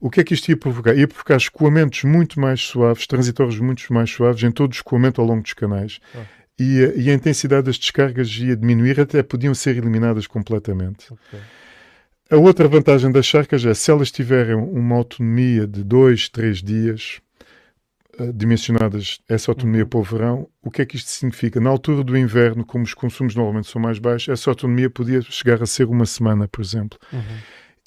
O 0.00 0.08
que 0.08 0.20
é 0.20 0.24
que 0.24 0.32
isto 0.32 0.48
ia 0.48 0.56
provocar? 0.56 0.96
Ia 0.96 1.06
provocar 1.06 1.36
escoamentos 1.36 2.04
muito 2.04 2.40
mais 2.40 2.60
suaves, 2.62 3.06
transitórios 3.06 3.58
muito 3.60 3.92
mais 3.92 4.10
suaves 4.10 4.42
em 4.42 4.50
todo 4.50 4.70
o 4.70 4.74
escoamento 4.74 5.20
ao 5.20 5.26
longo 5.26 5.42
dos 5.42 5.52
canais. 5.52 6.00
E, 6.58 6.84
a, 6.84 6.94
e, 6.94 7.10
a 7.10 7.14
intensidade 7.14 7.66
das 7.66 7.78
descargas 7.78 8.28
ia 8.38 8.56
diminuir, 8.56 8.98
até 8.98 9.22
podiam 9.22 9.54
ser 9.54 9.76
eliminadas 9.76 10.26
completamente. 10.26 11.12
Okay. 11.12 11.40
A 12.30 12.36
outra 12.36 12.68
vantagem 12.68 13.10
das 13.10 13.26
charcas 13.26 13.64
é 13.66 13.74
se 13.74 13.90
elas 13.90 14.12
tiverem 14.12 14.54
uma 14.54 14.94
autonomia 14.94 15.66
de 15.66 15.82
dois, 15.82 16.28
três 16.28 16.62
dias, 16.62 17.20
uh, 18.20 18.32
dimensionadas 18.32 19.18
essa 19.28 19.50
autonomia 19.50 19.82
uhum. 19.82 19.88
para 19.88 19.98
o 19.98 20.02
verão, 20.04 20.48
o 20.62 20.70
que 20.70 20.82
é 20.82 20.86
que 20.86 20.94
isto 20.94 21.10
significa? 21.10 21.60
Na 21.60 21.70
altura 21.70 22.04
do 22.04 22.16
inverno, 22.16 22.64
como 22.64 22.84
os 22.84 22.94
consumos 22.94 23.34
normalmente 23.34 23.68
são 23.68 23.82
mais 23.82 23.98
baixos, 23.98 24.28
essa 24.28 24.48
autonomia 24.48 24.88
podia 24.88 25.20
chegar 25.22 25.60
a 25.60 25.66
ser 25.66 25.86
uma 25.88 26.06
semana, 26.06 26.46
por 26.46 26.60
exemplo. 26.60 26.96
Uhum. 27.12 27.38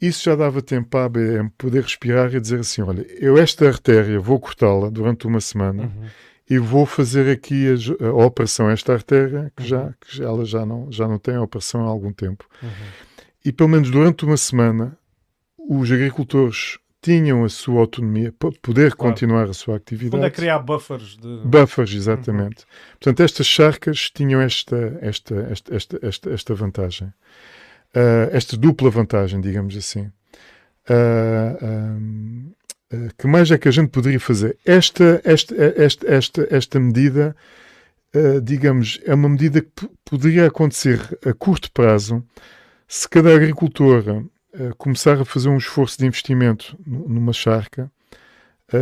Isso 0.02 0.26
já 0.26 0.36
dava 0.36 0.62
tempo 0.62 0.90
para 0.90 1.04
a 1.04 1.06
ABM 1.06 1.50
poder 1.58 1.82
respirar 1.84 2.36
e 2.36 2.42
dizer 2.42 2.60
assim: 2.60 2.82
olha, 2.82 3.06
eu 3.18 3.38
esta 3.38 3.66
artéria 3.66 4.20
vou 4.20 4.42
cortá-la 4.42 4.90
durante 4.90 5.26
uma 5.26 5.40
semana. 5.40 5.84
Uhum 5.84 6.08
e 6.50 6.60
vou 6.60 6.86
fazer 6.86 7.32
aqui 7.32 7.68
a, 7.70 8.06
a, 8.06 8.14
operação 8.26 8.70
esta 8.70 8.92
artéria 8.92 9.50
que 9.56 9.66
já 9.66 9.84
uhum. 9.84 9.94
que 10.02 10.22
ela 10.22 10.44
já 10.44 10.66
não 10.66 10.92
já 10.92 11.08
não 11.08 11.18
tem 11.18 11.36
a 11.36 11.42
operação 11.42 11.86
há 11.86 11.88
algum 11.88 12.12
tempo 12.12 12.46
uhum 12.62 12.70
e 13.44 13.52
pelo 13.52 13.70
menos 13.70 13.90
durante 13.90 14.26
uma 14.26 14.38
semana 14.38 14.98
os 15.58 15.92
agricultores 15.92 16.78
tinham 17.04 17.44
a 17.44 17.50
sua 17.50 17.82
autonomia 17.82 18.32
para 18.32 18.50
poder 18.62 18.96
claro. 18.96 19.12
continuar 19.12 19.50
a 19.50 19.54
sua 19.54 19.76
atividade. 19.76 20.12
Quando 20.12 20.26
é 20.26 20.30
criar 20.30 20.60
buffers 20.60 21.18
de... 21.18 21.42
Buffers, 21.46 21.94
exatamente. 21.94 22.62
Uhum. 22.64 22.94
Portanto, 22.94 23.20
estas 23.20 23.46
charcas 23.46 24.10
tinham 24.10 24.40
esta, 24.40 24.98
esta, 25.02 25.36
esta, 25.52 25.76
esta, 25.76 26.00
esta, 26.02 26.30
esta 26.30 26.56
vantagem. 26.56 27.10
Uh, 27.94 28.32
esta 28.32 28.56
dupla 28.56 28.90
vantagem, 28.90 29.42
digamos 29.42 29.76
assim. 29.76 30.10
Uh, 30.90 32.54
uh, 32.90 33.14
que 33.18 33.28
mais 33.28 33.52
é 33.52 33.58
que 33.58 33.68
a 33.68 33.72
gente 33.72 33.90
poderia 33.90 34.20
fazer? 34.20 34.58
Esta, 34.66 35.22
esta, 35.26 35.56
esta, 35.76 36.08
esta, 36.08 36.48
esta 36.50 36.80
medida, 36.80 37.36
digamos, 38.44 39.00
é 39.04 39.16
uma 39.16 39.28
medida 39.28 39.62
que 39.62 39.90
poderia 40.06 40.46
acontecer 40.46 41.00
a 41.26 41.34
curto 41.34 41.72
prazo, 41.72 42.24
se 42.94 43.10
cada 43.10 43.36
agricultor 43.36 44.04
uh, 44.08 44.76
começar 44.78 45.20
a 45.20 45.26
fazer 45.26 45.50
um 45.50 45.58
esforço 45.58 45.98
de 45.98 46.06
investimento 46.06 46.78
numa 46.86 47.34
charca, 47.34 47.92
uh, 48.72 48.78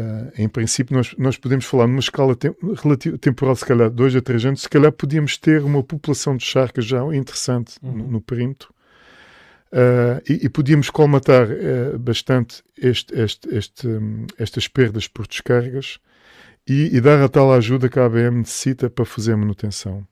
uh, 0.00 0.32
em 0.38 0.48
princípio 0.48 0.96
nós, 0.96 1.12
nós 1.18 1.36
podemos 1.36 1.64
falar 1.64 1.88
numa 1.88 1.98
escala 1.98 2.36
tem, 2.36 2.54
relativa, 2.80 3.18
temporal, 3.18 3.56
se 3.56 3.66
calhar 3.66 3.90
dois 3.90 4.14
a 4.14 4.20
três 4.20 4.44
anos, 4.46 4.62
se 4.62 4.68
calhar 4.68 4.92
podíamos 4.92 5.36
ter 5.36 5.64
uma 5.64 5.82
população 5.82 6.36
de 6.36 6.44
charcas 6.44 6.84
já 6.84 7.02
interessante 7.12 7.78
uhum. 7.82 7.96
no, 7.96 8.06
no, 8.06 8.20
perímetro. 8.20 8.72
E, 10.30 10.46
e, 10.46 10.48
podíamos 10.48 10.88
colmatar 10.88 11.48
bastante 11.98 12.62
este, 12.76 13.12
este, 13.20 13.54
este, 13.54 13.88
um, 13.88 14.24
estas 14.38 14.68
perdas 14.68 15.08
por 15.08 15.26
descargas 15.26 15.98
e, 16.66 16.96
e 16.96 17.00
dar 17.00 17.20
a 17.20 17.28
tal 17.28 17.52
ajuda 17.52 17.88
que 17.88 17.98
a 17.98 18.06
ABM 18.06 18.38
necessita 18.38 18.88
para 18.88 19.04
fazer 19.04 19.32
a 19.32 19.36
manutenção. 19.36 20.06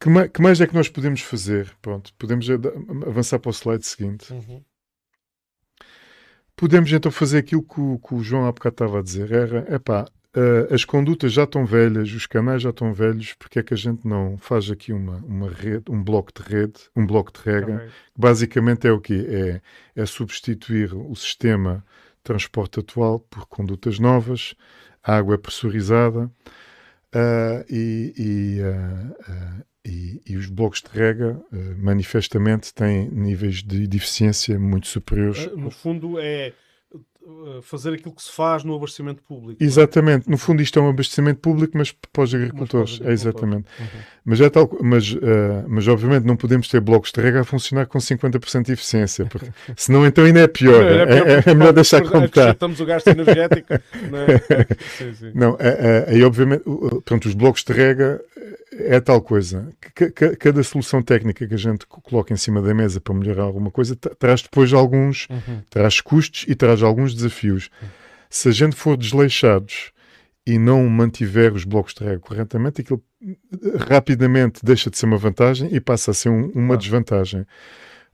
Que 0.00 0.08
mais, 0.08 0.30
que 0.30 0.40
mais, 0.40 0.60
é 0.60 0.66
que 0.66 0.74
nós 0.74 0.88
podemos 0.88 1.20
fazer? 1.20 1.70
Pronto, 1.82 2.12
podemos 2.18 2.48
avançar 3.06 3.38
para 3.38 3.50
o 3.50 3.52
slide 3.52 3.86
seguinte. 3.86 4.32
Uhum. 4.32 4.64
Podemos 6.56 6.90
então 6.90 7.12
fazer 7.12 7.38
aquilo 7.38 7.62
que 7.62 7.80
o, 7.80 7.98
que 7.98 8.14
o 8.14 8.22
João 8.22 8.46
há 8.46 8.52
bocado 8.52 8.74
estava 8.74 8.98
a 8.98 9.02
dizer. 9.02 9.30
Era, 9.30 9.74
epá, 9.74 10.06
uh, 10.36 10.74
as 10.74 10.84
condutas 10.84 11.32
já 11.32 11.44
estão 11.44 11.66
velhas, 11.66 12.10
os 12.12 12.26
canais 12.26 12.62
já 12.62 12.70
estão 12.70 12.94
velhos, 12.94 13.34
porque 13.34 13.58
é 13.58 13.62
que 13.62 13.74
a 13.74 13.76
gente 13.76 14.06
não 14.06 14.38
faz 14.38 14.70
aqui 14.70 14.92
uma, 14.92 15.16
uma 15.18 15.50
rede, 15.50 15.84
um 15.90 16.02
bloco 16.02 16.32
de 16.34 16.48
rede, 16.48 16.80
um 16.96 17.06
bloco 17.06 17.30
de 17.32 17.40
rega, 17.40 17.74
okay. 17.76 17.88
que 17.88 18.20
basicamente 18.20 18.86
é 18.86 18.92
o 18.92 19.00
quê? 19.00 19.60
É, 19.96 20.02
é 20.02 20.06
substituir 20.06 20.94
o 20.94 21.14
sistema 21.14 21.84
de 22.16 22.22
transporte 22.22 22.80
atual 22.80 23.20
por 23.20 23.46
condutas 23.46 23.98
novas, 23.98 24.54
a 25.02 25.16
água 25.16 25.34
é 25.34 25.38
pressurizada 25.38 26.30
uh, 27.14 27.64
e, 27.68 28.14
e 28.16 28.60
uh, 28.60 29.64
e, 29.90 30.22
e, 30.24 30.36
os 30.36 30.46
blocos 30.46 30.80
de 30.80 30.96
rega, 30.96 31.32
uh, 31.52 31.56
manifestamente, 31.78 32.72
têm 32.72 33.08
níveis 33.10 33.62
de, 33.62 33.86
de 33.86 33.96
eficiência 33.96 34.58
muito 34.58 34.86
superiores. 34.86 35.46
Uh, 35.46 35.56
no 35.56 35.70
fundo, 35.70 36.18
é 36.18 36.48
eh, 36.48 36.52
fazer 37.62 37.94
aquilo 37.94 38.14
que 38.14 38.22
se 38.22 38.32
faz 38.32 38.64
no 38.64 38.74
abastecimento 38.74 39.22
público. 39.22 39.62
É? 39.62 39.66
Exatamente. 39.66 40.28
No 40.28 40.38
fundo, 40.38 40.62
isto 40.62 40.78
é 40.78 40.82
um 40.82 40.88
abastecimento 40.88 41.40
público, 41.40 41.76
mas 41.76 41.92
para 41.92 42.22
os 42.22 42.34
agricultores. 42.34 42.92
Mas 42.92 42.98
para 42.98 43.04
os 43.04 43.04
agricultores. 43.04 43.08
É 43.08 43.12
exatamente. 43.12 43.66
Uhum. 43.78 44.00
Mas, 44.24 44.40
é 44.40 44.50
tal, 44.50 44.70
mas, 44.80 45.12
uh, 45.12 45.18
mas, 45.68 45.88
obviamente, 45.88 46.24
não 46.24 46.36
podemos 46.36 46.68
ter 46.68 46.80
blocos 46.80 47.12
de 47.12 47.20
rega 47.20 47.40
a 47.40 47.44
funcionar 47.44 47.86
com 47.86 47.98
50% 47.98 48.66
de 48.66 48.72
eficiência, 48.72 49.26
porque 49.26 49.50
senão 49.76 50.06
então 50.06 50.24
ainda 50.24 50.40
é 50.40 50.48
pior. 50.48 50.82
É, 50.82 51.02
é, 51.02 51.42
é, 51.46 51.54
melhor 51.54 51.72
deixar 51.72 52.02
como 52.02 52.24
está. 52.24 52.50
Estamos 52.50 52.80
o 52.80 52.86
gasto 52.86 53.08
energético. 53.08 53.68
não, 54.10 54.18
é? 54.18 54.38
sim, 54.98 55.14
sim. 55.14 55.32
não 55.34 55.58
aí, 56.06 56.22
obviamente, 56.22 56.64
pronto, 57.04 57.26
os 57.28 57.34
blocos 57.34 57.64
de 57.64 57.72
rega 57.72 58.20
é 58.72 59.00
tal 59.00 59.20
coisa. 59.20 59.68
Cada 60.38 60.62
solução 60.62 61.02
técnica 61.02 61.46
que 61.46 61.54
a 61.54 61.58
gente 61.58 61.86
coloca 61.86 62.32
em 62.32 62.36
cima 62.36 62.62
da 62.62 62.72
mesa 62.72 63.00
para 63.00 63.14
melhorar 63.14 63.42
alguma 63.42 63.70
coisa 63.70 63.96
traz 63.96 64.42
depois 64.42 64.72
alguns, 64.72 65.26
uhum. 65.28 65.60
traz 65.68 66.00
custos 66.00 66.44
e 66.48 66.54
traz 66.54 66.82
alguns 66.82 67.09
desafios. 67.14 67.70
Uhum. 67.82 67.88
Se 68.28 68.48
a 68.48 68.52
gente 68.52 68.76
for 68.76 68.96
desleixados 68.96 69.92
e 70.46 70.58
não 70.58 70.88
mantiver 70.88 71.52
os 71.52 71.64
blocos 71.64 71.94
de 71.94 72.04
rega 72.04 72.20
corretamente, 72.20 72.80
aquilo 72.80 73.02
rapidamente 73.88 74.60
deixa 74.64 74.90
de 74.90 74.96
ser 74.96 75.06
uma 75.06 75.18
vantagem 75.18 75.68
e 75.72 75.80
passa 75.80 76.10
a 76.10 76.14
ser 76.14 76.28
um, 76.28 76.50
uma 76.54 76.76
desvantagem. 76.76 77.46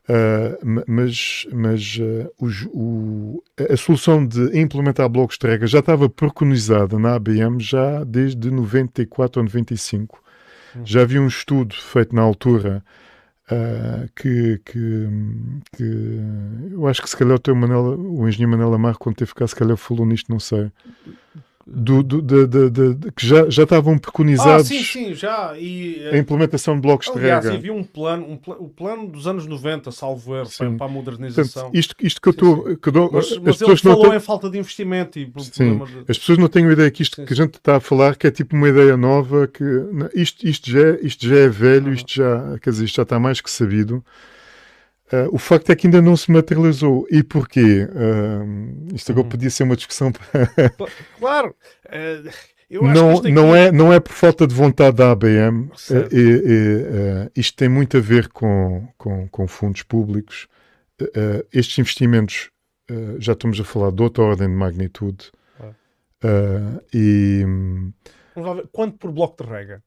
Uh, 0.09 0.85
mas 0.87 1.49
mas 1.53 1.99
uh, 1.99 2.31
os, 2.41 2.65
o, 2.73 3.43
a 3.59 3.77
solução 3.77 4.25
de 4.25 4.57
implementar 4.57 5.09
blocos 5.09 5.37
de 5.37 5.47
rega 5.49 5.67
já 5.67 5.81
estava 5.81 6.09
preconizada 6.09 6.97
na 6.97 7.17
ABM 7.17 7.59
já 7.59 8.05
desde 8.05 8.51
94 8.51 9.41
ou 9.41 9.45
95. 9.45 10.23
Já 10.85 11.03
havia 11.03 11.21
um 11.21 11.27
estudo 11.27 11.75
feito 11.75 12.15
na 12.15 12.23
altura 12.23 12.85
uh, 13.51 14.09
que, 14.15 14.61
que, 14.65 15.09
que, 15.77 16.21
eu 16.73 16.87
acho 16.87 17.03
que 17.03 17.11
se 17.11 17.17
calhar 17.17 17.37
o, 17.37 17.39
teu 17.39 17.55
o 17.55 18.29
engenheiro 18.29 18.51
Manela 18.51 18.79
Marco, 18.79 19.01
quando 19.01 19.17
teve 19.17 19.35
cá, 19.35 19.47
se 19.47 19.55
calhar 19.55 19.77
falou 19.77 20.07
nisto, 20.07 20.31
não 20.31 20.41
sei. 20.41 20.71
Do, 21.67 22.01
do, 22.01 22.23
de, 22.23 22.47
de, 22.47 22.95
de, 22.95 23.13
que 23.13 23.27
já, 23.27 23.51
já 23.51 23.65
estavam 23.65 23.99
preconizados 23.99 24.67
ah, 24.67 24.75
sim, 24.75 24.85
sim, 24.85 25.15
já. 25.15 25.59
E, 25.59 26.09
a 26.13 26.17
implementação 26.17 26.77
de 26.77 26.81
blocos 26.81 27.09
aliás, 27.09 27.43
de 27.43 27.49
rega. 27.49 27.59
havia 27.59 27.73
um 27.73 27.83
plano, 27.83 28.31
um 28.31 28.37
pl 28.37 28.53
o 28.61 28.69
plano 28.69 29.09
dos 29.09 29.27
anos 29.27 29.47
90, 29.47 29.91
salvo 29.91 30.37
erro, 30.37 30.49
para, 30.57 30.71
para, 30.71 30.87
a 30.87 30.89
modernização. 30.89 31.63
Portanto, 31.65 31.77
isto, 31.77 31.97
isto 32.01 32.21
que 32.21 32.29
eu 32.29 32.31
estou... 32.31 32.65
Mas, 33.13 33.33
as 33.33 33.39
mas 33.39 33.61
ele 33.61 33.77
falou 33.77 34.15
em 34.15 34.21
falta 34.21 34.49
de 34.49 34.59
investimento 34.59 35.19
e 35.19 35.33
sim. 35.41 35.81
As 36.09 36.17
pessoas 36.17 36.39
não 36.39 36.49
têm 36.49 36.71
ideia 36.71 36.91
que 36.91 37.03
isto 37.03 37.17
sim, 37.17 37.25
que 37.25 37.33
a 37.33 37.37
gente 37.37 37.55
está 37.55 37.77
a 37.77 37.81
falar 37.81 38.15
que 38.15 38.29
é 38.29 38.31
tipo 38.31 38.55
uma 38.55 38.69
ideia 38.69 38.97
nova, 38.97 39.49
que 39.49 39.65
não, 39.65 40.09
isto, 40.15 40.47
isto, 40.47 40.71
já, 40.71 40.81
é, 40.81 40.99
isto 41.03 41.27
já 41.27 41.37
é 41.37 41.49
velho, 41.49 41.93
isto 41.93 42.15
já, 42.15 42.59
quer 42.61 42.71
dizer, 42.71 42.85
isto 42.85 42.97
já 42.97 43.03
está 43.03 43.19
mais 43.19 43.41
que 43.41 43.51
sabido. 43.51 44.05
Uh, 45.13 45.33
o 45.33 45.39
facto 45.39 45.71
é 45.71 45.77
que 45.77 45.87
ainda 45.87 46.03
não 46.03 46.17
se 46.17 46.31
materializou. 46.31 47.07
E 47.11 47.23
porquê? 47.23 47.85
Uh, 47.85 48.95
isto 48.95 49.13
agora 49.13 49.25
uhum. 49.25 49.31
podia 49.31 49.51
ser 49.51 49.63
uma 49.63 49.77
discussão. 49.77 50.13
claro! 51.19 51.55
Uh, 51.87 52.31
não, 52.83 53.19
aqui... 53.19 53.31
não, 53.31 53.55
é, 53.55 53.71
não 53.71 53.93
é 53.93 54.01
por 54.01 54.13
falta 54.13 54.47
de 54.47 54.55
vontade 54.55 54.97
da 54.97 55.13
ABM. 55.13 55.71
E, 56.13 57.31
e, 57.35 57.41
isto 57.41 57.57
tem 57.57 57.69
muito 57.69 57.97
a 57.97 58.01
ver 58.01 58.29
com, 58.29 58.89
com, 58.99 59.29
com 59.29 59.47
fundos 59.47 59.85
públicos. 59.85 60.49
estes 61.53 61.79
investimentos, 61.79 62.51
já 63.21 63.35
estamos 63.35 63.61
a 63.61 63.65
falar 63.65 63.93
de 63.93 64.03
outra 64.03 64.25
ordem 64.25 64.49
de 64.49 64.55
magnitude. 64.55 65.31
e, 66.93 67.45
Vamos 68.35 68.49
lá 68.49 68.55
ver. 68.55 68.69
Quanto 68.73 68.99
por 68.99 69.13
bloco 69.13 69.45
de 69.45 69.49
rega? 69.49 69.81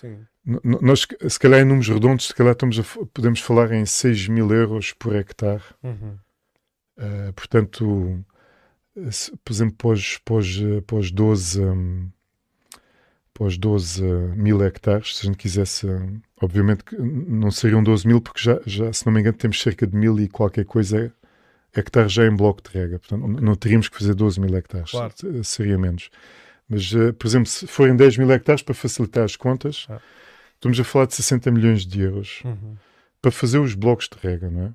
Sim. 0.00 0.24
Nós, 0.64 1.06
se 1.28 1.38
calhar 1.38 1.60
em 1.60 1.64
números 1.64 1.88
redondos, 1.88 2.28
se 2.28 2.34
calhar 2.34 2.52
estamos 2.52 2.78
a, 2.78 2.82
podemos 3.12 3.40
falar 3.40 3.70
em 3.72 3.84
6 3.84 4.28
mil 4.28 4.50
euros 4.50 4.92
por 4.94 5.14
hectare. 5.14 5.62
Uhum. 5.82 6.16
Uh, 6.96 7.32
portanto, 7.34 8.24
se, 9.10 9.36
por 9.44 9.52
exemplo, 9.52 9.76
pós, 9.76 10.18
pós, 10.24 10.58
pós 10.86 11.10
12, 11.10 11.60
um, 11.60 12.10
pós 13.34 13.58
12 13.58 14.02
mil 14.36 14.62
hectares, 14.64 15.18
se 15.18 15.26
a 15.26 15.26
gente 15.26 15.38
quisesse, 15.38 15.86
obviamente 16.40 16.84
não 16.98 17.50
seriam 17.50 17.82
12 17.82 18.06
mil, 18.06 18.20
porque 18.20 18.40
já, 18.40 18.58
já, 18.64 18.92
se 18.92 19.04
não 19.04 19.12
me 19.12 19.20
engano, 19.20 19.36
temos 19.36 19.60
cerca 19.60 19.86
de 19.86 19.94
mil 19.94 20.18
e 20.18 20.28
qualquer 20.28 20.64
coisa 20.64 21.12
hectares 21.76 22.12
já 22.12 22.26
em 22.26 22.34
bloco 22.34 22.62
de 22.62 22.78
rega. 22.78 22.98
Portanto, 22.98 23.24
okay. 23.24 23.44
não 23.44 23.54
teríamos 23.54 23.88
que 23.88 23.98
fazer 23.98 24.14
12 24.14 24.40
mil 24.40 24.56
hectares, 24.56 24.90
claro. 24.90 25.14
seria 25.44 25.78
menos. 25.78 26.10
Mas, 26.70 26.92
uh, 26.92 27.12
por 27.12 27.26
exemplo, 27.26 27.48
se 27.48 27.66
forem 27.66 27.96
10 27.96 28.18
mil 28.18 28.30
hectares, 28.30 28.62
para 28.62 28.74
facilitar 28.74 29.24
as 29.24 29.36
contas. 29.36 29.86
Ah 29.90 29.98
Estamos 30.60 30.78
a 30.78 30.84
falar 30.84 31.06
de 31.06 31.14
60 31.14 31.50
milhões 31.50 31.86
de 31.86 32.02
euros 32.02 32.42
uhum. 32.44 32.76
para 33.22 33.30
fazer 33.30 33.58
os 33.58 33.74
blocos 33.74 34.10
de 34.10 34.28
rega, 34.28 34.50
não 34.50 34.64
é? 34.64 34.72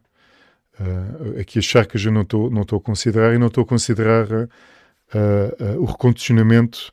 Uh, 0.84 1.39
aqui 1.39 1.59
as 1.59 1.65
charcas 1.65 2.03
eu 2.03 2.11
não 2.11 2.23
estou 2.23 2.49
não 2.49 2.61
a 2.63 2.81
considerar 2.81 3.35
e 3.35 3.38
não 3.38 3.47
estou 3.47 3.63
a 3.63 3.67
considerar 3.67 4.26
uh, 4.31 4.49
uh, 5.13 5.80
o 5.80 5.85
recondicionamento, 5.85 6.91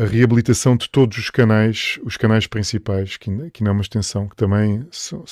a 0.00 0.06
reabilitação 0.06 0.74
de 0.74 0.88
todos 0.88 1.18
os 1.18 1.28
canais, 1.28 1.98
os 2.02 2.16
canais 2.16 2.46
principais, 2.46 3.18
que 3.18 3.28
que 3.50 3.62
ainda 3.62 3.70
é 3.70 3.72
uma 3.72 3.82
extensão, 3.82 4.26
que 4.26 4.36
também 4.36 4.86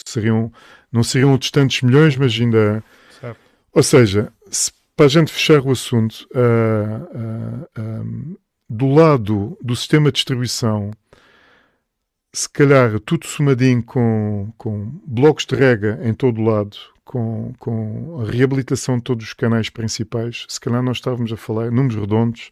seriam, 0.04 0.52
não 0.92 1.02
seriam 1.02 1.38
distantes 1.38 1.80
milhões, 1.80 2.14
mas 2.14 2.38
ainda. 2.38 2.84
Certo. 3.18 3.40
Ou 3.72 3.82
seja, 3.82 4.30
se, 4.50 4.70
para 4.94 5.06
a 5.06 5.08
gente 5.08 5.32
fechar 5.32 5.62
o 5.62 5.70
assunto, 5.70 6.28
um, 7.78 8.36
do 8.72 8.88
lado 8.88 9.58
do 9.60 9.76
sistema 9.76 10.10
de 10.10 10.14
distribuição 10.14 10.90
se 12.32 12.48
calhar 12.48 12.98
tudo 13.00 13.26
somadinho 13.26 13.82
com, 13.82 14.50
com 14.56 14.90
blocos 15.06 15.44
de 15.44 15.54
rega 15.54 16.00
em 16.02 16.14
todo 16.14 16.40
o 16.40 16.44
lado, 16.44 16.74
com, 17.04 17.52
com 17.58 18.22
a 18.22 18.30
reabilitação 18.30 18.96
de 18.96 19.02
todos 19.02 19.26
os 19.26 19.32
canais 19.34 19.68
principais, 19.68 20.46
se 20.48 20.58
calhar 20.58 20.82
nós 20.82 20.96
estávamos 20.96 21.30
a 21.30 21.36
falar, 21.36 21.70
números 21.70 21.96
redondos, 21.96 22.50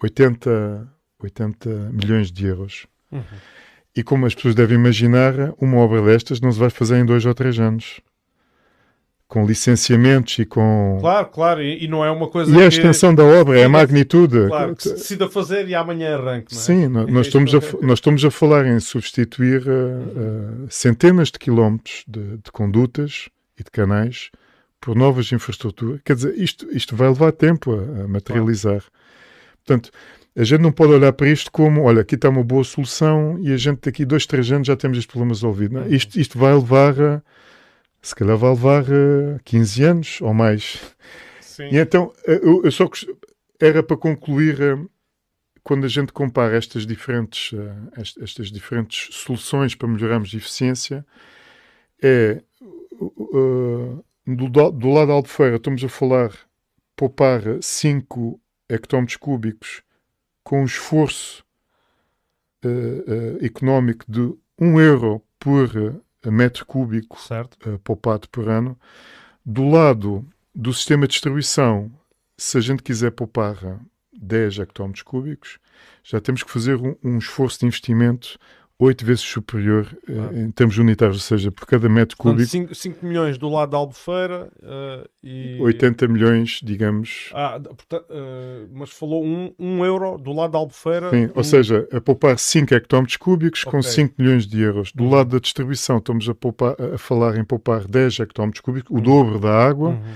80, 0.00 0.88
80 1.18 1.68
milhões 1.92 2.30
de 2.30 2.46
euros. 2.46 2.86
Uhum. 3.10 3.22
E 3.96 4.04
como 4.04 4.26
as 4.26 4.36
pessoas 4.36 4.54
devem 4.54 4.78
imaginar, 4.78 5.32
uma 5.60 5.78
obra 5.78 6.00
destas 6.00 6.40
não 6.40 6.52
se 6.52 6.60
vai 6.60 6.70
fazer 6.70 7.00
em 7.00 7.04
dois 7.04 7.26
ou 7.26 7.34
três 7.34 7.58
anos 7.58 8.00
com 9.28 9.44
licenciamentos 9.44 10.38
e 10.38 10.46
com. 10.46 10.96
Claro, 11.00 11.26
claro, 11.28 11.62
e, 11.62 11.84
e 11.84 11.88
não 11.88 12.02
é 12.02 12.10
uma 12.10 12.28
coisa. 12.28 12.50
E 12.50 12.62
a 12.62 12.66
extensão 12.66 13.14
da 13.14 13.22
obra, 13.22 13.60
é 13.60 13.64
a 13.64 13.68
magnitude. 13.68 14.46
Claro, 14.48 14.74
que 14.74 14.84
se 14.84 14.94
decida 14.94 15.28
fazer 15.28 15.68
e 15.68 15.74
amanhã 15.74 16.16
arranque, 16.16 16.54
não 16.54 16.60
é? 16.60 16.64
Sim, 16.64 16.88
nós, 16.88 17.12
nós 17.12 17.26
estamos 17.26 17.54
a, 17.54 17.58
nós 17.82 17.98
estamos 17.98 18.24
a 18.24 18.30
falar 18.30 18.66
em 18.66 18.80
substituir 18.80 19.62
uh, 19.68 20.64
uh, 20.64 20.66
centenas 20.70 21.30
de 21.30 21.38
quilómetros 21.38 22.04
de, 22.08 22.38
de, 22.38 22.50
condutas 22.50 23.28
e 23.60 23.62
de 23.62 23.70
canais 23.70 24.30
por 24.80 24.96
novas 24.96 25.30
infraestruturas. 25.30 26.00
Quer 26.02 26.16
dizer, 26.16 26.34
isto, 26.38 26.66
isto 26.72 26.96
vai 26.96 27.08
levar 27.08 27.32
tempo 27.32 27.72
a, 27.72 28.04
a 28.04 28.08
materializar. 28.08 28.80
Claro. 28.80 28.92
Portanto, 29.66 29.90
a 30.34 30.44
gente 30.44 30.60
não 30.60 30.72
pode 30.72 30.92
olhar 30.92 31.12
para 31.12 31.28
isto 31.28 31.52
como, 31.52 31.82
olha, 31.82 32.00
aqui 32.00 32.14
está 32.14 32.30
uma 32.30 32.42
boa 32.42 32.64
solução 32.64 33.38
e 33.42 33.52
a 33.52 33.56
gente 33.58 33.80
daqui 33.82 34.06
dois, 34.06 34.24
três 34.24 34.50
anos 34.50 34.68
já 34.68 34.76
temos 34.76 34.96
este 34.96 35.08
problema 35.08 35.34
resolvido. 35.34 35.80
É? 35.80 35.88
Isto, 35.88 36.18
isto 36.18 36.38
vai 36.38 36.54
levar 36.54 36.98
a 36.98 37.22
se 38.08 38.14
calhar 38.14 38.38
vai 38.38 38.50
levar 38.50 38.84
uh, 38.84 39.36
eh, 39.36 39.40
15 39.44 39.84
anos 39.84 40.20
ou 40.22 40.32
mais. 40.32 40.80
Sim. 41.42 41.68
E 41.70 41.76
então, 41.76 42.10
eh, 42.26 42.40
eu, 42.42 42.64
eu 42.64 42.72
só 42.72 42.88
era 43.60 43.82
para 43.82 43.98
concluir, 43.98 44.58
uh, 44.62 44.90
quando 45.62 45.84
a 45.84 45.88
gente 45.88 46.10
compara 46.10 46.56
estas 46.56 46.86
diferentes, 46.86 47.52
uh, 47.52 47.90
estas 48.22 48.50
diferentes 48.50 49.14
soluções 49.14 49.74
para 49.74 49.88
melhorarmos 49.88 50.32
a 50.32 50.36
eficiência, 50.38 51.04
é 52.02 52.40
do, 54.26 54.48
do 54.48 54.90
lado 54.90 55.08
da 55.08 55.12
Albufeira 55.12 55.56
estamos 55.56 55.84
a 55.84 55.88
falar 55.88 56.32
poupar 56.96 57.42
5 57.60 58.40
hectómetros 58.68 59.16
cúbicos 59.16 59.82
com 60.42 60.62
um 60.62 60.64
esforço 60.64 61.44
económico 63.40 64.04
de 64.08 64.32
1 64.60 64.80
euro 64.80 65.22
por 65.38 65.70
metro 66.26 66.66
cúbico 66.66 67.18
uh, 67.66 67.78
poupado 67.78 68.28
por 68.28 68.48
ano. 68.48 68.78
Do 69.44 69.68
lado 69.68 70.26
do 70.54 70.72
sistema 70.74 71.06
de 71.06 71.12
distribuição, 71.12 71.90
se 72.36 72.58
a 72.58 72.60
gente 72.60 72.82
quiser 72.82 73.12
poupar 73.12 73.80
10 74.12 74.58
hectómetros 74.58 75.02
cúbicos, 75.02 75.58
já 76.02 76.20
temos 76.20 76.42
que 76.42 76.50
fazer 76.50 76.76
um, 76.76 76.96
um 77.02 77.18
esforço 77.18 77.60
de 77.60 77.66
investimento 77.66 78.38
oito 78.78 79.04
vezes 79.04 79.22
superior 79.22 79.88
ah. 80.08 80.30
em 80.32 80.50
termos 80.52 80.78
unitários, 80.78 81.16
ou 81.16 81.22
seja, 81.22 81.50
por 81.50 81.66
cada 81.66 81.88
metro 81.88 82.16
cúbico. 82.16 82.74
5 82.74 83.04
milhões 83.04 83.36
do 83.36 83.48
lado 83.48 83.70
da 83.70 83.76
Albufeira 83.76 84.48
uh, 84.62 85.08
e. 85.22 85.58
80 85.60 86.06
milhões, 86.06 86.60
digamos. 86.62 87.30
Ah, 87.34 87.58
portanto, 87.60 88.06
uh, 88.10 88.68
mas 88.72 88.90
falou 88.90 89.24
1 89.24 89.26
um, 89.26 89.54
um 89.58 89.84
euro 89.84 90.16
do 90.16 90.32
lado 90.32 90.52
da 90.52 90.58
Albufeira. 90.58 91.10
Sim, 91.10 91.26
um... 91.26 91.30
ou 91.34 91.44
seja, 91.44 91.88
a 91.92 92.00
poupar 92.00 92.38
5 92.38 92.72
hectómetros 92.72 93.16
cúbicos 93.16 93.62
okay. 93.66 93.72
com 93.72 93.82
5 93.82 94.14
milhões 94.16 94.46
de 94.46 94.60
euros. 94.60 94.92
Do 94.92 95.04
uhum. 95.04 95.10
lado 95.10 95.30
da 95.30 95.38
distribuição, 95.38 95.98
estamos 95.98 96.28
a, 96.28 96.34
poupar, 96.34 96.76
a 96.94 96.98
falar 96.98 97.36
em 97.36 97.44
poupar 97.44 97.86
10 97.86 98.20
hectómetros 98.20 98.60
cúbicos, 98.60 98.90
o 98.90 98.94
uhum. 98.94 99.02
dobro 99.02 99.40
da 99.40 99.50
água. 99.50 99.90
Uhum 99.90 100.14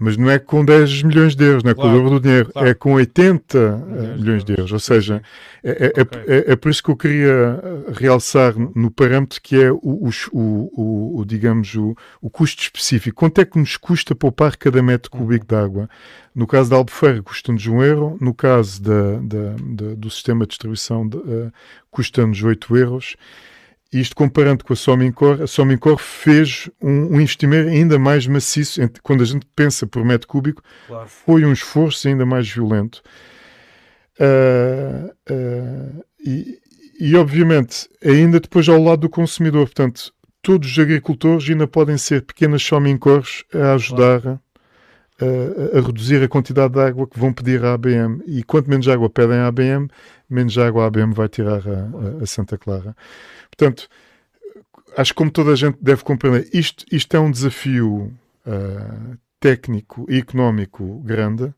mas 0.00 0.16
não 0.16 0.30
é 0.30 0.38
com 0.38 0.64
10 0.64 1.02
milhões 1.02 1.34
de 1.34 1.44
euros, 1.44 1.64
não 1.64 1.72
é 1.72 1.74
claro, 1.74 1.90
com 1.90 1.96
o 1.96 1.98
dobro 1.98 2.20
do 2.20 2.22
dinheiro, 2.22 2.52
claro. 2.52 2.68
é 2.68 2.74
com 2.74 2.92
80 2.92 3.76
milhões, 3.76 4.20
milhões 4.20 4.44
de 4.44 4.52
euros. 4.52 4.72
Ou 4.72 4.78
seja, 4.78 5.20
é, 5.62 5.70
é, 5.70 5.92
é 5.96 6.02
okay. 6.02 6.22
é, 6.28 6.52
é, 6.52 6.56
por 6.56 6.70
isso 6.70 6.82
que 6.82 6.88
eu 6.88 6.96
queria 6.96 7.60
eh, 7.60 7.92
realçar 7.92 8.54
no 8.56 8.92
parâmetro 8.92 9.40
que 9.42 9.60
é 9.60 9.72
o, 9.72 9.78
o, 9.82 10.10
o, 10.30 11.20
o 11.20 11.24
digamos, 11.24 11.74
o, 11.74 11.96
custo 12.30 12.62
específico. 12.62 13.16
Quanto 13.16 13.40
é 13.40 13.44
que 13.44 13.58
nos 13.58 13.76
custa 13.76 14.14
poupar 14.14 14.56
cada 14.56 14.80
metro 14.80 15.10
cúbico 15.10 15.44
uhum. 15.52 15.58
de 15.58 15.64
água? 15.64 15.90
No 16.32 16.46
caso 16.46 16.70
da 16.70 16.76
Albufeira, 16.76 17.20
custa-nos 17.20 17.66
1 17.66 17.82
euro. 17.82 18.16
No 18.20 18.32
caso 18.32 18.80
da, 18.80 19.14
da, 19.20 19.56
da, 19.60 19.94
do 19.96 20.08
sistema 20.08 20.44
de 20.44 20.50
distribuição, 20.50 21.06
uh, 21.06 21.52
custa-nos 21.90 22.40
8 22.40 22.76
euros. 22.76 23.16
Isto 23.92 24.16
comparando 24.16 24.64
com 24.64 24.74
a 24.74 24.76
Somincor, 24.76 25.40
a 25.42 25.46
Somincor 25.46 25.96
fez 25.96 26.68
um, 26.80 27.14
um, 27.14 27.20
investimento 27.20 27.70
ainda 27.70 27.98
mais 27.98 28.26
maciço. 28.26 28.80
Quando 29.02 29.22
a 29.22 29.26
gente 29.26 29.46
pensa 29.56 29.86
por 29.86 30.04
metro 30.04 30.28
cúbico, 30.28 30.62
claro. 30.86 31.08
foi 31.08 31.44
um 31.44 31.52
esforço 31.52 32.06
ainda 32.06 32.26
mais 32.26 32.46
violento. 32.50 33.02
Uh, 34.20 35.10
uh, 35.30 36.04
e, 36.20 36.58
e, 37.00 37.16
obviamente, 37.16 37.88
ainda 38.04 38.40
depois 38.40 38.68
ao 38.68 38.82
lado 38.82 39.00
do 39.00 39.08
consumidor. 39.08 39.64
Portanto, 39.66 40.12
todos 40.42 40.70
os 40.70 40.78
agricultores 40.78 41.48
ainda 41.48 41.66
podem 41.66 41.96
ser 41.96 42.22
pequenas 42.22 42.62
Somincores 42.62 43.44
a 43.54 43.72
ajudar 43.72 44.20
claro. 44.20 44.40
a, 45.74 45.78
a, 45.78 45.80
reduzir 45.80 46.22
a 46.22 46.28
quantidade 46.28 46.74
de 46.74 46.80
água 46.80 47.06
que 47.06 47.18
vão 47.18 47.32
pedir 47.32 47.64
à 47.64 47.72
ABM. 47.72 48.22
E 48.26 48.42
quanto 48.42 48.68
menos 48.68 48.86
água 48.86 49.08
pedem 49.08 49.38
à 49.38 49.46
ABM, 49.46 49.88
menos 50.28 50.58
água 50.58 50.84
a 50.84 50.86
ABM 50.88 51.14
vai 51.14 51.28
tirar 51.28 51.62
a, 51.66 52.22
a 52.22 52.26
Santa 52.26 52.58
Clara. 52.58 52.94
Portanto, 53.58 53.88
acho 54.96 55.12
que 55.12 55.16
como 55.16 55.32
toda 55.32 55.50
a 55.50 55.56
gente 55.56 55.76
deve 55.82 56.04
compreender, 56.04 56.48
isto, 56.54 56.84
isto 56.92 57.16
é 57.16 57.18
um 57.18 57.30
desafio 57.30 58.16
uh, 58.46 59.18
técnico 59.40 60.06
e 60.08 60.18
económico 60.18 61.00
grande. 61.00 61.52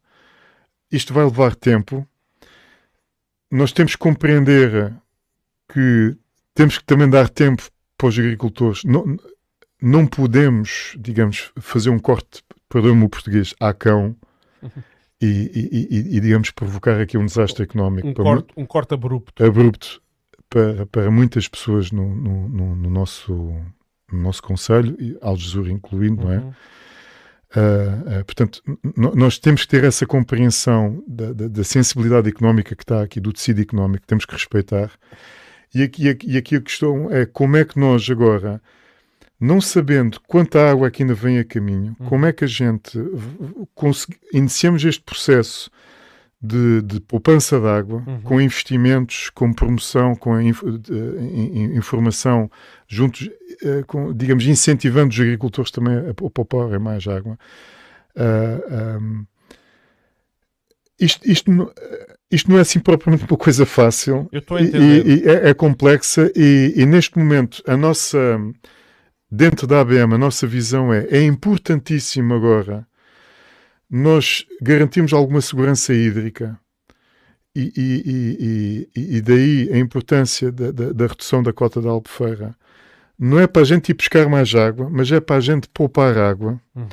Isto 0.90 1.12
vai 1.12 1.24
levar 1.24 1.54
tempo. 1.54 2.08
Nós 3.50 3.70
temos 3.70 3.92
que 3.92 3.98
compreender 3.98 4.94
que 5.72 6.16
temos 6.54 6.78
que 6.78 6.84
também 6.84 7.08
dar 7.08 7.28
tempo 7.28 7.68
para 7.98 8.08
os 8.08 8.18
agricultores. 8.18 8.82
Não, 8.82 9.16
não 9.80 10.06
podemos, 10.06 10.96
digamos, 10.98 11.52
fazer 11.60 11.90
um 11.90 11.98
corte, 11.98 12.42
perdão-me 12.66 13.04
o 13.04 13.08
português, 13.10 13.54
à 13.60 13.74
cão 13.74 14.16
e, 15.20 15.28
e, 15.80 16.16
e, 16.16 16.20
digamos, 16.20 16.50
provocar 16.50 16.98
aqui 16.98 17.18
um 17.18 17.26
desastre 17.26 17.64
económico. 17.64 18.08
Um, 18.08 18.14
corte, 18.14 18.52
um 18.56 18.66
corte 18.66 18.94
abrupto. 18.94 19.44
Abrupto 19.44 20.02
para, 20.50 20.84
para 20.86 21.10
muitas 21.10 21.46
pessoas 21.48 21.92
no, 21.92 22.14
no, 22.14 22.48
no, 22.48 22.76
no 22.76 22.90
nosso, 22.90 23.32
no 24.12 24.22
nosso 24.22 24.42
Conselho, 24.42 24.96
Algesur 25.22 25.70
incluindo, 25.70 26.24
não 26.24 26.32
é? 26.32 26.38
Uh, 27.52 28.20
uh, 28.20 28.24
portanto, 28.24 28.62
nós 28.96 29.36
temos 29.38 29.62
que 29.62 29.68
ter 29.68 29.82
essa 29.82 30.06
compreensão 30.06 31.02
da, 31.06 31.32
da, 31.32 31.48
da, 31.48 31.64
sensibilidade 31.64 32.28
económica 32.28 32.76
que 32.76 32.82
está 32.84 33.02
aqui, 33.02 33.18
do 33.18 33.32
tecido 33.32 33.60
económico, 33.60 34.02
que 34.02 34.06
temos 34.06 34.24
que 34.24 34.32
respeitar. 34.32 34.90
E 35.74 35.82
aqui, 35.82 36.08
aqui, 36.08 36.30
e 36.30 36.36
aqui 36.36 36.56
a 36.56 36.60
questão 36.60 37.10
é 37.10 37.26
como 37.26 37.56
é 37.56 37.64
que 37.64 37.78
nós 37.78 38.08
agora 38.08 38.62
não 39.40 39.60
sabendo 39.60 40.20
quanta 40.28 40.70
água 40.70 40.86
aqui 40.86 41.02
ainda 41.02 41.14
vem 41.14 41.38
a 41.38 41.44
caminho, 41.44 41.96
uhum. 41.98 42.06
como 42.06 42.26
é 42.26 42.32
que 42.32 42.44
a 42.44 42.48
gente 42.48 42.98
iniciamos 44.32 44.84
este 44.84 45.02
processo 45.02 45.70
de, 46.42 46.80
de 46.82 47.00
poupança 47.00 47.60
de 47.60 47.66
água, 47.66 48.02
uhum. 48.06 48.20
com 48.22 48.40
investimentos, 48.40 49.28
com 49.30 49.52
promoção, 49.52 50.14
com 50.14 50.40
inf, 50.40 50.62
informação, 51.74 52.50
juntos, 52.88 53.28
uh, 53.62 53.84
com, 53.86 54.12
digamos, 54.14 54.46
incentivando 54.46 55.12
os 55.12 55.20
agricultores 55.20 55.70
também 55.70 55.94
a, 55.94 56.10
a 56.10 56.30
pouparem 56.30 56.78
mais 56.78 57.06
água. 57.06 57.38
Uh, 58.16 58.62
ah, 58.70 58.98
um, 59.00 59.26
isto, 60.98 61.30
isto, 61.30 61.72
isto 62.30 62.50
não 62.50 62.58
é 62.58 62.60
assim 62.60 62.78
propriamente 62.78 63.24
uma 63.30 63.38
coisa 63.38 63.64
fácil. 63.64 64.28
Eu 64.32 64.40
estou 64.40 64.56
a 64.56 64.62
entender. 64.62 65.06
E, 65.06 65.24
e 65.24 65.28
é, 65.28 65.50
é, 65.50 65.54
complexa 65.54 66.30
e, 66.36 66.74
e, 66.76 66.84
neste 66.84 67.18
momento 67.18 67.62
a 67.66 67.76
nossa 67.76 68.38
dentro 69.30 69.66
da 69.66 69.80
ABM, 69.80 70.14
a 70.14 70.18
nossa 70.18 70.46
visão 70.46 70.92
é: 70.92 71.06
é 71.10 71.22
importantíssimo 71.22 72.34
agora 72.34 72.86
nós 73.90 74.46
garantimos 74.62 75.12
alguma 75.12 75.40
segurança 75.40 75.92
hídrica. 75.92 76.58
E, 77.54 77.72
e, 77.76 78.88
e, 78.96 79.16
e 79.16 79.20
daí 79.20 79.68
a 79.72 79.78
importância 79.78 80.52
da, 80.52 80.70
da, 80.70 80.92
da, 80.92 81.06
redução 81.08 81.42
da 81.42 81.52
cota 81.52 81.82
da 81.82 81.90
albufeira. 81.90 82.54
Não 83.18 83.40
é 83.40 83.46
para 83.48 83.62
a 83.62 83.64
gente 83.64 83.88
ir 83.88 83.94
pescar 83.94 84.30
mais 84.30 84.54
água, 84.54 84.88
mas 84.88 85.10
é 85.10 85.20
para 85.20 85.36
a 85.36 85.40
gente 85.40 85.68
poupar 85.68 86.16
água 86.16 86.60
uhum. 86.74 86.86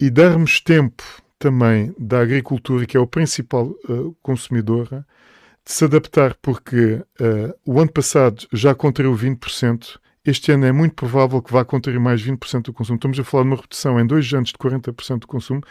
e 0.00 0.08
darmos 0.08 0.60
tempo 0.60 1.02
também 1.38 1.92
da 1.98 2.20
agricultura, 2.20 2.86
que 2.86 2.96
é 2.96 3.00
o 3.00 3.06
principal 3.06 3.66
uh, 3.88 4.16
consumidor, 4.22 4.88
de 4.88 5.72
se 5.72 5.84
adaptar, 5.84 6.34
porque 6.40 6.94
uh, 7.20 7.54
o 7.66 7.80
ano 7.80 7.92
passado 7.92 8.46
já 8.52 8.74
contraiu 8.74 9.14
20%, 9.14 9.98
este 10.24 10.52
ano 10.52 10.64
é 10.64 10.72
muito 10.72 10.94
provável 10.94 11.42
que 11.42 11.52
vá 11.52 11.64
contrair 11.64 11.98
mais 11.98 12.22
20% 12.22 12.62
do 12.62 12.72
consumo. 12.72 12.96
Estamos 12.96 13.18
a 13.18 13.24
falar 13.24 13.44
de 13.44 13.50
uma 13.50 13.56
redução 13.56 14.00
em 14.00 14.06
dois 14.06 14.32
anos 14.32 14.50
de 14.50 14.56
40% 14.56 15.20
do 15.20 15.26
consumo. 15.26 15.62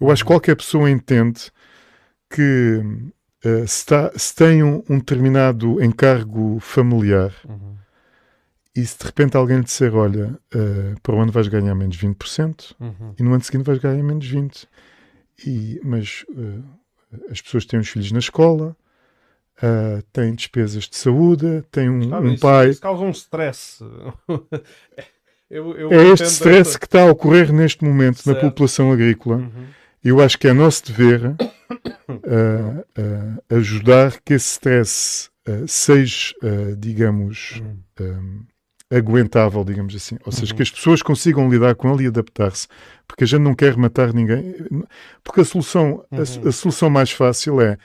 Eu 0.00 0.10
acho 0.10 0.24
que 0.24 0.28
qualquer 0.28 0.56
pessoa 0.56 0.90
entende 0.90 1.50
que 2.30 2.80
uh, 3.44 3.68
se, 3.68 3.86
tá, 3.86 4.10
se, 4.16 4.34
tem 4.34 4.62
um, 4.62 4.82
um, 4.88 4.98
determinado 4.98 5.82
encargo 5.82 6.58
familiar 6.60 7.34
uhum. 7.46 7.76
e 8.74 8.86
se 8.86 8.98
de 8.98 9.04
repente 9.04 9.36
alguém 9.36 9.58
lhe 9.58 9.64
disser: 9.64 9.94
Olha, 9.94 10.38
uh, 10.54 11.00
para 11.02 11.14
o 11.14 11.20
ano 11.20 11.32
vais 11.32 11.48
ganhar 11.48 11.74
menos 11.74 11.96
20% 11.98 12.74
uhum. 12.80 13.14
e 13.18 13.22
no 13.22 13.34
ano 13.34 13.44
seguinte 13.44 13.66
vais 13.66 13.78
ganhar 13.78 14.02
menos 14.02 14.26
20%. 14.26 14.66
E, 15.46 15.80
mas 15.82 16.24
uh, 16.30 16.64
as 17.30 17.40
pessoas 17.40 17.64
têm 17.64 17.80
os 17.80 17.88
filhos 17.88 18.12
na 18.12 18.18
escola, 18.18 18.76
Uh, 19.62 20.02
tem 20.10 20.34
despesas 20.34 20.84
de 20.84 20.96
saúde, 20.96 21.62
tem 21.70 21.90
um, 21.90 22.14
um 22.14 22.32
isso, 22.32 22.40
pai. 22.40 22.70
Isso 22.70 22.80
causa 22.80 23.04
um 23.04 23.10
stress. 23.10 23.84
eu, 25.50 25.76
eu 25.76 25.92
é 25.92 26.04
este 26.14 26.28
stress 26.28 26.70
essa... 26.70 26.78
que 26.78 26.86
está 26.86 27.02
a 27.02 27.10
ocorrer 27.10 27.52
neste 27.52 27.84
momento 27.84 28.22
certo. 28.22 28.42
na 28.42 28.48
população 28.48 28.90
agrícola. 28.90 29.36
Uhum. 29.36 29.66
Eu 30.02 30.20
acho 30.20 30.38
que 30.38 30.48
é 30.48 30.52
nosso 30.52 30.86
dever 30.86 31.24
uh, 31.26 31.34
uh, 32.98 33.56
ajudar 33.56 34.20
que 34.24 34.34
esse 34.34 34.52
stress 34.52 35.30
seja, 35.66 36.32
digamos, 36.78 37.60
uhum. 37.98 38.44
aguentável, 38.88 39.64
digamos 39.64 39.96
assim. 39.96 40.16
Ou 40.24 40.30
seja, 40.30 40.52
uhum. 40.52 40.56
que 40.56 40.62
as 40.62 40.70
pessoas 40.70 41.02
consigam 41.02 41.50
lidar 41.50 41.74
com 41.74 41.92
ele 41.92 42.04
e 42.04 42.06
adaptar-se. 42.06 42.68
Porque 43.08 43.24
a 43.24 43.26
gente 43.26 43.40
não 43.40 43.54
quer 43.54 43.76
matar 43.76 44.12
ninguém. 44.12 44.54
Porque 45.24 45.40
a 45.40 45.44
solução, 45.44 46.04
a, 46.12 46.16
a 46.16 46.18
uhum. 46.20 46.52
solução 46.52 46.88
mais 46.88 47.10
fácil 47.10 47.60
é 47.60 47.78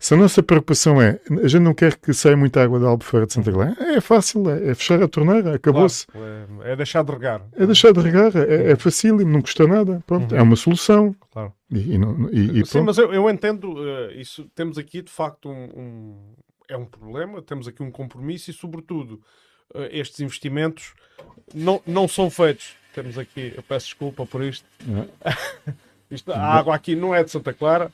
se 0.00 0.14
a 0.14 0.16
nossa 0.16 0.42
preocupação 0.42 1.00
é, 1.00 1.20
a 1.44 1.46
gente 1.46 1.60
não 1.60 1.74
quer 1.74 1.94
que 1.94 2.14
saia 2.14 2.34
muita 2.34 2.62
água 2.62 2.80
da 2.80 2.88
Albufeira 2.88 3.26
de 3.26 3.34
Santa 3.34 3.52
Clara, 3.52 3.76
é 3.78 4.00
fácil, 4.00 4.48
é, 4.48 4.70
é 4.70 4.74
fechar 4.74 5.02
a 5.02 5.06
torneira, 5.06 5.54
acabou-se. 5.54 6.06
Claro, 6.06 6.62
é, 6.62 6.72
é, 6.72 6.76
deixar 6.76 7.04
de 7.04 7.12
regar. 7.12 7.42
É 7.52 7.66
deixar 7.66 7.92
de 7.92 8.00
regar, 8.00 8.32
é, 8.34 8.72
é 8.72 8.76
facílimo, 8.76 9.30
não 9.30 9.42
custa 9.42 9.66
nada, 9.66 10.02
pronto, 10.06 10.32
uhum. 10.32 10.40
é 10.40 10.42
uma 10.42 10.56
solução. 10.56 11.14
Claro. 11.30 11.52
E, 11.70 11.98
e, 12.32 12.60
e 12.60 12.66
Sim, 12.66 12.80
mas 12.80 12.96
eu, 12.96 13.12
eu 13.12 13.28
entendo 13.28 13.74
uh, 13.74 14.10
isso, 14.12 14.50
temos 14.54 14.78
aqui 14.78 15.02
de 15.02 15.12
facto 15.12 15.50
um, 15.50 15.64
um, 15.76 16.34
é 16.66 16.78
um 16.78 16.86
problema, 16.86 17.42
temos 17.42 17.68
aqui 17.68 17.82
um 17.82 17.90
compromisso 17.90 18.50
e 18.50 18.54
sobretudo 18.54 19.20
uh, 19.74 19.82
estes 19.90 20.18
investimentos 20.20 20.94
não, 21.54 21.82
não 21.86 22.08
são 22.08 22.30
feitos. 22.30 22.74
Temos 22.94 23.18
aqui, 23.18 23.52
eu 23.54 23.62
peço 23.62 23.84
desculpa 23.88 24.24
por 24.24 24.42
isto. 24.42 24.64
Uhum. 24.88 25.06
isto 26.10 26.32
a 26.32 26.42
água 26.42 26.74
aqui 26.74 26.96
não 26.96 27.14
é 27.14 27.22
de 27.22 27.30
Santa 27.30 27.52
Clara. 27.52 27.92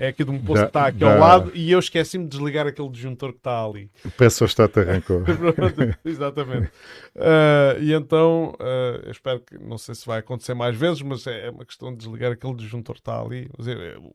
É 0.00 0.08
aqui 0.08 0.22
de 0.22 0.30
um 0.30 0.38
posto 0.38 0.62
que 0.62 0.68
está 0.68 0.86
aqui 0.86 1.02
ao 1.02 1.18
lado 1.18 1.50
e 1.54 1.72
eu 1.72 1.78
esqueci-me 1.80 2.22
de 2.22 2.30
desligar 2.30 2.68
aquele 2.68 2.88
disjuntor 2.88 3.32
que 3.32 3.38
está 3.38 3.64
ali. 3.64 3.90
O 4.04 4.10
pé 4.12 4.30
só 4.30 4.44
está 4.44 4.68
te 4.68 4.78
arrancou. 4.78 5.24
Exatamente. 6.04 6.68
Uh, 7.16 7.82
e 7.82 7.92
então, 7.92 8.54
uh, 8.60 9.00
eu 9.04 9.10
espero 9.10 9.40
que, 9.40 9.58
não 9.58 9.76
sei 9.76 9.96
se 9.96 10.06
vai 10.06 10.20
acontecer 10.20 10.54
mais 10.54 10.76
vezes, 10.76 11.02
mas 11.02 11.26
é, 11.26 11.48
é 11.48 11.50
uma 11.50 11.64
questão 11.64 11.90
de 11.90 11.98
desligar 11.98 12.30
aquele 12.30 12.54
disjuntor 12.54 12.94
que 12.94 13.00
está 13.00 13.20
ali. 13.20 13.50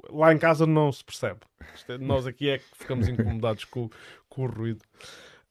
Lá 0.09 0.33
em 0.33 0.37
casa 0.37 0.65
não 0.65 0.89
se 0.89 1.03
percebe. 1.03 1.41
É, 1.89 1.97
nós 1.97 2.25
aqui 2.25 2.49
é 2.49 2.59
que 2.59 2.65
ficamos 2.79 3.09
incomodados 3.09 3.65
com, 3.65 3.89
com 4.29 4.43
o 4.43 4.47
ruído. 4.47 4.85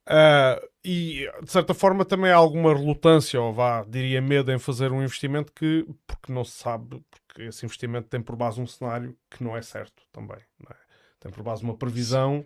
Uh, 0.08 0.58
e 0.84 1.30
de 1.42 1.52
certa 1.52 1.74
forma 1.74 2.04
também 2.04 2.32
há 2.32 2.36
alguma 2.36 2.74
relutância, 2.74 3.40
ou 3.40 3.52
vá, 3.52 3.84
diria 3.84 4.20
medo 4.20 4.50
em 4.50 4.58
fazer 4.58 4.90
um 4.90 5.02
investimento 5.02 5.52
que, 5.52 5.86
porque 6.06 6.32
não 6.32 6.42
se 6.42 6.58
sabe, 6.58 7.00
porque 7.32 7.42
esse 7.44 7.64
investimento 7.64 8.08
tem 8.08 8.20
por 8.20 8.36
base 8.36 8.60
um 8.60 8.66
cenário 8.66 9.16
que 9.30 9.42
não 9.42 9.56
é 9.56 9.62
certo 9.62 10.02
também. 10.12 10.36
É? 10.70 10.74
Tem 11.18 11.32
por 11.32 11.42
base 11.42 11.64
uma 11.64 11.74
previsão 11.74 12.44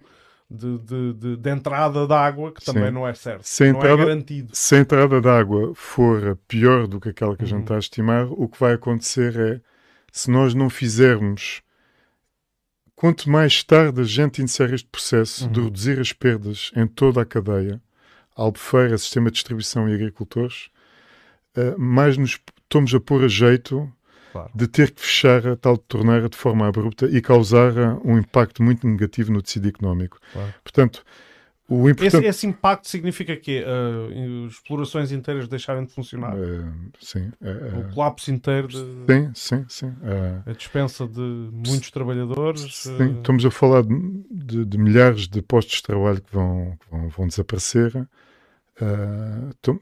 de, 0.49 0.79
de, 0.79 1.13
de, 1.13 1.37
de 1.37 1.51
entrada 1.51 2.07
de 2.07 2.15
água 2.15 2.53
que 2.53 2.65
também 2.65 2.87
Sim. 2.87 2.93
não 2.93 3.09
é 3.09 3.13
certo. 3.13 3.43
Se 3.43 3.65
a, 3.65 3.69
entrada, 3.69 4.03
é 4.03 4.07
garantido. 4.07 4.55
se 4.55 4.77
a 4.77 4.79
entrada 4.79 5.21
de 5.21 5.29
água 5.29 5.75
for 5.75 6.39
pior 6.47 6.87
do 6.87 7.01
que 7.01 7.09
aquela 7.09 7.37
que 7.37 7.43
a 7.43 7.47
gente 7.47 7.57
uhum. 7.57 7.63
está 7.63 7.75
a 7.75 7.81
estimar, 7.81 8.27
o 8.31 8.49
que 8.49 8.61
vai 8.61 8.75
acontecer 8.75 9.37
é 9.37 9.61
se 10.13 10.31
nós 10.31 10.55
não 10.55 10.71
fizermos 10.71 11.63
quanto 12.95 13.29
mais 13.29 13.65
tarde 13.65 14.01
a 14.01 14.05
gente 14.05 14.39
iniciar 14.39 14.73
este 14.73 14.89
processo 14.89 15.47
uhum. 15.47 15.53
de 15.53 15.61
reduzir 15.63 16.01
as 16.01 16.13
perdas 16.13 16.71
em 16.77 16.87
toda 16.87 17.23
a 17.23 17.27
cadeia, 17.27 17.83
albufeira, 18.37 18.97
sistema 18.97 19.31
de 19.31 19.35
distribuição 19.35 19.89
e 19.89 19.95
agricultores, 19.95 20.71
uh, 21.57 21.77
mais 21.77 22.17
nos 22.17 22.39
estamos 22.63 22.95
a 22.95 23.01
pôr 23.01 23.25
a 23.25 23.29
jeito 23.29 23.93
claro. 24.37 24.51
de 24.55 24.67
ter 24.69 24.91
que 24.91 25.01
fechar 25.01 25.47
a 25.47 25.57
tal 25.57 25.77
torneira 25.77 26.29
de 26.29 26.37
forma 26.37 26.67
abrupta 26.67 27.07
e 27.07 27.21
causar 27.21 27.73
uh, 27.73 28.01
um 28.05 28.19
impacto 28.19 28.63
muito 28.63 28.87
negativo 28.87 29.33
no 29.33 29.43
tecido 29.43 29.69
económico. 29.69 30.19
Claro. 30.33 30.55
Portanto, 30.63 31.05
o 31.69 31.91
importante... 31.91 32.19
esse, 32.19 32.27
esse, 32.27 32.47
impacto 32.47 32.89
significa 32.89 33.37
que 33.37 33.61
uh, 33.61 34.47
explorações 34.47 35.11
inteiras 35.11 35.49
deixarem 35.49 35.85
de 35.85 35.93
funcionar? 35.93 36.37
Uh, 36.37 36.73
sim. 37.01 37.33
Uh, 37.41 37.81
o 37.81 37.93
colapso 37.93 38.31
inteiro 38.31 38.69
de... 38.69 38.77
Sim, 38.77 39.33
sim, 39.35 39.65
sim. 39.69 39.93
a 40.47 40.53
dispensa 40.53 41.09
de 41.09 41.21
muitos 41.21 41.91
trabalhadores? 41.91 42.77
Sim, 42.77 43.17
estamos 43.17 43.45
a 43.45 43.51
falar 43.51 43.83
de, 43.83 44.25
de, 44.31 44.65
de, 44.65 44.79
milhares 44.79 45.27
de 45.27 45.43
postos 45.43 45.79
de 45.79 45.83
trabalho 45.83 46.23
que 46.23 46.33
vão, 46.33 46.79
que 46.81 46.91
vão, 46.91 47.09
vão 47.09 47.27
desaparecer. 47.27 47.93
Tom, 49.61 49.81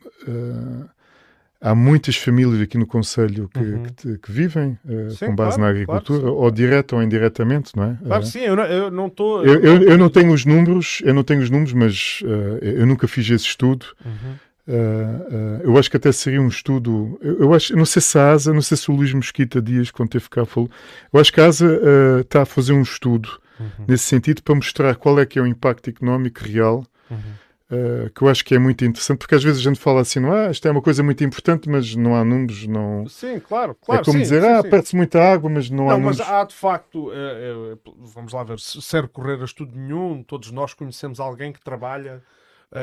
há 1.65 1.74
muitas 1.74 2.15
famílias 2.16 2.61
aqui 2.61 2.77
no 2.77 2.86
Conselho 2.86 3.49
que, 3.49 3.59
uhum. 3.59 3.82
que, 3.97 4.19
que 4.19 4.31
vivem 4.31 4.78
uh, 4.85 5.11
sim, 5.11 5.27
com 5.27 5.35
base 5.35 5.57
claro, 5.57 5.62
na 5.62 5.69
agricultura, 5.69 6.20
claro, 6.20 6.36
ou 6.36 6.51
direta 6.51 6.95
ou 6.95 7.03
indiretamente, 7.03 7.74
não 7.74 7.85
é? 7.85 7.99
Claro, 8.05 8.23
uh, 8.23 8.27
sim, 8.27 8.41
eu 8.41 8.91
não 8.91 9.07
estou. 9.07 9.45
Eu, 9.45 9.61
eu, 9.61 9.82
eu, 9.82 9.99
não 9.99 10.11
tenho 10.11 10.31
os 10.32 10.45
números, 10.45 11.01
eu 11.03 11.15
não 11.15 11.24
tenho 11.24 11.41
os 11.41 11.49
números, 11.49 11.73
mas 11.73 12.20
uh, 12.23 12.59
eu 12.62 12.86
nunca 12.86 13.09
fiz 13.09 13.28
esse 13.31 13.47
estudo. 13.47 13.86
Uhum. 14.05 15.61
eu 15.62 15.78
acho 15.78 15.91
que 15.91 15.97
até 15.97 16.12
seria 16.12 16.41
um 16.41 16.49
estudo. 16.49 17.19
Eu, 17.23 17.41
eu 17.41 17.55
acho, 17.55 17.74
não 17.74 17.86
sei 17.86 18.03
se 18.03 18.19
a 18.19 18.32
ASA, 18.32 18.53
não 18.53 18.62
sei 18.62 18.77
se 18.77 18.91
o 18.91 18.95
Luís 18.95 19.15
Mosquita 19.15 19.62
Dias, 19.62 19.91
quando 19.91 20.11
teve 20.11 20.28
cá, 20.28 20.45
falou. 20.45 20.70
Eu 21.12 21.19
acho 21.19 21.32
que 21.32 21.41
a 21.41 21.47
ASA 21.47 21.81
está 22.20 22.43
a 22.43 22.47
fazer 22.47 22.74
um 22.74 22.82
estudo 22.82 23.41
uhum. 23.59 23.86
nesse 23.89 24.05
sentido 24.05 24.43
para 24.43 24.55
mostrar 24.55 24.95
qual 24.97 25.19
é 25.19 25.24
que 25.24 25.39
é 25.39 25.43
o 25.43 25.47
impacto 25.47 25.89
económico 25.89 26.45
real. 26.45 26.85
Uhum 27.11 27.44
Uh, 27.70 28.11
que 28.11 28.23
eu 28.23 28.28
acho 28.28 28.45
que 28.45 28.55
é 28.55 28.59
muito 28.59 28.85
interessante, 28.85 29.19
porque 29.19 29.35
às 29.35 29.43
vezes 29.43 29.59
a 29.59 29.62
gente 29.62 29.81
fala 29.81 30.03
assim, 30.03 30.20
não 30.20 30.32
ah, 30.35 30.51
isto 30.51 30.69
é 30.69 30.70
uma 30.70 30.82
coisa 30.82 31.03
muito 31.03 31.24
importante, 31.24 31.66
mas 31.66 31.97
não 31.97 32.15
há 32.15 32.23
números, 32.23 32.66
não... 32.66 33.07
Sim, 33.09 33.41
claro, 33.41 33.74
claro. 33.74 34.03
É 34.03 34.05
como 34.05 34.19
sim, 34.19 34.23
dizer, 34.23 34.43
sim, 34.43 34.49
ah, 34.49 34.62
perde-se 34.62 34.95
muita 34.95 35.19
água, 35.19 35.49
mas 35.49 35.70
não, 35.70 35.85
não 35.85 35.91
há 35.91 35.95
números. 35.95 36.19
Não, 36.19 36.27
mas 36.27 36.35
há 36.35 36.45
de 36.45 36.55
facto, 36.55 37.11
é, 37.11 37.16
é, 37.16 37.77
vamos 38.01 38.35
lá 38.35 38.45
ver, 38.45 38.61
sem 38.61 39.01
recorrer 39.01 39.41
a 39.41 39.45
estudo 39.45 39.74
nenhum, 39.74 40.23
todos 40.23 40.51
nós 40.51 40.74
conhecemos 40.74 41.19
alguém 41.19 41.53
que 41.53 41.61
trabalha 41.61 42.23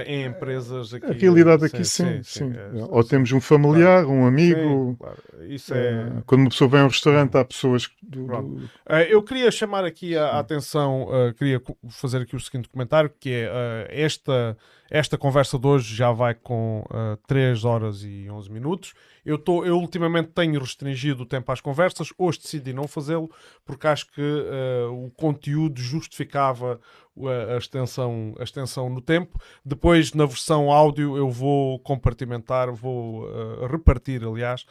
em 0.06 0.26
empresas 0.26 0.94
aqui. 0.94 1.06
A 1.06 1.12
realidade 1.12 1.66
aqui, 1.66 1.84
sim. 1.84 2.06
sim, 2.06 2.24
sim. 2.24 2.54
sim. 2.54 2.58
É, 2.58 2.86
Ou 2.90 3.04
temos 3.04 3.32
um 3.32 3.42
familiar, 3.42 4.04
claro. 4.04 4.20
um 4.20 4.26
amigo. 4.26 4.96
Claro. 5.00 5.18
Isso 5.48 5.74
é... 5.74 6.22
Quando 6.26 6.42
uma 6.42 6.50
pessoa 6.50 6.70
vem 6.70 6.80
a 6.80 6.86
um 6.86 6.88
restaurante, 6.88 7.38
há 7.38 7.44
pessoas. 7.44 7.90
Do, 8.02 8.28
do... 8.28 8.70
Eu 9.10 9.22
queria 9.22 9.52
chamar 9.52 9.84
aqui 9.84 10.16
a, 10.16 10.26
a 10.28 10.40
atenção, 10.40 11.04
uh, 11.04 11.34
queria 11.34 11.62
fazer 11.90 12.22
aqui 12.22 12.36
o 12.36 12.40
seguinte 12.40 12.70
comentário, 12.70 13.12
que 13.20 13.32
é 13.32 13.50
uh, 13.50 13.88
esta, 13.90 14.58
esta 14.92 15.18
conversa 15.18 15.58
de 15.58 15.66
hoje 15.66 15.96
já 15.96 16.12
vai 16.12 16.36
com 16.36 16.86
uh, 16.90 17.16
3 17.26 17.64
horas 17.64 18.04
e 18.04 18.30
11 18.30 18.52
minutos. 18.52 18.94
Eu, 19.26 19.38
tô, 19.38 19.64
eu 19.64 19.78
ultimamente 19.78 20.32
tenho 20.32 20.60
restringido 20.60 21.24
o 21.24 21.26
tempo 21.26 21.50
às 21.50 21.62
conversas, 21.62 22.10
hoje 22.18 22.40
decidi 22.42 22.74
não 22.74 22.90
fazê-lo, 22.90 23.32
porque 23.64 23.88
acho 23.88 24.12
que 24.12 24.22
uh, 24.22 25.06
o 25.06 25.10
conteúdo 25.12 25.80
justificava 25.80 26.78
a, 27.18 27.54
a, 27.54 27.58
extensão, 27.58 28.36
a 28.38 28.44
extensão 28.44 28.90
no 28.90 29.00
tempo. 29.00 29.40
Depois, 29.64 30.14
na 30.14 30.26
versão 30.26 30.70
áudio, 30.70 31.16
eu 31.16 31.30
vou 31.30 31.80
compartimentar, 31.80 32.70
vou 32.74 33.24
uh, 33.24 33.68
repartir, 33.68 34.26
aliás, 34.26 34.66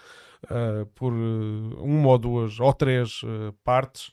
uh, 0.44 0.84
por 0.94 1.14
uma 1.14 2.08
ou 2.10 2.18
duas 2.18 2.60
ou 2.60 2.74
três 2.74 3.22
partes. 3.64 4.12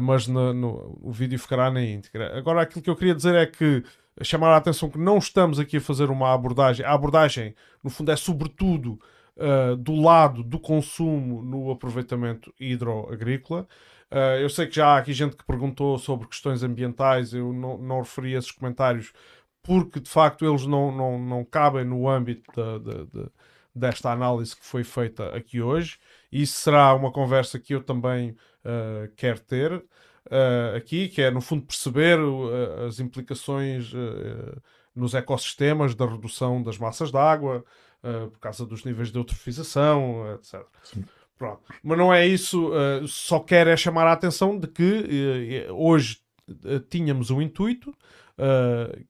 mas 0.00 0.26
no, 0.26 0.52
no, 0.52 0.98
o 1.00 1.12
vídeo 1.12 1.38
ficará 1.38 1.70
na 1.70 1.82
íntegra. 1.82 2.36
Agora, 2.36 2.62
aquilo 2.62 2.82
que 2.82 2.90
eu 2.90 2.96
queria 2.96 3.14
dizer 3.14 3.36
é 3.36 3.46
que 3.46 3.84
chamar 4.22 4.52
a 4.52 4.56
atenção 4.56 4.90
que 4.90 4.98
não 4.98 5.18
estamos 5.18 5.58
aqui 5.58 5.78
a 5.78 5.80
fazer 5.80 6.10
uma 6.10 6.32
abordagem. 6.32 6.84
A 6.84 6.92
abordagem, 6.92 7.54
no 7.82 7.90
fundo, 7.90 8.10
é 8.10 8.16
sobretudo 8.16 9.00
uh, 9.36 9.76
do 9.76 9.94
lado 9.94 10.42
do 10.42 10.58
consumo 10.58 11.42
no 11.42 11.70
aproveitamento 11.70 12.52
hidroagrícola. 12.58 13.66
Uh, 14.10 14.40
eu 14.40 14.50
sei 14.50 14.66
que 14.66 14.76
já 14.76 14.88
há 14.88 14.98
aqui 14.98 15.12
gente 15.12 15.36
que 15.36 15.44
perguntou 15.44 15.98
sobre 15.98 16.26
questões 16.26 16.62
ambientais, 16.62 17.32
eu 17.32 17.52
não, 17.52 17.78
não 17.78 17.98
referi 18.00 18.34
esses 18.34 18.50
comentários 18.50 19.12
porque 19.62 20.00
de 20.00 20.08
facto 20.08 20.44
eles 20.44 20.66
não, 20.66 20.90
não, 20.90 21.18
não 21.18 21.44
cabem 21.44 21.84
no 21.84 22.08
âmbito 22.08 22.50
da, 22.54 22.78
da, 22.78 23.04
da, 23.04 23.30
desta 23.74 24.10
análise 24.10 24.56
que 24.56 24.64
foi 24.64 24.82
feita 24.84 25.34
aqui 25.36 25.60
hoje. 25.60 25.98
Isso 26.32 26.60
será 26.60 26.94
uma 26.94 27.12
conversa 27.12 27.58
que 27.58 27.74
eu 27.74 27.82
também 27.82 28.30
uh, 28.30 29.12
quero 29.16 29.40
ter 29.40 29.84
uh, 30.30 30.76
aqui, 30.76 31.08
que 31.08 31.20
é 31.20 31.30
no 31.30 31.40
fundo 31.40 31.66
perceber 31.66 32.18
uh, 32.18 32.86
as 32.86 33.00
implicações 33.00 33.92
nos 34.94 35.14
ecossistemas 35.14 35.94
da 35.94 36.06
redução 36.06 36.62
das 36.62 36.78
massas 36.78 37.10
de 37.10 37.18
água, 37.18 37.64
uh, 38.02 38.30
por 38.30 38.38
causa 38.38 38.66
dos 38.66 38.84
níveis 38.84 39.10
de 39.10 39.18
eutrofização, 39.18 40.34
etc. 40.34 40.60
Sim. 40.82 41.04
Pronto. 41.36 41.62
Mas 41.82 41.96
não 41.96 42.12
é 42.12 42.26
isso, 42.26 42.70
uh, 42.70 43.06
só 43.08 43.40
quero 43.40 43.70
é 43.70 43.76
chamar 43.76 44.06
a 44.06 44.12
atenção 44.12 44.58
de 44.58 44.66
que 44.66 45.68
uh, 45.68 45.74
hoje 45.74 46.18
tínhamos 46.88 47.30
um 47.30 47.40
intuito, 47.40 47.94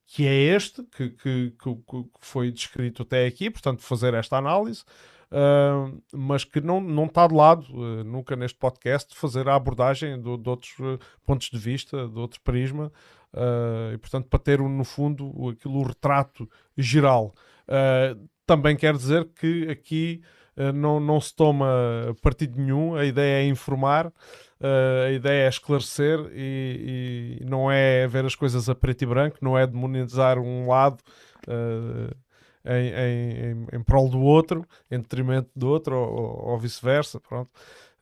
que 0.06 0.26
é 0.26 0.54
este, 0.54 0.82
que, 0.94 1.08
que, 1.08 1.54
que, 1.58 2.10
foi 2.20 2.50
descrito 2.50 3.02
até 3.02 3.26
aqui, 3.26 3.48
portanto, 3.48 3.80
fazer 3.80 4.12
esta 4.12 4.36
análise. 4.36 4.84
Uh, 5.32 6.02
mas 6.12 6.42
que 6.42 6.60
não, 6.60 6.80
não 6.80 7.04
está 7.04 7.26
de 7.26 7.34
lado, 7.34 7.64
uh, 7.72 8.02
nunca 8.02 8.34
neste 8.34 8.58
podcast, 8.58 9.16
fazer 9.16 9.48
a 9.48 9.54
abordagem 9.54 10.20
de, 10.20 10.36
de 10.36 10.48
outros 10.48 10.76
uh, 10.80 10.98
pontos 11.24 11.48
de 11.50 11.58
vista, 11.58 12.08
de 12.08 12.18
outro 12.18 12.40
prisma, 12.42 12.92
e 13.94 13.98
portanto 13.98 14.26
para 14.26 14.40
ter 14.40 14.58
no 14.58 14.82
fundo 14.82 15.50
aquilo, 15.50 15.78
o 15.78 15.84
retrato 15.84 16.50
geral 16.76 17.32
também 18.44 18.74
quer 18.74 18.96
dizer 18.96 19.24
que 19.36 19.70
aqui 19.70 20.20
não, 20.74 20.98
não 20.98 21.20
se 21.20 21.32
toma 21.36 21.68
partido 22.20 22.60
nenhum, 22.60 22.96
a 22.96 23.04
ideia 23.04 23.44
é 23.44 23.46
informar, 23.46 24.12
uh, 24.60 25.06
a 25.06 25.10
ideia 25.10 25.46
é 25.46 25.48
esclarecer 25.48 26.18
e, 26.32 27.38
e, 27.40 27.44
não 27.44 27.70
é 27.70 28.06
ver 28.06 28.24
as 28.24 28.34
coisas 28.34 28.68
a 28.68 28.74
preto 28.74 29.02
e 29.02 29.06
branco, 29.06 29.38
não 29.40 29.56
é 29.56 29.66
demonizar 29.66 30.38
um 30.38 30.68
lado. 30.68 30.98
Uh, 31.48 32.14
em, 32.70 33.52
em, 33.52 33.66
em, 33.72 33.82
prol 33.82 34.08
do 34.08 34.20
outro, 34.20 34.64
em 34.90 34.98
detrimento 34.98 35.50
do 35.54 35.68
outro, 35.68 35.96
ou, 35.96 36.50
ou 36.50 36.58
vice-versa, 36.58 37.20
pronto. 37.20 37.50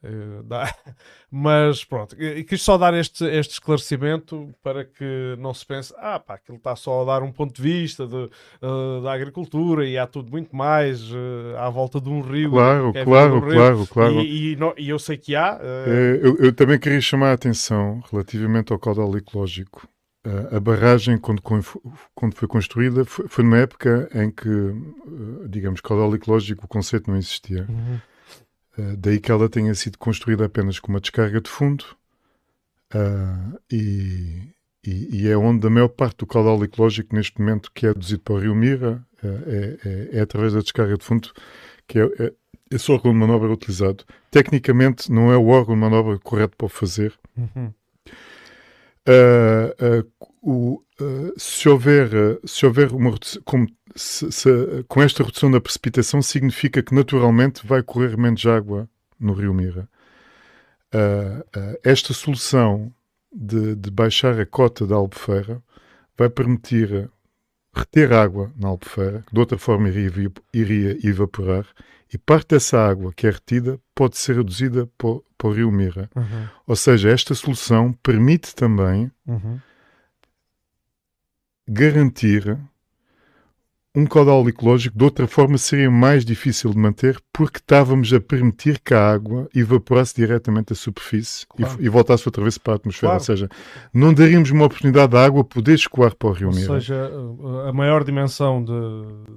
Uh, 0.00 0.44
dá. 0.44 0.72
Mas 1.28 1.84
pronto, 1.84 2.14
e 2.22 2.44
quis 2.44 2.62
só 2.62 2.78
dar 2.78 2.94
este, 2.94 3.24
este 3.24 3.54
esclarecimento 3.54 4.54
para 4.62 4.84
que 4.84 5.34
não 5.40 5.52
se 5.52 5.66
pense, 5.66 5.92
ah 5.98 6.20
pá, 6.20 6.34
aquilo 6.34 6.56
está 6.56 6.76
só 6.76 7.02
a 7.02 7.04
dar 7.04 7.22
um 7.24 7.32
ponto 7.32 7.52
de 7.52 7.60
vista 7.60 8.06
de, 8.06 8.14
uh, 8.14 9.02
da 9.02 9.12
agricultura 9.12 9.84
e 9.84 9.98
há 9.98 10.06
tudo 10.06 10.30
muito 10.30 10.54
mais 10.54 11.02
uh, 11.10 11.56
à 11.58 11.68
volta 11.68 12.00
de 12.00 12.08
um 12.08 12.20
rio. 12.20 12.52
Claro, 12.52 12.92
claro, 13.04 13.40
rio. 13.40 13.52
claro, 13.52 13.86
claro. 13.88 14.20
E, 14.20 14.54
e, 14.54 14.58
e, 14.78 14.88
eu 14.88 15.00
sei 15.00 15.16
que 15.16 15.34
há. 15.34 15.58
Eu, 16.22 16.36
eu, 16.36 16.52
também 16.52 16.78
queria 16.78 17.00
chamar 17.00 17.30
a 17.30 17.32
atenção 17.32 18.00
relativamente 18.08 18.72
ao 18.72 18.78
caudal 18.78 19.16
ecológico. 19.16 19.88
A 20.50 20.60
barragem, 20.60 21.16
quando, 21.16 21.40
quando 21.42 22.34
foi 22.34 22.46
construída, 22.48 23.04
foi, 23.04 23.28
foi 23.28 23.44
numa 23.44 23.58
época 23.58 24.08
em 24.12 24.30
que, 24.30 24.48
digamos, 25.48 25.80
caudal 25.80 26.14
ecológico, 26.14 26.64
o 26.64 26.68
conceito 26.68 27.10
não 27.10 27.16
existia. 27.16 27.66
Uhum. 27.68 27.98
Eh, 28.78 28.96
daí 28.96 29.18
que 29.18 29.30
ela 29.30 29.48
tenha 29.48 29.74
sido 29.74 29.98
construída 29.98 30.46
apenas 30.46 30.78
com 30.78 30.92
uma 30.92 31.00
descarga 31.00 31.40
de 31.40 31.50
fundo 31.50 31.84
uh, 32.94 33.58
e, 33.70 34.54
e, 34.86 35.22
e, 35.22 35.28
é 35.28 35.36
onde 35.36 35.66
a 35.66 35.70
maior 35.70 35.88
parte 35.88 36.18
do 36.18 36.26
caudal 36.26 36.62
ecológico 36.62 37.14
neste 37.14 37.40
momento 37.40 37.72
que 37.74 37.86
é 37.86 37.88
reduzido 37.90 38.22
para 38.22 38.34
o 38.34 38.38
rio 38.38 38.54
Mira 38.54 39.04
uh, 39.22 39.26
é, 39.26 39.78
é, 39.84 40.18
é, 40.18 40.20
através 40.20 40.52
da 40.52 40.60
descarga 40.60 40.96
de 40.96 41.04
fundo 41.04 41.32
que 41.88 41.98
é, 41.98 42.04
é 42.20 42.32
esse 42.70 42.92
órgão 42.92 43.12
de 43.12 43.18
manobra 43.18 43.50
utilizado. 43.50 44.04
Tecnicamente 44.30 45.10
não 45.10 45.32
é 45.32 45.36
o 45.36 45.48
órgão 45.48 45.74
de 45.74 45.80
manobra 45.80 46.18
correto 46.18 46.54
para 46.56 46.66
o 46.66 46.68
fazer. 46.68 47.18
Uhum. 47.36 47.72
Uh, 49.06 50.06
o, 50.42 50.82
se, 51.36 51.68
houver, 51.68 52.10
se 52.44 52.66
houver 52.66 52.92
uma 52.92 53.14
como 53.44 53.66
se, 53.94 54.30
se, 54.30 54.50
com 54.88 55.02
esta 55.02 55.22
redução 55.22 55.50
da 55.50 55.60
precipitação 55.60 56.20
significa 56.22 56.82
que 56.82 56.94
naturalmente 56.94 57.66
vai 57.66 57.82
correr 57.82 58.16
menos 58.16 58.44
água 58.46 58.88
no 59.18 59.32
rio 59.32 59.54
Mira. 59.54 59.88
Esta 61.84 62.12
solução 62.14 62.92
de, 63.32 63.74
de, 63.76 63.90
baixar 63.90 64.38
a 64.40 64.46
cota 64.46 64.86
da 64.86 64.96
albufeira 64.96 65.62
vai 66.16 66.28
permitir 66.28 67.10
reter 67.74 68.12
água 68.12 68.52
na 68.56 68.68
albufeira, 68.68 69.22
que 69.26 69.34
de 69.34 69.40
outra 69.40 69.58
forma 69.58 69.88
iria, 69.88 70.32
iria 70.52 70.98
evaporar, 71.06 71.66
e 72.12 72.18
parte 72.18 72.48
dessa 72.48 72.78
água 72.78 73.12
que 73.12 73.26
é 73.26 73.30
retida 73.30 73.78
pode 73.94 74.16
ser 74.16 74.36
reduzida 74.36 74.88
para, 74.98 75.20
para 75.38 75.48
o 75.48 75.52
rio 75.52 75.70
Mira. 75.70 76.10
Uhum. 76.14 76.48
Ou 76.66 76.76
seja, 76.76 77.08
esta 77.10 77.34
solução 77.34 77.92
permite 78.02 78.54
também 78.54 79.10
uhum. 79.26 79.58
garantir 81.66 82.58
um 83.98 84.06
caudal 84.06 84.48
ecológico 84.48 84.96
de 84.96 85.04
outra 85.04 85.26
forma 85.26 85.58
seria 85.58 85.90
mais 85.90 86.24
difícil 86.24 86.70
de 86.70 86.78
manter 86.78 87.18
porque 87.32 87.58
estávamos 87.58 88.12
a 88.12 88.20
permitir 88.20 88.78
que 88.78 88.94
a 88.94 89.10
água 89.10 89.48
evaporasse 89.54 90.14
diretamente 90.14 90.68
da 90.68 90.74
superfície 90.74 91.46
claro. 91.48 91.76
e, 91.80 91.86
e, 91.86 91.88
voltasse 91.88 92.26
outra 92.28 92.42
vez 92.42 92.58
para 92.58 92.74
a 92.74 92.76
atmosfera. 92.76 93.10
Claro. 93.10 93.20
Ou 93.20 93.24
seja, 93.24 93.48
não 93.92 94.14
daríamos 94.14 94.50
uma 94.50 94.66
oportunidade 94.66 95.12
da 95.12 95.24
água 95.24 95.42
poder 95.42 95.74
escoar 95.74 96.14
para 96.14 96.28
o 96.28 96.32
Rio 96.32 96.50
Mira. 96.50 96.72
Ou 96.72 96.80
seja, 96.80 97.10
a 97.66 97.72
maior 97.72 98.04
dimensão 98.04 98.62
de, 98.62 98.72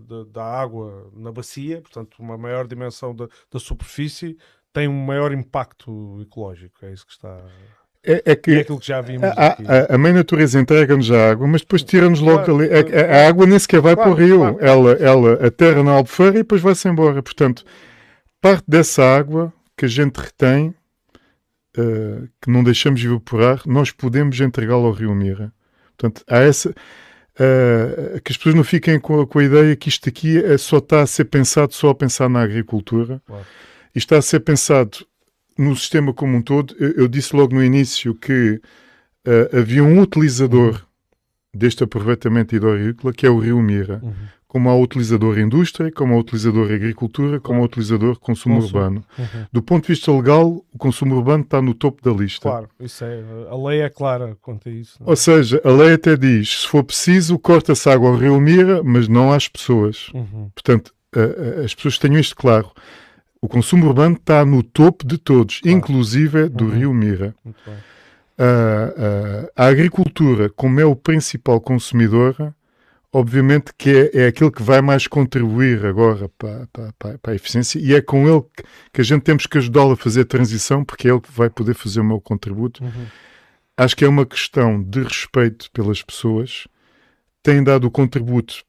de, 0.08 0.32
da 0.32 0.44
água 0.44 1.10
na 1.16 1.32
bacia, 1.32 1.82
portanto, 1.82 2.18
uma 2.20 2.38
maior 2.38 2.68
dimensão 2.68 3.16
da, 3.16 3.28
da 3.52 3.60
superfície, 3.60 4.38
tem 4.74 4.88
um 4.88 5.06
maior 5.06 5.32
impacto 5.32 6.20
ecológico. 6.22 6.86
É 6.86 6.94
isso 6.94 7.06
que 7.06 7.14
está. 7.14 7.38
É, 8.04 8.24
é, 8.26 8.36
que, 8.36 8.52
é 8.52 8.60
aquilo 8.62 8.80
que 8.80 8.88
já 8.88 9.00
vimos 9.00 9.24
a, 9.24 9.30
a, 9.30 9.96
a, 9.96 9.98
mãe 9.98 10.12
natureza 10.12 10.60
entrega-nos 10.60 11.12
a 11.12 11.30
água, 11.30 11.48
mas 11.48 11.62
depois 11.62 11.84
tira-nos 11.84 12.20
logo 12.20 12.44
claro, 12.46 12.60
ali. 12.60 12.70
A, 12.74 13.26
a, 13.26 13.28
água 13.28 13.46
nem 13.46 13.60
sequer 13.60 13.80
vai 13.80 13.96
claro, 13.96 14.16
para 14.16 14.24
o 14.24 14.26
rio. 14.26 14.40
Claro. 14.40 14.58
Ela, 14.60 14.92
ela 14.94 15.48
aterra 15.48 15.84
na 15.84 15.92
albufeira 15.92 16.36
e 16.36 16.42
depois 16.42 16.62
vai-se 16.62 16.88
embora. 16.88 17.22
Portanto, 17.22 17.64
parte 18.42 18.64
dessa 18.68 19.04
água 19.04 19.54
que 19.78 19.86
a 19.86 19.88
gente 19.88 20.18
retém, 20.18 20.74
uh, 21.78 22.28
que 22.42 22.50
não 22.50 22.64
deixamos 22.64 23.04
evaporar, 23.04 23.62
nós 23.68 23.92
podemos 23.92 24.40
entregá-la 24.40 24.86
ao 24.86 24.94
rio 24.94 25.14
Mira. 25.14 25.54
Portanto, 25.96 26.24
há 26.28 26.40
essa. 26.40 26.70
Uh, 26.70 28.20
que 28.22 28.32
as 28.32 28.38
pessoas 28.38 28.56
não 28.56 28.64
fiquem 28.64 29.00
com, 29.00 29.26
com, 29.26 29.40
a 29.40 29.44
ideia 29.44 29.76
que 29.76 29.90
isto 29.90 30.10
aqui 30.10 30.44
é, 30.44 30.58
só 30.58 30.80
está 30.80 31.02
a 31.02 31.08
ser 31.08 31.26
pensado 31.26 31.74
só 31.74 31.90
a 31.90 31.96
pensar 31.96 32.28
na 32.28 32.42
agricultura. 32.42 33.22
Claro. 33.26 33.46
Isto 33.96 34.16
está 34.16 34.18
a 34.18 34.22
ser 34.22 34.40
pensado 34.42 35.06
no 35.58 35.76
sistema 35.76 36.14
como 36.14 36.38
um 36.38 36.42
todo, 36.42 36.76
eu, 36.80 36.92
eu 36.92 37.08
disse 37.08 37.36
logo 37.36 37.54
no 37.54 37.64
início 37.64 38.16
que 38.16 38.62
uh, 39.28 39.58
havia 39.58 39.84
um 39.84 40.00
utilizador 40.00 40.82
deste 41.54 41.84
aproveitamento 41.84 42.56
hidroagrícola, 42.56 43.14
que 43.14 43.26
é 43.26 43.30
o 43.30 43.38
Rio 43.38 43.62
Mira, 43.62 44.00
uhum. 44.02 44.14
como 44.48 44.70
há 44.70 44.76
utilizador 44.76 45.38
indústria, 45.38 45.92
como 45.92 46.14
há 46.14 46.18
utilizador 46.18 46.72
agricultura, 46.72 47.40
como 47.40 47.62
há 47.62 47.66
utilizador 47.66 48.18
consumo, 48.18 48.62
consumo. 48.62 48.80
urbano. 48.80 49.06
Uhum. 49.20 49.46
Do 49.52 49.62
ponto 49.62 49.84
de 49.84 49.90
vista 49.90 50.12
legal, 50.12 50.66
o 50.74 50.78
consumo 50.78 51.16
urbano 51.16 51.44
está 51.44 51.62
no 51.62 51.74
topo 51.74 52.02
da 52.02 52.18
lista. 52.18 52.50
Claro, 52.50 52.70
isso 52.80 53.04
é, 53.04 53.22
a 53.50 53.68
lei 53.68 53.82
é 53.82 53.90
clara 53.90 54.38
quanto 54.42 54.70
a 54.70 54.72
isso. 54.72 54.98
É? 55.02 55.10
Ou 55.10 55.16
seja, 55.16 55.62
a 55.66 55.72
lei 55.72 55.94
até 55.94 56.16
diz, 56.16 56.62
se 56.62 56.68
for 56.68 56.84
preciso, 56.84 57.38
corta-se 57.38 57.90
água 57.90 58.10
ao 58.10 58.16
Rio 58.16 58.40
Mira, 58.40 58.82
mas 58.82 59.10
não 59.10 59.34
às 59.34 59.48
pessoas. 59.50 60.10
Uhum. 60.14 60.50
Portanto, 60.56 60.94
as 61.66 61.76
pessoas 61.76 61.98
tenham 61.98 62.20
isto 62.20 62.36
claro. 62.36 62.72
O 63.42 63.48
consumo 63.48 63.88
urbano 63.88 64.16
está 64.16 64.46
no 64.46 64.62
topo 64.62 65.06
de 65.06 65.18
todos, 65.18 65.62
claro. 65.62 65.78
inclusive 65.78 66.48
do 66.48 66.66
uhum. 66.66 66.72
Rio 66.72 66.94
Mira. 66.94 67.36
Uh, 67.46 67.52
uh, 68.40 69.52
a 69.56 69.66
agricultura, 69.66 70.50
como 70.50 70.80
é 70.80 70.86
o 70.86 70.96
principal 70.96 71.60
consumidor, 71.60 72.54
obviamente 73.12 73.72
que 73.76 73.90
é, 73.90 74.24
é 74.24 74.28
aquilo 74.28 74.52
que 74.52 74.62
vai 74.62 74.80
mais 74.80 75.08
contribuir 75.08 75.86
agora 75.86 76.30
para, 76.38 76.68
para, 76.72 76.94
para, 76.98 77.18
para 77.18 77.32
a 77.34 77.36
eficiência 77.36 77.80
e 77.80 77.94
é 77.94 78.02
com 78.02 78.30
ele 78.30 78.42
que, 78.56 78.64
que 78.94 79.02
a 79.02 79.04
gente 79.04 79.24
temos 79.24 79.46
que 79.46 79.58
ajudá-lo 79.58 79.94
a 79.94 79.98
fazer 79.98 80.22
a 80.22 80.26
transição, 80.26 80.86
porque 80.86 81.08
é 81.08 81.12
ele 81.12 81.22
que 81.22 81.32
vai 81.32 81.50
poder 81.50 81.74
fazer 81.74 82.00
o 82.00 82.06
meu 82.06 82.22
contributo. 82.22 82.84
Uhum. 82.84 83.06
Acho 83.76 83.96
que 83.96 84.06
é 84.06 84.08
uma 84.08 84.26
questão 84.26 84.82
de 84.82 85.02
respeito 85.02 85.70
pelas 85.72 86.04
pessoas, 86.04 86.68
têm 87.42 87.64
dado 87.64 87.86
o 87.86 87.92
contributo 87.92 88.64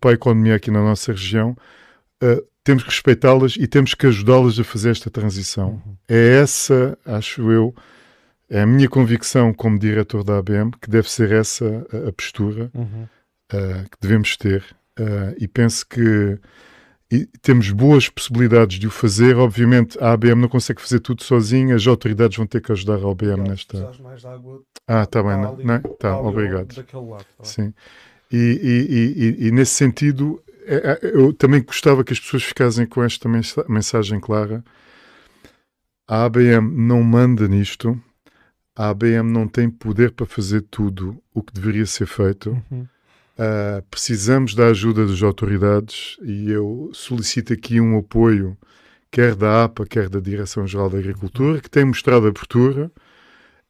para 0.00 0.10
a 0.10 0.14
economia 0.14 0.54
aqui 0.56 0.70
na 0.70 0.82
nossa 0.82 1.12
região. 1.12 1.54
Uh, 2.22 2.42
temos 2.66 2.82
que 2.82 2.90
respeitá-las 2.90 3.56
e 3.56 3.66
temos 3.66 3.94
que 3.94 4.06
ajudá-las 4.06 4.58
a 4.58 4.64
fazer 4.64 4.90
esta 4.90 5.10
transição. 5.10 5.82
Uhum. 5.86 5.96
É 6.08 6.40
essa, 6.40 6.98
acho 7.06 7.50
eu, 7.50 7.74
é 8.50 8.60
a 8.60 8.66
minha 8.66 8.88
convicção 8.88 9.54
como 9.54 9.78
diretor 9.78 10.22
da 10.22 10.38
ABM, 10.38 10.70
que 10.80 10.90
deve 10.90 11.10
ser 11.10 11.32
essa 11.32 11.86
a, 11.92 12.08
a 12.08 12.12
postura. 12.12 12.70
Uhum 12.74 13.06
uh, 13.52 13.88
que 13.90 13.98
devemos 14.00 14.36
ter 14.36 14.64
uh, 14.98 15.34
e 15.38 15.46
penso 15.46 15.86
que 15.86 16.38
e 17.08 17.24
temos 17.40 17.70
boas 17.70 18.08
possibilidades 18.08 18.80
de 18.80 18.88
o 18.88 18.90
fazer. 18.90 19.36
Obviamente, 19.36 19.96
a 20.02 20.10
ABM 20.10 20.40
não 20.40 20.48
consegue 20.48 20.82
fazer 20.82 20.98
tudo 20.98 21.22
sozinha, 21.22 21.76
as 21.76 21.86
autoridades 21.86 22.36
vão 22.36 22.48
ter 22.48 22.60
que 22.60 22.72
ajudar 22.72 22.94
a 22.94 23.08
ABM 23.08 23.48
nesta. 23.48 23.78
ah, 24.88 25.02
está 25.04 25.22
bem, 25.22 25.40
não, 25.40 25.56
não? 25.56 25.80
Tá, 26.00 26.18
obrigado. 26.18 26.76
Lado, 26.76 27.24
tá 27.38 27.44
Sim. 27.44 27.72
E, 28.32 28.36
e, 28.36 29.44
e, 29.44 29.46
e, 29.46 29.50
nesse 29.52 29.74
sentido, 29.74 30.42
é, 30.45 30.45
é, 30.45 30.45
eu 31.02 31.32
também 31.32 31.62
gostava 31.62 32.02
que 32.04 32.12
as 32.12 32.20
pessoas 32.20 32.42
ficassem 32.42 32.86
com 32.86 33.02
esta 33.02 33.28
mensagem 33.68 34.20
clara. 34.20 34.64
A 36.08 36.24
ABM 36.24 36.70
não 36.76 37.02
manda 37.02 37.48
nisto, 37.48 38.00
a 38.74 38.90
ABM 38.90 39.30
não 39.30 39.48
tem 39.48 39.68
poder 39.70 40.12
para 40.12 40.26
fazer 40.26 40.62
tudo 40.62 41.20
o 41.34 41.42
que 41.42 41.52
deveria 41.52 41.86
ser 41.86 42.06
feito. 42.06 42.50
Uhum 42.70 42.86
Uh, 43.36 43.82
precisamos 43.90 44.54
da 44.54 44.68
ajuda 44.68 45.06
das 45.06 45.22
autoridades 45.22 46.16
e 46.22 46.50
eu 46.50 46.90
solicito 46.94 47.52
aqui 47.52 47.78
um 47.78 47.98
apoio, 47.98 48.56
quer 49.10 49.34
da 49.34 49.64
APA, 49.64 49.84
quer 49.84 50.08
da 50.08 50.18
Direção-Geral 50.18 50.88
da 50.88 50.96
Agricultura, 50.96 51.60
que 51.60 51.68
tem 51.68 51.84
mostrado 51.84 52.26
abertura, 52.26 52.90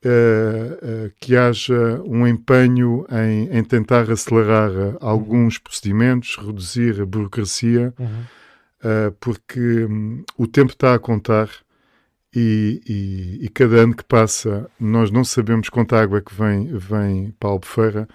uh, 0.06 1.06
uh, 1.06 1.12
que 1.20 1.36
haja 1.36 2.00
um 2.04 2.26
empenho 2.26 3.04
em, 3.10 3.58
em 3.58 3.64
tentar 3.64 4.10
acelerar 4.10 4.70
alguns 5.00 5.58
procedimentos, 5.58 6.36
reduzir 6.36 7.00
a 7.00 7.06
burocracia, 7.06 7.92
uhum. 7.98 9.12
porque 9.20 9.84
um, 9.84 10.24
o 10.38 10.46
tempo 10.46 10.72
está 10.72 10.94
a 10.94 10.98
contar. 10.98 11.50
E, 12.38 12.82
e, 12.86 13.46
e, 13.46 13.48
cada 13.48 13.76
ano 13.76 13.96
que 13.96 14.04
passa, 14.04 14.68
nós 14.78 15.10
não 15.10 15.24
sabemos 15.24 15.70
quanta 15.70 15.98
água 15.98 16.18
é 16.18 16.20
que 16.20 16.34
vem, 16.34 16.66
vem 16.76 17.30
para 17.40 17.48
a 17.48 17.52
Albufeira 17.52 18.06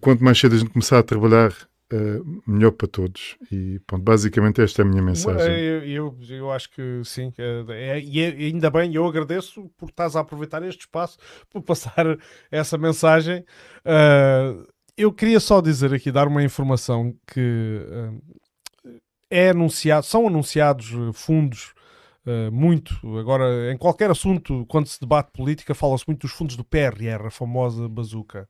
quanto 0.00 0.24
mais 0.24 0.40
cedo 0.40 0.56
a 0.56 0.58
gente 0.58 0.70
começar 0.70 0.98
a 0.98 1.04
trabalhar, 1.04 1.52
uh, 1.92 2.42
melhor 2.46 2.72
para 2.72 2.88
todos. 2.88 3.36
E 3.50 3.80
pronto, 3.86 4.02
basicamente 4.02 4.60
esta 4.60 4.82
é 4.82 4.84
a 4.84 4.88
minha 4.88 5.02
mensagem. 5.02 5.52
Eu, 5.58 5.82
eu, 5.84 6.18
eu 6.28 6.50
acho 6.50 6.70
que 6.70 7.02
sim. 7.04 7.32
É, 7.38 8.00
e 8.00 8.20
é, 8.20 8.28
ainda 8.28 8.70
bem, 8.70 8.94
eu 8.94 9.06
agradeço 9.06 9.70
por 9.76 9.88
estás 9.88 10.16
a 10.16 10.20
aproveitar 10.20 10.62
este 10.62 10.80
espaço 10.80 11.18
por 11.50 11.62
passar 11.62 12.18
essa 12.50 12.76
mensagem. 12.76 13.44
Uh, 13.84 14.66
eu 14.96 15.12
queria 15.12 15.40
só 15.40 15.60
dizer 15.60 15.92
aqui, 15.92 16.10
dar 16.10 16.26
uma 16.26 16.42
informação 16.42 17.14
que 17.26 17.80
é 19.30 19.50
anunciado, 19.50 20.06
são 20.06 20.26
anunciados 20.26 20.90
fundos 21.12 21.74
Uh, 22.26 22.50
muito. 22.50 22.96
Agora, 23.16 23.72
em 23.72 23.78
qualquer 23.78 24.10
assunto, 24.10 24.66
quando 24.66 24.88
se 24.88 25.00
debate 25.00 25.30
política, 25.30 25.76
fala-se 25.76 26.04
muito 26.08 26.22
dos 26.22 26.32
fundos 26.32 26.56
do 26.56 26.64
PRR, 26.64 27.26
a 27.26 27.30
famosa 27.30 27.88
bazuca. 27.88 28.48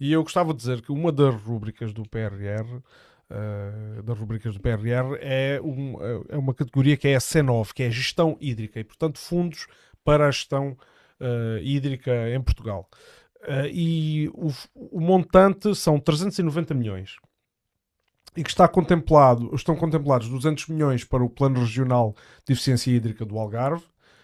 E 0.00 0.10
eu 0.10 0.22
gostava 0.22 0.54
de 0.54 0.58
dizer 0.60 0.80
que 0.80 0.90
uma 0.90 1.12
das 1.12 1.34
rubricas 1.34 1.92
do 1.92 2.04
PRR, 2.08 2.64
uh, 2.76 2.82
eh, 3.28 4.02
das 4.02 4.18
rubricas 4.18 4.54
do 4.54 4.60
PRR, 4.60 5.18
é, 5.20 5.60
um, 5.62 5.96
é 6.30 6.38
uma 6.38 6.54
categoria 6.54 6.96
que 6.96 7.06
é 7.06 7.16
a 7.16 7.18
C9, 7.18 7.74
que 7.74 7.82
é 7.82 7.88
a 7.88 7.90
gestão 7.90 8.38
hídrica, 8.40 8.80
e 8.80 8.84
portanto 8.84 9.18
fundos 9.18 9.66
para 10.02 10.26
a 10.26 10.30
gestão 10.30 10.74
uh, 11.20 11.58
hídrica 11.62 12.30
em 12.30 12.40
Portugal. 12.40 12.88
E 13.72 14.28
o, 14.34 14.50
o, 14.74 15.00
montante 15.00 15.72
são 15.74 16.00
390 16.00 16.74
milhões. 16.74 17.16
E 18.38 18.44
que 18.44 18.50
está 18.50 18.68
contemplado, 18.68 19.52
estão 19.52 19.74
contemplados 19.74 20.28
200 20.28 20.68
milhões 20.68 21.02
para 21.02 21.24
o 21.24 21.28
Plano 21.28 21.58
Regional 21.58 22.14
de 22.46 22.52
Eficiência 22.52 22.92
Hídrica 22.92 23.24
do 23.24 23.36
Algarve, 23.36 23.82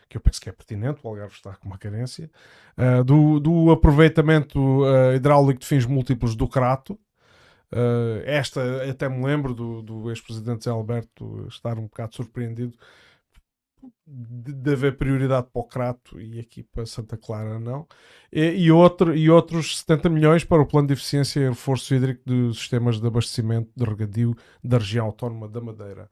que 0.09 0.17
eu 0.17 0.21
penso 0.21 0.41
que 0.41 0.49
é 0.49 0.53
pertinente, 0.53 1.01
o 1.03 1.09
Algarve 1.09 1.35
está 1.35 1.57
com 1.57 1.67
uma 1.67 1.77
carência, 1.77 2.31
uh, 2.79 3.03
do, 3.03 3.41
do, 3.41 3.73
aproveitamento 3.73 4.85
uh, 4.85 5.17
hidráulico 5.17 5.59
de 5.59 5.67
fins 5.67 5.85
múltiplos 5.85 6.37
do 6.37 6.47
Crato. 6.47 6.93
Uh, 7.73 8.23
esta, 8.25 8.89
até 8.89 9.09
me 9.09 9.21
lembro 9.27 9.53
do, 9.53 9.83
do 9.83 10.11
ex-presidente 10.11 10.63
Zé 10.63 10.71
Alberto 10.71 11.49
estar 11.49 11.77
um 11.77 11.87
bocado 11.87 12.15
surpreendido 12.15 12.79
de, 14.07 14.73
haver 14.73 14.97
prioridade 14.97 15.49
para 15.53 15.61
o 15.61 15.65
Crato 15.65 16.21
e 16.21 16.39
aqui 16.39 16.63
para 16.63 16.87
Santa 16.87 17.17
Clara 17.17 17.59
não. 17.59 17.87
E, 18.33 18.65
e, 18.65 18.71
outro, 18.71 19.17
e 19.17 19.31
outros 19.31 19.79
70 19.79 20.09
milhões 20.11 20.45
para 20.45 20.63
o 20.63 20.67
plano 20.67 20.89
de 20.89 20.95
eficiência 20.95 21.41
e 21.41 21.49
reforço 21.49 21.95
hídrico 21.95 22.23
dos 22.25 22.59
sistemas 22.59 23.01
de 23.01 23.07
abastecimento 23.07 23.71
de 23.75 23.85
regadio 23.85 24.37
da 24.63 24.79
região 24.79 25.07
autónoma 25.07 25.49
da 25.49 25.61
Madeira. 25.61 26.11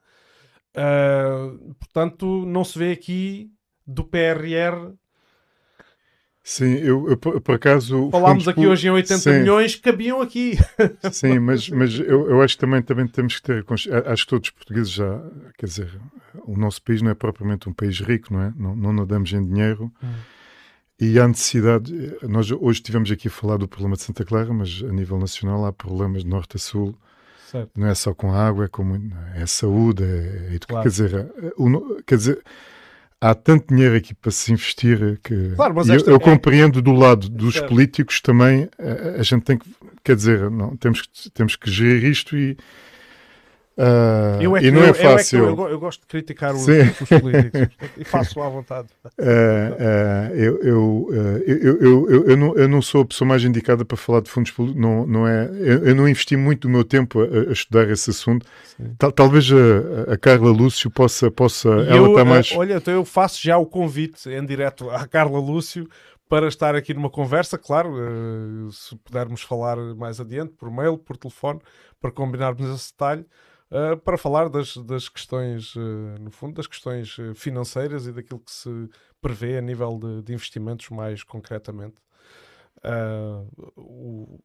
Uh, 0.76 1.74
portanto, 1.74 2.46
não 2.46 2.64
se 2.64 2.78
vê 2.78 2.92
aqui 2.92 3.50
do 3.86 4.04
PRR. 4.04 4.94
Sim, 6.44 6.74
eu, 6.74 7.09
eu 7.09 7.16
por 7.16 7.55
acaso. 7.55 8.10
Falámos 8.10 8.48
aqui 8.48 8.66
hoje 8.66 8.89
em 8.89 8.90
80 8.90 9.20
Sim. 9.20 9.39
milhões, 9.39 9.77
cabiam 9.77 10.20
aqui. 10.20 10.59
Sim, 11.12 11.39
mas, 11.39 11.69
mas 11.69 11.97
eu, 11.98 12.28
eu 12.31 12.43
acho 12.43 12.56
que 12.56 12.60
também, 12.60 12.82
também 12.82 13.06
temos 13.06 13.36
que 13.36 13.43
ter. 13.43 13.64
Acho 14.06 14.24
que 14.24 14.31
todos 14.31 14.48
os 14.48 14.51
portugueses 14.51 14.90
já. 14.90 15.23
Quer 15.56 15.66
dizer, 15.66 16.01
o 16.44 16.56
nosso 16.56 16.82
país 16.82 17.01
não 17.01 17.12
é 17.12 17.14
propriamente 17.14 17.69
um 17.69 17.73
país 17.73 18.01
rico, 18.01 18.32
não 18.32 18.43
é? 18.43 18.52
Não, 18.56 18.74
não 18.74 18.93
nadamos 18.93 19.32
em 19.32 19.44
dinheiro. 19.44 19.93
Hum. 20.02 20.09
E 21.01 21.19
há 21.19 21.28
necessidade. 21.28 21.93
Nós 22.23 22.51
hoje 22.51 22.81
estivemos 22.81 23.10
aqui 23.10 23.28
a 23.28 23.31
falar 23.31 23.56
do 23.56 23.69
problema 23.69 23.94
de 23.94 24.02
Santa 24.02 24.24
Clara, 24.24 24.52
mas 24.52 24.82
a 24.82 24.93
nível 24.93 25.19
nacional 25.19 25.64
há 25.64 25.73
problemas 25.73 26.24
de 26.24 26.28
norte 26.28 26.56
a 26.56 26.59
sul. 26.59 26.97
Certo. 27.52 27.70
Não 27.78 27.86
é 27.86 27.94
só 27.94 28.14
com 28.14 28.32
a 28.32 28.48
água, 28.48 28.64
é, 28.64 28.69
com, 28.69 29.10
é 29.35 29.44
saúde, 29.47 30.02
é, 30.02 30.55
é 30.55 30.59
claro. 30.59 30.82
quer 30.82 30.89
dizer, 30.89 31.14
é, 31.14 31.52
o, 31.56 32.02
quer 32.02 32.16
dizer, 32.16 32.43
há 33.22 33.34
tanto 33.36 33.72
dinheiro 33.72 33.96
aqui 33.96 34.12
para 34.12 34.32
se 34.32 34.52
investir 34.52 35.20
que 35.22 35.52
claro, 35.54 35.74
eu, 35.88 36.06
eu 36.06 36.16
é... 36.16 36.18
compreendo 36.18 36.82
do 36.82 36.92
lado 36.92 37.28
dos 37.28 37.54
certo. 37.54 37.68
políticos 37.68 38.20
também 38.20 38.68
a, 38.76 39.20
a, 39.20 39.22
gente 39.22 39.44
tem 39.44 39.56
que 39.56 39.70
quer 40.02 40.16
dizer 40.16 40.50
não 40.50 40.76
temos 40.76 41.02
que 41.02 41.30
temos 41.30 41.54
que 41.54 41.70
gerir 41.70 42.04
isto 42.04 42.36
e 42.36 42.56
Uh, 43.76 44.56
é 44.56 44.64
e 44.64 44.70
não 44.70 44.82
é 44.82 44.88
eu, 44.88 44.90
é 44.90 44.94
fácil. 44.94 45.38
Eu, 45.38 45.56
eu, 45.56 45.68
eu, 45.70 45.80
gosto 45.80 46.00
de 46.00 46.06
criticar 46.06 46.54
os, 46.54 46.66
os 46.66 47.08
políticos 47.08 47.68
e 47.96 48.04
faço 48.04 48.40
à 48.42 48.48
vontade. 48.48 48.88
Uh, 49.22 50.32
uh, 50.32 50.34
eu, 50.34 50.62
eu, 50.62 52.24
eu, 52.26 52.36
não, 52.36 52.56
eu 52.56 52.68
não 52.68 52.82
sou 52.82 53.02
a 53.02 53.04
pessoa 53.04 53.28
mais 53.28 53.44
indicada 53.44 53.84
para 53.84 53.96
falar 53.96 54.20
de 54.20 54.30
fundos 54.30 54.50
políticos. 54.50 54.82
Não, 54.82 55.06
não 55.06 55.28
é, 55.28 55.48
eu, 55.60 55.94
não 55.94 56.08
investi 56.08 56.36
muito 56.36 56.62
do 56.62 56.68
meu 56.68 56.82
tempo 56.82 57.20
a, 57.20 57.50
a 57.50 57.52
estudar 57.52 57.88
esse 57.90 58.10
assunto. 58.10 58.46
Tal, 58.98 59.12
talvez 59.12 59.48
a, 59.52 60.12
a, 60.12 60.18
Carla 60.18 60.50
Lúcio 60.50 60.90
possa. 60.90 61.30
possa 61.30 61.68
ela 61.68 62.08
está 62.08 62.24
mais. 62.24 62.52
Olha, 62.56 62.74
então 62.74 62.92
eu 62.92 63.04
faço 63.04 63.40
já 63.42 63.56
o 63.58 63.66
convite 63.66 64.28
em 64.28 64.44
direto 64.44 64.90
à 64.90 65.06
Carla 65.06 65.38
Lúcio 65.38 65.88
para 66.28 66.48
estar 66.48 66.74
aqui 66.74 66.94
numa 66.94 67.10
conversa, 67.10 67.58
claro, 67.58 67.92
se 68.72 68.96
pudermos 68.96 69.42
falar 69.42 69.76
mais 69.94 70.18
adiante, 70.18 70.54
por 70.54 70.70
mail, 70.70 70.96
por 70.96 71.16
telefone, 71.16 71.60
para 72.00 72.10
combinarmos 72.10 72.68
esse 72.74 72.90
detalhe. 72.90 73.26
Uh, 73.72 73.96
para 73.96 74.18
falar 74.18 74.50
das, 74.50 74.76
das 74.76 75.08
questões, 75.08 75.74
uh, 75.76 75.80
no 76.20 76.30
fundo, 76.30 76.56
das 76.56 76.66
questões 76.66 77.16
eh, 77.18 77.32
financeiras 77.34 78.06
e 78.06 78.12
daquilo 78.12 78.38
que 78.38 78.52
se 78.52 78.68
prevê 79.18 79.56
a 79.56 79.62
nível 79.62 79.98
de, 79.98 80.20
de 80.20 80.34
investimentos 80.34 80.90
mais 80.90 81.22
concretamente. 81.22 81.94
O, 83.74 84.38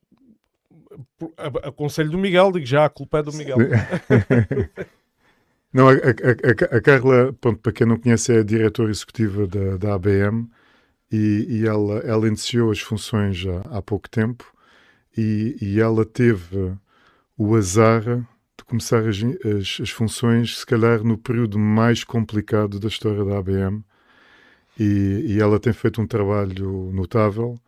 a, 1.35 1.67
a, 1.67 1.71
conselho 1.73 2.09
do 2.09 2.17
Miguel, 2.17 2.53
digo 2.53 2.65
já, 2.65 2.85
a 2.85 2.89
culpa 2.89 3.17
é 3.17 3.23
do 3.23 3.33
Miguel. 3.33 3.57
não, 5.73 5.89
a, 5.89 5.93
a, 5.93 6.77
a, 6.77 6.81
Carla, 6.81 7.33
pronto, 7.33 7.59
para 7.59 7.73
quem 7.73 7.85
não 7.85 7.99
conhece, 7.99 8.33
é 8.33 8.39
a 8.39 8.43
diretora 8.43 8.91
executiva 8.91 9.45
da, 9.45 9.75
da 9.75 9.95
ABM 9.95 10.49
e, 11.11 11.47
e 11.49 11.67
ela, 11.67 11.99
ela 11.99 12.27
iniciou 12.27 12.71
as 12.71 12.79
funções 12.79 13.35
já 13.35 13.59
há 13.71 13.81
pouco 13.81 14.09
tempo 14.09 14.45
e, 15.17 15.57
e 15.59 15.81
ela 15.81 16.05
teve 16.05 16.77
o 17.37 17.55
azar 17.55 18.25
de 18.57 18.63
começar 18.65 19.07
as, 19.07 19.17
as, 19.17 19.79
as, 19.81 19.89
funções, 19.89 20.59
se 20.59 20.65
calhar 20.65 21.03
no 21.03 21.17
período 21.17 21.59
mais 21.59 22.03
complicado 22.03 22.79
da 22.79 22.87
história 22.87 23.23
da 23.23 23.37
ABM. 23.37 23.83
E, 24.79 25.35
e 25.35 25.39
ela 25.39 25.59
tem 25.59 25.73
feito 25.73 26.01
um 26.01 26.07
trabalho 26.07 26.91
notável 26.93 27.59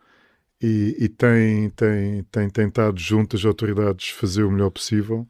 e, 0.61 0.95
e, 0.99 1.09
tem, 1.09 1.69
tem, 1.71 2.23
tem 2.23 2.49
tentado, 2.49 2.99
junto 2.99 3.35
às 3.35 3.45
autoridades, 3.45 4.09
fazer 4.09 4.43
o 4.43 4.51
melhor 4.51 4.69
possível. 4.71 5.27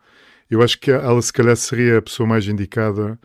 Eu 0.49 0.61
acho 0.63 0.79
que 0.79 0.91
ela, 0.91 1.21
se 1.21 1.31
calhar, 1.31 1.55
seria 1.55 1.99
a 1.99 2.01
pessoa 2.01 2.27
mais 2.27 2.47
indicada 2.47 3.19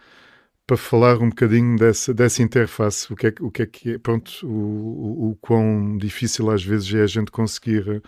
para 0.66 0.76
falar 0.76 1.18
um 1.18 1.28
bocadinho 1.28 1.76
dessa, 1.76 2.14
dessa 2.14 2.42
interface, 2.42 3.12
o 3.12 3.16
que 3.16 3.26
é, 3.26 3.34
o 3.40 3.50
que, 3.50 3.62
é 3.62 3.66
que 3.66 3.92
é, 3.94 3.98
pronto, 3.98 4.30
o, 4.42 4.48
o, 4.48 5.30
o 5.30 5.36
quão 5.36 5.96
difícil 5.98 6.50
às 6.50 6.64
vezes 6.64 6.92
é 6.94 7.02
a 7.02 7.06
gente 7.06 7.30
conseguir 7.30 8.02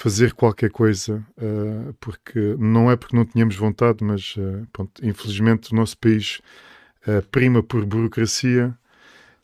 fazer 0.00 0.32
qualquer 0.32 0.70
coisa, 0.70 1.22
uh, 1.36 1.92
porque 2.00 2.56
não 2.58 2.90
é 2.90 2.96
porque 2.96 3.14
não 3.14 3.26
tínhamos 3.26 3.54
vontade, 3.54 4.02
mas 4.02 4.34
uh, 4.38 4.66
pronto, 4.72 5.04
infelizmente 5.04 5.74
o 5.74 5.76
nosso 5.76 5.98
país 5.98 6.40
uh, 7.06 7.20
prima 7.30 7.62
por 7.62 7.84
burocracia 7.84 8.74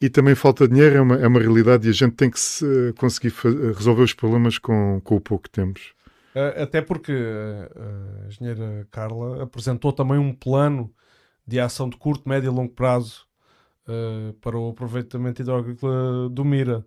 e 0.01 0.09
também 0.09 0.35
falta 0.35 0.67
dinheiro, 0.67 0.97
é 0.97 1.01
uma, 1.03 1.17
é 1.17 1.27
uma 1.27 1.41
realidade 1.41 1.87
e 1.87 1.91
a 1.91 1.93
gente 1.93 2.15
tem 2.15 2.31
que 2.31 2.41
se, 2.41 2.65
conseguir 2.97 3.35
resolver 3.77 4.03
os 4.03 4.15
problemas 4.15 4.57
com, 4.57 4.99
com 5.05 5.17
o 5.17 5.21
pouco 5.21 5.45
que 5.45 5.51
temos. 5.51 5.93
Até 6.35 6.83
porque 6.83 7.13
a 7.13 8.27
engenheira 8.29 8.87
Carla 8.91 9.43
apresentou 9.43 9.91
também 9.91 10.19
um 10.19 10.35
plano 10.35 10.91
de 11.47 11.61
ação 11.61 11.89
de 11.89 11.97
curto, 11.97 12.29
médio 12.29 12.51
e 12.51 12.55
longo 12.55 12.73
prazo 12.73 13.27
para 14.41 14.59
o 14.59 14.71
aproveitamento 14.71 15.41
hidroagrícola 15.41 16.29
do 16.29 16.45
Mira. 16.45 16.85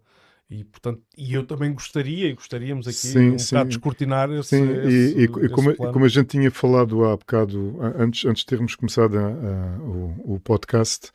E, 0.49 0.64
portanto, 0.64 0.99
e 1.15 1.36
eu 1.36 1.45
também 1.45 1.72
gostaria, 1.72 2.27
e 2.27 2.34
gostaríamos 2.34 2.88
aqui 2.88 2.95
sim, 2.98 3.30
um 3.30 3.38
sim. 3.38 3.53
bocado 3.53 3.69
descortinar 3.69 4.31
esse, 4.31 4.49
sim, 4.49 4.64
esse, 4.64 5.15
e, 5.15 5.22
e, 5.22 5.23
e 5.26 5.49
como, 5.49 5.76
como, 5.76 6.06
a 6.06 6.07
gente 6.07 6.30
tinha 6.30 6.49
falado 6.49 7.06
há 7.06 7.15
bocado, 7.15 7.77
antes, 7.95 8.26
antes 8.26 8.41
de 8.41 8.48
termos 8.48 8.76
começado 8.76 9.15
a, 9.15 9.27
a, 9.27 9.80
o, 9.80 10.34
o, 10.34 10.40
podcast, 10.40 11.11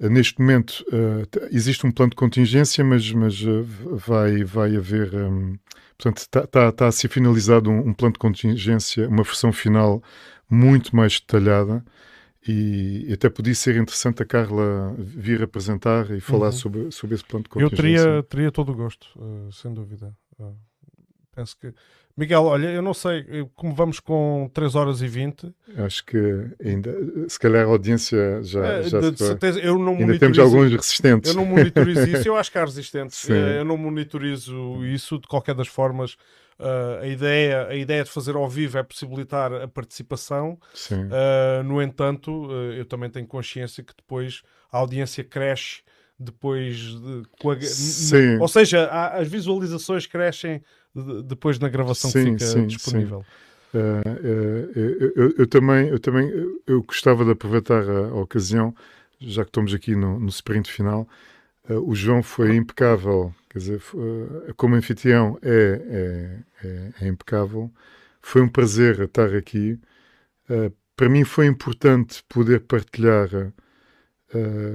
eh, 0.00 0.08
neste 0.08 0.40
momento 0.40 0.82
uh, 0.88 1.48
existe 1.50 1.86
um 1.86 1.90
plano 1.90 2.10
de 2.10 2.16
contingência, 2.16 2.82
mas, 2.82 3.12
mas 3.12 3.42
uh, 3.42 3.66
vai, 3.96 4.44
vai 4.44 4.74
haver, 4.74 5.14
um, 5.14 5.58
portanto, 5.98 6.16
está 6.16 6.46
tá, 6.46 6.72
tá 6.72 6.86
a 6.86 6.92
ser 6.92 7.08
finalizado 7.08 7.68
um, 7.68 7.88
um 7.88 7.92
plano 7.92 8.14
de 8.14 8.18
contingência, 8.18 9.06
uma 9.10 9.22
versão 9.22 9.52
final 9.52 10.02
muito 10.48 10.96
mais 10.96 11.20
detalhada, 11.20 11.84
e 12.46 13.12
até 13.12 13.28
podia 13.28 13.54
ser 13.54 13.76
interessante 13.76 14.22
a 14.22 14.26
Carla 14.26 14.94
vir 14.96 15.42
apresentar 15.42 16.10
e 16.10 16.20
falar 16.20 16.46
uhum. 16.46 16.52
sobre, 16.52 16.90
sobre 16.90 17.14
esse 17.14 17.24
plano 17.24 17.42
de 17.44 17.50
contingência. 17.50 17.74
Eu 17.74 17.76
teria, 17.76 18.22
teria 18.22 18.52
todo 18.52 18.72
o 18.72 18.74
gosto, 18.74 19.08
uh, 19.16 19.52
sem 19.52 19.72
dúvida. 19.74 20.16
Uh, 20.38 20.56
penso 21.34 21.56
que. 21.58 21.72
Miguel, 22.16 22.42
olha, 22.44 22.68
eu 22.68 22.82
não 22.82 22.92
sei 22.92 23.24
como 23.54 23.74
vamos 23.74 24.00
com 24.00 24.50
3 24.52 24.74
horas 24.74 25.00
e 25.00 25.08
20. 25.08 25.54
Acho 25.76 26.04
que 26.04 26.18
ainda, 26.62 26.92
se 27.28 27.38
calhar 27.38 27.64
a 27.64 27.70
audiência 27.70 28.42
já, 28.42 28.66
é, 28.66 28.82
já 28.82 29.00
de, 29.00 29.12
de 29.12 29.18
certeza, 29.18 29.60
eu 29.60 29.78
não 29.78 29.94
ainda 29.94 30.18
temos 30.18 30.38
alguns 30.38 30.70
resistentes. 30.70 31.30
Eu 31.30 31.36
não 31.36 31.46
monitorizo 31.46 32.06
isso, 32.08 32.28
eu 32.28 32.36
acho 32.36 32.50
que 32.50 32.58
há 32.58 32.64
resistentes. 32.64 33.16
Sim. 33.24 33.32
Eu 33.32 33.64
não 33.64 33.76
monitorizo 33.76 34.84
isso 34.84 35.18
de 35.18 35.28
qualquer 35.28 35.54
das 35.54 35.68
formas. 35.68 36.16
Uh, 36.60 37.00
a, 37.00 37.06
ideia, 37.06 37.68
a 37.68 37.74
ideia 37.74 38.04
de 38.04 38.10
fazer 38.10 38.36
ao 38.36 38.46
vivo 38.46 38.76
é 38.76 38.82
possibilitar 38.82 39.50
a 39.50 39.66
participação. 39.66 40.58
Uh, 40.92 41.62
no 41.64 41.80
entanto, 41.80 42.30
uh, 42.30 42.72
eu 42.74 42.84
também 42.84 43.08
tenho 43.08 43.26
consciência 43.26 43.82
que 43.82 43.94
depois 43.96 44.42
a 44.70 44.76
audiência 44.76 45.24
cresce 45.24 45.80
depois 46.18 46.76
de, 46.76 47.22
a, 48.38 48.42
ou 48.42 48.46
seja, 48.46 48.86
as 48.90 49.26
visualizações 49.26 50.06
crescem 50.06 50.62
de, 50.94 51.22
depois 51.22 51.58
na 51.58 51.70
gravação 51.70 52.10
sim, 52.10 52.36
que 52.36 52.44
fica 52.44 52.44
sim, 52.44 52.66
disponível. 52.66 53.24
Sim. 53.72 53.78
Eu, 53.78 55.12
eu, 55.16 55.34
eu, 55.38 55.46
também, 55.46 55.88
eu 55.88 55.98
também 55.98 56.28
eu 56.66 56.82
gostava 56.82 57.24
de 57.24 57.30
aproveitar 57.30 57.88
a, 57.88 58.08
a 58.08 58.14
ocasião, 58.16 58.74
já 59.18 59.44
que 59.44 59.48
estamos 59.48 59.72
aqui 59.72 59.94
no, 59.96 60.20
no 60.20 60.28
sprint 60.28 60.70
final. 60.70 61.08
O 61.68 61.94
João 61.94 62.22
foi 62.22 62.56
impecável 62.56 63.34
Quer 63.50 63.58
dizer, 63.58 63.82
eh, 64.48 64.52
como 64.56 64.76
anfitrião 64.76 65.36
é, 65.42 66.44
é, 66.62 66.66
é, 66.68 66.92
é 67.04 67.08
impecável. 67.08 67.70
Foi 68.22 68.40
um 68.40 68.48
prazer 68.48 69.00
estar 69.00 69.34
aqui. 69.34 69.78
Uh, 70.48 70.72
para 70.96 71.08
mim 71.08 71.24
foi 71.24 71.46
importante 71.46 72.22
poder 72.28 72.60
partilhar 72.60 73.28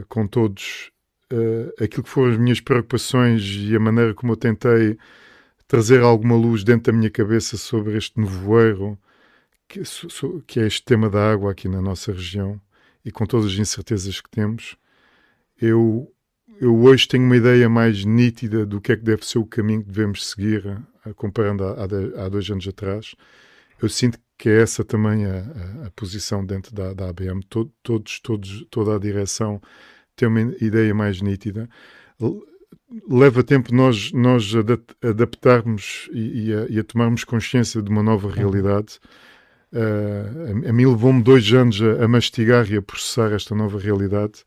com 0.10 0.28
todos 0.28 0.92
aquilo 1.82 2.04
que 2.04 2.10
foram 2.10 2.34
as 2.34 2.38
minhas 2.38 2.60
preocupações 2.60 3.42
e 3.42 3.76
a 3.76 3.80
maneira 3.80 4.14
como 4.14 4.34
eu 4.34 4.38
tentei 4.38 4.98
trazer 5.68 6.02
alguma 6.02 6.36
luz 6.36 6.64
dentro 6.64 6.92
da 6.92 6.98
minha 6.98 7.10
cabeça 7.10 7.56
sobre 7.58 7.98
este 7.98 8.20
nevoeiro 8.20 8.98
que, 9.68 9.82
que 10.46 10.60
é 10.60 10.68
este 10.68 10.84
tema 10.84 11.10
da 11.10 11.32
água 11.32 11.52
aqui 11.52 11.70
na 11.70 11.82
nossa 11.82 12.12
região 12.12 12.60
e 13.06 13.12
com 13.12 13.26
todas 13.26 13.54
as 13.54 13.58
incertezas 13.58 14.20
que 14.20 14.30
temos. 14.30 14.76
Eu 15.62 16.14
eu 16.60 16.76
hoje 16.76 17.08
tenho 17.08 17.24
uma 17.24 17.36
ideia 17.36 17.68
mais 17.68 18.06
nítida 18.06 18.66
do 18.66 18.80
que 18.80 18.92
é 18.92 18.96
que 18.96 19.04
deve 19.04 19.26
ser 19.26 19.40
o 19.40 19.46
caminho 19.46 19.82
que 19.82 19.90
devemos 19.90 20.28
seguir, 20.28 20.66
uh, 21.06 21.14
comparando 21.16 21.64
a, 21.64 22.30
dois 22.30 22.50
anos 22.50 22.68
atrás. 22.68 23.16
Eu 23.82 23.90
sinto 23.90 24.20
que 24.38 24.50
é 24.50 24.62
essa 24.62 24.84
também 24.84 25.26
a, 25.26 25.38
a, 25.84 25.88
a 25.88 25.92
posição 25.96 26.46
dentro 26.46 26.74
da, 26.74 26.94
da 26.94 27.10
ABM. 27.10 27.42
Todo, 27.50 27.72
todos, 27.84 28.20
todos, 28.20 28.66
toda 28.70 28.96
a 28.96 29.00
direção 29.00 29.62
tem 30.16 30.28
uma 30.28 30.42
ideia 30.62 30.94
mais 30.94 31.22
nítida. 31.22 31.70
Leva 33.10 33.44
tempo 33.44 33.74
nós, 33.74 34.12
nós 34.14 34.54
adaptarmos 35.02 36.10
e, 36.14 36.48
e, 36.48 36.54
a, 36.54 36.66
e 36.70 36.80
a 36.80 36.84
tomarmos 36.84 37.24
consciência 37.24 37.82
de 37.82 37.90
uma 37.90 38.04
nova 38.04 38.28
uhum. 38.28 38.34
realidade. 38.34 39.00
Uh, 39.74 40.70
a, 40.70 40.72
mim 40.72 40.86
levou-me 40.86 41.22
dois 41.22 41.52
anos 41.52 41.82
a, 41.82 42.06
a 42.06 42.08
mastigar 42.08 42.72
e 42.72 42.78
a 42.78 42.82
processar 42.82 43.34
esta 43.34 43.54
nova 43.54 43.78
realidade 43.78 44.46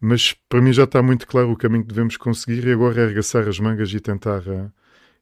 mas 0.00 0.34
para 0.48 0.60
mim 0.60 0.72
já 0.72 0.84
está 0.84 1.02
muito 1.02 1.26
claro 1.26 1.50
o 1.50 1.56
caminho 1.56 1.82
que 1.82 1.88
devemos 1.88 2.16
conseguir 2.16 2.66
e 2.66 2.72
agora 2.72 3.00
é 3.00 3.04
arregaçar 3.04 3.48
as 3.48 3.58
mangas 3.58 3.92
e 3.92 4.00
tentar, 4.00 4.40
uh, 4.40 4.70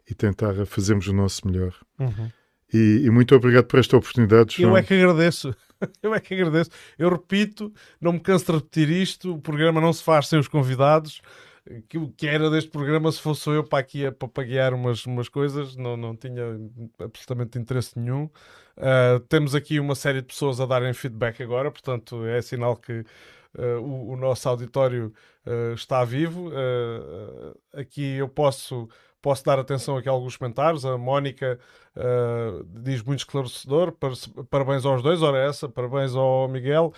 e 0.09 0.15
tentar 0.15 0.67
fazermos 0.67 1.07
o 1.07 1.13
nosso 1.13 1.47
melhor. 1.47 1.75
Uhum. 1.99 2.31
E, 2.73 3.03
e, 3.05 3.11
muito 3.11 3.35
obrigado 3.37 3.67
por 3.67 3.79
esta 3.79 3.97
oportunidade. 3.97 4.57
João. 4.57 4.73
Eu 4.73 4.77
é 4.77 4.83
que 4.83 4.95
agradeço. 4.95 5.55
Eu 6.03 6.15
é 6.15 6.21
que 6.21 6.35
agradeço. 6.35 6.71
Eu 6.99 7.09
repito, 7.09 7.73
não 8.01 8.15
me 8.15 8.21
canso 8.21 8.47
de 8.47 8.53
repetir 8.53 8.91
isto: 8.91 9.35
o 9.35 9.41
programa 9.41 9.81
não 9.81 9.93
se 9.93 10.03
faz 10.03 10.29
sem 10.29 10.39
os 10.39 10.49
convidados. 10.49 11.23
Que 11.89 11.97
o 11.97 12.09
que 12.09 12.27
era 12.27 12.51
deste 12.51 12.69
programa, 12.69 13.11
se 13.11 13.21
fosse 13.23 13.49
eu 13.49 13.65
para 13.65 13.79
aqui 13.79 14.05
a 14.05 14.13
papaguear 14.13 14.75
umas, 14.75 15.07
umas 15.07 15.31
coisas, 15.31 15.75
não, 15.77 15.97
não 15.97 16.15
tinha 16.15 16.43
absolutamente 16.99 17.59
interesse 17.59 17.99
nenhum. 17.99 18.25
Uh, 18.77 19.19
temos 19.31 19.55
aqui 19.55 19.81
uma 19.81 19.95
série 19.95 20.21
de 20.21 20.27
pessoas 20.27 20.61
a 20.61 20.67
darem 20.67 20.93
feedback 20.93 21.43
agora, 21.43 21.71
portanto 21.71 22.23
é 22.27 22.43
sinal 22.43 22.77
que 22.77 23.03
uh, 23.59 23.81
o, 23.81 24.13
o, 24.13 24.17
nosso 24.17 24.49
auditório 24.49 25.13
uh, 25.47 25.75
está 25.75 26.05
vivo. 26.05 26.49
Uh, 26.49 27.59
aqui 27.73 28.17
eu 28.17 28.29
posso, 28.29 28.89
posso 29.21 29.45
dar 29.45 29.59
atenção 29.59 29.97
aqui 29.97 30.09
a 30.09 30.13
alguns 30.13 30.37
comentários. 30.37 30.85
A 30.85 30.97
Mónica 30.99 31.59
diz 32.83 33.03
muito 33.03 33.21
esclarecedor. 33.21 33.95
Parabéns 34.51 34.85
aos 34.85 35.03
dois. 35.03 35.23
Ora, 35.23 35.39
essa, 35.39 35.69
parabéns 35.69 36.15
ao 36.15 36.49
Miguel. 36.49 36.93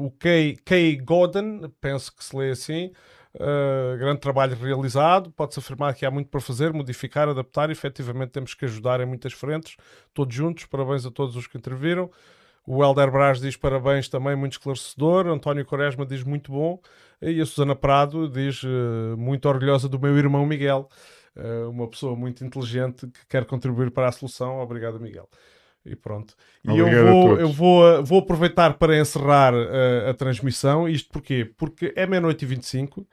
o 0.00 0.10
Kay, 0.12 0.56
Kay 0.64 0.96
Godden, 0.96 1.70
penso 1.80 2.14
que 2.14 2.24
se 2.24 2.34
lê 2.34 2.50
assim. 2.50 2.90
Uh, 3.34 3.98
grande 3.98 4.20
trabalho 4.20 4.56
realizado. 4.56 5.30
Pode-se 5.32 5.58
afirmar 5.58 5.92
que 5.94 6.06
há 6.06 6.10
muito 6.10 6.30
para 6.30 6.40
fazer, 6.40 6.72
modificar, 6.72 7.28
adaptar. 7.28 7.68
Efetivamente, 7.68 8.30
temos 8.30 8.54
que 8.54 8.64
ajudar 8.64 9.00
em 9.00 9.06
muitas 9.06 9.32
frentes, 9.32 9.76
todos 10.12 10.34
juntos. 10.34 10.66
Parabéns 10.66 11.04
a 11.04 11.10
todos 11.10 11.34
os 11.34 11.46
que 11.46 11.58
interviram. 11.58 12.10
O 12.66 12.82
Helder 12.82 13.10
Braz 13.10 13.40
diz 13.40 13.56
parabéns 13.56 14.08
também, 14.08 14.34
muito 14.34 14.52
esclarecedor. 14.52 15.26
António 15.26 15.64
Quaresma 15.64 16.06
diz 16.06 16.22
muito 16.22 16.50
bom. 16.50 16.80
E 17.20 17.40
a 17.40 17.46
Susana 17.46 17.76
Prado 17.76 18.28
diz 18.28 18.62
uh, 18.62 19.16
muito 19.16 19.48
orgulhosa 19.48 19.88
do 19.88 20.00
meu 20.00 20.16
irmão 20.16 20.44
Miguel, 20.46 20.88
uh, 21.36 21.70
uma 21.70 21.88
pessoa 21.88 22.16
muito 22.16 22.44
inteligente 22.44 23.06
que 23.06 23.26
quer 23.28 23.44
contribuir 23.44 23.90
para 23.90 24.08
a 24.08 24.12
solução. 24.12 24.60
Obrigado, 24.60 24.98
Miguel. 24.98 25.28
E 25.84 25.94
pronto. 25.94 26.34
E 26.64 26.78
eu, 26.78 26.86
vou, 26.86 27.36
eu 27.38 27.48
vou, 27.52 28.04
vou 28.04 28.18
aproveitar 28.20 28.74
para 28.78 28.98
encerrar 28.98 29.52
uh, 29.52 30.08
a 30.08 30.14
transmissão. 30.14 30.88
Isto 30.88 31.10
porquê? 31.10 31.50
Porque 31.56 31.92
é 31.94 32.06
meia-noite 32.06 32.44
e 32.44 32.48
25 32.48 33.06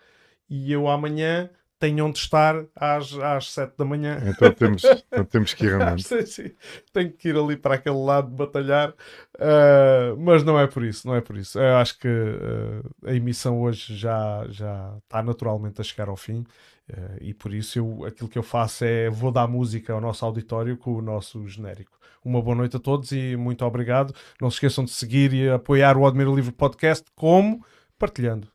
e 0.50 0.72
eu 0.72 0.88
amanhã 0.88 1.50
tenham 1.82 2.12
de 2.12 2.20
estar 2.20 2.64
às, 2.76 3.12
às 3.16 3.52
7 3.52 3.76
da 3.76 3.84
manhã. 3.84 4.22
Então 4.28 4.54
temos, 4.54 4.84
então 4.84 5.26
temos 5.26 5.54
que 5.56 5.66
ir 5.66 5.74
andando. 5.74 5.98
Tenho 6.94 7.12
que 7.12 7.30
ir 7.30 7.36
ali 7.36 7.58
para 7.58 7.74
aquele 7.74 7.98
lado 7.98 8.30
de 8.30 8.36
batalhar, 8.36 8.92
uh, 8.92 10.16
mas 10.20 10.44
não 10.44 10.60
é 10.60 10.68
por 10.68 10.84
isso, 10.84 11.08
não 11.08 11.16
é 11.16 11.22
por 11.22 11.36
isso. 11.36 11.60
Eu 11.60 11.78
acho 11.78 11.98
que 11.98 12.08
uh, 12.08 13.08
a 13.08 13.16
emissão 13.16 13.60
hoje 13.60 13.96
já, 13.98 14.46
já 14.50 14.96
está 15.04 15.24
naturalmente 15.24 15.82
a 15.82 15.84
chegar 15.84 16.08
ao 16.08 16.16
fim. 16.16 16.46
Uh, 16.88 17.18
e 17.20 17.34
por 17.34 17.52
isso 17.52 17.80
eu, 17.80 18.06
aquilo 18.06 18.30
que 18.30 18.38
eu 18.38 18.44
faço 18.44 18.86
é 18.86 19.10
vou 19.10 19.32
dar 19.32 19.48
música 19.48 19.92
ao 19.92 20.00
nosso 20.00 20.24
auditório 20.24 20.78
com 20.78 20.94
o 20.94 21.02
nosso 21.02 21.48
genérico. 21.48 21.98
Uma 22.24 22.44
boa 22.44 22.56
noite 22.56 22.78
a 22.78 22.80
todos 22.80 23.12
e 23.12 23.36
muito 23.36 23.66
obrigado. 23.66 24.14
Não 24.40 24.52
se 24.52 24.58
esqueçam 24.58 24.86
de 24.86 24.92
seguir 24.92 25.34
e 25.34 25.50
apoiar 25.50 25.98
o 25.98 26.06
Admiro 26.06 26.36
Livre 26.36 26.52
Podcast, 26.52 27.04
como 27.16 27.66
partilhando, 27.98 28.48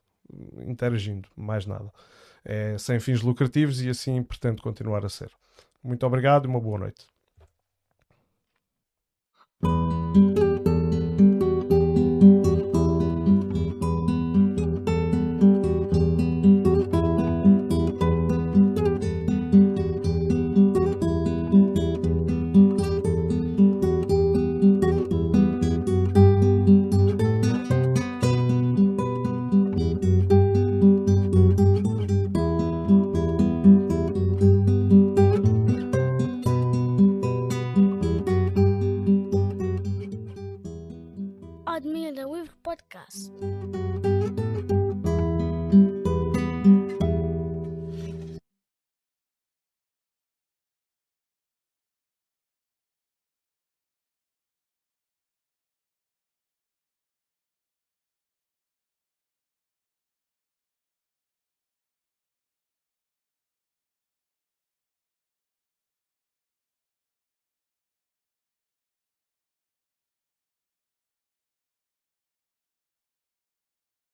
interagindo, 0.65 1.27
mais 1.35 1.65
nada 1.65 1.91
é 2.47 2.77
sem 2.77 2.97
fins 2.97 3.21
lucrativos 3.21 3.81
e 3.81 3.89
assim 3.89 4.23
pretendo 4.23 4.61
continuar 4.61 5.05
a 5.05 5.09
ser. 5.09 5.29
Muito 5.83 6.05
obrigado 6.05 6.45
e 6.45 6.47
uma 6.47 6.61
boa 6.61 6.79
noite. 6.79 7.05